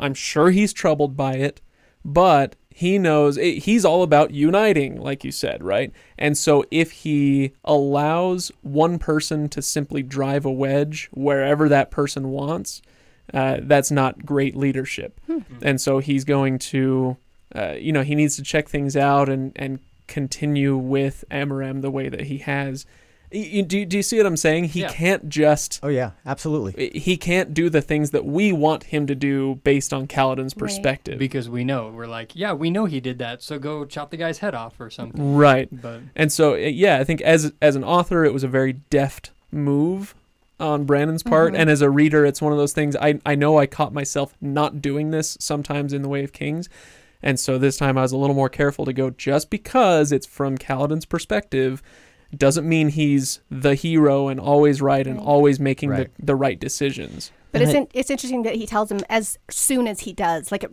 I'm 0.00 0.14
sure 0.14 0.50
he's 0.50 0.72
troubled 0.72 1.16
by 1.16 1.34
it, 1.34 1.60
but 2.04 2.56
he 2.78 2.98
knows 2.98 3.38
it, 3.38 3.60
he's 3.60 3.86
all 3.86 4.02
about 4.02 4.32
uniting, 4.32 5.00
like 5.00 5.24
you 5.24 5.32
said, 5.32 5.62
right? 5.62 5.90
And 6.18 6.36
so 6.36 6.62
if 6.70 6.90
he 6.92 7.52
allows 7.64 8.52
one 8.60 8.98
person 8.98 9.48
to 9.48 9.62
simply 9.62 10.02
drive 10.02 10.44
a 10.44 10.52
wedge 10.52 11.08
wherever 11.12 11.70
that 11.70 11.90
person 11.90 12.28
wants, 12.28 12.82
uh, 13.32 13.60
that's 13.62 13.90
not 13.90 14.26
great 14.26 14.54
leadership. 14.54 15.18
And 15.62 15.80
so 15.80 16.00
he's 16.00 16.24
going 16.24 16.58
to, 16.58 17.16
uh, 17.54 17.76
you 17.78 17.92
know, 17.94 18.02
he 18.02 18.14
needs 18.14 18.36
to 18.36 18.42
check 18.42 18.68
things 18.68 18.94
out 18.94 19.30
and, 19.30 19.52
and 19.56 19.78
continue 20.06 20.76
with 20.76 21.24
Amaram 21.30 21.80
the 21.80 21.90
way 21.90 22.10
that 22.10 22.24
he 22.24 22.38
has. 22.38 22.84
Y- 23.36 23.48
you- 23.52 23.62
Do, 23.62 23.84
do 23.84 23.96
you 23.98 24.02
see 24.02 24.16
what 24.16 24.26
I'm 24.26 24.36
saying? 24.36 24.64
He 24.64 24.80
Yeah. 24.80 24.88
can't 24.92 25.28
just 25.28 25.80
Oh, 25.82 25.88
yeah, 25.88 26.12
absolutely. 26.24 26.90
he 26.98 27.16
can't 27.16 27.52
do 27.52 27.68
the 27.68 27.82
things 27.82 28.10
that 28.12 28.24
we 28.24 28.52
want 28.52 28.84
him 28.84 29.06
to 29.06 29.14
do 29.14 29.60
based 29.64 29.92
on 29.92 30.06
Kaladin's 30.06 30.54
Right. 30.54 30.58
perspective. 30.60 31.18
Because 31.18 31.48
we 31.48 31.64
know 31.64 31.92
we're 31.94 32.06
like, 32.06 32.34
yeah, 32.34 32.52
we 32.52 32.70
know 32.70 32.84
he 32.86 33.00
did 33.00 33.18
that, 33.18 33.42
so 33.42 33.58
go 33.58 33.84
chop 33.84 34.10
the 34.10 34.16
guy's 34.16 34.38
head 34.38 34.54
off 34.54 34.80
or 34.80 34.88
something. 34.90 35.34
right. 35.36 35.68
But 35.70 36.00
And 36.14 36.32
so 36.32 36.54
uh, 36.54 36.56
yeah, 36.56 36.98
I 36.98 37.04
think 37.04 37.20
as 37.20 37.52
as 37.60 37.76
an 37.76 37.84
author 37.84 38.24
it 38.24 38.32
was 38.32 38.42
a 38.44 38.48
very 38.48 38.74
deft 38.90 39.30
move 39.52 40.14
on 40.58 40.84
Brandon's 40.84 41.22
part 41.22 41.52
Mhm. 41.52 41.58
and 41.58 41.70
as 41.70 41.82
a 41.82 41.90
reader 41.90 42.24
it's 42.24 42.40
one 42.40 42.52
of 42.52 42.58
those 42.58 42.72
things 42.72 42.96
I 42.96 43.18
I 43.26 43.34
know 43.34 43.58
I 43.58 43.66
caught 43.66 43.92
myself 43.92 44.34
not 44.40 44.80
doing 44.80 45.10
this 45.10 45.36
sometimes 45.38 45.92
in 45.92 46.00
the 46.02 46.08
way 46.08 46.24
of 46.24 46.32
kings. 46.32 46.68
And 47.22 47.40
so 47.40 47.58
this 47.58 47.76
time 47.76 47.98
I 47.98 48.02
was 48.02 48.12
a 48.12 48.16
little 48.16 48.36
more 48.36 48.48
careful 48.48 48.84
to 48.84 48.92
go 48.92 49.10
just 49.10 49.50
because 49.50 50.12
it's 50.12 50.26
from 50.26 50.56
Kaladin's 50.56 51.04
perspective 51.06 51.82
doesn't 52.36 52.68
mean 52.68 52.88
he's 52.88 53.40
the 53.50 53.74
hero 53.74 54.28
and 54.28 54.40
always 54.40 54.80
right 54.82 55.06
and 55.06 55.18
always 55.18 55.60
making 55.60 55.90
Right. 55.90 56.10
the, 56.18 56.26
the 56.26 56.36
right 56.36 56.58
decisions. 56.58 57.30
But 57.52 57.60
And 57.62 57.70
it's 57.70 57.76
I- 57.76 57.80
in, 57.80 57.88
it's 57.94 58.10
interesting 58.10 58.42
that 58.42 58.56
he 58.56 58.66
tells 58.66 58.90
him 58.90 59.00
as 59.08 59.38
soon 59.50 59.86
as 59.86 60.00
he 60.00 60.12
does. 60.12 60.50
Like, 60.52 60.64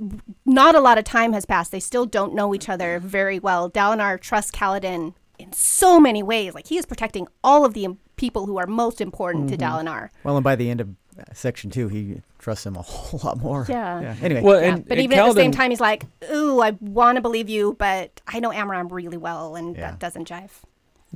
not 0.46 0.76
a 0.76 0.80
lot 0.80 0.98
of 0.98 1.04
time 1.06 1.34
has 1.34 1.46
passed. 1.46 1.72
They 1.72 1.80
still 1.80 2.06
don't 2.06 2.34
know 2.34 2.54
each 2.56 2.68
other 2.70 3.00
very 3.00 3.40
well. 3.40 3.70
Dalinar 3.70 4.20
trusts 4.20 4.52
Kaladin 4.52 5.14
in 5.40 5.54
so 5.54 6.00
many 6.00 6.24
ways. 6.24 6.54
Like, 6.54 6.68
he 6.68 6.78
is 6.78 6.86
protecting 6.86 7.28
all 7.44 7.64
of 7.66 7.74
the 7.74 7.86
im- 7.86 8.00
people 8.18 8.46
who 8.48 8.58
are 8.58 8.68
most 8.68 9.00
important 9.02 9.50
to 9.50 9.58
Dalinar. 9.58 10.10
Well, 10.24 10.36
and 10.38 10.44
by 10.44 10.56
the 10.56 10.70
end 10.70 10.82
of 10.82 10.90
uh, 11.18 11.24
section 11.34 11.70
two, 11.70 11.88
he 11.90 12.22
trusts 12.40 12.66
him 12.66 12.76
a 12.76 12.82
whole 12.82 13.20
lot 13.24 13.38
more. 13.38 13.66
Yeah. 13.70 14.16
Anyway, 14.22 14.42
Well, 14.42 14.60
Yeah, 14.62 14.74
and 14.74 14.84
but 14.88 14.98
and 14.98 15.02
even 15.06 15.20
at 15.20 15.28
the 15.28 15.34
same 15.34 15.52
time, 15.52 15.70
he's 15.70 15.80
like, 15.80 16.06
"Ooh, 16.32 16.60
I 16.60 16.72
want 16.82 17.18
to 17.18 17.22
believe 17.22 17.50
you, 17.50 17.76
but 17.78 18.20
I 18.28 18.40
know 18.40 18.50
Amaram 18.50 18.92
really 18.92 19.18
well, 19.18 19.56
and 19.56 19.76
Yeah. 19.76 19.92
that 19.92 20.00
doesn't 20.00 20.28
jive." 20.28 20.50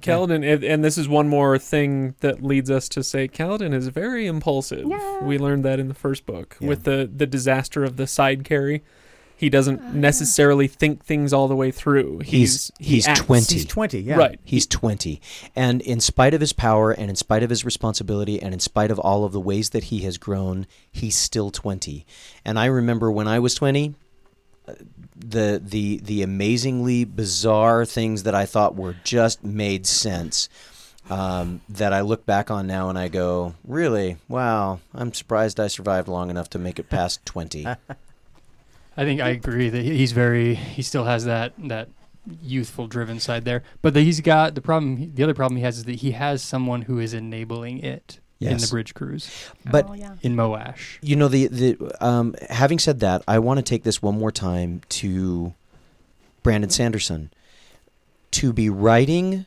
Kaladin, 0.02 0.44
and- 0.54 0.64
and 0.64 0.84
this 0.84 0.98
is 0.98 1.08
one 1.08 1.28
more 1.28 1.58
thing 1.58 2.16
that 2.20 2.44
leads 2.44 2.70
us 2.70 2.88
to 2.90 3.04
say 3.04 3.28
Kaladin 3.28 3.74
is 3.74 3.88
very 3.88 4.28
impulsive. 4.28 4.86
Yeah. 4.88 5.24
We 5.24 5.38
learned 5.40 5.66
that 5.66 5.80
in 5.80 5.88
the 5.88 5.94
first 5.94 6.26
book 6.26 6.56
Yeah. 6.60 6.68
with 6.70 6.84
the 6.84 7.10
the 7.14 7.26
disaster 7.26 7.84
of 7.84 7.98
the 7.98 8.06
side 8.08 8.44
carry. 8.44 8.84
He 9.40 9.50
doesn't 9.50 9.80
Ah. 9.84 9.92
necessarily 9.94 10.68
think 10.68 11.04
things 11.06 11.32
all 11.32 11.48
the 11.48 11.56
way 11.56 11.70
through. 11.70 12.20
He's- 12.26 12.72
he 12.80 12.96
he's 12.96 13.06
20. 13.06 13.54
he's 13.54 13.66
20, 13.66 14.00
yeah. 14.02 14.16
Right. 14.16 14.40
He's 14.44 14.66
20. 14.66 15.22
And 15.56 15.80
in 15.82 16.00
spite 16.00 16.34
of 16.34 16.42
his 16.42 16.54
power 16.54 16.92
and 16.92 17.08
in 17.10 17.16
spite 17.16 17.44
of 17.44 17.52
his 17.52 17.64
responsibility 17.64 18.42
and 18.42 18.52
in 18.54 18.60
spite 18.60 18.90
of 18.90 18.98
all 18.98 19.26
of 19.26 19.34
the 19.34 19.40
ways 19.40 19.70
that 19.72 19.86
he 19.86 20.00
has 20.00 20.18
grown, 20.18 20.66
he's 20.92 21.16
still 21.16 21.52
20. 21.52 22.04
And 22.44 22.58
I 22.58 22.66
remember 22.66 23.12
when 23.12 23.28
I 23.28 23.38
was 23.38 23.54
20, 23.54 23.94
uh, 24.68 24.74
the 25.28 25.62
the 25.64 26.00
the 26.04 26.22
amazingly 26.22 27.06
bizarre 27.06 27.86
things 27.86 28.24
that 28.24 28.36
I 28.36 28.46
thought 28.46 28.76
were 28.76 28.96
just 29.04 29.44
made 29.44 29.86
sense. 29.86 30.50
Um, 31.10 31.62
that 31.70 31.94
I 31.94 32.02
look 32.02 32.26
back 32.26 32.52
on 32.52 32.68
now 32.68 32.90
and 32.90 33.00
I 33.00 33.08
go, 33.08 33.56
really? 33.64 34.18
Wow, 34.28 34.82
I'm 34.94 35.14
surprised 35.14 35.58
I 35.58 35.68
survived 35.68 36.10
long 36.10 36.30
enough 36.30 36.50
to 36.50 36.60
make 36.60 36.80
it 36.80 36.90
past 36.90 37.26
20. 37.26 37.66
I 38.98 39.06
think 39.06 39.22
I 39.22 39.30
agree 39.30 39.70
that 39.70 39.84
he's 39.84 40.12
very. 40.12 40.56
He 40.56 40.82
still 40.82 41.06
has 41.06 41.24
that 41.24 41.54
that 41.70 41.88
youthful, 42.42 42.88
driven 42.88 43.22
side 43.22 43.46
there. 43.46 43.64
But 43.82 43.94
the, 43.94 44.02
he's 44.02 44.20
got 44.20 44.56
the 44.56 44.62
problem. 44.62 45.14
The 45.14 45.24
other 45.24 45.34
problem 45.34 45.56
he 45.58 45.64
has 45.64 45.78
is 45.78 45.84
that 45.86 45.98
he 45.98 46.12
has 46.12 46.42
someone 46.42 46.84
who 46.84 47.00
is 47.00 47.14
enabling 47.14 47.80
it 47.80 48.20
in 48.40 48.58
the 48.58 48.68
bridge 48.68 48.94
crews 48.94 49.30
But 49.70 49.90
oh, 49.90 49.94
yeah. 49.94 50.16
in 50.22 50.36
Moash. 50.36 50.98
You 51.02 51.16
know, 51.16 51.28
the 51.28 51.48
the 51.48 52.06
um, 52.06 52.36
having 52.50 52.80
said 52.80 53.00
that, 53.00 53.24
I 53.28 53.40
want 53.40 53.58
to 53.58 53.64
take 53.64 53.84
this 53.84 54.02
one 54.02 54.18
more 54.18 54.32
time 54.32 54.82
to 54.90 55.54
Brandon 56.44 56.70
Sanderson 56.70 57.32
to 58.32 58.54
be 58.54 58.70
writing, 58.70 59.46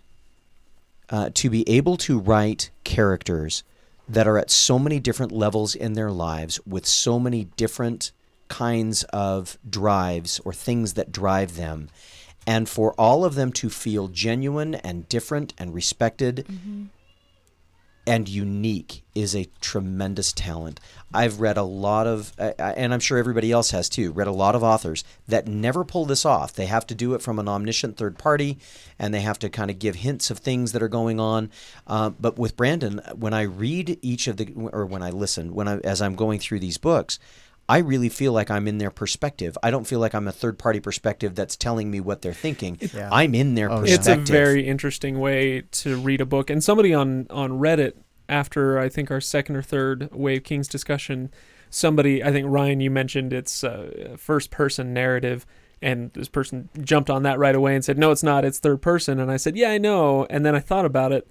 uh, 1.09 1.31
to 1.35 1.51
be 1.51 1.69
able 1.69 1.97
to 1.99 2.19
write 2.19 2.71
characters 2.85 3.62
that 4.09 4.27
are 4.27 4.39
at 4.39 4.51
so 4.51 4.79
many 4.79 4.99
different 4.99 5.31
levels 5.31 5.75
in 5.75 5.93
their 5.93 6.11
lives 6.11 6.59
with 6.67 6.85
so 6.85 7.19
many 7.21 7.45
different 7.57 8.11
kinds 8.49 9.05
of 9.05 9.57
drives 9.69 10.41
or 10.45 10.53
things 10.53 10.95
that 10.95 11.12
drive 11.12 11.57
them. 11.57 11.89
And 12.47 12.69
for 12.69 12.93
all 12.95 13.25
of 13.25 13.37
them 13.37 13.53
to 13.53 13.71
feel 13.71 14.09
genuine 14.09 14.75
and 14.75 15.09
different 15.09 15.55
and 15.59 15.73
respected 15.73 16.45
and 18.06 18.28
unique 18.28 19.05
is 19.14 19.35
a 19.35 19.48
tremendous 19.60 20.32
talent. 20.32 20.81
I've 21.12 21.40
read 21.40 21.56
a 21.56 21.62
lot 21.62 22.06
of, 22.06 22.32
uh, 22.39 22.52
and 22.59 22.94
I'm 22.94 23.01
sure 23.01 23.18
everybody 23.18 23.52
else 23.52 23.72
has 23.72 23.89
too, 23.89 24.12
read 24.12 24.27
a 24.27 24.32
lot 24.32 24.55
of 24.55 24.62
authors 24.62 25.05
that 25.28 25.47
never 25.47 25.85
pull 25.85 26.06
this 26.06 26.24
off. 26.24 26.52
They 26.52 26.66
have 26.66 26.86
to 26.89 26.94
do 26.94 27.14
it 27.14 27.22
from 27.22 27.39
an 27.39 27.48
omniscient 27.48 27.97
third 27.97 28.16
party, 28.16 28.59
and 28.98 29.12
they 29.12 29.20
have 29.20 29.39
to 29.40 29.48
kind 29.48 29.70
of 29.70 29.78
give 29.78 29.97
hints 29.97 30.31
of 30.31 30.39
things 30.39 30.72
that 30.72 30.82
are 30.82 30.89
going 30.89 31.20
on. 31.20 31.51
Uh, 31.86 32.10
but 32.10 32.39
with 32.39 32.56
Brandon, 32.56 33.01
when 33.14 33.35
I 33.35 33.43
read 33.43 33.98
each 34.02 34.27
of 34.28 34.36
the, 34.39 34.52
or 34.55 34.86
when 34.86 35.02
I 35.02 35.10
listen, 35.10 35.55
when 35.55 35.68
I 35.68 35.78
as 35.78 36.01
I'm 36.01 36.14
going 36.14 36.39
through 36.39 36.60
these 36.60 36.78
books. 36.78 37.18
I 37.71 37.79
really 37.79 38.09
feel 38.09 38.33
like 38.33 38.51
I'm 38.51 38.67
in 38.67 38.79
their 38.79 38.91
perspective. 38.91 39.57
I 39.63 39.71
don't 39.71 39.87
feel 39.87 40.01
like 40.01 40.15
I'm 40.15 40.27
a 40.29 40.33
third 40.33 40.59
party 40.59 40.81
perspective 40.81 41.35
that's 41.35 41.57
telling 41.57 41.91
me 41.91 42.01
what 42.01 42.21
they're 42.23 42.35
thinking. 42.35 42.79
Yeah. 42.95 43.09
I'm 43.13 43.35
in 43.35 43.55
their 43.55 43.71
Oh, 43.71 43.81
perspective. 43.81 44.21
It's 44.23 44.31
a 44.31 44.33
very 44.33 44.67
interesting 44.67 45.21
way 45.21 45.63
to 45.83 45.97
read 45.99 46.21
a 46.21 46.27
book. 46.27 46.51
And 46.51 46.63
somebody 46.65 46.93
on 46.93 47.27
on 47.31 47.53
Reddit 47.53 47.93
after 48.29 48.79
I 48.79 48.89
think 48.89 49.11
our 49.11 49.21
second 49.21 49.57
or 49.57 49.63
third 49.63 50.13
Way 50.13 50.37
of 50.39 50.45
Kings 50.45 50.69
discussion, 50.69 51.31
somebody 51.71 52.23
I 52.25 52.33
think 52.33 52.47
Ryan 52.49 52.81
you 52.81 52.91
mentioned 52.91 53.33
it's 53.33 53.63
uh, 53.65 54.17
first 54.19 54.51
person 54.51 54.93
narrative. 54.93 55.47
And 55.83 56.13
this 56.13 56.29
person 56.29 56.69
jumped 56.83 57.09
on 57.09 57.23
that 57.23 57.39
right 57.39 57.55
away 57.55 57.75
and 57.75 57.83
said, 57.85 57.97
"No, 57.97 58.11
it's 58.11 58.23
not. 58.23 58.45
It's 58.45 58.59
third 58.59 58.83
person." 58.83 59.19
And 59.19 59.31
I 59.31 59.39
said, 59.39 59.57
"Yeah, 59.57 59.71
I 59.71 59.79
know." 59.79 60.27
And 60.29 60.45
then 60.45 60.55
I 60.55 60.61
thought 60.61 60.85
about 60.85 61.11
it, 61.13 61.27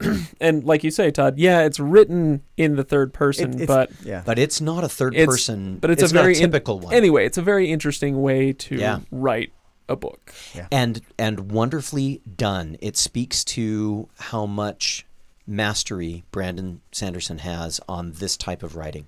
and 0.40 0.64
like 0.64 0.84
you 0.84 0.90
say, 0.90 1.10
Todd, 1.10 1.38
yeah, 1.38 1.60
it's 1.62 1.80
written 1.80 2.42
in 2.56 2.76
the 2.76 2.84
third 2.84 3.12
person, 3.14 3.60
It- 3.62 3.66
but 3.66 3.90
yeah. 4.04 4.22
But 4.26 4.38
it's 4.38 4.60
not 4.60 4.84
a 4.84 4.88
third 4.88 5.14
It's- 5.14 5.26
person. 5.26 5.78
but 5.78 5.90
it's 5.90 6.02
a 6.02 6.06
not 6.14 6.22
very 6.22 6.34
in- 6.34 6.40
typical 6.50 6.80
one. 6.80 6.92
anyway, 6.94 7.24
it's 7.26 7.38
a 7.38 7.42
very 7.42 7.70
interesting 7.70 8.20
way 8.22 8.52
to 8.52 8.76
Yeah. 8.76 9.00
write 9.10 9.52
a 9.88 9.96
book. 9.96 10.32
and 10.72 11.00
and 11.18 11.52
wonderfully 11.52 12.20
done. 12.36 12.76
It 12.80 12.96
speaks 12.96 13.44
to 13.44 14.08
how 14.18 14.44
much 14.46 15.06
mastery 15.46 16.24
Brandon 16.32 16.80
Sanderson 16.90 17.38
has 17.38 17.80
on 17.88 18.12
this 18.12 18.36
type 18.36 18.62
of 18.64 18.74
writing. 18.76 19.06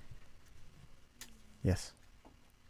yes. 1.63 1.91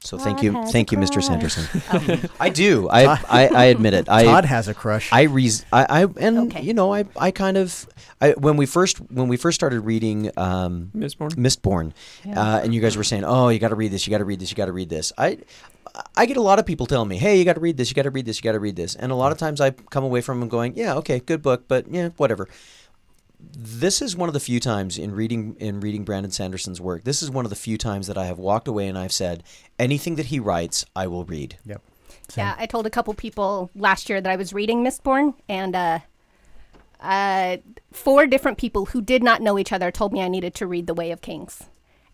So 0.02 0.18
thank 0.18 0.42
you, 0.42 0.54
thank 0.68 0.92
you, 0.94 0.98
Mr. 0.98 1.14
crush. 1.14 1.28
Sanderson. 1.28 2.30
I 2.40 2.50
do. 2.50 2.88
I, 2.90 3.04
I 3.30 3.48
I 3.54 3.64
admit 3.66 3.94
it. 3.94 4.08
I 4.08 4.24
Todd 4.24 4.46
has 4.46 4.68
a 4.70 4.74
crush. 4.74 5.12
I 5.12 5.24
reas 5.24 5.66
I, 5.74 6.04
I 6.04 6.08
and 6.20 6.38
Okay. 6.52 6.62
you 6.62 6.74
know 6.74 6.94
I 6.94 7.04
I 7.18 7.32
kind 7.32 7.58
of 7.58 7.86
I 8.22 8.32
when 8.32 8.56
we 8.56 8.66
first 8.66 8.98
when 9.12 9.28
we 9.28 9.36
first 9.36 9.56
started 9.56 9.82
reading 9.82 10.32
um, 10.38 10.92
Mistborn. 10.96 11.32
Mistborn, 11.36 11.92
Yeah. 12.26 12.40
uh, 12.42 12.60
and 12.64 12.74
you 12.74 12.80
guys 12.80 12.96
were 12.96 13.04
saying, 13.04 13.26
"Oh, 13.26 13.50
you 13.50 13.60
got 13.60 13.70
to 13.70 13.76
read 13.76 13.92
this, 13.92 14.08
you 14.08 14.12
got 14.12 14.20
to 14.20 14.26
read 14.26 14.40
this, 14.40 14.50
you 14.52 14.56
got 14.56 14.68
to 14.68 14.72
read 14.72 14.90
this." 14.90 15.12
I, 15.18 15.40
I 16.16 16.26
get 16.28 16.38
a 16.38 16.42
lot 16.42 16.60
of 16.60 16.66
people 16.66 16.86
telling 16.86 17.10
me, 17.10 17.18
"Hey, 17.18 17.38
you 17.38 17.44
got 17.44 17.54
to 17.54 17.60
read 17.62 17.76
this, 17.76 17.90
you 17.90 17.96
got 17.96 18.04
to 18.04 18.10
read 18.12 18.26
this, 18.26 18.38
you 18.38 18.44
got 18.44 18.54
to 18.54 18.60
read 18.60 18.78
this," 18.78 18.96
and 18.96 19.12
a 19.12 19.16
lot 19.16 19.34
of 19.34 19.38
times 19.38 19.60
I 19.60 19.72
come 19.72 20.06
away 20.06 20.22
from 20.22 20.40
them 20.40 20.48
going, 20.48 20.76
"Yeah, 20.78 20.96
okay, 20.96 21.20
good 21.20 21.42
book, 21.42 21.66
but 21.68 21.92
yeah, 21.92 22.10
whatever." 22.16 22.48
This 23.40 24.02
is 24.02 24.16
one 24.16 24.30
of 24.30 24.34
the 24.34 24.40
few 24.40 24.60
times 24.60 24.98
in 24.98 25.14
reading 25.14 25.56
in 25.60 25.80
reading 25.80 26.04
Brandon 26.04 26.32
Sanderson's 26.32 26.82
work. 26.82 27.04
This 27.04 27.24
is 27.24 27.32
one 27.32 27.46
of 27.46 27.50
the 27.50 27.56
few 27.56 27.78
times 27.78 28.08
that 28.08 28.18
I 28.18 28.26
have 28.26 28.38
walked 28.38 28.68
away 28.68 28.88
and 28.88 28.98
I've 28.98 29.14
said, 29.14 29.44
"Anything 29.78 30.16
that 30.16 30.28
he 30.28 30.40
writes, 30.40 30.86
I 30.96 31.08
will 31.08 31.26
read." 31.26 31.58
Yep. 31.66 31.82
Same. 32.30 32.46
Yeah, 32.46 32.56
I 32.58 32.66
told 32.66 32.86
a 32.86 32.90
couple 32.90 33.14
people 33.14 33.72
last 33.76 34.10
year 34.10 34.22
that 34.22 34.30
I 34.30 34.36
was 34.36 34.54
reading 34.54 34.84
Mistborn, 34.84 35.34
and 35.48 35.76
uh, 35.76 36.00
uh, 37.00 37.58
four 37.92 38.28
different 38.28 38.58
people 38.58 38.88
who 38.88 39.02
did 39.02 39.24
not 39.24 39.42
know 39.42 39.58
each 39.58 39.72
other 39.72 39.90
told 39.90 40.14
me 40.14 40.22
I 40.22 40.28
needed 40.28 40.54
to 40.56 40.68
read 40.68 40.86
The 40.86 40.94
Way 40.94 41.12
of 41.12 41.22
Kings. 41.22 41.64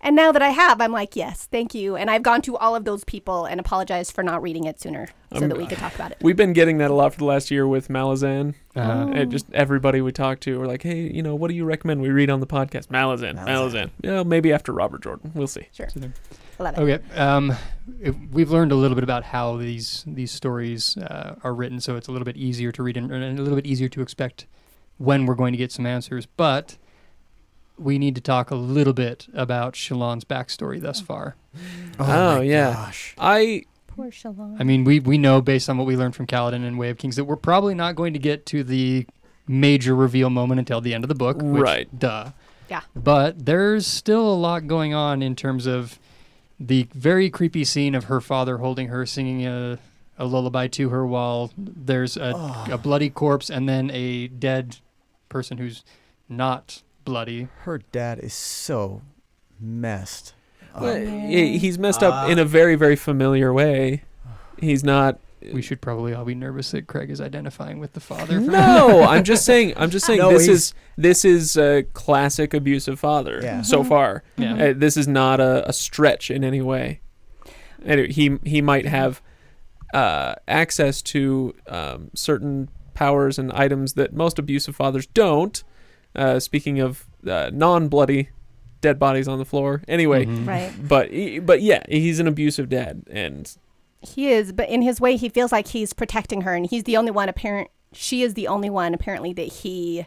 And 0.06 0.16
now 0.16 0.32
that 0.32 0.42
I 0.44 0.50
have, 0.50 0.80
I'm 0.82 0.92
like, 0.92 1.16
yes, 1.16 1.48
thank 1.52 1.74
you. 1.74 1.96
And 1.96 2.12
I've 2.12 2.22
gone 2.22 2.42
to 2.44 2.56
all 2.56 2.76
of 2.76 2.86
those 2.86 3.04
people 3.04 3.46
and 3.46 3.60
apologized 3.60 4.14
for 4.14 4.24
not 4.24 4.42
reading 4.42 4.66
it 4.66 4.80
sooner 4.80 5.08
so 5.34 5.40
Um, 5.42 5.50
that 5.50 5.58
we 5.58 5.66
could 5.66 5.80
talk 5.80 5.96
about 5.96 6.12
it. 6.12 6.18
We've 6.22 6.36
been 6.38 6.54
getting 6.54 6.78
that 6.78 6.92
a 6.92 6.94
lot 6.94 7.12
for 7.14 7.18
the 7.20 7.26
last 7.26 7.50
year 7.50 7.68
with 7.68 7.88
Malazan. 7.90 8.54
Uh, 8.76 8.80
And 9.14 9.32
just 9.32 9.48
everybody 9.52 10.02
we 10.02 10.12
talk 10.12 10.40
to, 10.42 10.60
we're 10.60 10.68
like, 10.68 10.84
hey, 10.84 11.10
you 11.12 11.24
know, 11.24 11.34
what 11.34 11.50
do 11.50 11.56
you 11.56 11.66
recommend 11.66 12.02
we 12.02 12.10
read 12.10 12.30
on 12.30 12.40
the 12.40 12.46
podcast? 12.48 12.88
Malazan, 12.88 13.36
Malazan. 13.36 13.46
Malazan. 13.48 13.90
Yeah, 14.04 14.22
maybe 14.24 14.54
after 14.54 14.72
Robert 14.72 15.02
Jordan. 15.02 15.32
We'll 15.34 15.48
see. 15.48 15.68
Sure. 15.74 15.88
I 16.60 16.64
love 16.64 16.78
it. 16.78 16.82
Okay. 16.82 17.20
Um, 17.20 17.54
it- 18.00 18.16
we've 18.32 18.52
learned 18.52 18.72
a 18.72 18.76
little 18.76 18.96
bit 18.96 19.04
about 19.04 19.24
how 19.24 19.58
these 19.58 20.04
these 20.08 20.32
stories 20.32 20.96
uh, 20.98 21.36
are 21.44 21.54
written, 21.54 21.80
so 21.82 21.96
it's 21.96 22.08
a 22.08 22.12
little 22.12 22.26
bit 22.26 22.38
easier 22.38 22.72
to 22.74 22.84
read 22.84 22.96
and, 22.96 23.12
and 23.12 23.40
a 23.40 23.42
little 23.42 23.58
bit 23.58 23.66
easier 23.66 23.90
to 23.90 24.02
expect 24.02 24.46
when 24.98 25.26
we're 25.26 25.36
going 25.36 25.52
to 25.52 25.58
get 25.58 25.72
some 25.72 25.86
answers. 25.88 26.26
But 26.28 26.78
we 27.78 27.98
need 27.98 28.16
to 28.16 28.22
talk 28.22 28.52
a 28.52 28.56
little 28.56 28.94
bit 28.94 29.28
about 29.34 29.74
Shallan's 29.74 30.24
backstory 30.24 30.82
thus 30.82 31.02
oh. 31.02 31.06
far. 31.06 31.36
Oh, 32.00 32.06
oh, 32.06 32.38
my 32.38 32.44
yeah. 32.44 32.74
Gosh. 32.74 33.16
I 33.18 33.66
Poor 33.88 34.08
Shallan. 34.08 34.58
I 34.60 34.64
mean, 34.64 34.84
we 34.84 35.00
we 35.00 35.18
know 35.18 35.42
based 35.42 35.70
on 35.70 35.78
what 35.78 35.88
we 35.88 35.96
learned 35.96 36.16
from 36.16 36.28
Kaladin 36.28 36.66
and 36.66 36.78
Way 36.78 36.90
of 36.90 36.98
Kings 36.98 37.16
that 37.16 37.26
we're 37.26 37.38
probably 37.38 37.74
not 37.74 37.96
going 37.96 38.14
to 38.14 38.20
get 38.20 38.46
to 38.48 38.64
the 38.64 39.08
major 39.48 39.96
reveal 39.96 40.30
moment 40.30 40.60
until 40.60 40.82
the 40.82 40.94
end 40.94 41.04
of 41.04 41.08
the 41.08 41.16
book. 41.16 41.38
Which, 41.42 41.62
Right. 41.62 42.00
Duh. 42.00 42.32
Yeah. 42.70 42.82
But 42.96 43.46
there's 43.46 43.86
still 43.88 44.28
a 44.28 44.36
lot 44.36 44.68
going 44.68 44.94
on 44.94 45.22
in 45.22 45.36
terms 45.36 45.66
of 45.66 46.00
the 46.60 46.88
very 46.94 47.30
creepy 47.30 47.64
scene 47.64 47.96
of 47.96 48.06
her 48.06 48.20
father 48.20 48.58
holding 48.58 48.88
her, 48.88 49.06
singing 49.06 49.46
a, 49.46 49.78
a 50.18 50.26
lullaby 50.26 50.68
to 50.68 50.90
her 50.90 51.06
while 51.06 51.52
there's 51.58 52.18
a, 52.18 52.66
a 52.72 52.78
bloody 52.78 53.10
corpse 53.10 53.50
and 53.50 53.70
then 53.70 53.92
a 53.92 54.28
dead 54.28 54.78
person 55.30 55.58
who's 55.58 55.84
not 56.28 56.82
bloody. 57.06 57.48
Her 57.62 57.78
dad 57.78 58.20
is 58.20 58.34
so 58.34 59.02
messed. 59.60 60.34
well, 60.80 60.96
he- 60.96 61.58
he's 61.58 61.80
messed 61.80 62.04
up 62.04 62.30
in 62.30 62.38
a 62.40 62.46
very, 62.46 62.76
very 62.76 62.96
familiar 62.96 63.54
way. 63.54 64.04
He's 64.60 64.84
not. 64.84 65.20
We 65.54 65.62
should 65.62 65.80
probably 65.80 66.14
all 66.16 66.26
be 66.26 66.34
nervous 66.34 66.72
that 66.72 66.88
Craig 66.88 67.12
is 67.12 67.22
identifying 67.22 67.80
with 67.80 67.94
the 67.94 68.00
father. 68.00 68.40
No, 68.40 69.04
I'm 69.08 69.24
just 69.24 69.46
saying. 69.46 69.74
I'm 69.78 69.92
just 69.92 70.06
saying. 70.06 70.18
No, 70.20 70.32
this 70.32 70.48
is 70.48 70.74
this 70.98 71.24
is 71.24 71.56
a 71.56 71.84
classic 71.94 72.54
abusive 72.56 73.00
father 73.00 73.40
Yeah. 73.44 73.62
so 73.62 73.84
far. 73.84 74.24
Yeah. 74.38 74.70
Uh, 74.70 74.74
this 74.76 74.98
is 74.98 75.08
not 75.08 75.40
a, 75.40 75.70
a 75.70 75.74
stretch 75.74 76.32
in 76.32 76.44
any 76.44 76.62
way. 76.62 77.00
Anyway, 77.86 78.12
he 78.12 78.40
he 78.44 78.60
might 78.62 78.88
have 78.88 79.22
uh, 79.94 80.34
access 80.48 81.02
to 81.04 81.54
um, 81.68 82.10
certain 82.16 82.70
powers 82.96 83.38
and 83.38 83.52
items 83.52 83.94
that 83.94 84.14
most 84.14 84.40
abusive 84.40 84.76
fathers 84.76 85.06
don't. 85.08 85.64
Uh, 86.16 86.40
speaking 86.40 86.80
of 86.80 87.06
uh, 87.28 87.50
non-bloody 87.54 88.30
dead 88.82 89.00
bodies 89.00 89.28
on 89.28 89.40
the 89.40 89.46
floor. 89.46 89.82
Anyway, 89.88 90.26
Mhm. 90.26 90.48
Right. 90.48 90.72
but 90.88 91.10
he- 91.12 91.40
but 91.40 91.62
yeah, 91.62 91.82
he's 91.90 92.20
an 92.20 92.28
abusive 92.28 92.70
dad, 92.70 93.04
and 93.10 93.52
He 94.02 94.28
is, 94.30 94.52
but 94.52 94.70
in 94.70 94.84
his 94.84 95.02
way, 95.02 95.16
he 95.18 95.30
feels 95.30 95.52
like 95.52 95.70
he's 95.70 95.92
protecting 95.94 96.42
her, 96.42 96.54
and 96.54 96.68
he's 96.68 96.84
the 96.84 96.96
only 96.96 97.10
one. 97.12 97.28
Apparent, 97.28 97.70
she 97.92 98.22
is 98.22 98.36
the 98.36 98.48
only 98.48 98.70
one 98.70 98.94
apparently 98.94 99.34
that 99.34 99.48
he 99.48 100.06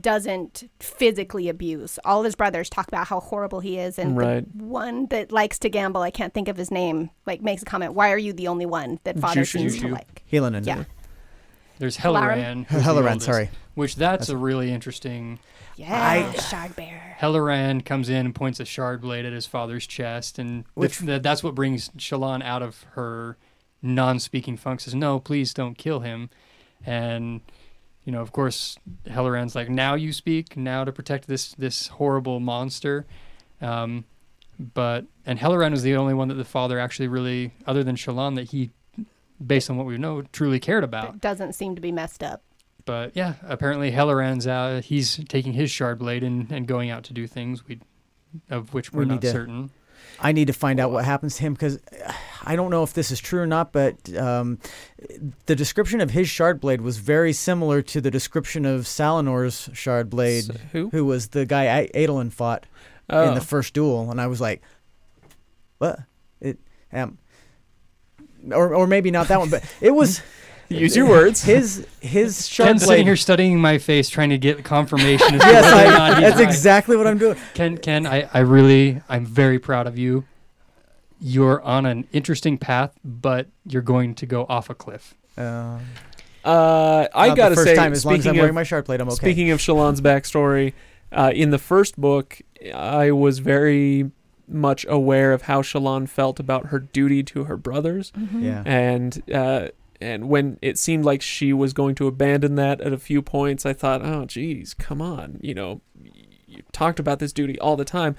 doesn't 0.00 0.68
physically 0.80 1.48
abuse. 1.48 1.98
All 2.04 2.22
his 2.22 2.34
brothers 2.34 2.68
talk 2.70 2.88
about 2.88 3.06
how 3.08 3.20
horrible 3.20 3.60
he 3.60 3.78
is, 3.78 3.98
and 3.98 4.16
Right. 4.16 4.44
the 4.58 4.64
one 4.64 5.06
that 5.10 5.30
likes 5.32 5.58
to 5.60 5.68
gamble, 5.68 6.00
I 6.02 6.10
can't 6.10 6.32
think 6.34 6.48
of 6.48 6.56
his 6.56 6.70
name, 6.70 7.10
like 7.26 7.42
makes 7.42 7.62
a 7.62 7.64
comment. 7.66 7.92
Why 7.94 8.10
are 8.10 8.18
you 8.18 8.32
the 8.32 8.48
only 8.48 8.66
one 8.66 8.98
that 9.04 9.18
father 9.18 9.42
Jushu. 9.42 9.58
seems 9.58 9.78
to 9.80 9.86
Jushu. 9.88 9.92
like? 9.92 10.22
Helaran. 10.32 10.66
Yeah. 10.66 10.84
There's 11.78 11.98
Laram? 11.98 12.66
Helaran. 12.66 12.68
the 12.68 12.78
Helaran, 12.80 13.20
sorry. 13.20 13.50
Which 13.76 13.94
that's 13.96 14.28
a 14.30 14.36
really 14.36 14.72
interesting. 14.72 15.38
Yeah, 15.76 16.32
Shard 16.32 16.74
Bear. 16.74 17.16
Helaran 17.20 17.84
comes 17.84 18.08
in 18.08 18.24
and 18.24 18.34
points 18.34 18.58
a 18.58 18.64
shard 18.64 19.02
blade 19.02 19.26
at 19.26 19.34
his 19.34 19.44
father's 19.44 19.86
chest, 19.86 20.38
and 20.38 20.64
th- 20.64 20.66
Which- 20.74 20.98
th- 20.98 21.22
that's 21.22 21.44
what 21.44 21.54
brings 21.54 21.90
Shallan 21.90 22.42
out 22.42 22.62
of 22.62 22.84
her 22.92 23.36
non-speaking 23.82 24.56
funk. 24.56 24.80
Says, 24.80 24.94
"No, 24.94 25.20
please 25.20 25.52
don't 25.52 25.76
kill 25.76 26.00
him." 26.00 26.30
And 26.86 27.42
you 28.06 28.12
know, 28.12 28.22
of 28.22 28.32
course, 28.32 28.78
Helaran's 29.06 29.54
like, 29.54 29.68
"Now 29.68 29.94
you 29.94 30.10
speak. 30.12 30.56
Now 30.56 30.84
to 30.84 30.90
protect 30.90 31.28
this 31.28 31.52
this 31.52 31.88
horrible 31.88 32.40
monster." 32.40 33.04
Um, 33.60 34.04
but 34.58 35.04
and 35.26 35.38
Helaran 35.38 35.72
was 35.72 35.82
the 35.82 35.96
only 35.96 36.14
one 36.14 36.28
that 36.28 36.34
the 36.36 36.44
father 36.46 36.78
actually 36.80 37.08
really, 37.08 37.52
other 37.66 37.84
than 37.84 37.94
Shallan, 37.96 38.36
that 38.36 38.44
he, 38.52 38.70
based 39.46 39.68
on 39.68 39.76
what 39.76 39.84
we 39.84 39.98
know, 39.98 40.22
truly 40.32 40.60
cared 40.60 40.82
about. 40.82 41.12
That 41.12 41.20
doesn't 41.20 41.52
seem 41.54 41.74
to 41.74 41.82
be 41.82 41.92
messed 41.92 42.22
up. 42.22 42.42
But 42.86 43.14
yeah, 43.14 43.34
apparently 43.42 43.92
Helaran's 43.92 44.46
out. 44.46 44.84
He's 44.84 45.20
taking 45.28 45.52
his 45.52 45.70
shard 45.70 45.98
blade 45.98 46.22
and, 46.22 46.50
and 46.50 46.66
going 46.66 46.88
out 46.88 47.04
to 47.04 47.12
do 47.12 47.26
things 47.26 47.66
we, 47.68 47.80
of 48.48 48.72
which 48.72 48.92
we're 48.92 49.00
We 49.00 49.06
not 49.06 49.20
to- 49.20 49.30
certain. 49.30 49.70
I 50.18 50.32
need 50.32 50.46
to 50.46 50.54
find 50.54 50.80
out 50.80 50.92
what 50.92 51.04
happens 51.04 51.36
to 51.36 51.42
him 51.42 51.52
because 51.52 51.78
I 52.42 52.56
don't 52.56 52.70
know 52.70 52.82
if 52.82 52.94
this 52.94 53.10
is 53.10 53.20
true 53.20 53.40
or 53.40 53.46
not, 53.46 53.70
but 53.70 54.16
um, 54.16 54.58
the 55.44 55.54
description 55.54 56.00
of 56.00 56.10
his 56.12 56.26
shard 56.26 56.58
blade 56.58 56.80
was 56.80 56.96
very 56.96 57.34
similar 57.34 57.82
to 57.82 58.00
the 58.00 58.10
description 58.10 58.64
of 58.64 58.82
Salinor's 58.86 59.68
shard 59.74 60.08
blade, 60.08 60.44
So 60.44 60.54
who? 60.72 60.88
who 60.88 61.04
was 61.04 61.28
the 61.28 61.44
guy 61.44 61.90
Adolin 61.94 62.32
fought 62.32 62.64
Oh. 63.10 63.28
in 63.28 63.34
the 63.34 63.40
first 63.42 63.74
duel, 63.74 64.10
and 64.10 64.18
I 64.20 64.26
was 64.26 64.40
like, 64.40 64.62
"What? 65.78 66.00
It 66.40 66.58
um, 66.92 67.18
or 68.50 68.74
or 68.74 68.86
maybe 68.86 69.10
not 69.10 69.28
that 69.28 69.38
one, 69.38 69.50
but 69.50 69.64
it 69.82 69.90
was 69.92 70.22
Use 70.84 70.96
your 70.96 71.08
words. 71.08 71.42
his 71.42 71.86
his 72.00 72.48
shard 72.48 72.68
Ken's 72.68 72.84
blade." 72.84 72.94
sitting 72.94 73.06
here 73.06 73.16
studying 73.16 73.60
my 73.60 73.78
face, 73.78 74.08
trying 74.08 74.30
to 74.30 74.38
get 74.38 74.64
confirmation. 74.64 75.34
As 75.34 75.40
to 75.40 75.46
yes, 75.46 75.64
whether 75.64 75.88
or 75.88 75.90
not 75.90 76.00
I, 76.00 76.14
he's 76.14 76.20
that's 76.22 76.36
right. 76.36 76.48
exactly 76.48 76.96
what 76.96 77.06
I'm 77.06 77.18
doing. 77.18 77.36
Ken, 77.54 77.78
Ken, 77.78 78.06
I, 78.06 78.28
I 78.32 78.40
really, 78.40 79.00
I'm 79.08 79.24
very 79.26 79.58
proud 79.58 79.86
of 79.86 79.96
you. 79.98 80.24
You're 81.20 81.62
on 81.62 81.86
an 81.86 82.06
interesting 82.12 82.58
path, 82.58 82.92
but 83.04 83.46
you're 83.64 83.82
going 83.82 84.14
to 84.16 84.26
go 84.26 84.44
off 84.48 84.68
a 84.68 84.74
cliff. 84.74 85.14
Uh, 85.36 85.78
Uh, 86.44 87.08
I 87.14 87.28
not 87.28 87.36
gotta 87.36 87.50
the 87.50 87.56
first 87.56 87.68
say, 87.68 87.74
time, 87.74 87.92
as 87.92 88.04
long 88.04 88.14
as 88.14 88.18
I'm 88.20 88.22
speaking 88.22 88.38
wearing 88.38 88.50
of 88.50 88.54
my 88.54 88.62
shard 88.62 88.84
blade, 88.84 89.00
I'm 89.00 89.08
okay. 89.08 89.16
Speaking 89.16 89.50
of 89.50 89.58
Shallan's 89.58 90.00
backstory, 90.00 90.74
uh, 91.10 91.32
in 91.34 91.50
the 91.50 91.58
first 91.58 92.00
book, 92.00 92.40
I 92.72 93.10
was 93.10 93.40
very 93.40 94.10
much 94.46 94.86
aware 94.88 95.32
of 95.32 95.42
how 95.42 95.60
Shallan 95.62 96.08
felt 96.08 96.38
about 96.38 96.66
her 96.66 96.78
duty 96.78 97.24
to 97.24 97.44
her 97.44 97.56
brothers, 97.56 98.12
yeah. 98.32 98.62
and 98.64 99.20
uh, 99.32 99.68
and 100.00 100.28
when 100.28 100.58
it 100.62 100.78
seemed 100.78 101.04
like 101.04 101.22
she 101.22 101.52
was 101.52 101.72
going 101.72 101.94
to 101.96 102.06
abandon 102.06 102.54
that 102.56 102.80
at 102.80 102.92
a 102.92 102.98
few 102.98 103.22
points, 103.22 103.64
I 103.66 103.72
thought, 103.72 104.02
oh, 104.04 104.24
geez, 104.24 104.74
come 104.74 105.00
on, 105.02 105.38
you 105.42 105.54
know, 105.54 105.80
you 106.46 106.62
talked 106.72 106.98
about 107.00 107.18
this 107.18 107.32
duty 107.32 107.58
all 107.60 107.76
the 107.76 107.84
time, 107.84 108.16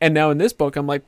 and 0.00 0.14
now 0.14 0.30
in 0.30 0.38
this 0.38 0.52
book, 0.52 0.76
I'm 0.76 0.86
like, 0.86 1.04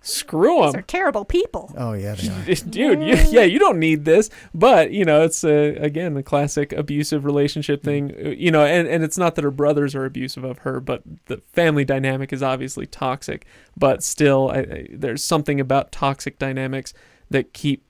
screw 0.00 0.60
them. 0.60 0.72
They're 0.72 0.82
terrible 0.82 1.24
people. 1.24 1.72
Oh 1.76 1.94
yeah, 1.94 2.14
they 2.14 2.28
are. 2.52 2.54
Dude, 2.68 3.00
you, 3.02 3.16
yeah, 3.30 3.42
you 3.44 3.58
don't 3.58 3.78
need 3.78 4.04
this, 4.04 4.28
but 4.52 4.90
you 4.90 5.04
know, 5.04 5.22
it's 5.22 5.42
a, 5.44 5.74
again 5.76 6.16
a 6.16 6.22
classic 6.22 6.72
abusive 6.72 7.24
relationship 7.24 7.82
thing. 7.82 8.12
uh, 8.24 8.28
You 8.30 8.50
know, 8.50 8.64
and, 8.64 8.86
and 8.86 9.02
it's 9.02 9.16
not 9.16 9.34
that 9.36 9.44
her 9.44 9.50
brothers 9.50 9.94
are 9.94 10.04
abusive 10.04 10.44
of 10.44 10.58
her, 10.58 10.80
but 10.80 11.02
the 11.26 11.38
family 11.52 11.84
dynamic 11.84 12.32
is 12.32 12.42
obviously 12.42 12.86
toxic. 12.86 13.46
But 13.76 14.02
still, 14.02 14.50
I, 14.50 14.58
I, 14.58 14.86
there's 14.92 15.24
something 15.24 15.58
about 15.60 15.90
toxic 15.90 16.38
dynamics 16.38 16.92
that 17.30 17.54
keep 17.54 17.82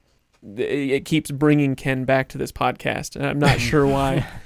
it 0.57 1.05
keeps 1.05 1.31
bringing 1.31 1.75
Ken 1.75 2.05
back 2.05 2.29
to 2.31 2.39
this 2.39 2.53
podcast, 2.53 3.17
and 3.17 3.27
I'm 3.27 3.39
not 3.39 3.61
sure 3.61 3.87
why. 3.87 4.27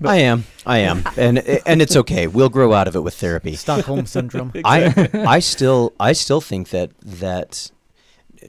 But- 0.00 0.08
I 0.10 0.16
am. 0.16 0.44
I 0.66 0.78
am. 0.78 1.04
And 1.16 1.38
and 1.38 1.80
it's 1.80 1.94
okay. 1.94 2.26
We'll 2.26 2.48
grow 2.48 2.72
out 2.72 2.88
of 2.88 2.96
it 2.96 3.00
with 3.04 3.14
therapy. 3.14 3.54
Stockholm 3.54 4.06
syndrome. 4.06 4.50
I 4.64 5.08
I 5.14 5.38
still 5.38 5.92
I 6.00 6.14
still 6.14 6.40
think 6.40 6.70
that 6.70 6.90
that 7.00 7.70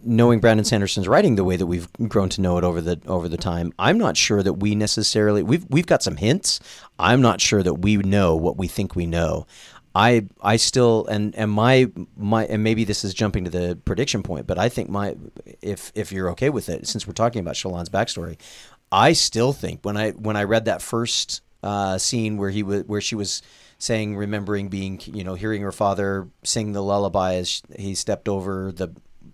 knowing 0.03 0.39
Brandon 0.39 0.65
Sanderson's 0.65 1.07
writing 1.07 1.35
the 1.35 1.43
way 1.43 1.55
that 1.55 1.67
we've 1.67 1.87
grown 2.07 2.29
to 2.29 2.41
know 2.41 2.57
it 2.57 2.63
over 2.63 2.81
the 2.81 2.99
over 3.05 3.29
the 3.29 3.37
time, 3.37 3.73
I'm 3.77 3.99
not 3.99 4.17
sure 4.17 4.41
that 4.41 4.53
we 4.53 4.73
necessarily 4.73 5.43
we've 5.43 5.67
we've 5.69 5.85
got 5.85 6.01
some 6.01 6.17
hints. 6.17 6.59
I'm 6.97 7.21
not 7.21 7.39
sure 7.41 7.61
that 7.61 7.75
we 7.75 7.97
know 7.97 8.35
what 8.35 8.57
we 8.57 8.67
think 8.67 8.95
we 8.95 9.05
know. 9.05 9.45
I 9.95 10.25
I 10.41 10.57
still 10.57 11.05
and 11.07 11.33
and 11.35 11.49
my 11.49 11.89
my 12.17 12.45
and 12.45 12.61
maybe 12.61 12.83
this 12.83 13.05
is 13.05 13.13
jumping 13.13 13.45
to 13.45 13.49
the 13.49 13.79
prediction 13.85 14.23
point, 14.23 14.45
but 14.45 14.59
I 14.59 14.67
think 14.67 14.89
my 14.89 15.15
if 15.61 15.91
if 15.95 16.11
you're 16.11 16.29
okay 16.31 16.49
with 16.49 16.67
it, 16.67 16.85
since 16.85 17.07
we're 17.07 17.13
talking 17.13 17.39
about 17.39 17.55
Shallan's 17.55 17.89
backstory, 17.89 18.37
I 18.91 19.13
still 19.13 19.53
think 19.53 19.79
when 19.83 19.95
I 19.95 20.11
when 20.11 20.35
I 20.35 20.43
read 20.43 20.65
that 20.65 20.81
first 20.81 21.41
uh, 21.63 21.97
scene 21.97 22.35
where 22.35 22.49
he 22.49 22.61
was 22.61 22.83
where 22.83 22.99
she 22.99 23.15
was 23.15 23.41
saying 23.77 24.17
remembering 24.17 24.67
being 24.67 25.01
you 25.05 25.23
know 25.23 25.35
hearing 25.35 25.61
her 25.61 25.71
father 25.71 26.27
sing 26.43 26.73
the 26.73 26.83
lullaby 26.83 27.35
as 27.35 27.61
he 27.77 27.95
stepped 27.95 28.27
over 28.27 28.73
the 28.73 28.89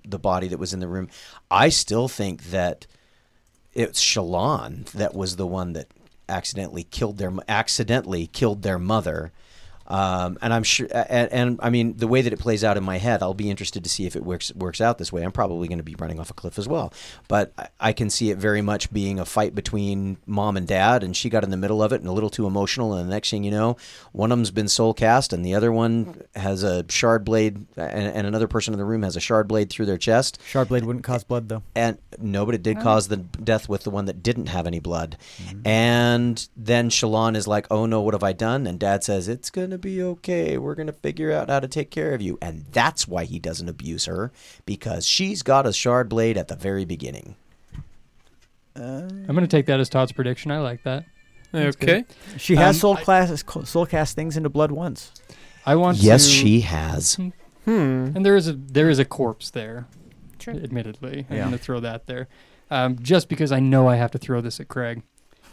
the 0.08 0.20
body 0.20 0.48
that 0.48 0.60
was 0.60 0.74
in 0.76 0.80
the 0.80 0.88
room, 0.88 1.10
I 1.50 1.70
still 1.70 2.08
think 2.08 2.52
that 2.52 2.86
it's 3.74 4.04
Shallan 4.04 4.86
that 4.92 5.16
was 5.16 5.38
the 5.38 5.48
one 5.48 5.74
that 5.74 5.88
accidentally 6.30 6.84
killed 6.84 7.18
their 7.18 7.34
accidentally 7.48 8.28
killed 8.28 8.62
their 8.62 8.78
mother. 8.78 9.32
Um, 9.92 10.38
and 10.42 10.54
I'm 10.54 10.64
sure, 10.64 10.88
and, 10.90 11.30
and 11.34 11.60
I 11.62 11.70
mean, 11.70 11.98
the 11.98 12.08
way 12.08 12.22
that 12.22 12.32
it 12.32 12.40
plays 12.40 12.64
out 12.64 12.78
in 12.78 12.84
my 12.84 12.98
head, 12.98 13.22
I'll 13.22 13.34
be 13.34 13.50
interested 13.50 13.84
to 13.84 13.90
see 13.90 14.06
if 14.06 14.16
it 14.16 14.24
works 14.24 14.54
works 14.56 14.80
out 14.80 14.98
this 14.98 15.12
way. 15.12 15.22
I'm 15.22 15.34
probably 15.34 15.68
going 15.68 15.80
to 15.80 15.84
be 15.84 15.96
running 16.00 16.18
off 16.18 16.30
a 16.30 16.34
cliff 16.34 16.58
as 16.58 16.66
well, 16.66 16.94
but 17.28 17.52
I, 17.58 17.68
I 17.82 17.94
can 17.94 18.10
see 18.10 18.32
it 18.32 18.38
very 18.38 18.62
much 18.62 18.94
being 18.94 19.20
a 19.20 19.26
fight 19.26 19.54
between 19.54 20.16
mom 20.26 20.56
and 20.56 20.66
dad, 20.66 21.04
and 21.04 21.14
she 21.14 21.30
got 21.30 21.44
in 21.44 21.50
the 21.50 21.58
middle 21.58 21.84
of 21.84 21.92
it 21.92 22.00
and 22.00 22.08
a 22.08 22.14
little 22.14 22.30
too 22.30 22.48
emotional. 22.48 22.94
And 22.94 23.10
the 23.10 23.14
next 23.14 23.32
thing 23.32 23.44
you 23.44 23.52
know, 23.52 23.76
one 24.14 24.32
of 24.32 24.38
them's 24.38 24.50
been 24.50 24.70
soul 24.70 24.94
cast, 24.94 25.34
and 25.34 25.46
the 25.46 25.56
other 25.56 25.74
one 25.74 26.24
has 26.36 26.64
a 26.64 26.86
shard 26.90 27.26
blade, 27.26 27.66
and, 27.76 28.16
and 28.16 28.26
another 28.26 28.48
person 28.48 28.74
in 28.74 28.80
the 28.80 28.86
room 28.86 29.04
has 29.04 29.18
a 29.18 29.20
shard 29.20 29.50
blade 29.50 29.70
through 29.70 29.88
their 29.88 29.98
chest. 29.98 30.40
Shard 30.46 30.70
blade 30.70 30.86
wouldn't 30.86 31.04
cause 31.04 31.26
blood 31.26 31.50
though. 31.50 31.64
And 31.76 31.98
no, 32.18 32.46
but 32.46 32.56
it 32.56 32.64
did 32.64 32.80
cause 32.80 33.10
the 33.10 33.18
death 33.18 33.68
with 33.68 33.84
the 33.84 33.90
one 33.90 34.06
that 34.06 34.24
didn't 34.24 34.48
have 34.48 34.68
any 34.68 34.80
blood. 34.80 35.18
And 35.66 36.48
then 36.56 36.90
Shallan 36.90 37.36
is 37.36 37.46
like, 37.46 37.68
"Oh 37.70 37.86
no, 37.86 38.00
what 38.00 38.14
have 38.14 38.24
I 38.24 38.32
done?" 38.32 38.68
And 38.68 38.80
Dad 38.80 39.04
says, 39.04 39.28
"It's 39.28 39.50
gonna 39.50 39.81
be 39.82 40.02
okay. 40.04 40.58
We're 40.58 40.76
gonna 40.76 40.94
figure 40.94 41.32
out 41.32 41.50
how 41.50 41.60
to 41.60 41.68
take 41.68 41.90
care 41.92 42.14
of 42.14 42.22
you." 42.22 42.38
And 42.42 42.66
that's 42.72 43.08
why 43.08 43.26
he 43.26 43.40
doesn't 43.40 43.68
abuse 43.68 44.06
her 44.06 44.32
because 44.66 45.06
she's 45.06 45.42
got 45.42 45.66
a 45.66 45.74
shard 45.74 46.08
blade 46.10 46.38
at 46.38 46.48
the 46.48 46.56
very 46.56 46.86
beginning. 46.86 47.36
I'm 48.76 49.26
going 49.28 49.42
to 49.42 49.48
take 49.48 49.66
that 49.66 49.80
as 49.82 49.90
Todd's 49.90 50.14
prediction. 50.14 50.50
I 50.52 50.60
like 50.60 50.84
that. 50.84 51.04
Okay, 51.54 52.06
She 52.38 52.56
has 52.56 52.78
Um, 52.78 52.96
soul 52.98 52.98
I- 53.06 53.36
soul 53.36 53.86
cast 53.86 54.16
things 54.16 54.38
into 54.38 54.48
blood 54.50 54.72
once. 54.72 55.12
I 55.66 55.76
want 55.76 55.98
Yes, 55.98 56.24
to, 56.24 56.30
she 56.32 56.62
has. 56.62 57.16
hmm. 57.66 57.72
And 58.16 58.26
there 58.26 58.38
is 58.38 58.48
a 58.48 58.54
there 58.54 58.90
is 58.90 58.98
a 59.00 59.06
corpse 59.06 59.50
there. 59.52 59.88
True. 60.40 60.54
Admittedly, 60.56 61.26
I'm 61.30 61.36
Yeah. 61.36 61.42
going 61.44 61.52
to 61.52 61.58
throw 61.58 61.82
that 61.82 62.08
there, 62.08 62.30
um, 62.72 62.98
just 63.02 63.28
because 63.28 63.52
I 63.52 63.60
know 63.60 63.88
I 63.90 63.98
have 63.98 64.12
to 64.12 64.18
throw 64.18 64.40
this 64.40 64.60
at 64.62 64.70
Craig. 64.70 65.04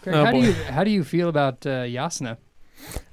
Craig, 0.02 0.14
Oh, 0.14 0.24
how 0.24 0.30
boy. 0.30 0.40
do 0.42 0.46
you 0.46 0.52
how 0.70 0.84
do 0.84 0.90
you 0.92 1.02
feel 1.02 1.28
about 1.28 1.66
uh, 1.66 1.82
Jasnah? 1.84 2.36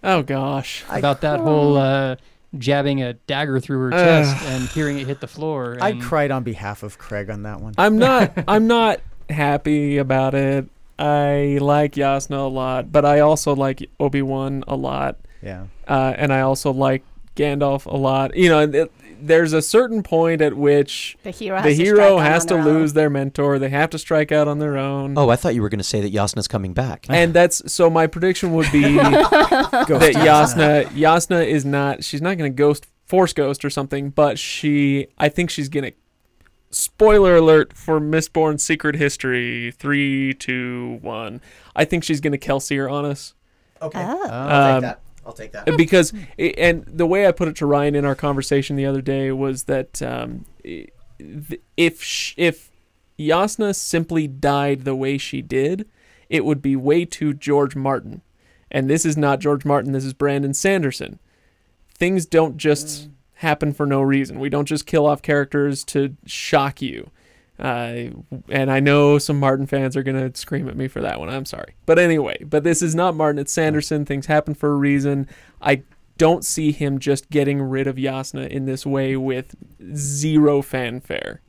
Oh 0.04 0.22
gosh. 0.24 0.84
I- 0.90 1.00
about 1.00 1.22
that 1.22 1.40
whole 1.40 1.78
uh, 1.78 2.16
jabbing 2.58 3.02
a 3.02 3.14
dagger 3.14 3.60
through 3.60 3.80
her 3.90 3.94
Ugh. 3.94 4.00
chest 4.00 4.46
and 4.46 4.68
hearing 4.70 5.00
it 5.00 5.08
hit 5.08 5.20
the 5.20 5.28
floor? 5.28 5.78
I 5.82 5.94
cried 5.94 6.32
on 6.32 6.44
behalf 6.44 6.84
of 6.84 6.98
Craig 6.98 7.30
on 7.30 7.44
that 7.44 7.60
one. 7.62 7.74
I'm 7.78 7.98
not 8.00 8.32
I'm 8.48 8.68
not 8.68 9.00
happy 9.30 9.98
about 9.98 10.34
it. 10.36 10.68
I 10.98 11.58
like 11.60 11.94
Jasnah 11.96 12.46
a 12.46 12.48
lot, 12.48 12.92
but 12.92 13.04
I 13.04 13.20
also 13.20 13.54
like 13.54 13.90
Obi-Wan 14.00 14.64
a 14.68 14.76
lot. 14.78 15.18
Yeah. 15.42 15.66
Uh, 15.88 16.14
and 16.16 16.32
I 16.32 16.42
also 16.42 16.72
like 16.72 17.04
Gandalf 17.36 17.86
a 17.86 17.98
lot. 17.98 18.36
You 18.38 18.48
know, 18.50 18.60
it, 18.62 18.92
there's 19.26 19.54
a 19.54 19.62
certain 19.62 20.04
point 20.04 20.42
at 20.42 20.56
which 20.56 21.18
The 21.24 21.32
hero 21.32 21.58
has 21.58 21.64
the 21.66 21.76
to 21.76 21.84
hero 21.84 21.96
strike 21.98 22.12
out 22.12 22.32
has 22.32 22.46
to 22.46 22.54
their 22.56 22.60
own. 22.64 22.66
lose 22.66 22.94
their 22.94 23.10
mentor. 23.10 23.60
They 23.60 23.70
have 23.70 23.90
to 23.92 23.98
strike 23.98 24.32
out 24.32 24.48
on 24.48 24.60
their 24.60 24.78
own. 24.78 25.18
Oh, 25.18 25.30
I 25.30 25.36
thought 25.36 25.56
you 25.56 25.62
were 25.62 25.70
going 25.70 25.80
to 25.80 25.84
say 25.84 26.02
that 26.02 26.14
Jasnah's 26.14 26.48
coming 26.48 26.74
back. 26.74 27.06
And 27.10 27.34
that's 27.40 27.72
so 27.72 27.90
my 27.90 28.08
prediction 28.08 28.54
would 28.54 28.72
be 28.72 28.82
Ghost 28.98 29.02
that 29.02 30.14
Jasnah. 30.16 30.86
Jasnah 30.86 30.86
Jasnah 30.88 31.46
is 31.48 31.66
not 31.66 32.04
she's 32.04 32.22
not 32.22 32.38
going 32.38 32.52
to 32.52 32.56
ghost 32.56 32.88
force 33.06 33.34
ghost 33.34 33.64
or 33.66 33.70
something, 33.70 34.10
but 34.10 34.38
she 34.40 35.08
I 35.18 35.30
think 35.30 35.50
she's 35.50 35.70
going 35.70 35.86
to 35.86 35.94
spoiler 36.72 37.36
alert 37.38 37.74
for 37.74 38.00
Mistborn 38.00 38.60
Secret 38.60 38.96
History. 38.96 39.72
Three, 39.72 40.34
two, 40.34 41.00
one. 41.02 41.42
I 41.76 41.86
think 41.86 42.04
she's 42.04 42.20
gonna 42.20 42.38
Kelsier 42.38 42.84
her 42.84 42.90
on 42.90 43.06
us. 43.06 43.34
Okay. 43.82 44.02
Oh. 44.04 44.28
I'll 44.30 44.76
Um, 44.78 44.82
take 44.82 44.90
that. 44.90 45.02
I'll 45.26 45.34
take 45.34 45.52
that. 45.54 45.76
because 45.78 46.14
and 46.38 46.86
the 46.86 47.08
way 47.08 47.28
I 47.28 47.32
put 47.32 47.48
it 47.48 47.56
to 47.58 47.66
Ryan 47.66 47.96
in 47.96 48.06
our 48.06 48.16
conversation 48.16 48.76
the 48.76 48.86
other 48.86 49.02
day 49.02 49.32
was 49.32 49.64
that 49.64 50.02
um, 50.02 50.46
if 50.64 52.04
sh- 52.04 52.34
if 52.38 52.70
Jasnah 53.18 53.76
simply 53.76 54.28
died 54.28 54.86
the 54.86 54.96
way 54.96 55.18
she 55.18 55.42
did, 55.42 55.88
it 56.30 56.46
would 56.46 56.62
be 56.62 56.76
way 56.76 57.06
too 57.06 57.34
George 57.34 57.76
Martin. 57.76 58.22
And 58.72 58.90
this 58.90 59.06
is 59.06 59.16
not 59.16 59.40
George 59.40 59.66
Martin. 59.66 59.94
This 59.94 60.06
is 60.06 60.14
Brandon 60.14 60.54
Sanderson. 60.54 61.20
Things 61.94 62.26
don't 62.26 62.58
just 62.58 63.10
happen 63.36 63.74
for 63.74 63.86
no 63.86 64.02
reason. 64.02 64.40
We 64.40 64.50
don't 64.50 64.66
just 64.66 64.86
kill 64.86 65.06
off 65.06 65.22
characters 65.22 65.84
to 65.86 66.16
shock 66.26 66.82
you. 66.82 67.10
Uh, 67.58 68.10
and 68.50 68.70
I 68.70 68.80
know 68.82 69.18
some 69.18 69.40
Martin 69.40 69.66
fans 69.66 69.96
are 69.96 70.04
going 70.04 70.32
to 70.32 70.38
scream 70.38 70.68
at 70.68 70.76
me 70.76 70.88
for 70.90 71.02
that 71.02 71.20
one. 71.20 71.30
I'm 71.30 71.46
sorry. 71.46 71.76
But 71.86 72.00
anyway, 72.00 72.44
but 72.44 72.64
this 72.64 72.82
is 72.82 72.96
not 72.96 73.16
Martin. 73.16 73.40
It's 73.40 73.54
Sanderson. 73.54 74.06
Things 74.06 74.26
happen 74.26 74.54
for 74.54 74.72
a 74.72 74.76
reason. 74.76 75.28
I 75.62 75.84
don't 76.18 76.44
see 76.44 76.72
him 76.72 77.00
just 77.00 77.30
getting 77.30 77.62
rid 77.62 77.88
of 77.88 77.96
Jasnah 77.96 78.48
in 78.50 78.66
this 78.66 78.86
way 78.86 79.16
with 79.16 79.56
zero 79.96 80.62
fanfare. 80.62 81.42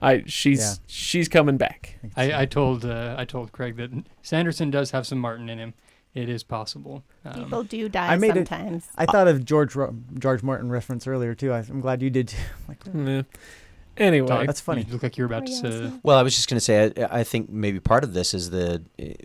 I 0.00 0.22
she's 0.26 0.60
Yeah. 0.60 0.74
she's 0.86 1.28
coming 1.28 1.56
back. 1.56 1.98
I, 2.16 2.42
I 2.42 2.46
told 2.46 2.84
uh, 2.84 3.16
I 3.18 3.24
told 3.24 3.50
Craig 3.52 3.76
that 3.76 3.90
Sanderson 4.22 4.70
does 4.70 4.92
have 4.92 5.04
some 5.06 5.18
Martin 5.18 5.48
in 5.48 5.58
him. 5.58 5.74
It 6.14 6.28
is 6.28 6.44
possible. 6.44 7.02
Um, 7.24 7.34
People 7.42 7.64
do 7.64 7.88
die 7.88 8.12
I 8.12 8.16
made 8.16 8.30
it- 8.36 8.46
sometimes. 8.48 8.86
I 8.96 9.04
thought 9.04 9.26
of 9.26 9.44
George 9.44 9.76
George 10.16 10.44
Martin 10.44 10.70
reference 10.70 11.08
earlier 11.08 11.34
too. 11.34 11.52
I, 11.52 11.58
I'm 11.58 11.80
glad 11.80 12.02
you 12.02 12.10
did. 12.10 12.28
too. 12.28 12.36
like, 12.68 12.94
Meh. 12.94 13.24
Anyway, 13.96 14.26
Todd, 14.28 14.48
That's 14.48 14.60
funny. 14.60 14.82
You 14.82 14.92
look 14.92 15.02
like 15.02 15.16
you're 15.16 15.26
about 15.26 15.46
to 15.46 15.52
Oh, 15.52 15.56
say. 15.62 15.68
yes. 15.84 15.92
Well, 16.02 16.18
I 16.18 16.22
was 16.22 16.34
just 16.34 16.48
going 16.48 16.56
to 16.56 16.60
say, 16.60 16.92
I, 16.96 17.20
I 17.20 17.24
think 17.24 17.48
maybe 17.50 17.80
part 17.80 18.04
of 18.04 18.12
this 18.14 18.34
is 18.34 18.50
the 18.50 18.82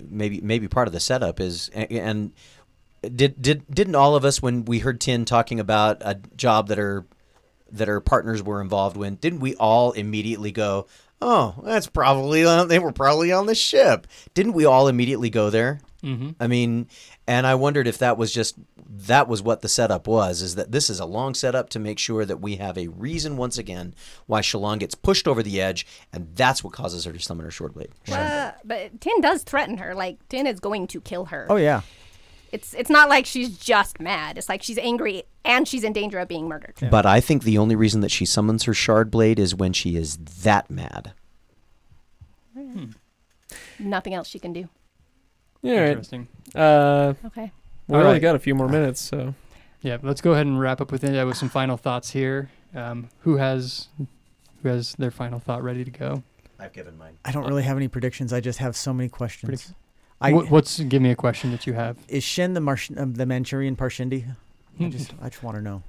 maybe 0.07 0.41
maybe 0.41 0.67
part 0.67 0.87
of 0.87 0.93
the 0.93 0.99
setup 0.99 1.39
is 1.39 1.69
and, 1.73 1.91
and 1.91 3.15
did 3.15 3.41
did 3.41 3.63
didn't 3.73 3.95
all 3.95 4.15
of 4.15 4.25
us 4.25 4.41
when 4.41 4.65
we 4.65 4.79
heard 4.79 4.99
Tyn 5.01 5.25
talking 5.25 5.59
about 5.59 5.97
a 6.01 6.19
job 6.35 6.67
that 6.67 6.77
her 6.77 7.05
that 7.71 7.87
her 7.87 8.01
partners 8.01 8.41
were 8.43 8.61
involved 8.61 8.97
in, 8.97 9.15
didn't 9.15 9.39
we 9.41 9.55
all 9.55 9.91
immediately 9.91 10.51
go, 10.51 10.87
"Oh, 11.21 11.55
that's 11.63 11.87
probably 11.87 12.43
on, 12.45 12.67
they 12.67 12.79
were 12.79 12.91
probably 12.91 13.31
on 13.31 13.45
the 13.45 13.55
ship." 13.55 14.07
Didn't 14.33 14.53
we 14.53 14.65
all 14.65 14.87
immediately 14.87 15.29
go 15.29 15.49
there? 15.49 15.79
Mm-hmm. 16.03 16.29
I 16.39 16.47
mean, 16.47 16.87
and 17.27 17.45
I 17.45 17.55
wondered 17.55 17.85
if 17.87 17.99
that 17.99 18.17
was 18.17 18.33
just 18.33 18.55
that 18.91 19.27
was 19.27 19.41
what 19.43 19.61
the 19.61 19.69
setup 19.69 20.07
was 20.07 20.41
is 20.41 20.55
that 20.55 20.71
this 20.71 20.89
is 20.89 20.99
a 20.99 21.05
long 21.05 21.35
setup 21.35 21.69
to 21.69 21.77
make 21.79 21.99
sure 21.99 22.25
that 22.25 22.41
we 22.41 22.55
have 22.55 22.75
a 22.75 22.87
reason 22.87 23.37
once 23.37 23.57
again 23.59 23.93
why 24.25 24.41
Shallan 24.41 24.79
gets 24.79 24.95
pushed 24.95 25.27
over 25.27 25.43
the 25.43 25.61
edge 25.61 25.85
and 26.11 26.27
that's 26.35 26.63
what 26.63 26.73
causes 26.73 27.05
her 27.05 27.13
to 27.13 27.19
summon 27.19 27.45
her 27.45 27.51
shard 27.51 27.75
blade. 27.75 27.89
Uh, 28.11 28.51
but 28.65 28.99
Tyn 28.99 29.21
does 29.21 29.43
threaten 29.43 29.77
her. 29.77 29.93
Like 29.93 30.27
Tyn 30.27 30.47
is 30.47 30.59
going 30.59 30.87
to 30.87 31.01
kill 31.01 31.25
her. 31.25 31.45
oh 31.51 31.57
yeah, 31.57 31.81
It's 32.51 32.73
it's 32.73 32.89
not 32.89 33.09
like 33.09 33.27
she's 33.27 33.55
just 33.59 33.99
mad. 33.99 34.39
It's 34.39 34.49
like 34.49 34.63
she's 34.63 34.79
angry 34.79 35.21
and 35.45 35.67
she's 35.67 35.83
in 35.83 35.93
danger 35.93 36.17
of 36.17 36.27
being 36.27 36.47
murdered. 36.47 36.73
But 36.89 37.05
I 37.05 37.19
think 37.21 37.43
the 37.43 37.59
only 37.59 37.75
reason 37.75 38.01
that 38.01 38.09
she 38.09 38.25
summons 38.25 38.63
her 38.63 38.73
shard 38.73 39.11
blade 39.11 39.37
is 39.37 39.53
when 39.53 39.71
she 39.71 39.95
is 39.97 40.17
that 40.17 40.71
mad. 40.71 41.13
Nothing 43.79 44.13
else 44.13 44.27
she 44.27 44.39
can 44.39 44.53
do. 44.53 44.67
Yeah, 45.61 45.87
Interesting. 45.89 46.27
Uh, 46.55 47.13
Okay. 47.25 47.51
We 47.89 47.95
All 47.95 48.01
only 48.01 48.13
right. 48.13 48.21
got 48.21 48.35
a 48.35 48.39
few 48.39 48.53
more 48.55 48.69
minutes, 48.69 49.01
so 49.01 49.33
Yeah, 49.81 49.97
let's 50.03 50.21
go 50.21 50.31
ahead 50.33 50.45
and 50.45 50.59
wrap 50.59 50.79
up 50.79 50.91
with 50.91 51.03
it 51.03 51.17
uh, 51.17 51.25
with 51.25 51.35
some 51.37 51.49
final 51.49 51.75
thoughts 51.75 52.11
here. 52.11 52.49
Um, 52.75 53.09
who 53.21 53.37
has 53.37 53.87
who 54.61 54.69
has 54.69 54.93
their 54.99 55.11
final 55.11 55.39
thought 55.39 55.63
ready 55.63 55.83
to 55.83 55.91
go? 55.91 56.23
I've 56.59 56.71
given 56.73 56.97
mine. 56.97 57.17
I 57.25 57.31
don't 57.31 57.47
really 57.47 57.63
have 57.63 57.77
any 57.77 57.87
predictions. 57.87 58.31
I 58.31 58.41
just 58.41 58.59
have 58.59 58.75
so 58.75 58.93
many 58.93 59.09
questions. 59.09 59.47
Predict- 59.49 59.73
I, 60.21 60.33
What- 60.33 60.51
what's 60.51 60.79
give 60.81 61.01
me 61.01 61.09
a 61.11 61.15
question 61.15 61.51
that 61.51 61.65
you 61.65 61.73
have? 61.73 61.97
is 62.09 62.23
Shen 62.23 62.53
the 62.53 62.59
Marsh, 62.61 62.91
uh, 62.95 63.05
the 63.09 63.25
Manchurian 63.25 63.75
Parshendi? 63.75 64.25
I 64.79 64.83
Hmm. 64.83 64.89
just 64.91 65.13
I 65.21 65.29
just 65.29 65.41
want 65.43 65.57
to 65.57 65.61
know. 65.63 65.81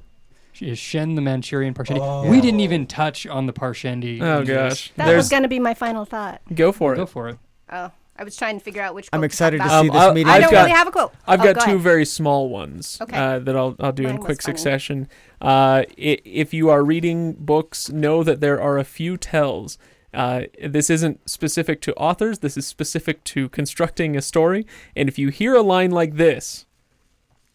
Is 0.61 0.79
Shen 0.79 1.15
the 1.17 1.23
Manchurian 1.23 1.75
Parshendi? 1.75 1.99
Oh. 2.01 2.29
We 2.31 2.41
didn't 2.41 2.61
even 2.61 2.87
touch 2.87 3.27
on 3.27 3.47
the 3.47 3.53
Parshendi. 3.53 4.21
oh 4.23 4.45
gosh, 4.45 4.93
That 4.97 5.07
there's 5.07 5.17
was 5.17 5.29
going 5.29 5.43
to 5.43 5.49
be 5.49 5.59
my 5.59 5.75
final 5.75 6.05
thought. 6.05 6.41
go 6.55 6.71
for 6.73 6.95
it. 6.95 6.97
Go 6.97 7.07
for 7.07 7.29
it. 7.29 7.39
Oh, 7.73 7.91
I 8.21 8.25
was 8.25 8.37
trying 8.37 8.59
to 8.59 8.65
figure 8.65 8.83
out 8.83 8.95
which. 8.95 9.09
I'm 9.15 9.25
excited 9.25 9.57
to 9.63 9.65
talk 9.67 9.71
about. 9.71 9.83
see 9.83 9.89
Um, 9.89 9.95
this 9.95 10.03
I'll- 10.03 10.15
meeting. 10.15 10.29
I 10.29 10.35
I've 10.35 10.43
don't 10.43 10.51
got- 10.53 10.59
really 10.59 10.71
have 10.73 10.87
a 10.89 10.91
quote. 10.91 11.13
I've 11.27 11.41
Oh, 11.41 11.45
got 11.45 11.55
go 11.57 11.65
two 11.65 11.71
ahead. 11.73 11.81
very 11.81 12.05
small 12.05 12.51
ones 12.51 12.99
Okay. 13.01 13.17
uh, 13.17 13.39
that 13.39 13.57
I'll 13.57 13.75
I'll 13.81 13.93
do 13.93 14.03
Mine 14.03 14.11
in 14.11 14.17
was 14.19 14.27
quick 14.27 14.43
funny. 14.43 14.57
succession. 14.59 15.09
Uh, 15.41 15.85
i- 15.99 16.19
if 16.25 16.53
you 16.53 16.69
are 16.69 16.85
reading 16.85 17.33
books, 17.33 17.89
know 17.89 18.23
that 18.23 18.41
there 18.41 18.61
are 18.61 18.77
a 18.79 18.85
few 18.85 19.17
tells. 19.17 19.79
Uh, 20.13 20.43
this 20.63 20.91
isn't 20.91 21.29
specific 21.29 21.81
to 21.81 21.95
authors. 21.95 22.41
This 22.41 22.57
is 22.59 22.67
specific 22.67 23.25
to 23.25 23.49
constructing 23.49 24.17
a 24.17 24.21
story. 24.23 24.67
And 24.95 25.09
if 25.09 25.19
you 25.19 25.31
hear 25.31 25.55
a 25.55 25.63
line 25.63 25.91
like 25.91 26.17
this, 26.17 26.67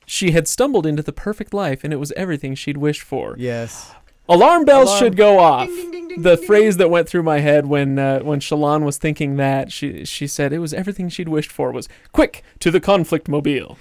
she 0.07 0.31
had 0.31 0.47
stumbled 0.47 0.85
into 0.87 1.03
the 1.03 1.11
perfect 1.13 1.53
life, 1.53 1.83
and 1.83 1.91
it 1.93 1.97
was 1.97 2.11
everything 2.15 2.55
she'd 2.55 2.77
wished 2.77 3.01
for. 3.03 3.35
Yes. 3.37 3.91
Alarm 4.27 4.65
bells 4.65 4.89
Alarm. 4.89 4.99
should 5.03 5.18
go 5.18 5.39
off. 5.39 5.69
the 6.18 6.38
phrase 6.47 6.77
that 6.77 6.89
went 6.89 7.07
through 7.10 7.23
my 7.23 7.39
head 7.39 7.65
when 7.68 7.99
uh, 7.99 8.19
when 8.19 8.39
Shallan 8.39 8.84
was 8.84 8.97
thinking 8.97 9.35
that 9.38 9.72
she 9.72 10.06
she 10.06 10.27
said 10.27 10.52
it 10.53 10.60
was 10.60 10.73
everything 10.73 11.10
she'd 11.10 11.30
wished 11.30 11.52
for 11.52 11.72
was 11.72 11.88
quick 12.11 12.41
to 12.60 12.72
the 12.72 12.80
conflict 12.80 13.27
mobile. 13.27 13.77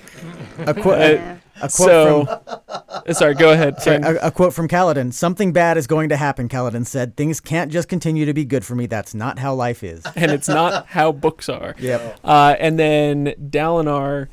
A, 0.67 0.75
qu- 0.75 0.91
Uh, 0.91 0.95
a, 0.97 1.39
a 1.59 1.69
quote 1.69 1.71
so, 1.71 2.25
from 2.27 2.59
uh, 2.69 3.13
sorry, 3.15 3.35
go 3.35 3.53
ahead. 3.53 3.81
sorry, 3.81 3.99
a, 4.03 4.17
a 4.27 4.31
quote 4.31 4.53
from 4.53 4.67
Kaladin. 4.69 5.13
Something 5.13 5.53
bad 5.53 5.77
is 5.77 5.87
going 5.87 6.09
to 6.09 6.17
happen. 6.17 6.49
Kaladin 6.49 6.85
said, 6.85 7.17
"Things 7.17 7.41
can't 7.41 7.71
just 7.73 7.89
continue 7.89 8.25
to 8.27 8.35
be 8.35 8.45
good 8.45 8.65
for 8.65 8.75
me. 8.75 8.87
That's 8.87 9.15
not 9.15 9.39
how 9.39 9.55
life 9.55 9.83
is." 9.85 10.03
and 10.17 10.31
it's 10.33 10.49
not 10.49 10.87
how 10.89 11.13
books 11.13 11.49
are. 11.49 11.75
Yep. 11.79 12.19
Uh, 12.25 12.57
and 12.59 12.79
then 12.79 13.35
Dalinar, 13.41 14.27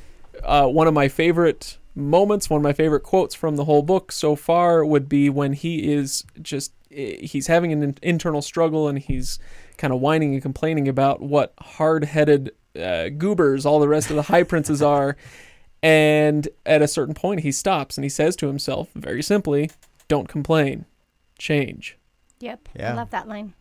uh, 0.43 0.67
one 0.67 0.87
of 0.87 0.93
my 0.95 1.07
favorite 1.07 1.77
moments, 1.95 2.49
one 2.49 2.59
of 2.59 2.63
my 2.63 2.73
favorite 2.73 3.01
quotes 3.03 3.35
from 3.35 3.55
the 3.55 3.65
whole 3.65 3.81
book 3.81 4.11
so 4.11 4.35
far 4.35 4.85
would 4.85 5.09
be 5.09 5.29
when 5.29 5.53
he 5.53 5.91
is 5.91 6.23
just 6.41 6.73
eh, 6.91 7.17
he's 7.25 7.47
having 7.47 7.71
an 7.71 7.97
internal 8.01 8.41
struggle 8.41 8.87
and 8.87 8.99
he's 8.99 9.39
kind 9.77 9.93
of 9.93 9.99
whining 9.99 10.33
and 10.33 10.41
complaining 10.41 10.87
about 10.87 11.21
what 11.21 11.53
hard-headed 11.59 12.51
uh, 12.79 13.09
goobers 13.09 13.65
all 13.65 13.79
the 13.79 13.87
rest 13.87 14.09
of 14.09 14.15
the 14.15 14.23
high 14.23 14.43
princes 14.43 14.81
are. 14.81 15.17
And 15.83 16.47
at 16.65 16.81
a 16.81 16.87
certain 16.87 17.15
point, 17.15 17.41
he 17.41 17.51
stops 17.51 17.97
and 17.97 18.05
he 18.05 18.09
says 18.09 18.35
to 18.37 18.47
himself, 18.47 18.89
very 18.93 19.23
simply, 19.23 19.71
"Don't 20.07 20.29
complain, 20.29 20.85
change." 21.39 21.97
Yep. 22.39 22.69
Yeah. 22.75 22.93
I 22.93 22.95
love 22.95 23.09
that 23.09 23.27
line. 23.27 23.53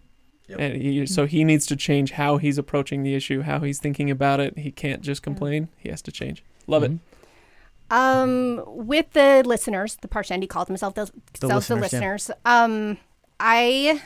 And 0.58 0.76
he, 0.82 1.06
so 1.06 1.26
he 1.26 1.44
needs 1.44 1.64
to 1.66 1.76
change 1.76 2.12
how 2.12 2.38
he's 2.38 2.58
approaching 2.58 3.02
the 3.02 3.14
issue, 3.14 3.42
how 3.42 3.60
he's 3.60 3.78
thinking 3.78 4.10
about 4.10 4.40
it. 4.40 4.58
He 4.58 4.72
can't 4.72 5.00
just 5.00 5.22
complain. 5.22 5.68
He 5.76 5.90
has 5.90 6.02
to 6.02 6.12
change. 6.12 6.42
Love 6.66 6.82
it. 6.82 6.92
Um, 7.90 8.62
with 8.66 9.12
the 9.12 9.42
listeners, 9.44 9.98
the 10.00 10.08
Parshendi 10.08 10.48
called 10.48 10.68
themselves 10.68 10.94
those 10.94 11.10
The 11.10 11.40
themselves 11.40 11.68
the 11.68 11.76
listeners, 11.76 12.30
yeah. 12.46 12.64
Um, 12.64 12.98
I, 13.40 14.00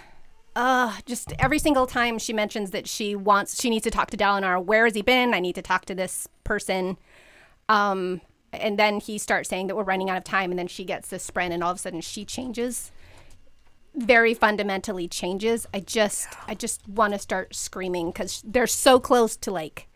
uh, 0.57 0.97
just 1.05 1.35
every 1.39 1.59
single 1.59 1.87
time 1.87 2.19
she 2.19 2.33
mentions 2.33 2.71
that 2.71 2.89
she 2.89 3.15
wants, 3.15 3.61
she 3.61 3.69
needs 3.69 3.85
to 3.85 3.91
talk 3.91 4.11
to 4.11 4.17
Dalinar. 4.17 4.65
Where 4.65 4.87
has 4.87 4.95
he 4.95 5.03
been? 5.03 5.35
I 5.35 5.41
need 5.41 5.55
to 5.57 5.63
talk 5.63 5.85
to 5.87 5.95
this 5.95 6.27
person. 6.45 6.97
Um, 7.69 8.23
and 8.53 8.79
then 8.79 9.01
he 9.01 9.19
starts 9.19 9.49
saying 9.49 9.67
that 9.67 9.77
we're 9.77 9.85
running 9.85 10.09
out 10.09 10.17
of 10.17 10.25
time, 10.25 10.51
and 10.51 10.59
then 10.59 10.69
she 10.69 10.85
gets 10.85 11.09
this 11.09 11.29
spren, 11.29 11.51
and 11.51 11.63
all 11.63 11.73
of 11.73 11.77
a 11.77 11.81
sudden 11.81 12.01
she 12.01 12.25
changes. 12.25 12.91
Very 13.95 14.33
fundamentally 14.33 15.09
changes. 15.09 15.67
I 15.75 15.81
just, 15.81 16.29
I 16.49 16.55
just 16.55 16.89
want 16.89 17.13
to 17.13 17.19
start 17.19 17.55
screaming 17.55 18.09
because 18.09 18.43
they're 18.47 18.67
so 18.67 18.99
close 18.99 19.37
to 19.37 19.51
like 19.51 19.89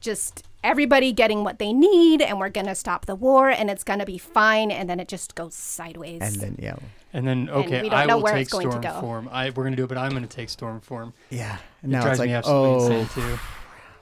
just 0.00 0.44
everybody 0.66 1.12
getting 1.12 1.44
what 1.44 1.58
they 1.58 1.72
need 1.72 2.20
and 2.20 2.38
we're 2.40 2.48
going 2.50 2.66
to 2.66 2.74
stop 2.74 3.06
the 3.06 3.14
war 3.14 3.48
and 3.48 3.70
it's 3.70 3.84
going 3.84 4.00
to 4.00 4.06
be 4.06 4.18
fine 4.18 4.70
and 4.70 4.90
then 4.90 4.98
it 5.00 5.08
just 5.08 5.34
goes 5.34 5.54
sideways. 5.54 6.20
And 6.20 6.34
then 6.36 6.56
yeah, 6.58 6.76
And 7.12 7.26
then 7.26 7.48
okay, 7.48 7.82
we 7.82 7.88
don't 7.88 7.98
I 7.98 8.04
know 8.04 8.16
will 8.16 8.24
where 8.24 8.34
take 8.34 8.42
it's 8.42 8.52
going 8.52 8.66
to 8.66 8.72
storm 8.72 8.94
go. 8.94 9.00
form. 9.00 9.28
I 9.32 9.50
we're 9.50 9.64
gonna 9.64 9.76
do 9.76 9.84
it, 9.84 9.88
but 9.88 9.96
I'm 9.98 10.12
gonna 10.12 10.26
take 10.26 10.48
storm 10.50 10.80
form. 10.80 11.12
yeah. 11.30 11.58
It 11.82 11.88
Now 11.88 12.02
drives 12.02 12.14
it's 12.14 12.18
like, 12.20 12.28
me 12.28 12.34
absolutely 12.34 12.68
oh, 12.96 12.98
insane 13.00 13.08
too. 13.14 13.38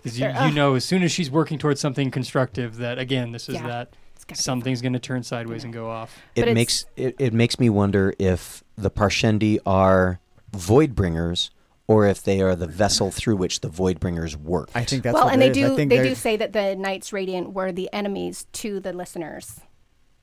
Because 0.03 0.19
you, 0.21 0.27
you 0.29 0.51
know, 0.55 0.75
as 0.75 0.85
soon 0.85 1.03
as 1.03 1.13
she's 1.13 1.31
working 1.31 1.59
towards 1.59 1.81
something 1.81 2.11
constructive, 2.11 2.77
that 2.79 2.99
again, 2.99 3.33
this 3.33 3.49
is 3.49 3.55
Yeah. 3.57 3.67
that 3.67 3.89
It's 4.17 4.25
gotta 4.25 4.39
be 4.39 4.43
something's 4.43 4.83
going 4.83 4.93
to 4.95 4.99
turn 4.99 5.23
sideways 5.23 5.65
and 5.65 5.73
go 5.73 5.91
off. 5.91 6.19
It 6.35 6.53
makes 6.55 6.87
it, 6.97 7.15
it 7.19 7.33
makes 7.33 7.59
me 7.59 7.69
wonder 7.71 8.15
if 8.19 8.63
the 8.77 8.91
Parshendi 8.91 9.59
are 9.67 10.19
void 10.53 10.95
bringers 10.95 11.51
or 11.87 12.07
if 12.07 12.23
they 12.23 12.41
are 12.41 12.57
the 12.57 12.67
vessel 12.67 13.11
through 13.11 13.37
which 13.37 13.61
the 13.61 13.69
void 13.69 14.01
bringers 14.01 14.37
work. 14.37 14.71
I 14.75 14.85
think 14.85 15.03
that's 15.03 15.15
well, 15.15 15.25
what 15.25 15.35
and 15.35 15.43
it 15.43 15.53
they 15.55 15.61
is. 15.61 15.67
I 15.67 15.69
do 15.71 15.77
think 15.77 15.91
they 15.91 15.97
they're- 15.97 16.05
do 16.07 16.15
say 16.15 16.37
that 16.37 16.53
the 16.53 16.75
Knights 16.77 17.13
Radiant 17.13 17.53
were 17.53 17.73
the 17.73 17.91
enemies 17.93 18.47
to 18.55 18.81
the 18.81 18.93
listeners, 18.93 19.61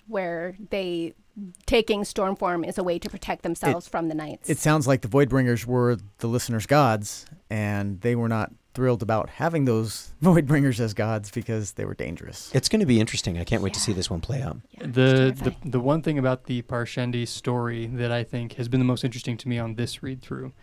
where 0.07 0.55
they 0.69 1.13
taking 1.65 2.03
storm 2.03 2.35
form 2.35 2.63
is 2.63 2.77
a 2.77 2.83
way 2.83 2.99
to 2.99 3.09
protect 3.09 3.43
themselves 3.43 3.87
from 3.87 4.09
the 4.09 4.15
Knights. 4.15 4.49
It 4.49 4.57
sounds 4.57 4.85
like 4.87 5.01
the 5.01 5.07
Voidbringers 5.07 5.65
were 5.65 5.97
the 6.17 6.27
listeners' 6.27 6.65
gods, 6.65 7.25
and 7.49 8.01
they 8.01 8.15
were 8.15 8.27
not 8.27 8.51
thrilled 8.73 9.01
about 9.01 9.29
having 9.29 9.65
those 9.65 10.13
Voidbringers 10.23 10.79
as 10.79 10.93
gods 10.93 11.29
because 11.31 11.73
they 11.73 11.85
were 11.85 11.93
dangerous. 11.93 12.51
It's 12.53 12.69
going 12.69 12.79
to 12.81 12.85
be 12.85 12.99
interesting. 12.99 13.37
I 13.37 13.43
can't 13.43 13.61
wait 13.63 13.73
to 13.75 13.79
see 13.79 13.93
this 13.93 14.09
one 14.09 14.19
play 14.21 14.41
out. 14.41 14.57
Yeah, 14.71 14.87
The, 14.87 15.53
the 15.63 15.69
the 15.69 15.79
one 15.79 16.01
thing 16.01 16.17
about 16.17 16.45
the 16.45 16.61
Parshendi 16.63 17.27
story 17.27 17.85
that 17.87 18.11
I 18.11 18.23
think 18.23 18.53
has 18.53 18.67
been 18.67 18.79
the 18.79 18.85
most 18.85 19.03
interesting 19.03 19.37
to 19.37 19.47
me 19.47 19.57
on 19.59 19.75
this 19.75 20.01
read 20.03 20.21
through 20.21 20.53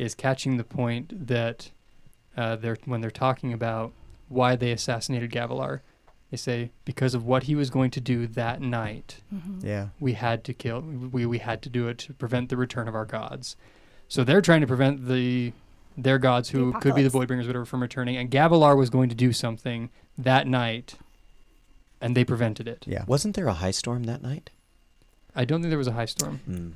is 0.00 0.14
catching 0.14 0.56
the 0.56 0.64
point 0.64 1.26
that 1.28 1.70
uh, 2.36 2.56
they're 2.56 2.78
when 2.84 3.00
they're 3.00 3.10
talking 3.10 3.52
about 3.52 3.92
why 4.28 4.56
they 4.56 4.72
assassinated 4.72 5.30
Gavilar. 5.30 5.80
They 6.30 6.36
say 6.36 6.70
because 6.84 7.14
of 7.14 7.24
what 7.26 7.44
he 7.44 7.54
was 7.56 7.70
going 7.70 7.90
to 7.92 8.00
do 8.00 8.26
that 8.28 8.60
night, 8.60 9.16
Yeah. 9.60 9.88
we 9.98 10.12
had 10.12 10.44
to 10.44 10.54
kill. 10.54 10.80
We 10.80 11.26
we 11.26 11.38
had 11.38 11.60
to 11.62 11.68
do 11.68 11.88
it 11.88 11.98
to 11.98 12.12
prevent 12.14 12.48
the 12.50 12.56
return 12.56 12.86
of 12.88 12.94
our 12.94 13.04
gods. 13.04 13.56
So 14.08 14.22
they're 14.24 14.40
trying 14.40 14.60
to 14.60 14.66
prevent 14.66 15.06
the 15.08 15.52
their 15.96 16.18
gods, 16.18 16.50
The 16.50 16.58
who 16.58 16.72
could 16.74 16.94
be 16.94 17.02
the 17.02 17.08
apocalypse. 17.08 17.32
Voidbringers, 17.32 17.46
whatever, 17.48 17.64
from 17.64 17.82
returning. 17.82 18.16
And 18.16 18.30
Gavilar 18.30 18.76
was 18.76 18.90
going 18.90 19.08
to 19.08 19.14
do 19.16 19.32
something 19.32 19.90
that 20.16 20.46
night, 20.46 20.94
and 22.00 22.16
they 22.16 22.24
prevented 22.24 22.66
it. 22.68 22.84
Yeah. 22.86 23.04
Wasn't 23.06 23.34
there 23.36 23.48
a 23.48 23.54
high 23.54 23.72
storm 23.72 24.04
that 24.04 24.22
night? 24.22 24.50
I 25.34 25.44
don't 25.44 25.60
think 25.60 25.70
there 25.70 25.78
was 25.78 25.88
a 25.88 25.92
high 25.92 26.06
storm. 26.06 26.38
Hmm. 26.46 26.70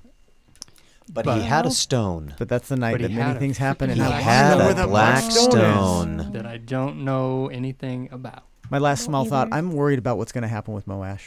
But, 1.12 1.24
But- 1.26 1.38
he 1.38 1.44
had 1.44 1.66
a 1.66 1.70
stone. 1.70 2.34
But 2.38 2.48
that's 2.48 2.68
the 2.68 2.76
night 2.76 2.92
But 2.92 3.02
he 3.02 3.06
that 3.08 3.12
many 3.12 3.22
had 3.22 3.36
a 3.36 3.38
things 3.40 3.58
happen, 3.58 3.90
and 3.90 3.98
He 4.00 4.04
I 4.04 4.08
black 4.08 4.22
had 4.22 4.56
know 4.58 4.62
a 4.62 4.66
where 4.66 4.74
the 4.74 4.86
black 4.86 5.30
stone 5.30 5.44
is. 5.44 5.50
stone. 5.52 6.32
that 6.32 6.46
I 6.46 6.56
don't 6.56 7.04
know 7.04 7.48
anything 7.48 8.08
about. 8.10 8.42
My 8.70 8.78
last 8.78 9.00
don't 9.00 9.10
small 9.10 9.24
thought: 9.26 9.48
either. 9.48 9.56
I'm 9.56 9.72
worried 9.72 9.98
about 9.98 10.16
what's 10.16 10.32
going 10.32 10.42
to 10.42 10.48
happen 10.48 10.72
with 10.74 10.86
Moash. 10.86 11.20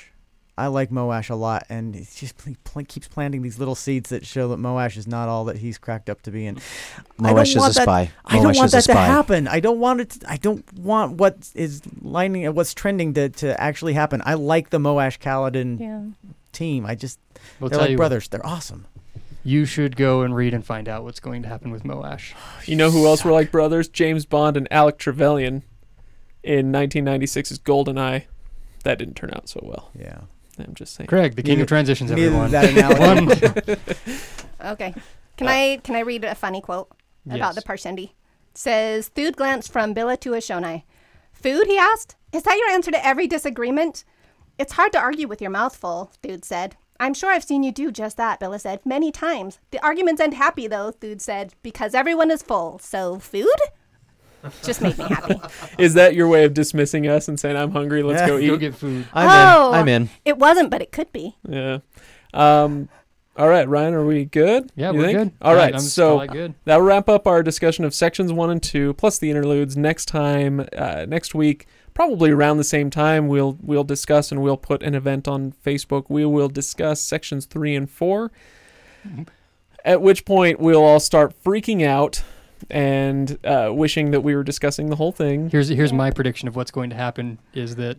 I 0.59 0.65
like 0.67 0.89
Moash 0.89 1.29
a 1.29 1.35
lot, 1.35 1.65
and 1.69 1.93
he 1.93 2.01
just 2.15 2.35
pl- 2.39 2.55
pl- 2.63 2.85
keeps 2.85 3.07
planting 3.07 3.43
these 3.43 3.59
little 3.59 3.75
seeds 3.75 4.09
that 4.09 4.25
show 4.25 4.47
that 4.47 4.57
Moash 4.57 4.97
is 4.97 5.05
not 5.07 5.29
all 5.29 5.45
that 5.45 5.57
he's 5.59 5.77
cracked 5.77 6.09
up 6.09 6.23
to 6.23 6.31
be. 6.31 6.47
And 6.47 6.59
I 7.19 7.27
don't 7.27 7.35
Moash 7.37 7.49
is 7.49 7.55
a 7.57 7.59
want 7.59 7.75
that- 7.75 7.83
spy. 7.83 8.11
I 8.25 8.33
don't 8.37 8.45
Moash 8.45 8.55
want 8.55 8.65
is 8.65 8.73
a 8.73 8.77
that 8.77 8.83
to 8.85 8.91
spy. 8.93 9.05
happen. 9.05 9.47
I 9.47 9.59
don't 9.59 9.79
want 9.79 10.01
it. 10.01 10.09
To, 10.09 10.31
I 10.31 10.37
don't 10.37 10.65
want 10.73 11.13
what 11.17 11.37
is 11.53 11.83
lining, 12.01 12.51
what's 12.55 12.73
trending 12.73 13.13
to, 13.13 13.29
to 13.29 13.61
actually 13.61 13.93
happen. 13.93 14.23
I 14.25 14.33
like 14.33 14.71
the 14.71 14.79
Moash 14.79 15.19
Kaladin 15.19 15.79
Yeah. 15.79 16.01
team. 16.53 16.87
I 16.87 16.95
just 16.95 17.19
We'll 17.59 17.69
they're 17.69 17.77
tell 17.77 17.83
like 17.83 17.91
you, 17.91 17.97
what, 17.97 18.01
brothers. 18.09 18.27
They're 18.29 18.43
awesome. 18.45 18.87
You 19.47 19.63
should 19.65 19.95
go 19.95 20.23
and 20.23 20.35
read 20.35 20.53
and 20.53 20.65
find 20.65 20.89
out 20.89 21.05
what's 21.05 21.21
going 21.21 21.41
to 21.43 21.47
happen 21.47 21.71
with 21.71 21.83
Moash. 21.83 22.33
You 22.67 22.75
know 22.75 22.91
who 22.91 23.05
else 23.05 23.23
were 23.23 23.31
like 23.31 23.49
brothers? 23.49 23.87
James 23.87 24.25
Bond 24.25 24.57
and 24.57 24.67
Alec 24.71 24.97
Trevelyan 24.97 25.63
in 26.43 26.71
1996's 26.73 27.59
GoldenEye. 27.59 28.25
That 28.83 28.97
didn't 28.99 29.13
turn 29.15 29.31
out 29.33 29.47
so 29.47 29.61
well. 29.63 29.89
Yeah. 29.97 30.19
I'm 30.59 30.73
just 30.73 30.95
saying. 30.95 31.07
Craig, 31.07 31.35
the 31.37 31.43
king 31.43 31.53
Neither- 31.53 31.61
of 31.61 31.67
transitions, 31.69 32.11
everyone. 32.11 32.51
that 32.51 32.69
analogy. 32.71 33.47
One. 33.47 33.77
Okay. 34.73 34.93
Can 35.37 35.47
I 35.47 35.79
can 35.83 35.95
I 35.95 35.99
read 35.99 36.23
a 36.25 36.33
funny 36.35 36.61
quote 36.61 36.89
about 37.25 37.37
Yes. 37.37 37.55
the 37.55 37.61
Parshendi? 37.61 38.03
It 38.05 38.57
says 38.57 39.07
Thude 39.09 39.35
glanced 39.37 39.71
from 39.71 39.93
Bila 39.93 40.19
to 40.21 40.31
Eshonai. 40.31 40.83
Food? 41.31 41.67
he 41.67 41.77
asked. 41.77 42.15
Is 42.33 42.41
that 42.43 42.57
your 42.57 42.69
answer 42.69 42.89
to 42.91 43.05
every 43.05 43.27
disagreement? 43.27 44.03
It's 44.57 44.73
hard 44.73 44.91
to 44.93 44.99
argue 44.99 45.27
with 45.27 45.39
your 45.41 45.51
mouth 45.51 45.75
full, 45.75 46.11
Thude 46.23 46.43
said. 46.43 46.75
I'm 46.99 47.13
sure 47.13 47.31
I've 47.31 47.43
seen 47.43 47.63
you 47.63 47.71
do 47.71 47.91
just 47.91 48.17
that, 48.17 48.39
Bila 48.39 48.59
said, 48.59 48.85
many 48.85 49.11
times. 49.11 49.59
The 49.71 49.83
arguments 49.83 50.21
end 50.21 50.33
happy, 50.33 50.67
though, 50.67 50.91
Thude 50.91 51.21
said, 51.21 51.53
because 51.63 51.93
everyone 51.93 52.31
is 52.31 52.41
full. 52.41 52.79
So, 52.79 53.19
food? 53.19 53.47
Just 54.63 54.81
made 54.81 54.97
me 54.97 55.05
happy. 55.05 55.35
Is 55.77 55.95
that 55.95 56.13
your 56.13 56.27
way 56.27 56.45
of 56.45 56.53
dismissing 56.53 57.07
us 57.07 57.27
and 57.27 57.39
saying 57.39 57.57
I'm 57.57 57.71
hungry? 57.71 58.03
Let's 58.03 58.21
go 58.21 58.39
Go 58.39 58.53
eat. 58.55 58.59
get 58.59 58.75
food. 58.75 59.05
I'm 59.13 59.27
Oh. 59.29 59.69
in. 59.73 59.75
I'm 59.79 59.87
in. 59.89 60.09
It 60.25 60.37
wasn't, 60.37 60.69
but 60.69 60.81
it 60.81 60.91
could 60.91 61.11
be. 61.11 61.35
Yeah. 61.47 61.79
Um. 62.33 62.87
All 63.35 63.49
right, 63.49 63.67
Ryan, 63.67 63.93
are 63.93 64.05
we 64.05 64.25
good? 64.25 64.71
Yeah, 64.75 64.91
You 64.91 64.97
we're 64.97 65.05
think? 65.05 65.17
good. 65.17 65.31
All 65.43 65.53
I- 65.53 65.57
right, 65.57 65.73
I'm 65.75 65.79
so 65.79 66.25
good. 66.25 66.55
that'll 66.65 66.81
wrap 66.83 67.07
up 67.09 67.27
our 67.27 67.43
discussion 67.43 67.83
of 67.85 67.93
sections 67.93 68.31
one 68.33 68.49
and 68.49 68.61
two, 68.63 68.93
plus 68.93 69.19
the 69.19 69.29
interludes. 69.29 69.75
Next 69.77 70.05
time, 70.05 70.67
uh, 70.75 71.05
next 71.07 71.35
week, 71.35 71.67
probably 71.97 72.29
around 72.29 72.57
the 72.57 72.63
same 72.63 72.91
time, 72.91 73.27
we'll 73.27 73.57
we'll 73.59 73.83
discuss 73.83 74.31
and 74.31 74.43
we'll 74.43 74.55
put 74.55 74.83
an 74.83 74.93
event 74.93 75.27
on 75.27 75.51
Facebook. 75.65 76.05
We 76.09 76.27
will 76.27 76.47
discuss 76.47 77.01
sections 77.01 77.47
three 77.47 77.75
and 77.75 77.89
four. 77.89 78.31
At 79.83 79.99
which 79.99 80.23
point, 80.23 80.59
we'll 80.59 80.83
all 80.83 80.99
start 80.99 81.33
freaking 81.43 81.83
out 81.83 82.21
and 82.69 83.43
uh, 83.43 83.71
wishing 83.73 84.11
that 84.11 84.21
we 84.21 84.35
were 84.35 84.43
discussing 84.43 84.91
the 84.91 84.95
whole 84.97 85.11
thing. 85.11 85.49
Here's 85.49 85.69
here's 85.69 85.91
my 85.91 86.11
prediction 86.11 86.47
of 86.47 86.55
what's 86.55 86.69
going 86.69 86.91
to 86.91 86.95
happen 86.95 87.39
is 87.55 87.77
that 87.77 87.97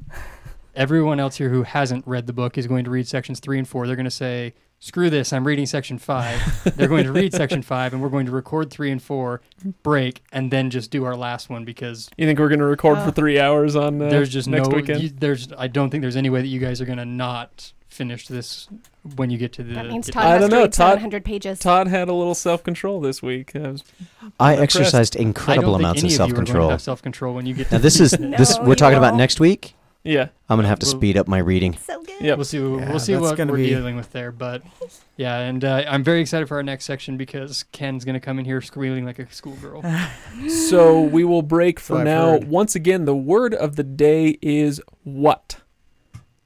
everyone 0.76 1.18
else 1.18 1.36
here 1.38 1.48
who 1.48 1.64
hasn't 1.64 2.06
read 2.06 2.28
the 2.28 2.32
book 2.32 2.56
is 2.56 2.68
going 2.68 2.84
to 2.84 2.90
read 2.90 3.08
sections 3.08 3.40
three 3.40 3.58
and 3.58 3.66
four. 3.66 3.88
They're 3.88 3.96
going 3.96 4.04
to 4.04 4.12
say, 4.12 4.54
"Screw 4.80 5.10
this! 5.10 5.32
I'm 5.32 5.46
reading 5.46 5.66
section 5.66 5.98
five. 5.98 6.40
They're 6.76 6.88
going 6.88 7.04
to 7.04 7.12
read 7.12 7.32
section 7.42 7.62
five, 7.62 7.92
and 7.92 8.00
we're 8.02 8.08
going 8.08 8.26
to 8.26 8.32
record 8.32 8.70
three 8.70 8.90
and 8.90 9.02
four, 9.02 9.40
break, 9.82 10.22
and 10.32 10.50
then 10.50 10.70
just 10.70 10.90
do 10.90 11.04
our 11.04 11.16
last 11.16 11.50
one 11.50 11.64
because 11.64 12.08
You 12.16 12.26
think 12.26 12.38
we're 12.38 12.48
going 12.48 12.60
to 12.60 12.64
record 12.66 12.98
for 12.98 13.08
Oh. 13.08 13.10
three 13.10 13.38
hours 13.40 13.74
on 13.76 14.00
uh, 14.00 14.08
there's 14.08 14.28
just 14.28 14.48
next 14.48 14.68
no 14.68 14.76
weekend? 14.76 15.02
you- 15.02 15.08
there's 15.10 15.48
I 15.58 15.66
don't 15.66 15.90
think 15.90 16.02
there's 16.02 16.16
any 16.16 16.30
way 16.30 16.40
that 16.40 16.48
you 16.48 16.60
guys 16.60 16.80
are 16.80 16.84
going 16.86 16.98
to 16.98 17.04
not 17.04 17.72
finish 17.88 18.28
this 18.28 18.68
when 19.16 19.30
you 19.30 19.38
get 19.38 19.52
to 19.54 19.62
the. 19.64 19.74
That 19.74 19.86
means 19.86 20.06
get- 20.06 20.12
Todd 20.12 20.24
I 20.24 20.28
has 20.32 20.40
don't 20.42 20.50
to 20.50 20.56
know, 20.56 20.62
read 20.62 20.72
Todd- 20.72 20.88
700 20.90 21.24
pages. 21.24 21.58
Todd 21.58 21.88
had 21.88 22.08
a 22.08 22.12
little 22.12 22.34
self 22.36 22.62
control 22.62 23.00
this 23.00 23.20
week. 23.22 23.56
I 23.56 23.70
was- 23.70 23.82
I 24.38 24.52
impressed. 24.52 24.62
exercised 24.76 25.16
I 25.16 25.20
don't 25.20 25.26
incredible 25.28 25.72
think 25.72 25.80
amounts 25.80 26.04
any 26.04 26.14
of 26.14 26.20
of 26.20 26.28
you 26.28 26.32
are 26.32 26.36
going 26.36 26.44
to 26.46 26.50
self-control. 26.52 26.70
have 26.70 26.82
self-control 26.82 27.34
when 27.34 27.46
you 27.46 27.54
get. 27.54 27.72
Now 27.72 27.78
to 27.78 27.82
this 27.82 27.98
is 27.98 28.18
No, 28.20 28.36
this 28.36 28.58
we're 28.60 28.74
talking 28.76 28.98
about 28.98 29.12
won't. 29.12 29.18
next 29.18 29.40
week. 29.40 29.74
Yeah. 30.08 30.28
I'm 30.48 30.56
gonna 30.58 30.68
have 30.68 30.78
to 30.80 30.86
Well- 30.86 30.96
speed 30.96 31.16
up 31.16 31.28
my 31.28 31.38
reading. 31.38 31.76
so 31.84 32.02
good. 32.02 32.20
Yep. 32.20 32.38
We'll 32.38 32.44
see. 32.44 32.58
Yeah, 32.58 32.64
we'll 32.90 32.98
see 32.98 33.12
that's 33.12 33.22
what 33.22 33.36
gonna 33.36 33.52
we're 33.52 33.58
be- 33.58 33.66
dealing 33.68 33.94
with 33.96 34.10
there, 34.12 34.32
but 34.32 34.62
yeah, 35.16 35.38
and 35.38 35.64
uh, 35.64 35.84
I'm 35.86 36.02
very 36.02 36.20
excited 36.20 36.48
for 36.48 36.56
our 36.56 36.62
next 36.62 36.84
section 36.84 37.16
because 37.16 37.62
Ken's 37.72 38.04
gonna 38.04 38.18
come 38.20 38.38
in 38.38 38.44
here 38.44 38.60
squealing 38.60 39.04
like 39.04 39.18
a 39.18 39.30
schoolgirl. 39.32 39.82
So 40.48 41.00
we 41.02 41.24
will 41.24 41.42
break 41.42 41.80
So 41.80 41.94
for 41.94 41.98
I've 42.00 42.04
now. 42.04 42.26
heard. 42.32 42.48
Once 42.48 42.74
again, 42.74 43.04
the 43.04 43.16
word 43.16 43.54
of 43.54 43.76
the 43.76 43.82
day 43.84 44.38
is 44.42 44.80
what. 45.04 45.60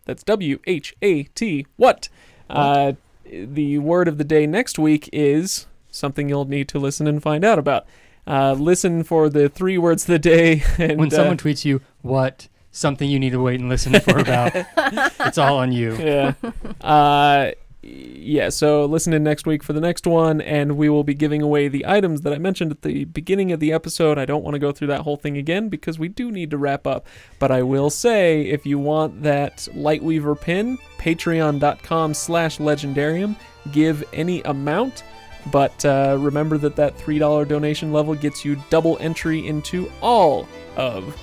That's 0.05 0.23
W 0.25 0.59
H 0.67 0.95
A 1.03 1.23
T. 1.25 1.67
What? 1.77 2.09
Uh, 2.51 2.93
the 3.25 3.79
word 3.79 4.09
of 4.09 4.19
the 4.19 4.25
day 4.25 4.47
next 4.47 4.79
week 4.79 5.09
is 5.13 5.67
something 5.91 6.29
you'll 6.29 6.45
need 6.45 6.69
to 6.69 6.79
listen 6.79 7.07
and 7.07 7.23
find 7.23 7.45
out 7.45 7.59
about. 7.59 7.87
Uh, 8.27 8.53
listen 8.53 9.03
for 9.05 9.29
the 9.29 9.49
three 9.49 9.79
words 9.79 10.03
of 10.05 10.09
the 10.09 10.19
day. 10.19 10.63
And 10.79 10.99
when 10.99 11.09
uh, 11.13 11.17
someone 11.17 11.37
tweets 11.39 11.65
you 11.65 11.81
what 12.03 12.49
something 12.73 13.09
you 13.09 13.19
need 13.19 13.31
to 13.31 13.41
wait 13.41 13.61
and 13.61 13.69
listen 13.69 13.99
for 14.01 14.19
about, 14.19 14.53
it's 15.21 15.39
all 15.39 15.59
on 15.59 15.73
you. 15.73 15.97
yeah. 15.97 16.35
Uh, 16.81 17.53
yeah, 17.85 18.49
so 18.49 18.85
listen 18.85 19.13
in 19.13 19.25
next 19.25 19.45
week 19.45 19.65
for 19.65 19.73
the 19.73 19.81
next 19.81 20.07
one, 20.07 20.41
and 20.41 20.77
we 20.77 20.89
will 20.89 21.03
be 21.03 21.15
giving 21.15 21.43
away 21.43 21.67
the 21.67 21.85
items 21.85 22.21
that 22.21 22.33
I 22.33 22.39
mentioned 22.39 22.71
at 22.71 22.83
the 22.83 23.05
beginning 23.07 23.51
of 23.51 23.59
the 23.59 23.73
episode. 23.73 24.19
I 24.19 24.25
don't 24.25 24.45
want 24.45 24.55
to 24.55 24.61
go 24.61 24.71
through 24.71 24.87
that 24.89 25.01
whole 25.01 25.17
thing 25.17 25.37
again 25.37 25.69
because 25.69 25.99
we 25.99 26.07
do 26.07 26.31
need 26.31 26.53
to 26.53 26.59
wrap 26.59 26.87
up. 26.87 27.09
But 27.41 27.51
I 27.51 27.63
will 27.63 27.91
say, 27.91 28.43
if 28.43 28.65
you 28.65 28.79
want 28.79 29.23
that 29.25 29.69
Lightweaver 29.75 30.41
pin, 30.41 30.79
patreon.com 30.99 32.15
slash 32.15 32.59
legendarium. 32.59 33.37
Give 33.73 34.05
any 34.13 34.43
amount. 34.43 35.03
But 35.51 35.85
uh, 35.85 36.17
remember 36.21 36.59
that 36.59 36.77
that 36.77 36.97
$3 36.99 37.49
donation 37.49 37.93
level 37.93 38.15
gets 38.15 38.45
you 38.45 38.63
double 38.71 38.97
entry 39.01 39.45
into 39.45 39.91
all 40.01 40.47
of 40.77 41.21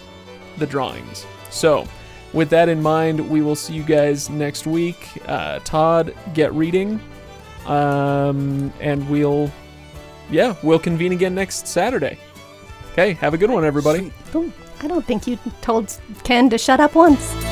the 0.57 0.67
drawings. 0.67 1.25
So, 1.49 1.87
with 2.33 2.49
that 2.49 2.69
in 2.69 2.81
mind, 2.81 3.27
we 3.29 3.41
will 3.41 3.55
see 3.55 3.73
you 3.73 3.83
guys 3.83 4.29
next 4.29 4.67
week. 4.67 5.09
Uh, 5.25 5.59
Todd, 5.59 6.13
get 6.33 6.53
reading. 6.53 6.99
Um, 7.65 8.73
and 8.79 9.07
we'll, 9.09 9.51
yeah, 10.29 10.55
we'll 10.63 10.79
convene 10.79 11.11
again 11.11 11.35
next 11.35 11.67
Saturday. 11.67 12.17
Okay, 12.93 13.13
have 13.13 13.33
a 13.33 13.37
good 13.37 13.49
one, 13.49 13.63
everybody. 13.63 14.11
I 14.81 14.87
don't 14.87 15.05
think 15.05 15.27
you 15.27 15.37
told 15.61 15.95
Ken 16.23 16.49
to 16.49 16.57
shut 16.57 16.79
up 16.79 16.95
once. 16.95 17.48